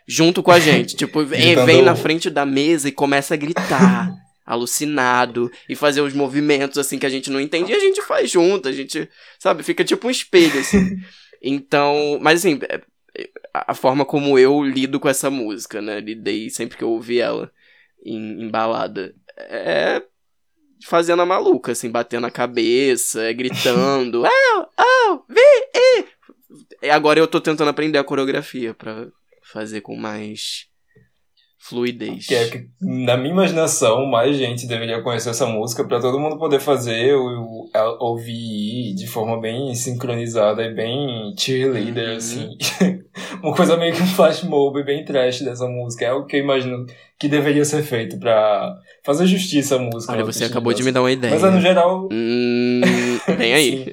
Junto 0.09 0.41
com 0.41 0.51
a 0.51 0.59
gente. 0.59 0.95
tipo, 0.95 1.23
vem, 1.25 1.39
Gritando- 1.41 1.65
vem 1.67 1.81
na 1.83 1.95
frente 1.95 2.29
da 2.29 2.45
mesa 2.45 2.89
e 2.89 2.91
começa 2.91 3.35
a 3.35 3.37
gritar, 3.37 4.11
alucinado, 4.45 5.51
e 5.69 5.75
fazer 5.75 6.01
uns 6.01 6.13
movimentos 6.13 6.77
assim 6.79 6.97
que 6.97 7.05
a 7.05 7.09
gente 7.09 7.29
não 7.29 7.39
entende 7.39 7.71
e 7.71 7.75
a 7.75 7.79
gente 7.79 8.01
faz 8.01 8.31
junto, 8.31 8.67
a 8.67 8.71
gente, 8.71 9.07
sabe, 9.37 9.61
fica 9.63 9.83
tipo 9.83 10.07
um 10.07 10.11
espelho 10.11 10.59
assim. 10.59 10.97
Então, 11.41 12.19
mas 12.21 12.39
assim, 12.39 12.59
é- 12.67 12.81
a 13.53 13.73
forma 13.73 14.03
como 14.03 14.37
eu 14.37 14.61
lido 14.61 14.99
com 14.99 15.07
essa 15.07 15.29
música, 15.29 15.81
né? 15.81 15.99
Lidei 16.01 16.49
sempre 16.49 16.77
que 16.77 16.83
eu 16.83 16.89
ouvi 16.89 17.19
ela 17.21 17.49
em, 18.05 18.43
em 18.43 18.49
balada. 18.49 19.15
É 19.37 20.01
fazendo 20.85 21.21
a 21.21 21.25
maluca, 21.25 21.71
assim, 21.71 21.89
batendo 21.89 22.27
a 22.27 22.31
cabeça, 22.31 23.21
é 23.23 23.33
gritando. 23.33 24.23
oh, 24.23 24.65
oh, 24.79 25.21
vi. 25.29 26.05
E 26.81 26.89
agora 26.89 27.19
eu 27.19 27.27
tô 27.27 27.39
tentando 27.39 27.69
aprender 27.69 27.97
a 27.97 28.03
coreografia 28.03 28.73
pra 28.73 29.07
fazer 29.51 29.81
com 29.81 29.95
mais 29.95 30.67
fluidez. 31.61 32.25
Que 32.25 32.35
é 32.35 32.47
que, 32.49 32.67
na 32.81 33.17
minha 33.17 33.33
imaginação, 33.33 34.05
mais 34.05 34.37
gente 34.37 34.65
deveria 34.65 35.01
conhecer 35.01 35.29
essa 35.31 35.45
música 35.45 35.83
pra 35.83 35.99
todo 35.99 36.19
mundo 36.19 36.37
poder 36.37 36.59
fazer 36.59 37.13
o, 37.15 37.69
ouvir 37.99 38.93
de 38.95 39.05
forma 39.07 39.39
bem 39.39 39.75
sincronizada 39.75 40.63
e 40.63 40.73
bem 40.73 41.33
cheerleader, 41.37 42.11
Uhum. 42.11 42.15
assim. 42.17 42.57
Uma 43.43 43.53
coisa 43.55 43.77
meio 43.77 43.93
que 43.93 44.01
um 44.01 44.07
flash 44.07 44.43
mob 44.43 44.83
bem 44.83 45.03
trash 45.05 45.41
dessa 45.41 45.67
música. 45.67 46.05
É 46.05 46.13
o 46.13 46.25
que 46.25 46.37
eu 46.37 46.41
imagino 46.41 46.85
que 47.19 47.27
deveria 47.27 47.63
ser 47.65 47.83
feito 47.83 48.17
pra 48.17 48.73
fazer 49.05 49.27
justiça 49.27 49.75
à 49.75 49.79
música. 49.79 50.13
Olha, 50.13 50.23
você 50.25 50.45
acabou 50.45 50.73
de 50.73 50.83
me 50.83 50.91
dar 50.91 51.01
uma 51.01 51.11
ideia. 51.11 51.37
Mas 51.37 51.53
no 51.53 51.59
geral, 51.61 52.07
Hum, 52.11 52.81
vem 53.39 53.53
aí. 53.53 53.85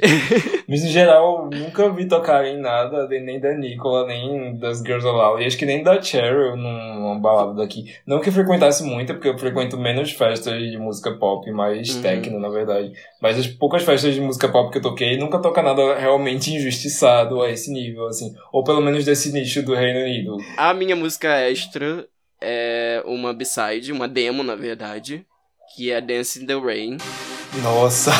mas 0.68 0.82
no 0.82 0.88
geral, 0.90 1.48
nunca 1.50 1.88
vi 1.90 2.06
tocarem 2.06 2.58
nada, 2.58 3.06
de- 3.06 3.20
nem 3.20 3.40
da 3.40 3.52
Nicola, 3.54 4.06
nem 4.06 4.56
das 4.58 4.78
Girls 4.80 5.06
Aloud, 5.06 5.42
e 5.42 5.46
acho 5.46 5.56
que 5.56 5.64
nem 5.64 5.82
da 5.82 6.00
Cheryl 6.02 6.56
numa 6.56 7.18
balada 7.18 7.54
daqui. 7.54 7.94
Não 8.06 8.20
que 8.20 8.28
eu 8.28 8.32
frequentasse 8.32 8.82
muito, 8.84 9.14
porque 9.14 9.28
eu 9.28 9.38
frequento 9.38 9.78
menos 9.78 10.10
festas 10.12 10.60
de 10.60 10.76
música 10.76 11.12
pop, 11.12 11.50
mais 11.50 11.94
Uhum. 11.96 12.02
techno, 12.02 12.40
na 12.40 12.48
verdade. 12.48 12.92
Mas 13.22 13.38
as 13.38 13.46
poucas 13.46 13.82
festas 13.82 14.14
de 14.14 14.20
música 14.20 14.48
pop 14.48 14.70
que 14.70 14.78
eu 14.78 14.82
toquei, 14.82 15.16
nunca 15.16 15.38
toca 15.38 15.62
nada 15.62 15.96
realmente 15.98 16.52
injustiçado 16.52 17.40
a 17.42 17.50
esse 17.50 17.72
nível, 17.72 18.06
assim. 18.06 18.34
Ou 18.52 18.62
pelo 18.64 18.80
menos 18.80 19.04
desse 19.04 19.32
nicho 19.32 19.62
do 19.62 19.74
Reino 19.74 20.00
Unido. 20.00 20.36
A 20.56 20.74
minha 20.74 20.96
música 20.96 21.28
extra 21.48 22.06
é 22.40 23.02
uma 23.06 23.32
B-side, 23.32 23.92
uma 23.92 24.06
demo, 24.08 24.42
na 24.42 24.54
verdade, 24.54 25.24
que 25.74 25.90
é 25.90 26.00
Dance 26.00 26.42
in 26.42 26.46
the 26.46 26.54
Rain. 26.54 26.96
Nossa, 27.62 28.10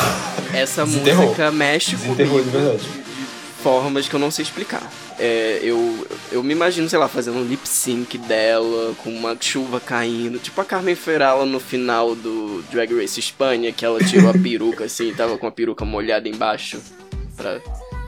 Essa 0.53 0.85
Desenterrou. 0.85 1.25
música 1.25 1.51
mexe 1.51 1.95
desenterrou 1.95 2.39
de 2.43 2.49
comigo 2.49 2.63
verdade. 2.71 2.83
de 2.83 3.63
formas 3.63 4.07
que 4.07 4.15
eu 4.15 4.19
não 4.19 4.31
sei 4.31 4.43
explicar. 4.43 4.81
É, 5.19 5.59
eu, 5.63 6.07
eu 6.31 6.43
me 6.43 6.53
imagino, 6.53 6.87
sei 6.89 6.97
lá, 6.99 7.07
fazendo 7.07 7.37
um 7.37 7.43
lip 7.43 7.67
sync 7.67 8.17
dela, 8.19 8.93
com 9.03 9.09
uma 9.09 9.35
chuva 9.39 9.79
caindo, 9.79 10.39
tipo 10.39 10.59
a 10.61 10.65
Carmen 10.65 10.95
Ferala 10.95 11.45
no 11.45 11.59
final 11.59 12.15
do 12.15 12.63
Drag 12.71 12.93
Race 12.95 13.19
Espanha, 13.19 13.71
que 13.71 13.83
ela 13.85 13.99
tirou 13.99 14.29
a 14.29 14.33
peruca 14.37 14.85
assim, 14.85 15.13
tava 15.13 15.37
com 15.37 15.47
a 15.47 15.51
peruca 15.51 15.83
molhada 15.83 16.27
embaixo, 16.29 16.79
pra 17.35 17.59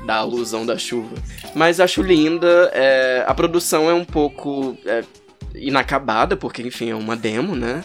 dar 0.06 0.16
a 0.16 0.20
alusão 0.20 0.66
da 0.66 0.78
chuva. 0.78 1.16
Mas 1.56 1.80
acho 1.80 2.02
linda, 2.02 2.72
é, 2.74 3.24
a 3.28 3.34
produção 3.34 3.90
é 3.90 3.94
um 3.94 4.06
pouco 4.06 4.78
é, 4.86 5.04
inacabada, 5.56 6.38
porque 6.38 6.62
enfim, 6.62 6.92
é 6.92 6.96
uma 6.96 7.16
demo, 7.16 7.56
né? 7.56 7.84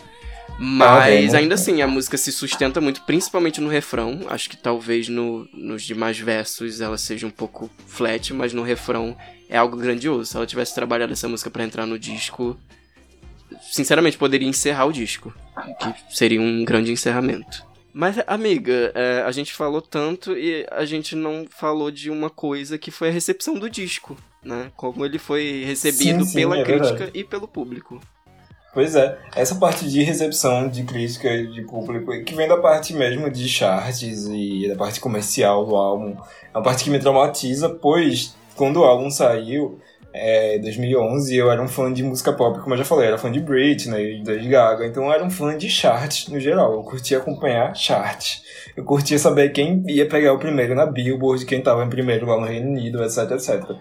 Mas 0.59 1.33
demo. 1.33 1.37
ainda 1.37 1.55
assim, 1.55 1.83
a 1.83 1.87
música 1.87 2.17
se 2.17 2.31
sustenta 2.31 2.81
muito, 2.81 3.03
principalmente 3.03 3.61
no 3.61 3.69
refrão. 3.69 4.21
Acho 4.29 4.49
que 4.49 4.57
talvez 4.57 5.09
no, 5.09 5.49
nos 5.53 5.83
demais 5.83 6.19
versos 6.19 6.81
ela 6.81 6.97
seja 6.97 7.27
um 7.27 7.31
pouco 7.31 7.71
flat, 7.87 8.33
mas 8.33 8.53
no 8.53 8.63
refrão 8.63 9.17
é 9.49 9.57
algo 9.57 9.77
grandioso. 9.77 10.31
Se 10.31 10.37
ela 10.37 10.47
tivesse 10.47 10.75
trabalhado 10.75 11.13
essa 11.13 11.29
música 11.29 11.51
pra 11.51 11.65
entrar 11.65 11.87
no 11.87 11.99
disco, 11.99 12.57
sinceramente 13.61 14.17
poderia 14.17 14.49
encerrar 14.49 14.87
o 14.87 14.93
disco, 14.93 15.35
que 15.81 16.17
seria 16.17 16.41
um 16.41 16.65
grande 16.65 16.93
encerramento. 16.93 17.65
Mas, 17.93 18.17
amiga, 18.27 18.91
é, 18.93 19.23
a 19.25 19.31
gente 19.31 19.53
falou 19.53 19.81
tanto 19.81 20.37
e 20.37 20.67
a 20.73 20.85
gente 20.85 21.15
não 21.15 21.47
falou 21.49 21.93
de 21.93 22.11
uma 22.11 22.29
coisa 22.29 22.77
que 22.77 22.91
foi 22.91 23.09
a 23.09 23.13
recepção 23.13 23.55
do 23.55 23.71
disco, 23.71 24.17
né? 24.43 24.73
Como 24.77 25.05
ele 25.05 25.19
foi 25.19 25.63
recebido 25.65 26.25
Sim, 26.25 26.31
sim, 26.31 26.35
pela 26.35 26.59
é 26.59 26.65
crítica 26.65 26.89
verdade. 26.89 27.13
e 27.15 27.23
pelo 27.23 27.47
público. 27.47 28.01
Pois 28.75 28.97
é, 28.97 29.17
essa 29.37 29.55
parte 29.55 29.89
de 29.89 30.03
recepção 30.03 30.69
de 30.69 30.83
crítica 30.83 31.31
de 31.47 31.63
público, 31.63 32.11
que 32.25 32.35
vem 32.35 32.49
da 32.49 32.57
parte 32.57 32.93
mesmo 32.93 33.31
de 33.31 33.49
charts 33.49 34.27
e 34.27 34.69
da 34.69 34.75
parte 34.75 35.01
comercial 35.01 35.65
do 35.65 35.77
álbum, 35.77 36.17
é 36.53 36.59
uma 36.59 36.63
parte 36.65 36.83
que 36.83 36.91
me 36.91 36.99
traumatiza, 36.99 37.69
pois 37.69 38.35
quando 38.57 38.81
o 38.81 38.85
álbum 38.85 39.11
saiu, 39.11 39.79
é, 40.17 40.57
em 40.57 40.61
2011, 40.61 41.37
eu 41.37 41.51
era 41.51 41.61
um 41.61 41.67
fã 41.67 41.93
de 41.93 42.05
música 42.05 42.33
pop, 42.33 42.61
como 42.61 42.75
eu 42.75 42.79
já 42.79 42.85
falei, 42.85 43.09
era 43.09 43.19
fã 43.19 43.33
de 43.33 43.41
Britney, 43.41 44.23
de 44.23 44.31
Lady 44.31 44.49
Gaga, 44.49 44.87
então 44.87 45.07
eu 45.07 45.13
era 45.13 45.25
um 45.25 45.31
fã 45.31 45.59
de 45.59 45.69
charts 45.69 46.29
no 46.29 46.39
geral, 46.39 46.73
eu 46.73 46.83
curtia 46.85 47.19
acompanhar 47.19 47.75
charts. 47.75 48.45
Eu 48.77 48.85
curtia 48.85 49.19
saber 49.19 49.51
quem 49.51 49.83
ia 49.89 50.07
pegar 50.07 50.33
o 50.33 50.39
primeiro 50.39 50.73
na 50.73 50.87
Billboard, 50.87 51.45
quem 51.45 51.61
tava 51.61 51.85
em 51.85 51.89
primeiro 51.89 52.27
lá 52.27 52.41
no 52.41 52.47
Reino 52.47 52.71
Unido, 52.71 53.03
etc, 53.03 53.33
etc. 53.33 53.77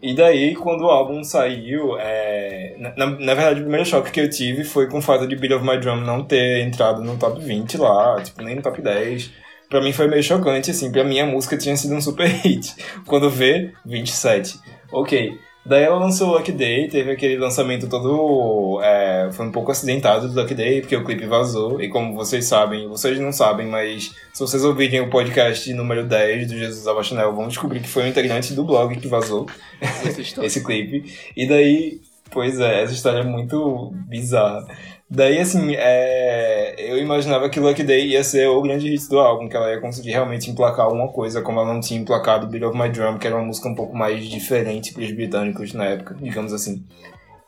E 0.00 0.14
daí, 0.14 0.54
quando 0.54 0.82
o 0.82 0.90
álbum 0.90 1.24
saiu, 1.24 1.96
é, 1.98 2.76
na, 2.78 2.94
na, 2.96 3.06
na 3.06 3.34
verdade, 3.34 3.60
o 3.60 3.62
primeiro 3.62 3.84
choque 3.84 4.12
que 4.12 4.20
eu 4.20 4.30
tive 4.30 4.62
foi 4.62 4.88
com 4.88 4.98
o 4.98 5.02
fato 5.02 5.26
de 5.26 5.34
Beat 5.34 5.52
of 5.52 5.66
My 5.66 5.78
Drum 5.78 6.00
não 6.00 6.24
ter 6.24 6.60
entrado 6.60 7.02
no 7.02 7.16
top 7.16 7.40
20 7.40 7.78
lá, 7.78 8.20
tipo, 8.22 8.40
nem 8.42 8.54
no 8.54 8.62
top 8.62 8.80
10. 8.80 9.30
Pra 9.68 9.80
mim 9.80 9.92
foi 9.92 10.06
meio 10.06 10.22
chocante, 10.22 10.70
assim, 10.70 10.92
pra 10.92 11.02
mim 11.02 11.18
a 11.18 11.26
música 11.26 11.56
tinha 11.56 11.76
sido 11.76 11.94
um 11.94 12.00
super 12.00 12.26
hit. 12.28 12.74
Quando 13.06 13.30
vê, 13.30 13.72
27. 13.84 14.58
Ok. 14.92 15.38
Daí 15.64 15.84
ela 15.84 15.96
lançou 15.96 16.30
o 16.30 16.32
Lucky 16.36 16.50
Day, 16.50 16.88
teve 16.88 17.12
aquele 17.12 17.38
lançamento 17.38 17.88
todo. 17.88 18.80
é, 18.82 19.30
foi 19.32 19.46
um 19.46 19.52
pouco 19.52 19.70
acidentado 19.70 20.28
do 20.28 20.40
Lucky 20.40 20.54
Day, 20.54 20.80
porque 20.80 20.96
o 20.96 21.04
clipe 21.04 21.24
vazou. 21.26 21.80
E 21.80 21.88
como 21.88 22.14
vocês 22.14 22.46
sabem, 22.46 22.88
vocês 22.88 23.18
não 23.20 23.32
sabem, 23.32 23.68
mas 23.68 24.12
se 24.32 24.40
vocês 24.40 24.64
ouvirem 24.64 25.00
o 25.00 25.08
podcast 25.08 25.72
número 25.72 26.04
10 26.04 26.48
do 26.48 26.58
Jesus 26.58 26.86
Abachanel, 26.88 27.32
vão 27.32 27.46
descobrir 27.46 27.80
que 27.80 27.88
foi 27.88 28.02
um 28.02 28.08
integrante 28.08 28.54
do 28.54 28.64
blog 28.64 28.96
que 28.96 29.06
vazou 29.06 29.46
esse 30.42 30.64
clipe. 30.64 31.14
E 31.36 31.46
daí, 31.46 32.00
pois 32.30 32.58
é, 32.58 32.82
essa 32.82 32.92
história 32.92 33.20
é 33.20 33.24
muito 33.24 33.92
bizarra. 34.08 34.66
Daí, 35.14 35.38
assim, 35.38 35.74
é, 35.76 36.74
eu 36.78 36.96
imaginava 36.96 37.50
que 37.50 37.60
Lucky 37.60 37.82
Day 37.82 38.06
ia 38.06 38.24
ser 38.24 38.48
o 38.48 38.62
grande 38.62 38.88
hit 38.88 39.10
do 39.10 39.18
álbum, 39.18 39.46
que 39.46 39.54
ela 39.54 39.70
ia 39.70 39.78
conseguir 39.78 40.12
realmente 40.12 40.50
emplacar 40.50 40.86
alguma 40.86 41.06
coisa, 41.08 41.42
como 41.42 41.60
ela 41.60 41.70
não 41.70 41.80
tinha 41.80 42.00
emplacado 42.00 42.46
Beat 42.46 42.64
of 42.64 42.78
My 42.78 42.88
Drum, 42.88 43.18
que 43.18 43.26
era 43.26 43.36
uma 43.36 43.44
música 43.44 43.68
um 43.68 43.74
pouco 43.74 43.94
mais 43.94 44.24
diferente 44.24 44.94
para 44.94 45.02
os 45.02 45.12
britânicos 45.12 45.74
na 45.74 45.84
época, 45.84 46.16
digamos 46.18 46.50
assim. 46.54 46.82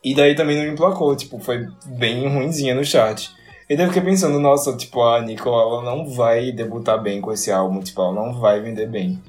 E 0.05 0.15
daí 0.15 0.35
também 0.35 0.59
não 0.59 0.75
emplacou, 0.75 1.17
tipo, 1.17 1.39
foi 1.39 1.67
bem 1.87 2.29
ruinzinha 2.29 2.75
no 2.75 2.85
chart. 2.85 3.31
E 3.71 3.75
daí 3.75 3.87
eu 3.87 3.91
fiquei 3.91 4.11
pensando, 4.11 4.39
nossa, 4.39 4.77
tipo, 4.77 5.01
a 5.03 5.23
Nicole, 5.23 5.57
ela 5.57 5.83
não 5.83 6.07
vai 6.07 6.53
debutar 6.53 7.03
bem 7.03 7.23
com 7.23 7.33
esse 7.33 7.51
álbum, 7.51 7.81
tipo, 7.81 8.03
ela 8.03 8.13
não 8.13 8.39
vai 8.39 8.61
vender 8.61 8.89
bem. 8.91 9.23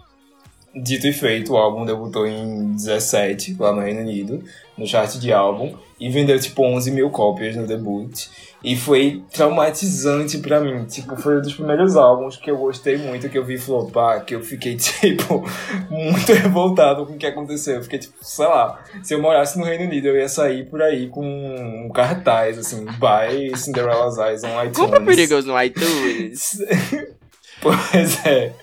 Dito 0.75 1.07
e 1.07 1.13
feito, 1.13 1.53
o 1.53 1.57
álbum 1.57 1.85
debutou 1.85 2.27
em 2.27 2.73
17, 2.73 3.55
lá 3.57 3.71
no 3.71 3.81
Reino 3.81 4.01
Unido, 4.01 4.43
no 4.77 4.85
chart 4.85 5.15
de 5.15 5.31
álbum, 5.31 5.73
e 5.97 6.09
vendeu 6.09 6.37
tipo 6.37 6.63
11 6.63 6.91
mil 6.91 7.09
cópias 7.09 7.55
no 7.55 7.65
debut. 7.65 8.27
E 8.61 8.75
foi 8.75 9.23
traumatizante 9.31 10.39
pra 10.39 10.59
mim. 10.59 10.85
Tipo, 10.85 11.15
foi 11.15 11.37
um 11.37 11.41
dos 11.41 11.53
primeiros 11.53 11.95
álbuns 11.95 12.35
que 12.35 12.49
eu 12.49 12.57
gostei 12.57 12.97
muito, 12.97 13.29
que 13.29 13.37
eu 13.37 13.45
vi 13.45 13.59
flopar, 13.59 14.25
que 14.25 14.33
eu 14.33 14.41
fiquei, 14.41 14.75
tipo, 14.75 15.47
muito 15.89 16.33
revoltado 16.33 17.05
com 17.05 17.13
o 17.13 17.17
que 17.17 17.27
aconteceu. 17.27 17.75
Eu 17.75 17.83
fiquei, 17.83 17.99
tipo, 17.99 18.15
sei 18.21 18.47
lá, 18.47 18.83
se 19.03 19.13
eu 19.13 19.21
morasse 19.21 19.57
no 19.59 19.65
Reino 19.65 19.85
Unido, 19.85 20.07
eu 20.07 20.17
ia 20.17 20.27
sair 20.27 20.65
por 20.65 20.81
aí 20.81 21.07
com 21.07 21.23
um 21.23 21.89
cartaz, 21.93 22.57
assim, 22.57 22.85
buy 22.97 23.55
Cinderella's 23.55 24.17
Eyes 24.17 24.43
on 24.43 24.59
iTunes. 24.59 24.77
Compra 24.77 25.01
Perigos 25.01 25.45
no 25.45 25.61
iTunes. 25.61 26.57
Pois 27.61 28.25
é, 28.25 28.53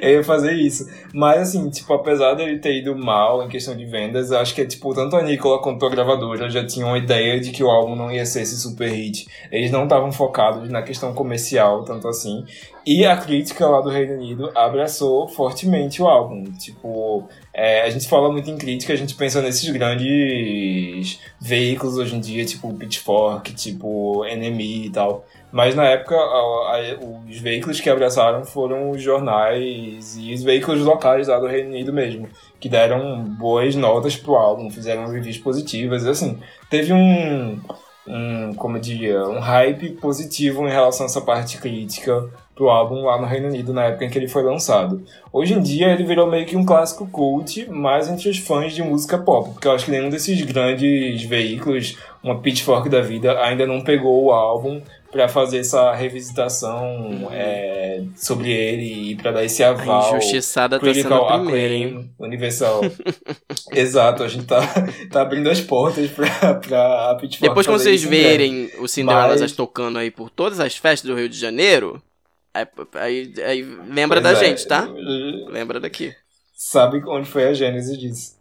eu 0.00 0.10
ia 0.10 0.24
fazer 0.24 0.52
isso. 0.52 0.88
Mas 1.12 1.48
assim, 1.48 1.70
tipo, 1.70 1.92
apesar 1.92 2.34
dele 2.34 2.58
ter 2.58 2.76
ido 2.76 2.96
mal 2.96 3.42
em 3.42 3.48
questão 3.48 3.76
de 3.76 3.84
vendas, 3.84 4.32
acho 4.32 4.54
que 4.54 4.64
tipo, 4.66 4.94
tanto 4.94 5.16
a 5.16 5.22
Nicola 5.22 5.60
quanto 5.62 5.84
a 5.84 5.90
gravadora 5.90 6.50
já 6.50 6.66
tinham 6.66 6.88
uma 6.88 6.98
ideia 6.98 7.40
de 7.40 7.50
que 7.50 7.62
o 7.62 7.70
álbum 7.70 7.94
não 7.94 8.10
ia 8.10 8.26
ser 8.26 8.42
esse 8.42 8.60
super 8.60 8.90
hit. 8.90 9.26
Eles 9.50 9.70
não 9.70 9.84
estavam 9.84 10.12
focados 10.12 10.68
na 10.70 10.82
questão 10.82 11.14
comercial, 11.14 11.84
tanto 11.84 12.08
assim. 12.08 12.44
E 12.86 13.06
a 13.06 13.16
crítica 13.16 13.66
lá 13.66 13.80
do 13.80 13.88
Reino 13.88 14.14
Unido 14.14 14.50
abraçou 14.54 15.26
fortemente 15.26 16.02
o 16.02 16.06
álbum. 16.06 16.44
Tipo, 16.52 17.26
é, 17.52 17.82
a 17.82 17.88
gente 17.88 18.06
fala 18.06 18.30
muito 18.30 18.50
em 18.50 18.58
crítica, 18.58 18.92
a 18.92 18.96
gente 18.96 19.14
pensa 19.14 19.40
nesses 19.40 19.70
grandes 19.70 21.18
veículos 21.40 21.96
hoje 21.96 22.14
em 22.14 22.20
dia, 22.20 22.44
tipo 22.44 22.72
Pitchfork, 22.74 23.54
tipo 23.54 24.24
NME 24.24 24.86
e 24.86 24.90
tal. 24.90 25.24
Mas 25.54 25.76
na 25.76 25.84
época, 25.84 26.16
a- 26.16 26.18
a- 26.18 26.98
os 27.30 27.38
veículos 27.38 27.80
que 27.80 27.88
abraçaram 27.88 28.44
foram 28.44 28.90
os 28.90 29.00
jornais 29.00 30.16
e 30.18 30.34
os 30.34 30.42
veículos 30.42 30.80
locais 30.84 31.28
lá 31.28 31.38
do 31.38 31.46
Reino 31.46 31.68
Unido 31.70 31.92
mesmo, 31.92 32.28
que 32.58 32.68
deram 32.68 33.22
boas 33.22 33.76
notas 33.76 34.16
pro 34.16 34.34
álbum, 34.34 34.68
fizeram 34.68 35.06
reviews 35.06 35.38
positivas. 35.38 36.04
Assim, 36.08 36.40
teve 36.68 36.92
um, 36.92 37.60
um, 38.04 38.52
como 38.54 38.78
eu 38.78 38.80
diria, 38.80 39.28
um 39.28 39.38
hype 39.38 39.90
positivo 39.90 40.66
em 40.66 40.72
relação 40.72 41.06
a 41.06 41.08
essa 41.08 41.20
parte 41.20 41.56
crítica 41.58 42.28
pro 42.56 42.68
álbum 42.68 43.04
lá 43.04 43.20
no 43.20 43.26
Reino 43.26 43.46
Unido 43.46 43.72
na 43.72 43.84
época 43.84 44.04
em 44.06 44.10
que 44.10 44.18
ele 44.18 44.28
foi 44.28 44.42
lançado. 44.42 45.02
Hoje 45.32 45.54
em 45.54 45.60
dia 45.60 45.88
ele 45.92 46.02
virou 46.02 46.28
meio 46.28 46.46
que 46.46 46.56
um 46.56 46.64
clássico 46.64 47.06
cult, 47.06 47.68
mais 47.70 48.08
entre 48.08 48.28
os 48.28 48.38
fãs 48.38 48.72
de 48.72 48.82
música 48.82 49.18
pop, 49.18 49.50
porque 49.50 49.68
eu 49.68 49.72
acho 49.72 49.84
que 49.84 49.90
nenhum 49.92 50.10
desses 50.10 50.40
grandes 50.42 51.22
veículos, 51.24 51.96
uma 52.22 52.40
Pitchfork 52.40 52.88
da 52.88 53.00
vida, 53.00 53.40
ainda 53.40 53.66
não 53.66 53.80
pegou 53.82 54.24
o 54.24 54.32
álbum 54.32 54.80
pra 55.14 55.28
fazer 55.28 55.58
essa 55.58 55.92
revisitação 55.94 57.28
é, 57.30 58.02
sobre 58.16 58.50
ele 58.50 59.12
e 59.12 59.14
pra 59.14 59.30
dar 59.30 59.44
esse 59.44 59.62
A 59.62 59.70
aval. 59.70 60.16
injustiçada 60.16 60.80
tá 60.80 60.92
sendo 60.92 61.14
a 61.14 61.18
hein? 61.36 61.40
acclaim 61.46 62.10
universal. 62.18 62.80
Exato, 63.72 64.24
a 64.24 64.28
gente 64.28 64.44
tá, 64.44 64.60
tá 65.12 65.22
abrindo 65.22 65.48
as 65.48 65.60
portas 65.60 66.10
pra, 66.10 66.54
pra 66.54 67.10
a 67.12 67.14
Pitchfork 67.14 67.48
Depois 67.48 67.64
quando 67.64 67.78
fazer 67.78 67.90
vocês 67.96 68.02
verem 68.02 68.68
o 68.80 68.88
Cinderella's 68.88 69.40
Mas- 69.40 69.52
tocando 69.52 69.98
aí 70.00 70.10
por 70.10 70.28
todas 70.30 70.58
as 70.58 70.76
festas 70.76 71.08
do 71.08 71.16
Rio 71.16 71.28
de 71.28 71.38
Janeiro, 71.38 72.02
aí, 72.52 72.66
aí- 72.94 73.32
aí 73.46 73.62
lembra 73.88 74.20
Pois 74.20 74.34
da 74.38 74.44
é, 74.44 74.48
gente, 74.48 74.66
tá? 74.66 74.88
Lembra 75.48 75.78
daqui. 75.78 76.12
sabe 76.56 77.00
onde 77.06 77.28
foi 77.28 77.44
a 77.44 77.54
gênese 77.54 77.96
disso. 77.96 78.34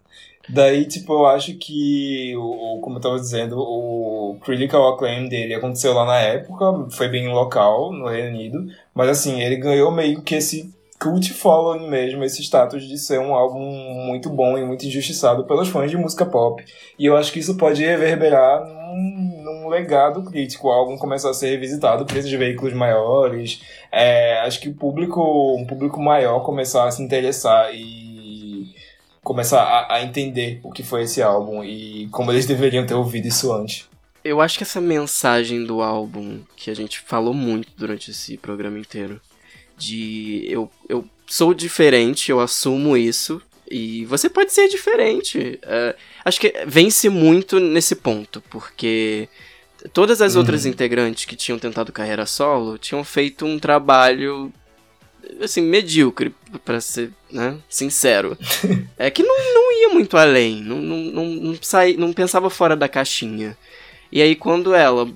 Daí, 0.50 0.86
tipo, 0.86 1.14
eu 1.14 1.26
acho 1.26 1.54
que, 1.56 2.36
o, 2.36 2.80
como 2.82 2.98
eu 2.98 3.02
tava 3.02 3.20
dizendo, 3.20 3.58
o 3.58 4.38
critical 4.44 4.94
acclaim 4.94 5.30
dele 5.30 5.56
aconteceu 5.56 5.94
lá 5.94 6.06
na 6.06 6.20
época, 6.20 6.66
foi 6.92 7.08
bem 7.08 7.30
local, 7.30 7.94
no 7.94 8.08
Reino 8.08 8.30
Unido, 8.30 8.66
mas 8.94 9.10
assim, 9.10 9.42
ele 9.42 9.56
ganhou 9.56 9.90
meio 9.90 10.22
que 10.22 10.36
esse 10.36 10.74
cult 11.04 11.34
following 11.34 11.90
mesmo, 11.90 12.24
esse 12.24 12.42
status 12.42 12.88
de 12.88 12.98
ser 12.98 13.20
um 13.20 13.34
álbum 13.34 13.60
muito 14.06 14.30
bom 14.30 14.58
e 14.58 14.66
muito 14.66 14.86
injustiçado 14.86 15.46
pelos 15.46 15.68
fãs 15.70 15.90
de 15.90 15.98
música 15.98 16.26
pop. 16.26 16.64
E 16.98 17.06
eu 17.06 17.18
acho 17.18 17.32
que 17.32 17.40
isso 17.40 17.56
pode 17.56 17.84
reverberar 17.84 18.66
num, 18.66 19.44
num 19.44 19.70
legado 19.70 20.24
crítico, 20.24 20.68
o 20.68 20.72
álbum 20.72 20.98
começar 20.98 21.30
a 21.30 21.34
ser 21.34 21.52
revisitado 21.52 22.06
por 22.06 22.18
esses 22.18 22.32
veículos 22.32 22.74
maiores, 22.74 23.62
é, 23.92 24.40
acho 24.42 24.60
que 24.60 24.70
o 24.70 24.76
público, 24.76 25.22
um 25.58 25.66
público 25.66 26.02
maior 26.02 26.42
começar 26.42 26.86
a 26.86 26.92
se 26.92 27.02
interessar 27.02 27.74
e 27.74 28.03
começar 29.24 29.62
a, 29.64 29.96
a 29.96 30.04
entender 30.04 30.60
o 30.64 30.72
que 30.72 30.84
foi 30.84 31.04
esse 31.04 31.22
álbum 31.22 31.64
e 31.64 32.08
como 32.12 32.32
eles 32.32 32.46
deveriam 32.46 32.86
ter 32.86 32.94
ouvido 32.94 33.28
isso 33.28 33.52
antes. 33.54 33.88
Eu 34.24 34.40
acho 34.42 34.58
que 34.58 34.64
essa 34.64 34.80
mensagem 34.82 35.66
do 35.66 35.82
álbum, 35.82 36.40
que 36.56 36.70
a 36.70 36.74
gente 36.76 37.00
falou 37.00 37.34
muito 37.34 37.70
durante 37.78 38.12
esse 38.12 38.38
programa 38.38 38.80
inteiro, 38.80 39.20
de 39.78 40.46
eu, 40.50 40.70
eu 40.88 41.06
sou 41.28 41.54
diferente, 41.54 42.30
eu 42.32 42.40
assumo 42.40 42.96
isso, 42.96 43.42
e 43.70 44.06
você 44.06 44.30
pode 44.30 44.54
ser 44.54 44.68
diferente. 44.68 45.60
É, 45.64 45.96
acho 46.24 46.40
que 46.40 46.54
vence 46.68 47.10
muito 47.10 47.60
nesse 47.60 47.96
ponto, 47.96 48.42
porque 48.50 49.28
todas 49.92 50.22
as 50.22 50.34
Uhum. 50.36 50.40
outras 50.42 50.66
integrantes 50.66 51.26
que 51.26 51.36
tinham 51.36 51.60
tentado 51.60 51.92
carreira 51.92 52.26
solo 52.26 52.78
tinham 52.78 53.04
feito 53.04 53.46
um 53.46 53.60
trabalho 53.60 54.54
assim, 55.42 55.62
medíocre, 55.62 56.34
pra 56.64 56.80
ser 56.82 57.12
né, 57.32 57.58
sincero. 57.70 58.38
é 58.98 59.10
que 59.10 59.24
não, 59.24 59.38
não 59.54 59.82
ia 59.82 59.90
muito 59.90 60.18
além, 60.18 60.62
não, 60.62 60.78
não, 60.82 60.98
não, 60.98 61.26
não, 61.26 61.58
sai, 61.62 61.94
não 61.94 62.14
pensava 62.14 62.50
fora 62.50 62.76
da 62.76 62.88
caixinha. 62.88 63.58
E 64.12 64.22
aí 64.22 64.36
quando 64.36 64.74
ela 64.74 65.12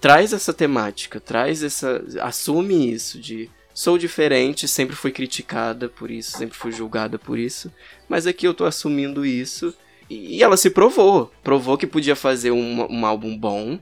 traz 0.00 0.32
essa 0.32 0.52
temática, 0.52 1.18
traz 1.18 1.62
essa. 1.62 2.04
assume 2.20 2.92
isso 2.92 3.18
de 3.18 3.50
sou 3.74 3.96
diferente, 3.96 4.68
sempre 4.68 4.94
fui 4.94 5.10
criticada 5.10 5.88
por 5.88 6.10
isso, 6.10 6.36
sempre 6.36 6.56
fui 6.56 6.70
julgada 6.70 7.18
por 7.18 7.38
isso, 7.38 7.72
mas 8.08 8.26
aqui 8.26 8.46
eu 8.46 8.52
tô 8.52 8.64
assumindo 8.64 9.24
isso. 9.24 9.74
E 10.10 10.42
ela 10.42 10.58
se 10.58 10.68
provou. 10.68 11.32
Provou 11.42 11.78
que 11.78 11.86
podia 11.86 12.14
fazer 12.14 12.50
um, 12.50 12.86
um 12.90 13.06
álbum 13.06 13.34
bom, 13.34 13.78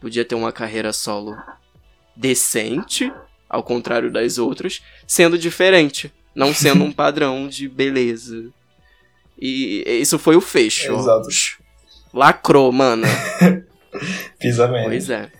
podia 0.00 0.24
ter 0.24 0.36
uma 0.36 0.52
carreira 0.52 0.92
solo 0.92 1.36
decente, 2.14 3.12
ao 3.54 3.62
contrário 3.62 4.10
das 4.10 4.36
outras, 4.36 4.82
sendo 5.06 5.38
diferente, 5.38 6.12
não 6.34 6.52
sendo 6.52 6.82
um 6.82 6.90
padrão 6.92 7.46
de 7.46 7.68
beleza. 7.68 8.46
E 9.40 9.84
isso 10.00 10.18
foi 10.18 10.34
o 10.34 10.40
fecho. 10.40 10.92
ó. 10.92 10.98
Exato. 10.98 11.28
Lacrou, 12.12 12.72
mano. 12.72 13.06
Pisa. 14.40 14.68
Pois 14.68 15.08
é. 15.08 15.30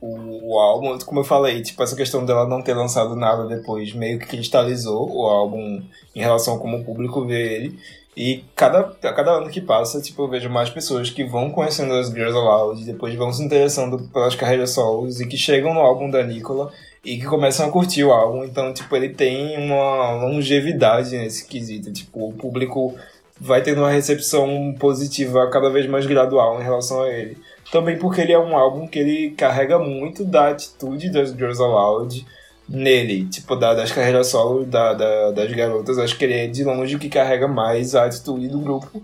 O, 0.00 0.52
o 0.52 0.58
álbum, 0.60 0.96
como 0.98 1.20
eu 1.20 1.24
falei, 1.24 1.60
tipo, 1.60 1.82
essa 1.82 1.96
questão 1.96 2.24
dela 2.24 2.46
não 2.46 2.62
ter 2.62 2.74
lançado 2.74 3.16
nada 3.16 3.46
depois 3.48 3.92
meio 3.92 4.20
que 4.20 4.26
cristalizou 4.26 5.10
o 5.10 5.26
álbum 5.26 5.82
em 6.14 6.20
relação 6.20 6.54
a 6.54 6.58
como 6.60 6.78
o 6.78 6.84
público 6.84 7.26
vê 7.26 7.54
ele. 7.54 7.78
E 8.16 8.44
cada, 8.54 8.96
a 9.02 9.12
cada 9.12 9.32
ano 9.32 9.50
que 9.50 9.60
passa, 9.60 10.00
tipo, 10.00 10.22
eu 10.22 10.28
vejo 10.28 10.48
mais 10.48 10.70
pessoas 10.70 11.10
que 11.10 11.24
vão 11.24 11.50
conhecendo 11.50 11.94
as 11.94 12.08
Girls 12.08 12.36
Aloud, 12.36 12.84
depois 12.84 13.14
vão 13.16 13.32
se 13.32 13.42
interessando 13.42 14.08
pelas 14.12 14.36
carreiras 14.36 14.70
solos 14.70 15.20
e 15.20 15.26
que 15.26 15.36
chegam 15.36 15.74
no 15.74 15.80
álbum 15.80 16.08
da 16.08 16.22
Nicola 16.22 16.72
e 17.06 17.18
que 17.18 17.24
começam 17.26 17.66
a 17.66 17.70
curtir 17.70 18.02
o 18.04 18.10
álbum. 18.12 18.44
Então, 18.44 18.72
tipo, 18.74 18.94
ele 18.96 19.10
tem 19.10 19.56
uma 19.58 20.14
longevidade 20.24 21.16
nesse 21.16 21.46
quesito. 21.46 21.92
Tipo, 21.92 22.28
o 22.28 22.32
público 22.32 22.94
vai 23.40 23.62
tendo 23.62 23.78
uma 23.82 23.90
recepção 23.90 24.74
positiva 24.78 25.48
cada 25.50 25.70
vez 25.70 25.86
mais 25.86 26.04
gradual 26.06 26.60
em 26.60 26.64
relação 26.64 27.02
a 27.02 27.08
ele. 27.10 27.36
Também 27.70 27.98
porque 27.98 28.20
ele 28.20 28.32
é 28.32 28.38
um 28.38 28.56
álbum 28.56 28.86
que 28.86 28.98
ele 28.98 29.30
carrega 29.30 29.78
muito 29.78 30.24
da 30.24 30.48
atitude 30.50 31.10
das 31.10 31.30
Girls 31.30 31.62
Aloud 31.62 32.26
nele, 32.68 33.26
tipo, 33.26 33.54
da, 33.54 33.74
das 33.74 33.92
carreiras 33.92 34.26
solo 34.28 34.64
da, 34.64 34.92
da- 34.94 35.30
das 35.30 35.52
garotas. 35.52 35.98
Acho 35.98 36.16
que 36.18 36.24
ele 36.24 36.34
é 36.34 36.46
de 36.48 36.64
longe 36.64 36.98
que 36.98 37.08
carrega 37.08 37.46
mais 37.46 37.94
a 37.94 38.04
atitude 38.06 38.48
do 38.48 38.58
grupo. 38.58 39.02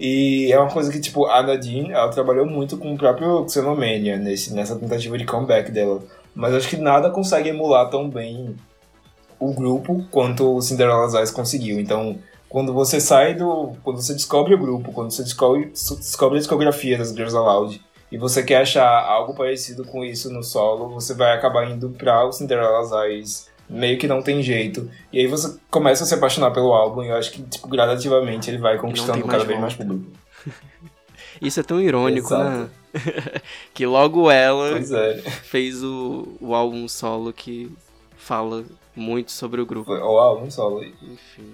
E 0.00 0.50
é 0.52 0.58
uma 0.58 0.70
coisa 0.70 0.90
que, 0.90 1.00
tipo, 1.00 1.26
a 1.26 1.42
Nadine, 1.42 1.92
ela 1.92 2.08
trabalhou 2.08 2.46
muito 2.46 2.76
com 2.76 2.92
o 2.92 2.96
próprio 2.98 3.46
Xenomania 3.48 4.16
nesse, 4.16 4.52
nessa 4.52 4.76
tentativa 4.76 5.16
de 5.18 5.24
comeback 5.24 5.70
dela. 5.70 6.00
Mas 6.34 6.54
acho 6.54 6.68
que 6.68 6.76
nada 6.76 7.10
consegue 7.10 7.48
emular 7.48 7.88
tão 7.90 8.08
bem 8.08 8.56
o 9.38 9.52
grupo 9.52 10.04
quanto 10.10 10.56
o 10.56 10.62
Cinderella's 10.62 11.14
Eyes 11.14 11.30
conseguiu. 11.30 11.78
Então, 11.78 12.18
quando 12.48 12.72
você 12.72 13.00
sai 13.00 13.34
do. 13.34 13.72
Quando 13.82 14.02
você 14.02 14.14
descobre 14.14 14.54
o 14.54 14.58
grupo, 14.58 14.92
quando 14.92 15.10
você 15.10 15.22
descobre, 15.22 15.66
descobre 15.66 16.38
a 16.38 16.40
discografia 16.40 16.98
das 16.98 17.10
Girls 17.10 17.36
Aloud 17.36 17.80
e 18.10 18.16
você 18.16 18.42
quer 18.42 18.62
achar 18.62 18.86
algo 18.86 19.34
parecido 19.34 19.84
com 19.84 20.04
isso 20.04 20.32
no 20.32 20.42
solo, 20.42 20.88
você 20.88 21.14
vai 21.14 21.32
acabar 21.32 21.68
indo 21.68 21.90
pra 21.90 22.24
o 22.24 22.32
Cinderella's 22.32 22.92
Eyes. 22.92 23.50
Meio 23.68 23.98
que 23.98 24.06
não 24.06 24.22
tem 24.22 24.42
jeito. 24.42 24.88
E 25.12 25.18
aí 25.18 25.26
você 25.26 25.58
começa 25.70 26.04
a 26.04 26.06
se 26.06 26.14
apaixonar 26.14 26.52
pelo 26.52 26.72
álbum 26.72 27.02
e 27.02 27.08
eu 27.08 27.16
acho 27.16 27.32
que, 27.32 27.42
tipo, 27.42 27.66
gradativamente 27.66 28.50
ele 28.50 28.58
vai 28.58 28.78
conquistando 28.78 29.26
cada 29.26 29.42
vez 29.42 29.58
mais 29.58 29.74
público. 29.74 30.12
Isso 31.40 31.60
é 31.60 31.62
tão 31.62 31.80
irônico, 31.80 32.26
Exato. 32.28 32.50
né? 32.50 32.68
que 33.74 33.84
logo 33.86 34.30
ela 34.30 34.78
é. 34.78 35.16
fez 35.18 35.82
o, 35.82 36.28
o 36.40 36.54
álbum 36.54 36.86
solo 36.88 37.32
que 37.32 37.70
fala 38.16 38.64
muito 38.94 39.32
sobre 39.32 39.60
o 39.60 39.66
grupo. 39.66 39.92
O 39.92 40.18
álbum 40.18 40.50
solo. 40.50 40.82
Enfim. 40.84 41.52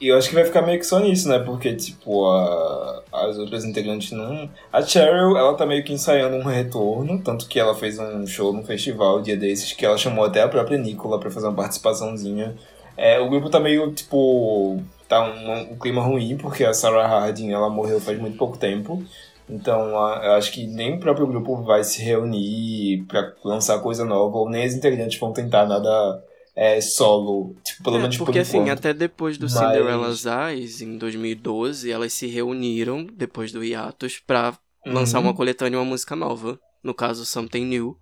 E 0.00 0.08
eu 0.08 0.18
acho 0.18 0.28
que 0.28 0.34
vai 0.34 0.44
ficar 0.44 0.60
meio 0.60 0.78
que 0.78 0.84
só 0.84 0.98
nisso, 1.00 1.26
né? 1.28 1.38
Porque, 1.38 1.74
tipo, 1.74 2.26
a- 2.26 3.02
as 3.12 3.38
outras 3.38 3.64
integrantes 3.64 4.12
não. 4.12 4.48
A 4.70 4.82
Cheryl, 4.82 5.36
ela 5.36 5.54
tá 5.54 5.64
meio 5.64 5.82
que 5.82 5.92
ensaiando 5.92 6.36
um 6.36 6.44
retorno, 6.44 7.18
tanto 7.22 7.48
que 7.48 7.58
ela 7.58 7.74
fez 7.74 7.98
um 7.98 8.26
show 8.26 8.52
no 8.52 8.62
festival 8.62 9.18
um 9.18 9.22
dia 9.22 9.36
desses, 9.38 9.72
que 9.72 9.86
ela 9.86 9.96
chamou 9.96 10.24
até 10.26 10.42
a 10.42 10.48
própria 10.48 10.76
Nicola 10.78 11.18
pra 11.18 11.30
fazer 11.30 11.46
uma 11.46 11.54
participaçãozinha. 11.56 12.54
É, 12.94 13.18
o 13.20 13.28
grupo 13.30 13.48
tá 13.48 13.58
meio, 13.58 13.90
tipo. 13.92 14.82
Tá 15.08 15.22
um, 15.24 15.72
um 15.72 15.78
clima 15.78 16.02
ruim, 16.02 16.36
porque 16.36 16.64
a 16.64 16.74
Sarah 16.74 17.06
Harding 17.06 17.52
ela 17.52 17.70
morreu 17.70 18.00
faz 18.00 18.18
muito 18.18 18.36
pouco 18.36 18.56
tempo. 18.58 19.02
Então, 19.48 19.96
a- 20.04 20.20
eu 20.24 20.32
acho 20.32 20.50
que 20.52 20.66
nem 20.66 20.96
o 20.96 21.00
próprio 21.00 21.26
grupo 21.26 21.62
vai 21.62 21.84
se 21.84 22.02
reunir 22.02 23.04
pra 23.06 23.32
lançar 23.44 23.78
coisa 23.80 24.04
nova, 24.04 24.36
ou 24.38 24.50
nem 24.50 24.64
as 24.64 24.74
integrantes 24.74 25.18
vão 25.18 25.32
tentar 25.32 25.66
nada 25.66 26.22
é, 26.58 26.80
solo, 26.80 27.54
tipo, 27.62 27.84
pelo 27.84 27.96
É, 27.96 28.00
menos 28.00 28.16
porque 28.16 28.32
por 28.32 28.40
assim, 28.40 28.56
enquanto. 28.60 28.78
até 28.78 28.94
depois 28.94 29.36
do 29.36 29.42
Mas- 29.44 29.52
Cinderella's 29.52 30.24
Eyes, 30.24 30.80
em 30.80 30.96
2012, 30.96 31.92
elas 31.92 32.14
se 32.14 32.26
reuniram, 32.26 33.06
depois 33.12 33.52
do 33.52 33.62
hiatus, 33.62 34.18
pra 34.26 34.54
lançar 34.86 35.18
Uhum. 35.18 35.26
uma 35.26 35.34
coletânea 35.34 35.76
e 35.76 35.78
uma 35.78 35.84
música 35.84 36.16
nova. 36.16 36.58
No 36.82 36.94
caso, 36.94 37.26
Something 37.26 37.66
New. 37.66 37.96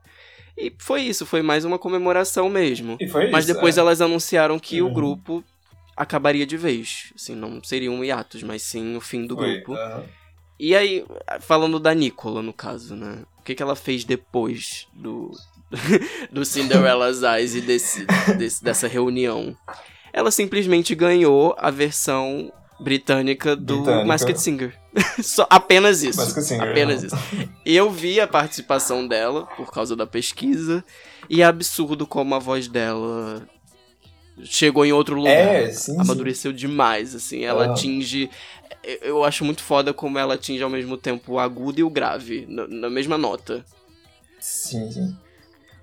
E 0.56 0.72
foi 0.78 1.00
isso, 1.02 1.26
foi 1.26 1.42
mais 1.42 1.64
uma 1.64 1.80
comemoração 1.80 2.48
mesmo. 2.48 2.96
E 3.00 3.08
foi 3.08 3.28
Mas 3.28 3.44
isso, 3.44 3.54
depois 3.54 3.76
é. 3.76 3.80
elas 3.80 4.00
anunciaram 4.00 4.56
que 4.58 4.80
o 4.80 4.86
Uhum. 4.86 4.92
grupo 4.92 5.44
acabaria 5.96 6.46
de 6.46 6.56
vez. 6.56 7.12
Assim, 7.14 7.34
não 7.34 7.62
seria 7.62 7.90
um 7.90 8.02
hiatus, 8.04 8.42
mas 8.42 8.62
sim 8.62 8.96
o 8.96 9.00
fim 9.00 9.26
do 9.26 9.36
Foi, 9.36 9.54
grupo. 9.58 9.74
aham. 9.74 10.04
E 10.58 10.74
aí, 10.76 11.04
falando 11.40 11.80
da 11.80 11.92
Nicola, 11.92 12.40
no 12.40 12.52
caso, 12.52 12.94
né? 12.94 13.24
O 13.38 13.42
que, 13.42 13.54
que 13.54 13.62
ela 13.62 13.74
fez 13.76 14.04
depois 14.04 14.86
do, 14.94 15.30
do 16.30 16.44
Cinderella's 16.44 17.22
Eyes 17.22 17.54
e 17.56 17.60
desse, 17.60 18.06
desse- 18.38 18.62
dessa 18.62 18.86
reunião? 18.88 19.56
Ela 20.12 20.30
simplesmente 20.30 20.94
ganhou 20.94 21.54
a 21.58 21.70
versão 21.70 22.52
britânica 22.80 23.56
do 23.56 23.78
Britânica. 23.82 24.04
Masked 24.06 24.40
Singer. 24.40 24.78
Só, 25.22 25.46
apenas 25.50 26.02
isso. 26.04 26.18
Masked 26.20 26.44
Singer, 26.44 26.70
apenas 26.70 27.04
aham. 27.04 27.06
isso. 27.42 27.50
E 27.66 27.74
eu 27.76 27.90
vi 27.90 28.20
a 28.20 28.26
participação 28.26 29.06
dela 29.08 29.46
por 29.56 29.72
causa 29.72 29.96
da 29.96 30.06
pesquisa. 30.06 30.84
E 31.28 31.42
é 31.42 31.44
absurdo 31.44 32.06
como 32.06 32.34
a 32.34 32.38
voz 32.38 32.68
dela 32.68 33.44
chegou 34.42 34.84
em 34.84 34.92
outro 34.92 35.14
lugar. 35.16 35.32
É, 35.32 35.70
sim, 35.70 35.92
sim. 35.94 36.00
Amadureceu 36.00 36.52
demais, 36.52 37.14
assim. 37.14 37.44
Ela 37.44 37.64
Aham. 37.64 37.72
atinge. 37.72 38.30
eu- 39.02 39.24
acho 39.24 39.44
muito 39.44 39.62
foda 39.62 39.94
como 39.94 40.18
ela 40.18 40.34
atinge 40.34 40.62
ao 40.62 40.68
mesmo 40.70 40.96
tempo 40.96 41.32
o 41.34 41.38
agudo 41.38 41.80
e 41.80 41.82
o 41.82 41.88
grave, 41.90 42.44
na, 42.48 42.66
na 42.68 42.90
mesma 42.90 43.16
nota. 43.16 43.64
Sim, 44.38 44.90
sim. 44.90 45.16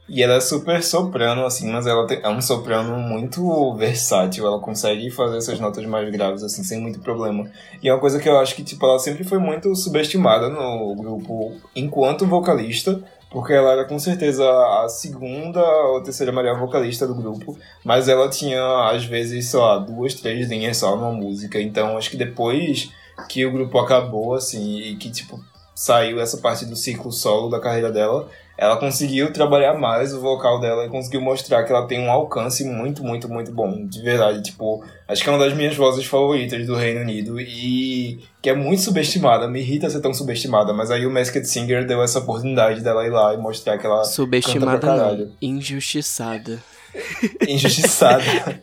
E 0.10 0.22
ela 0.22 0.34
é 0.36 0.40
super 0.42 0.84
soprano, 0.84 1.46
assim, 1.46 1.72
mas 1.72 1.88
ela 1.88 2.06
tem- 2.06 2.20
é 2.22 2.28
um 2.30 2.42
soprano 2.42 2.98
muito 2.98 3.74
versátil. 3.76 4.46
Ela 4.46 4.60
consegue 4.60 5.10
fazer 5.10 5.38
essas 5.38 5.60
notas 5.60 5.86
mais 5.86 6.12
graves, 6.12 6.44
assim, 6.44 6.64
sem 6.64 6.82
muito 6.82 7.00
problema. 7.00 7.50
E 7.82 7.88
é 7.88 7.94
uma 7.94 8.00
coisa 8.00 8.20
que 8.20 8.28
eu 8.28 8.38
acho 8.38 8.54
que, 8.56 8.64
tipo, 8.64 8.86
ela 8.86 9.00
sempre 9.00 9.24
foi 9.24 9.40
muito 9.40 9.74
subestimada 9.76 10.50
no 10.50 10.94
grupo 10.96 11.56
enquanto 11.76 12.26
vocalista, 12.28 13.02
porque 13.32 13.54
ela 13.54 13.72
era 13.72 13.86
com 13.86 13.98
certeza 13.98 14.46
a 14.46 14.90
segunda 14.90 15.62
ou 15.62 16.04
terceira 16.04 16.34
melhor 16.34 16.60
vocalista 16.60 17.08
do 17.08 17.16
grupo, 17.16 17.58
mas 17.84 18.10
ela 18.10 18.30
tinha, 18.30 18.62
às 18.90 19.06
vezes, 19.06 19.46
sei 19.46 19.60
lá, 19.60 19.78
duas, 19.78 20.14
três 20.14 20.50
linhas 20.50 20.78
só 20.78 20.96
numa 20.98 21.14
música. 21.14 21.60
Então, 21.60 21.98
acho 21.98 22.12
que 22.12 22.18
depois 22.18 22.92
que 23.30 23.46
o 23.46 23.52
grupo 23.52 23.80
acabou, 23.80 24.36
assim, 24.36 24.80
e 24.80 24.96
que, 24.98 25.10
tipo, 25.10 25.40
saiu 25.74 26.20
essa 26.20 26.38
parte 26.38 26.66
do 26.66 26.76
ciclo 26.76 27.12
solo 27.12 27.50
da 27.50 27.60
carreira 27.60 27.90
dela, 27.90 28.28
ela 28.62 28.78
conseguiu 28.78 29.34
trabalhar 29.34 29.74
mais 29.74 30.14
o 30.14 30.22
vocal 30.22 30.60
dela 30.60 30.86
e 30.86 30.90
conseguiu 30.90 31.20
mostrar 31.20 31.64
que 31.64 31.74
ela 31.74 31.88
tem 31.88 32.00
um 32.00 32.12
alcance 32.12 32.64
muito, 32.64 33.04
muito, 33.04 33.28
muito 33.28 33.52
bom. 33.52 33.88
De 33.88 34.00
verdade, 34.04 34.44
tipo, 34.44 34.84
acho 35.08 35.24
que 35.24 35.28
é 35.28 35.32
uma 35.34 35.44
das 35.44 35.56
minhas 35.56 35.76
vozes 35.76 36.06
favoritas 36.06 36.68
do 36.68 36.76
Reino 36.76 37.02
Unido 37.02 37.42
e 37.42 38.20
que 38.40 38.52
é 38.52 38.54
muito 38.54 38.84
subestimada. 38.84 39.48
Me 39.48 39.62
irrita 39.62 39.90
ser 39.90 40.00
tão 40.00 40.14
subestimada, 40.14 40.74
mas 40.74 40.92
aí 40.92 41.08
o 41.08 41.12
Masked 41.12 41.44
Singer 41.48 41.88
deu 41.88 42.04
essa 42.04 42.20
oportunidade 42.20 42.82
dela 42.82 43.04
ir 43.04 43.10
lá 43.10 43.34
e 43.34 43.38
mostrar 43.38 43.80
que 43.80 43.86
ela 43.88 44.04
Subestimada 44.04 44.74
canta 44.74 44.88
pra 44.88 44.96
caralho. 44.96 45.32
injustiçada. 45.42 46.60
injustiçada. 47.48 48.62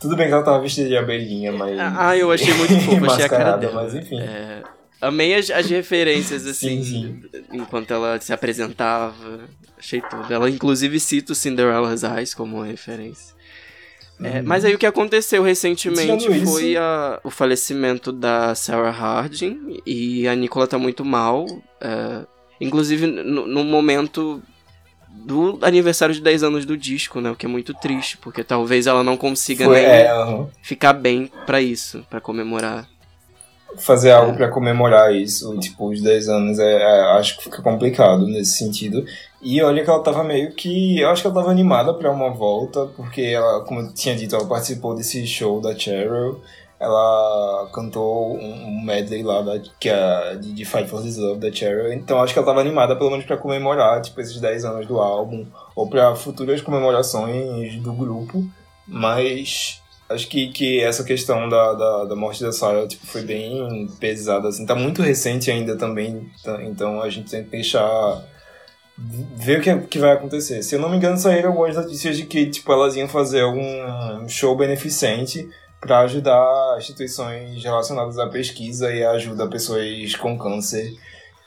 Tudo 0.00 0.16
bem 0.16 0.26
que 0.26 0.32
ela 0.34 0.42
tava 0.42 0.60
vestida 0.60 0.88
de 0.88 0.96
abelhinha, 0.96 1.52
mas. 1.52 1.78
Ah, 1.78 2.16
eu 2.16 2.32
achei 2.32 2.52
muito 2.54 2.74
fofo, 2.84 3.06
achei 3.06 3.24
a 3.24 3.28
cara 3.28 3.56
dela. 3.56 3.84
Mas 3.84 3.94
enfim. 3.94 4.20
É, 4.20 4.62
amei 5.00 5.34
as, 5.34 5.50
as 5.50 5.66
referências, 5.70 6.46
assim, 6.46 6.82
Sim, 6.82 7.22
enquanto 7.52 7.92
ela 7.92 8.20
se 8.20 8.32
apresentava. 8.32 9.40
Achei 9.78 10.00
tudo. 10.00 10.32
Ela, 10.32 10.48
inclusive, 10.48 10.98
cita 10.98 11.32
o 11.32 11.34
Cinderella's 11.34 12.02
Eyes 12.02 12.34
como 12.34 12.62
referência. 12.62 13.34
É, 14.22 14.38
Uhum. 14.38 14.42
mas 14.46 14.64
aí 14.64 14.72
o 14.74 14.78
que 14.78 14.86
aconteceu 14.86 15.42
recentemente 15.42 16.24
Tirando 16.28 16.44
foi 16.46 16.76
a- 16.76 17.20
o 17.24 17.30
falecimento 17.30 18.12
da 18.12 18.54
Sarah 18.54 18.90
Harding 18.92 19.82
e 19.84 20.28
a 20.28 20.36
Nicola 20.36 20.66
tá 20.68 20.78
muito 20.78 21.04
mal. 21.04 21.44
é, 21.80 22.24
inclusive 22.60 23.06
no, 23.08 23.46
no 23.46 23.64
momento 23.64 24.40
do 25.08 25.58
aniversário 25.62 26.14
de 26.14 26.20
10 26.20 26.42
anos 26.44 26.64
do 26.64 26.76
disco, 26.76 27.20
né? 27.20 27.30
O 27.30 27.36
que 27.36 27.44
é 27.44 27.48
muito 27.48 27.74
triste, 27.74 28.16
porque 28.18 28.42
talvez 28.44 28.86
ela 28.86 29.02
não 29.02 29.16
consiga 29.16 29.64
Foi, 29.64 29.74
nem 29.80 29.84
é, 29.84 30.08
aham. 30.10 30.48
ficar 30.62 30.92
bem 30.92 31.30
pra 31.44 31.60
isso, 31.60 32.06
pra 32.08 32.20
comemorar. 32.20 32.88
Fazer 33.78 34.12
algo 34.12 34.36
pra 34.36 34.48
comemorar 34.48 35.14
isso, 35.14 35.58
tipo, 35.58 35.90
os 35.90 36.00
10 36.00 36.28
anos, 36.28 36.58
é, 36.58 36.82
é, 36.82 37.00
acho 37.18 37.36
que 37.36 37.44
fica 37.44 37.62
complicado 37.62 38.26
nesse 38.26 38.58
sentido. 38.58 39.04
E 39.42 39.62
olha 39.62 39.84
que 39.84 39.90
ela 39.90 40.02
tava 40.02 40.24
meio 40.24 40.52
que. 40.52 40.98
Eu 40.98 41.10
acho 41.10 41.22
que 41.22 41.28
ela 41.28 41.36
tava 41.36 41.50
animada 41.50 41.92
pra 41.94 42.10
uma 42.10 42.30
volta, 42.30 42.86
porque 42.96 43.20
ela, 43.20 43.62
como 43.64 43.80
eu 43.80 43.92
tinha 43.92 44.16
dito, 44.16 44.34
ela 44.34 44.46
participou 44.46 44.94
desse 44.94 45.26
show 45.26 45.60
da 45.60 45.76
Cheryl. 45.76 46.40
Ela 46.80 47.68
cantou 47.72 48.36
um, 48.36 48.68
um 48.68 48.82
medley 48.82 49.22
lá 49.22 49.42
da, 49.42 49.58
que 49.78 49.88
é 49.88 50.36
de, 50.36 50.52
de 50.52 50.64
Fight 50.64 50.88
for 50.88 51.02
This 51.02 51.18
Love 51.18 51.40
da 51.40 51.52
Cheryl. 51.52 51.92
Então 51.92 52.20
acho 52.22 52.32
que 52.32 52.38
ela 52.38 52.46
tava 52.46 52.60
animada 52.60 52.96
pelo 52.96 53.10
menos 53.10 53.26
pra 53.26 53.36
comemorar 53.36 54.00
tipo, 54.02 54.20
esses 54.20 54.40
10 54.40 54.64
anos 54.64 54.86
do 54.86 54.98
álbum, 54.98 55.46
ou 55.76 55.88
pra 55.88 56.14
futuras 56.14 56.60
comemorações 56.62 57.76
do 57.82 57.92
grupo. 57.92 58.44
Mas 58.86 59.82
acho 60.08 60.28
que, 60.28 60.48
que 60.48 60.80
essa 60.80 61.04
questão 61.04 61.48
da, 61.48 61.72
da, 61.72 62.04
da 62.04 62.16
morte 62.16 62.42
da 62.42 62.52
Sarah 62.52 62.86
tipo, 62.86 63.06
foi 63.06 63.22
bem 63.22 63.88
pesada. 64.00 64.48
Assim. 64.48 64.66
Tá 64.66 64.74
muito 64.74 65.02
recente 65.02 65.50
ainda 65.50 65.76
também, 65.76 66.28
tá- 66.42 66.62
então 66.62 67.00
a 67.02 67.08
gente 67.08 67.30
tem 67.30 67.44
que 67.44 67.50
deixar. 67.50 68.22
ver 69.36 69.58
o 69.58 69.62
que, 69.62 69.76
que 69.88 69.98
vai 69.98 70.12
acontecer. 70.12 70.62
Se 70.62 70.74
eu 70.76 70.80
não 70.80 70.88
me 70.88 70.96
engano, 70.96 71.16
saíram 71.18 71.50
algumas 71.50 71.76
notícias 71.76 72.16
de 72.16 72.26
que 72.26 72.46
tipo, 72.46 72.72
elas 72.72 72.96
iam 72.96 73.08
fazer 73.08 73.42
algum 73.42 74.28
show 74.28 74.56
beneficente 74.56 75.48
para 75.80 76.00
ajudar 76.00 76.76
instituições 76.78 77.62
relacionadas 77.62 78.18
à 78.18 78.26
pesquisa 78.28 78.92
e 78.94 79.04
ajuda 79.04 79.48
pessoas 79.48 80.14
com 80.16 80.38
câncer. 80.38 80.92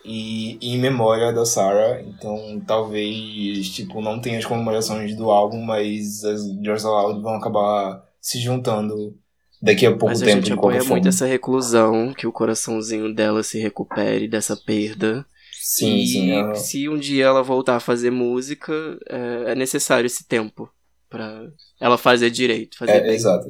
E 0.05 0.57
em 0.61 0.77
memória 0.79 1.33
da 1.33 1.45
Sarah, 1.45 2.01
então 2.01 2.61
talvez 2.65 3.69
tipo 3.69 4.01
não 4.01 4.19
tenha 4.21 4.39
as 4.39 4.45
comemorações 4.45 5.15
do 5.17 5.29
álbum, 5.29 5.61
mas 5.61 6.23
as 6.23 6.43
Girls 6.45 6.85
Aloud 6.85 7.21
vão 7.21 7.35
acabar 7.35 8.06
se 8.21 8.39
juntando 8.41 9.15
daqui 9.61 9.85
a 9.85 9.91
pouco 9.91 10.07
Mas 10.07 10.21
a 10.21 10.25
tempo 10.25 10.37
gente 10.37 10.45
de 10.47 10.53
apoia 10.53 10.77
qualquer 10.77 10.89
muito 10.89 11.03
forma. 11.03 11.09
essa 11.09 11.25
reclusão, 11.25 12.13
que 12.13 12.27
o 12.27 12.31
coraçãozinho 12.31 13.13
dela 13.13 13.41
se 13.43 13.59
recupere 13.59 14.27
dessa 14.27 14.55
perda. 14.55 15.25
Sim, 15.59 15.95
e 15.97 16.07
sim. 16.07 16.31
aham. 16.31 16.55
se 16.55 16.87
um 16.87 16.97
dia 16.97 17.25
ela 17.25 17.43
voltar 17.43 17.75
a 17.75 17.79
fazer 17.79 18.09
música, 18.11 18.73
é, 19.09 19.51
é 19.51 19.55
necessário 19.55 20.05
esse 20.05 20.25
tempo 20.25 20.69
pra 21.09 21.41
ela 21.79 21.97
fazer 21.97 22.29
direito, 22.29 22.77
fazer 22.77 22.91
É, 22.93 23.01
bem. 23.01 23.15
exato. 23.15 23.47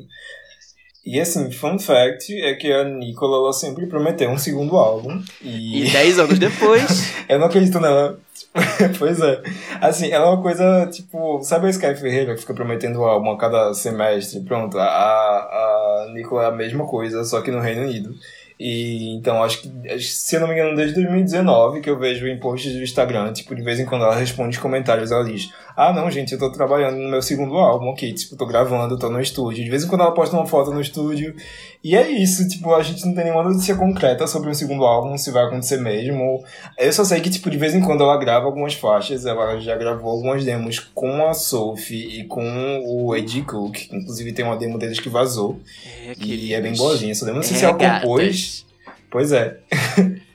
E 1.05 1.19
assim, 1.21 1.49
fun 1.51 1.79
fact 1.79 2.33
é 2.41 2.53
que 2.55 2.71
a 2.71 2.83
Nicola 2.83 3.37
ela 3.37 3.53
sempre 3.53 3.87
prometeu 3.87 4.29
um 4.29 4.37
segundo 4.37 4.75
álbum. 4.75 5.21
E, 5.41 5.83
E 5.85 5.91
10 5.91 6.19
anos 6.19 6.37
depois, 6.39 7.13
eu 7.29 7.39
não 7.39 7.45
acredito 7.47 7.79
nela. 7.79 8.19
pois 8.97 9.19
é. 9.19 9.41
Assim, 9.81 10.11
ela 10.11 10.25
é 10.25 10.29
uma 10.29 10.41
coisa, 10.41 10.87
tipo, 10.87 11.41
sabe 11.43 11.67
a 11.67 11.69
Sky 11.69 11.95
Ferreira 11.95 12.35
que 12.35 12.41
fica 12.41 12.53
prometendo 12.53 13.03
álbum 13.03 13.31
a 13.31 13.37
cada 13.37 13.73
semestre? 13.73 14.41
Pronto, 14.41 14.77
a, 14.77 14.85
a 14.85 16.11
Nicola 16.13 16.43
é 16.43 16.47
a 16.47 16.51
mesma 16.51 16.85
coisa, 16.85 17.23
só 17.23 17.41
que 17.41 17.51
no 17.51 17.59
Reino 17.59 17.83
Unido. 17.83 18.15
E 18.59 19.13
então 19.13 19.43
acho 19.43 19.61
que, 19.61 19.99
se 19.99 20.35
eu 20.35 20.39
não 20.39 20.47
me 20.47 20.55
engano, 20.55 20.75
desde 20.75 20.95
2019 20.95 21.79
que 21.79 21.89
eu 21.89 21.99
vejo 21.99 22.27
em 22.27 22.39
posts 22.39 22.73
do 22.73 22.81
Instagram, 22.81 23.31
tipo, 23.31 23.53
de 23.53 23.61
vez 23.61 23.79
em 23.79 23.85
quando 23.85 24.03
ela 24.03 24.15
responde 24.15 24.59
comentários, 24.59 25.11
ela 25.11 25.23
diz: 25.23 25.53
Ah, 25.75 25.93
não, 25.93 26.09
gente, 26.09 26.33
eu 26.33 26.39
tô 26.39 26.51
trabalhando 26.51 26.97
no 26.97 27.07
meu 27.07 27.21
segundo 27.21 27.55
álbum 27.55 27.91
aqui, 27.91 28.11
tipo, 28.13 28.35
tô 28.35 28.47
gravando, 28.47 28.97
tô 28.97 29.11
no 29.11 29.21
estúdio. 29.21 29.63
De 29.63 29.69
vez 29.69 29.83
em 29.83 29.87
quando 29.87 30.01
ela 30.01 30.13
posta 30.13 30.35
uma 30.35 30.47
foto 30.47 30.71
no 30.71 30.81
estúdio. 30.81 31.35
E 31.83 31.95
é 31.95 32.09
isso, 32.09 32.47
tipo, 32.47 32.73
a 32.73 32.81
gente 32.83 33.05
não 33.05 33.13
tem 33.13 33.23
nenhuma 33.25 33.43
notícia 33.43 33.75
concreta 33.75 34.27
sobre 34.27 34.49
o 34.49 34.55
segundo 34.55 34.83
álbum, 34.83 35.17
se 35.17 35.31
vai 35.31 35.45
acontecer 35.45 35.77
mesmo. 35.77 36.43
Eu 36.77 36.91
só 36.91 37.05
sei 37.05 37.21
que, 37.21 37.29
tipo, 37.29 37.49
de 37.49 37.57
vez 37.57 37.73
em 37.73 37.81
quando 37.81 38.03
ela 38.03 38.17
grava 38.17 38.45
algumas 38.45 38.73
faixas, 38.73 39.25
ela 39.25 39.57
já 39.59 39.75
gravou 39.75 40.09
algumas 40.11 40.43
demos 40.43 40.79
com 40.79 41.25
a 41.27 41.33
Sophie 41.33 42.21
e 42.21 42.23
com 42.25 42.81
o 42.85 43.15
Eddie 43.15 43.43
Cook, 43.43 43.89
inclusive 43.91 44.33
tem 44.33 44.43
uma 44.43 44.57
demo 44.57 44.77
deles 44.77 44.99
que 44.99 45.07
vazou. 45.09 45.59
É, 46.05 46.13
E 46.19 46.53
é 46.53 46.59
bem 46.59 46.73
boazinha 46.75 47.11
essa 47.11 47.25
demo. 47.25 47.37
Não 47.37 47.43
sei 47.43 47.55
É, 47.55 47.59
se 47.59 47.65
ela 47.65 47.77
gatas. 47.77 48.01
compôs. 48.01 48.65
Pois 49.09 49.31
é. 49.31 49.57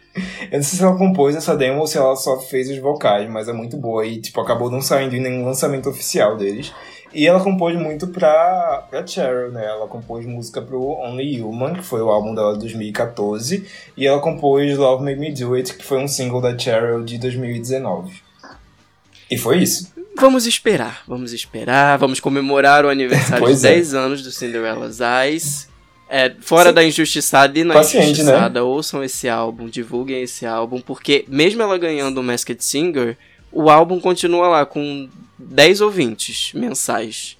Eu 0.51 0.59
não 0.59 0.63
sei 0.63 0.79
se 0.79 0.83
ela 0.85 0.97
compôs 0.97 1.35
essa 1.35 1.57
demo 1.57 1.81
ou 1.81 1.87
se 1.87 1.97
ela 1.97 2.15
só 2.17 2.39
fez 2.39 2.69
os 2.71 2.77
vocais, 2.79 3.29
mas 3.31 3.49
é 3.49 3.53
muito 3.53 3.79
boa 3.79 4.05
e, 4.07 4.21
tipo, 4.21 4.39
acabou 4.43 4.71
não 4.71 4.81
saindo 4.83 5.17
em 5.17 5.21
nenhum 5.21 5.45
lançamento 5.45 5.89
oficial 5.89 6.37
deles. 6.37 6.71
E 7.15 7.27
ela 7.27 7.43
compôs 7.43 7.79
muito 7.79 8.09
pra, 8.09 8.87
pra 8.89 9.07
Cheryl, 9.07 9.51
né? 9.51 9.65
Ela 9.65 9.87
compôs 9.87 10.25
música 10.25 10.63
pro 10.63 10.81
Only 10.81 11.43
Human, 11.43 11.75
que 11.75 11.83
foi 11.83 12.01
o 12.01 12.11
álbum 12.11 12.35
dela 12.35 12.55
de 12.55 12.61
2014. 12.61 13.67
E 13.97 14.07
ela 14.07 14.21
compôs 14.21 14.77
Love 14.77 15.05
Made 15.05 15.21
Me 15.21 15.33
Do 15.33 15.55
It, 15.55 15.75
que 15.75 15.85
foi 15.85 15.99
um 15.99 16.09
single 16.09 16.41
da 16.41 16.57
Cheryl 16.59 17.05
de 17.05 17.19
2019. 17.19 18.13
E 19.31 19.37
foi 19.37 19.63
isso. 19.63 19.93
Vamos 20.17 20.47
esperar, 20.47 21.03
vamos 21.07 21.33
esperar, 21.33 21.97
vamos 21.99 22.21
comemorar 22.21 22.85
o 22.85 22.89
aniversário 22.89 23.47
de 23.47 23.67
é. 23.67 23.75
10 23.75 23.95
anos 23.95 24.23
do 24.23 24.31
Cinderella's 24.31 25.01
Eyes. 25.01 25.69
É, 26.09 26.31
fora 26.41 26.69
Sim. 26.69 26.75
da 26.75 26.85
Injustiçada 26.85 27.59
e 27.59 27.65
na 27.65 27.73
Paciente, 27.73 28.05
né? 28.05 28.11
Injustiçada, 28.11 28.65
ouçam 28.65 29.03
esse 29.03 29.31
álbum, 29.31 29.69
divulguem 29.69 30.23
esse 30.23 30.45
álbum, 30.45 30.81
porque 30.81 31.25
mesmo 31.27 31.63
ela 31.63 31.79
ganhando 31.79 32.19
o 32.19 32.23
Masked 32.23 32.63
Singer, 32.63 33.17
o 33.51 33.71
álbum 33.71 33.99
continua 33.99 34.49
lá 34.49 34.67
com 34.67 35.09
10 35.51 35.81
ouvintes 35.81 36.53
mensais. 36.55 37.37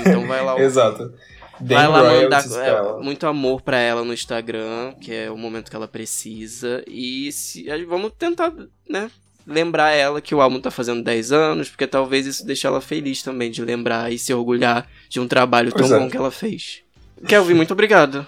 Então 0.00 0.26
vai 0.26 0.44
lá. 0.44 0.58
Exato. 0.60 1.12
Vai 1.60 1.88
lá 1.88 2.02
mandar 2.02 2.44
é, 2.44 3.02
muito 3.02 3.26
amor 3.26 3.62
pra 3.62 3.78
ela 3.78 4.04
no 4.04 4.12
Instagram, 4.12 4.92
que 5.00 5.12
é 5.12 5.30
o 5.30 5.38
momento 5.38 5.70
que 5.70 5.76
ela 5.76 5.88
precisa. 5.88 6.84
E 6.86 7.32
se, 7.32 7.66
vamos 7.86 8.12
tentar, 8.18 8.52
né? 8.88 9.10
Lembrar 9.46 9.92
ela 9.92 10.20
que 10.20 10.34
o 10.34 10.40
álbum 10.40 10.60
tá 10.60 10.70
fazendo 10.70 11.02
10 11.02 11.32
anos, 11.32 11.68
porque 11.70 11.86
talvez 11.86 12.26
isso 12.26 12.44
deixe 12.44 12.66
ela 12.66 12.80
feliz 12.80 13.22
também 13.22 13.50
de 13.50 13.62
lembrar 13.62 14.12
e 14.12 14.18
se 14.18 14.34
orgulhar 14.34 14.86
de 15.08 15.20
um 15.20 15.28
trabalho 15.28 15.72
tão 15.72 15.86
é. 15.86 15.98
bom 15.98 16.10
que 16.10 16.16
ela 16.16 16.32
fez. 16.32 16.82
Kelvin, 17.26 17.54
muito 17.54 17.72
obrigado 17.72 18.26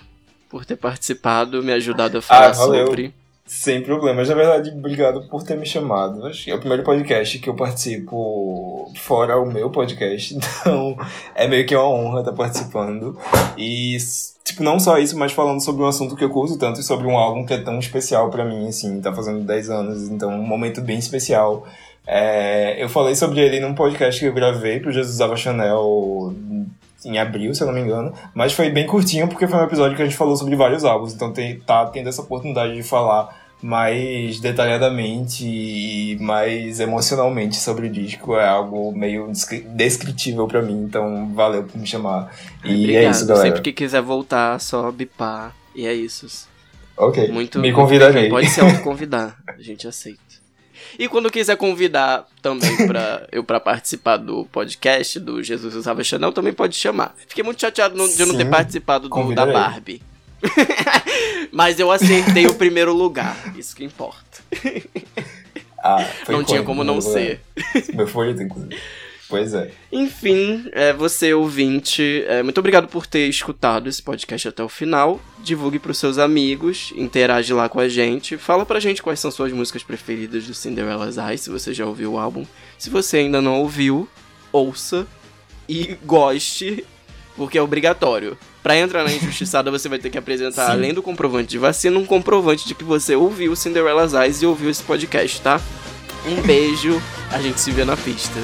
por 0.49 0.65
ter 0.65 0.77
participado, 0.77 1.63
me 1.63 1.73
ajudado 1.73 2.19
a 2.19 2.23
falar 2.23 2.51
Ah, 2.51 2.55
sobre. 2.55 3.13
Sem 3.49 3.83
problemas. 3.83 4.29
Na 4.29 4.35
verdade, 4.35 4.69
obrigado 4.71 5.23
por 5.23 5.43
ter 5.43 5.57
me 5.57 5.65
chamado. 5.65 6.21
É 6.47 6.55
o 6.55 6.59
primeiro 6.59 6.83
podcast 6.83 7.39
que 7.39 7.49
eu 7.49 7.55
participo 7.55 8.93
fora 8.95 9.41
o 9.41 9.51
meu 9.51 9.71
podcast, 9.71 10.37
então 10.37 10.95
é 11.35 11.49
meio 11.49 11.67
que 11.67 11.75
uma 11.75 11.89
honra 11.89 12.21
estar 12.21 12.35
participando. 12.35 13.19
E, 13.57 13.97
tipo, 14.45 14.63
não 14.63 14.79
só 14.79 14.99
isso, 14.99 15.19
mas 15.19 15.33
falando 15.33 15.63
sobre 15.63 15.83
um 15.83 15.87
assunto 15.87 16.15
que 16.15 16.23
eu 16.23 16.29
curto 16.29 16.59
tanto 16.59 16.79
e 16.79 16.83
sobre 16.83 17.07
um 17.07 17.17
álbum 17.17 17.47
que 17.47 17.55
é 17.55 17.59
tão 17.59 17.79
especial 17.79 18.29
pra 18.29 18.45
mim, 18.45 18.69
assim, 18.69 19.01
tá 19.01 19.15
fazendo 19.15 19.41
10 19.41 19.71
anos, 19.71 20.11
então 20.11 20.29
um 20.29 20.47
momento 20.47 20.83
bem 20.83 20.99
especial. 20.99 21.67
É, 22.07 22.83
eu 22.83 22.89
falei 22.91 23.15
sobre 23.15 23.41
ele 23.41 23.61
num 23.61 23.75
podcast 23.75 24.21
que 24.21 24.27
eu 24.27 24.35
gravei 24.35 24.79
pro 24.79 24.93
Jesus 24.93 25.15
Usava 25.15 25.37
Chanel 25.37 26.35
em 27.03 27.19
abril, 27.19 27.55
se 27.55 27.63
eu 27.63 27.67
não 27.67 27.75
me 27.75 27.81
engano. 27.81 28.13
Mas 28.35 28.53
foi 28.53 28.69
bem 28.69 28.87
curtinho 28.87 29.27
porque 29.27 29.47
foi 29.47 29.59
um 29.59 29.65
episódio 29.65 29.97
que 29.97 30.03
a 30.03 30.05
gente 30.05 30.17
falou 30.17 30.37
sobre 30.37 30.55
vários 30.55 30.85
álbuns. 30.85 31.15
Então 31.15 31.33
tem, 31.33 31.59
tá 31.61 31.87
tendo 31.87 32.11
essa 32.11 32.21
oportunidade 32.21 32.75
de 32.75 32.83
falar 32.83 33.38
mais 33.63 34.39
detalhadamente 34.41 35.45
e 35.45 36.17
mais 36.21 36.81
emocionalmente 36.81 37.57
sobre 37.57 37.87
o 37.87 37.91
disco. 37.91 38.37
É 38.37 38.47
algo 38.47 38.93
meio 38.97 39.29
descri- 39.29 39.61
descritível 39.69 40.47
pra 40.47 40.63
mim. 40.63 40.85
Então 40.85 41.33
valeu 41.35 41.65
por 41.65 41.77
me 41.79 41.87
chamar. 41.87 42.33
E 42.65 42.75
Obrigado. 42.83 43.05
é 43.05 43.11
isso, 43.11 43.27
galera. 43.27 43.47
Sempre 43.47 43.63
que 43.63 43.73
quiser 43.73 44.03
voltar, 44.03 44.59
só 44.61 44.91
bipar. 44.91 45.55
E 45.75 45.87
é 45.87 45.93
isso. 45.95 46.49
Ok. 46.97 47.29
Muito 47.29 47.59
me 47.61 47.73
convidarei. 47.73 48.15
bem-vindo. 48.15 48.35
Pode 48.35 48.49
se 48.51 48.61
autoconvidar, 48.61 49.37
a 49.47 49.61
gente 49.63 49.87
aceita. 49.87 50.19
E 50.99 51.07
quando 51.09 51.31
quiser 51.31 51.57
convidar 51.57 52.27
também 52.43 52.87
pra 52.87 53.27
eu 53.31 53.45
para 53.45 53.61
participar 53.61 54.17
do 54.17 54.45
podcast 54.47 55.21
do 55.21 55.43
Jesus 55.43 55.75
Usava 55.75 56.03
Chanel, 56.03 56.33
também 56.33 56.53
pode 56.53 56.75
chamar. 56.77 57.15
Fiquei 57.29 57.45
muito 57.45 57.61
chateado 57.61 57.97
no- 57.97 58.09
de 58.09 58.21
eu 58.21 58.27
não 58.27 58.37
ter 58.37 58.47
participado 58.49 59.09
do, 59.09 59.35
da. 59.35 59.47
Barbie. 59.47 60.01
Mas 61.53 61.79
eu 61.79 61.91
acertei 61.91 62.47
o 62.47 62.55
primeiro 62.55 62.93
lugar, 62.93 63.55
isso 63.57 63.75
que 63.75 63.85
importa. 63.85 64.39
Ah, 65.83 66.05
foi 66.25 66.35
não 66.35 66.45
tinha 66.45 66.63
como 66.63 66.83
não 66.83 67.01
ser. 67.01 67.41
Meu 67.95 68.07
favorito, 68.07 68.43
inclusive. 68.43 68.77
Pois 69.29 69.53
é. 69.53 69.71
Enfim, 69.93 70.69
é, 70.73 70.93
você 70.93 71.35
ouvinte, 71.35 72.25
é, 72.27 72.43
muito 72.43 72.59
obrigado 72.59 72.89
por 72.89 73.07
ter 73.07 73.29
escutado 73.29 73.87
esse 73.87 74.03
podcast 74.03 74.49
até 74.49 74.63
o 74.63 74.71
final. 74.71 75.21
Divulgue 75.45 75.79
pros 75.79 75.99
seus 75.99 76.17
amigos, 76.17 76.95
interage 76.97 77.53
lá 77.53 77.69
com 77.69 77.79
a 77.79 77.89
gente. 77.89 78.39
Fala 78.39 78.65
pra 78.65 78.81
gente 78.81 79.03
quais 79.03 79.21
são 79.21 79.31
suas 79.31 79.53
músicas 79.53 79.83
preferidas 79.83 80.47
do 80.47 80.55
Cinderella's 80.55 81.19
Eyes, 81.19 81.43
se 81.43 81.51
você 81.51 81.75
já 81.75 81.85
ouviu 81.85 82.15
o 82.15 82.19
álbum. 82.19 82.47
Se 82.79 82.89
você 82.89 83.19
ainda 83.19 83.43
não 83.43 83.61
ouviu, 83.61 84.09
ouça 84.51 85.07
e 85.69 85.99
goste, 86.07 86.85
porque 87.37 87.59
é 87.59 87.63
obrigatório. 87.63 88.39
Pra 88.69 88.77
entrar 88.77 89.03
na 89.03 89.11
Injustiçada, 89.11 89.71
você 89.71 89.89
vai 89.89 89.99
ter 89.99 90.11
que 90.11 90.19
apresentar, 90.19 90.67
Sim. 90.67 90.73
além 90.73 90.93
do 90.93 91.03
comprovante 91.03 91.49
de 91.49 91.57
vacina, 91.57 91.99
um 91.99 92.05
comprovante 92.05 92.69
de 92.69 92.75
que 92.75 92.85
você 92.85 93.17
ouviu 93.17 93.57
Cinderella's 93.57 94.13
Eyes 94.13 94.43
e 94.43 94.47
ouviu 94.47 94.69
esse 94.69 94.83
podcast, 94.83 95.41
tá? 95.41 95.59
Um 96.27 96.43
beijo, 96.43 97.01
a 97.33 97.41
gente 97.41 97.59
se 97.63 97.71
vê 97.71 97.83
na 97.87 97.97
pista. 97.97 98.39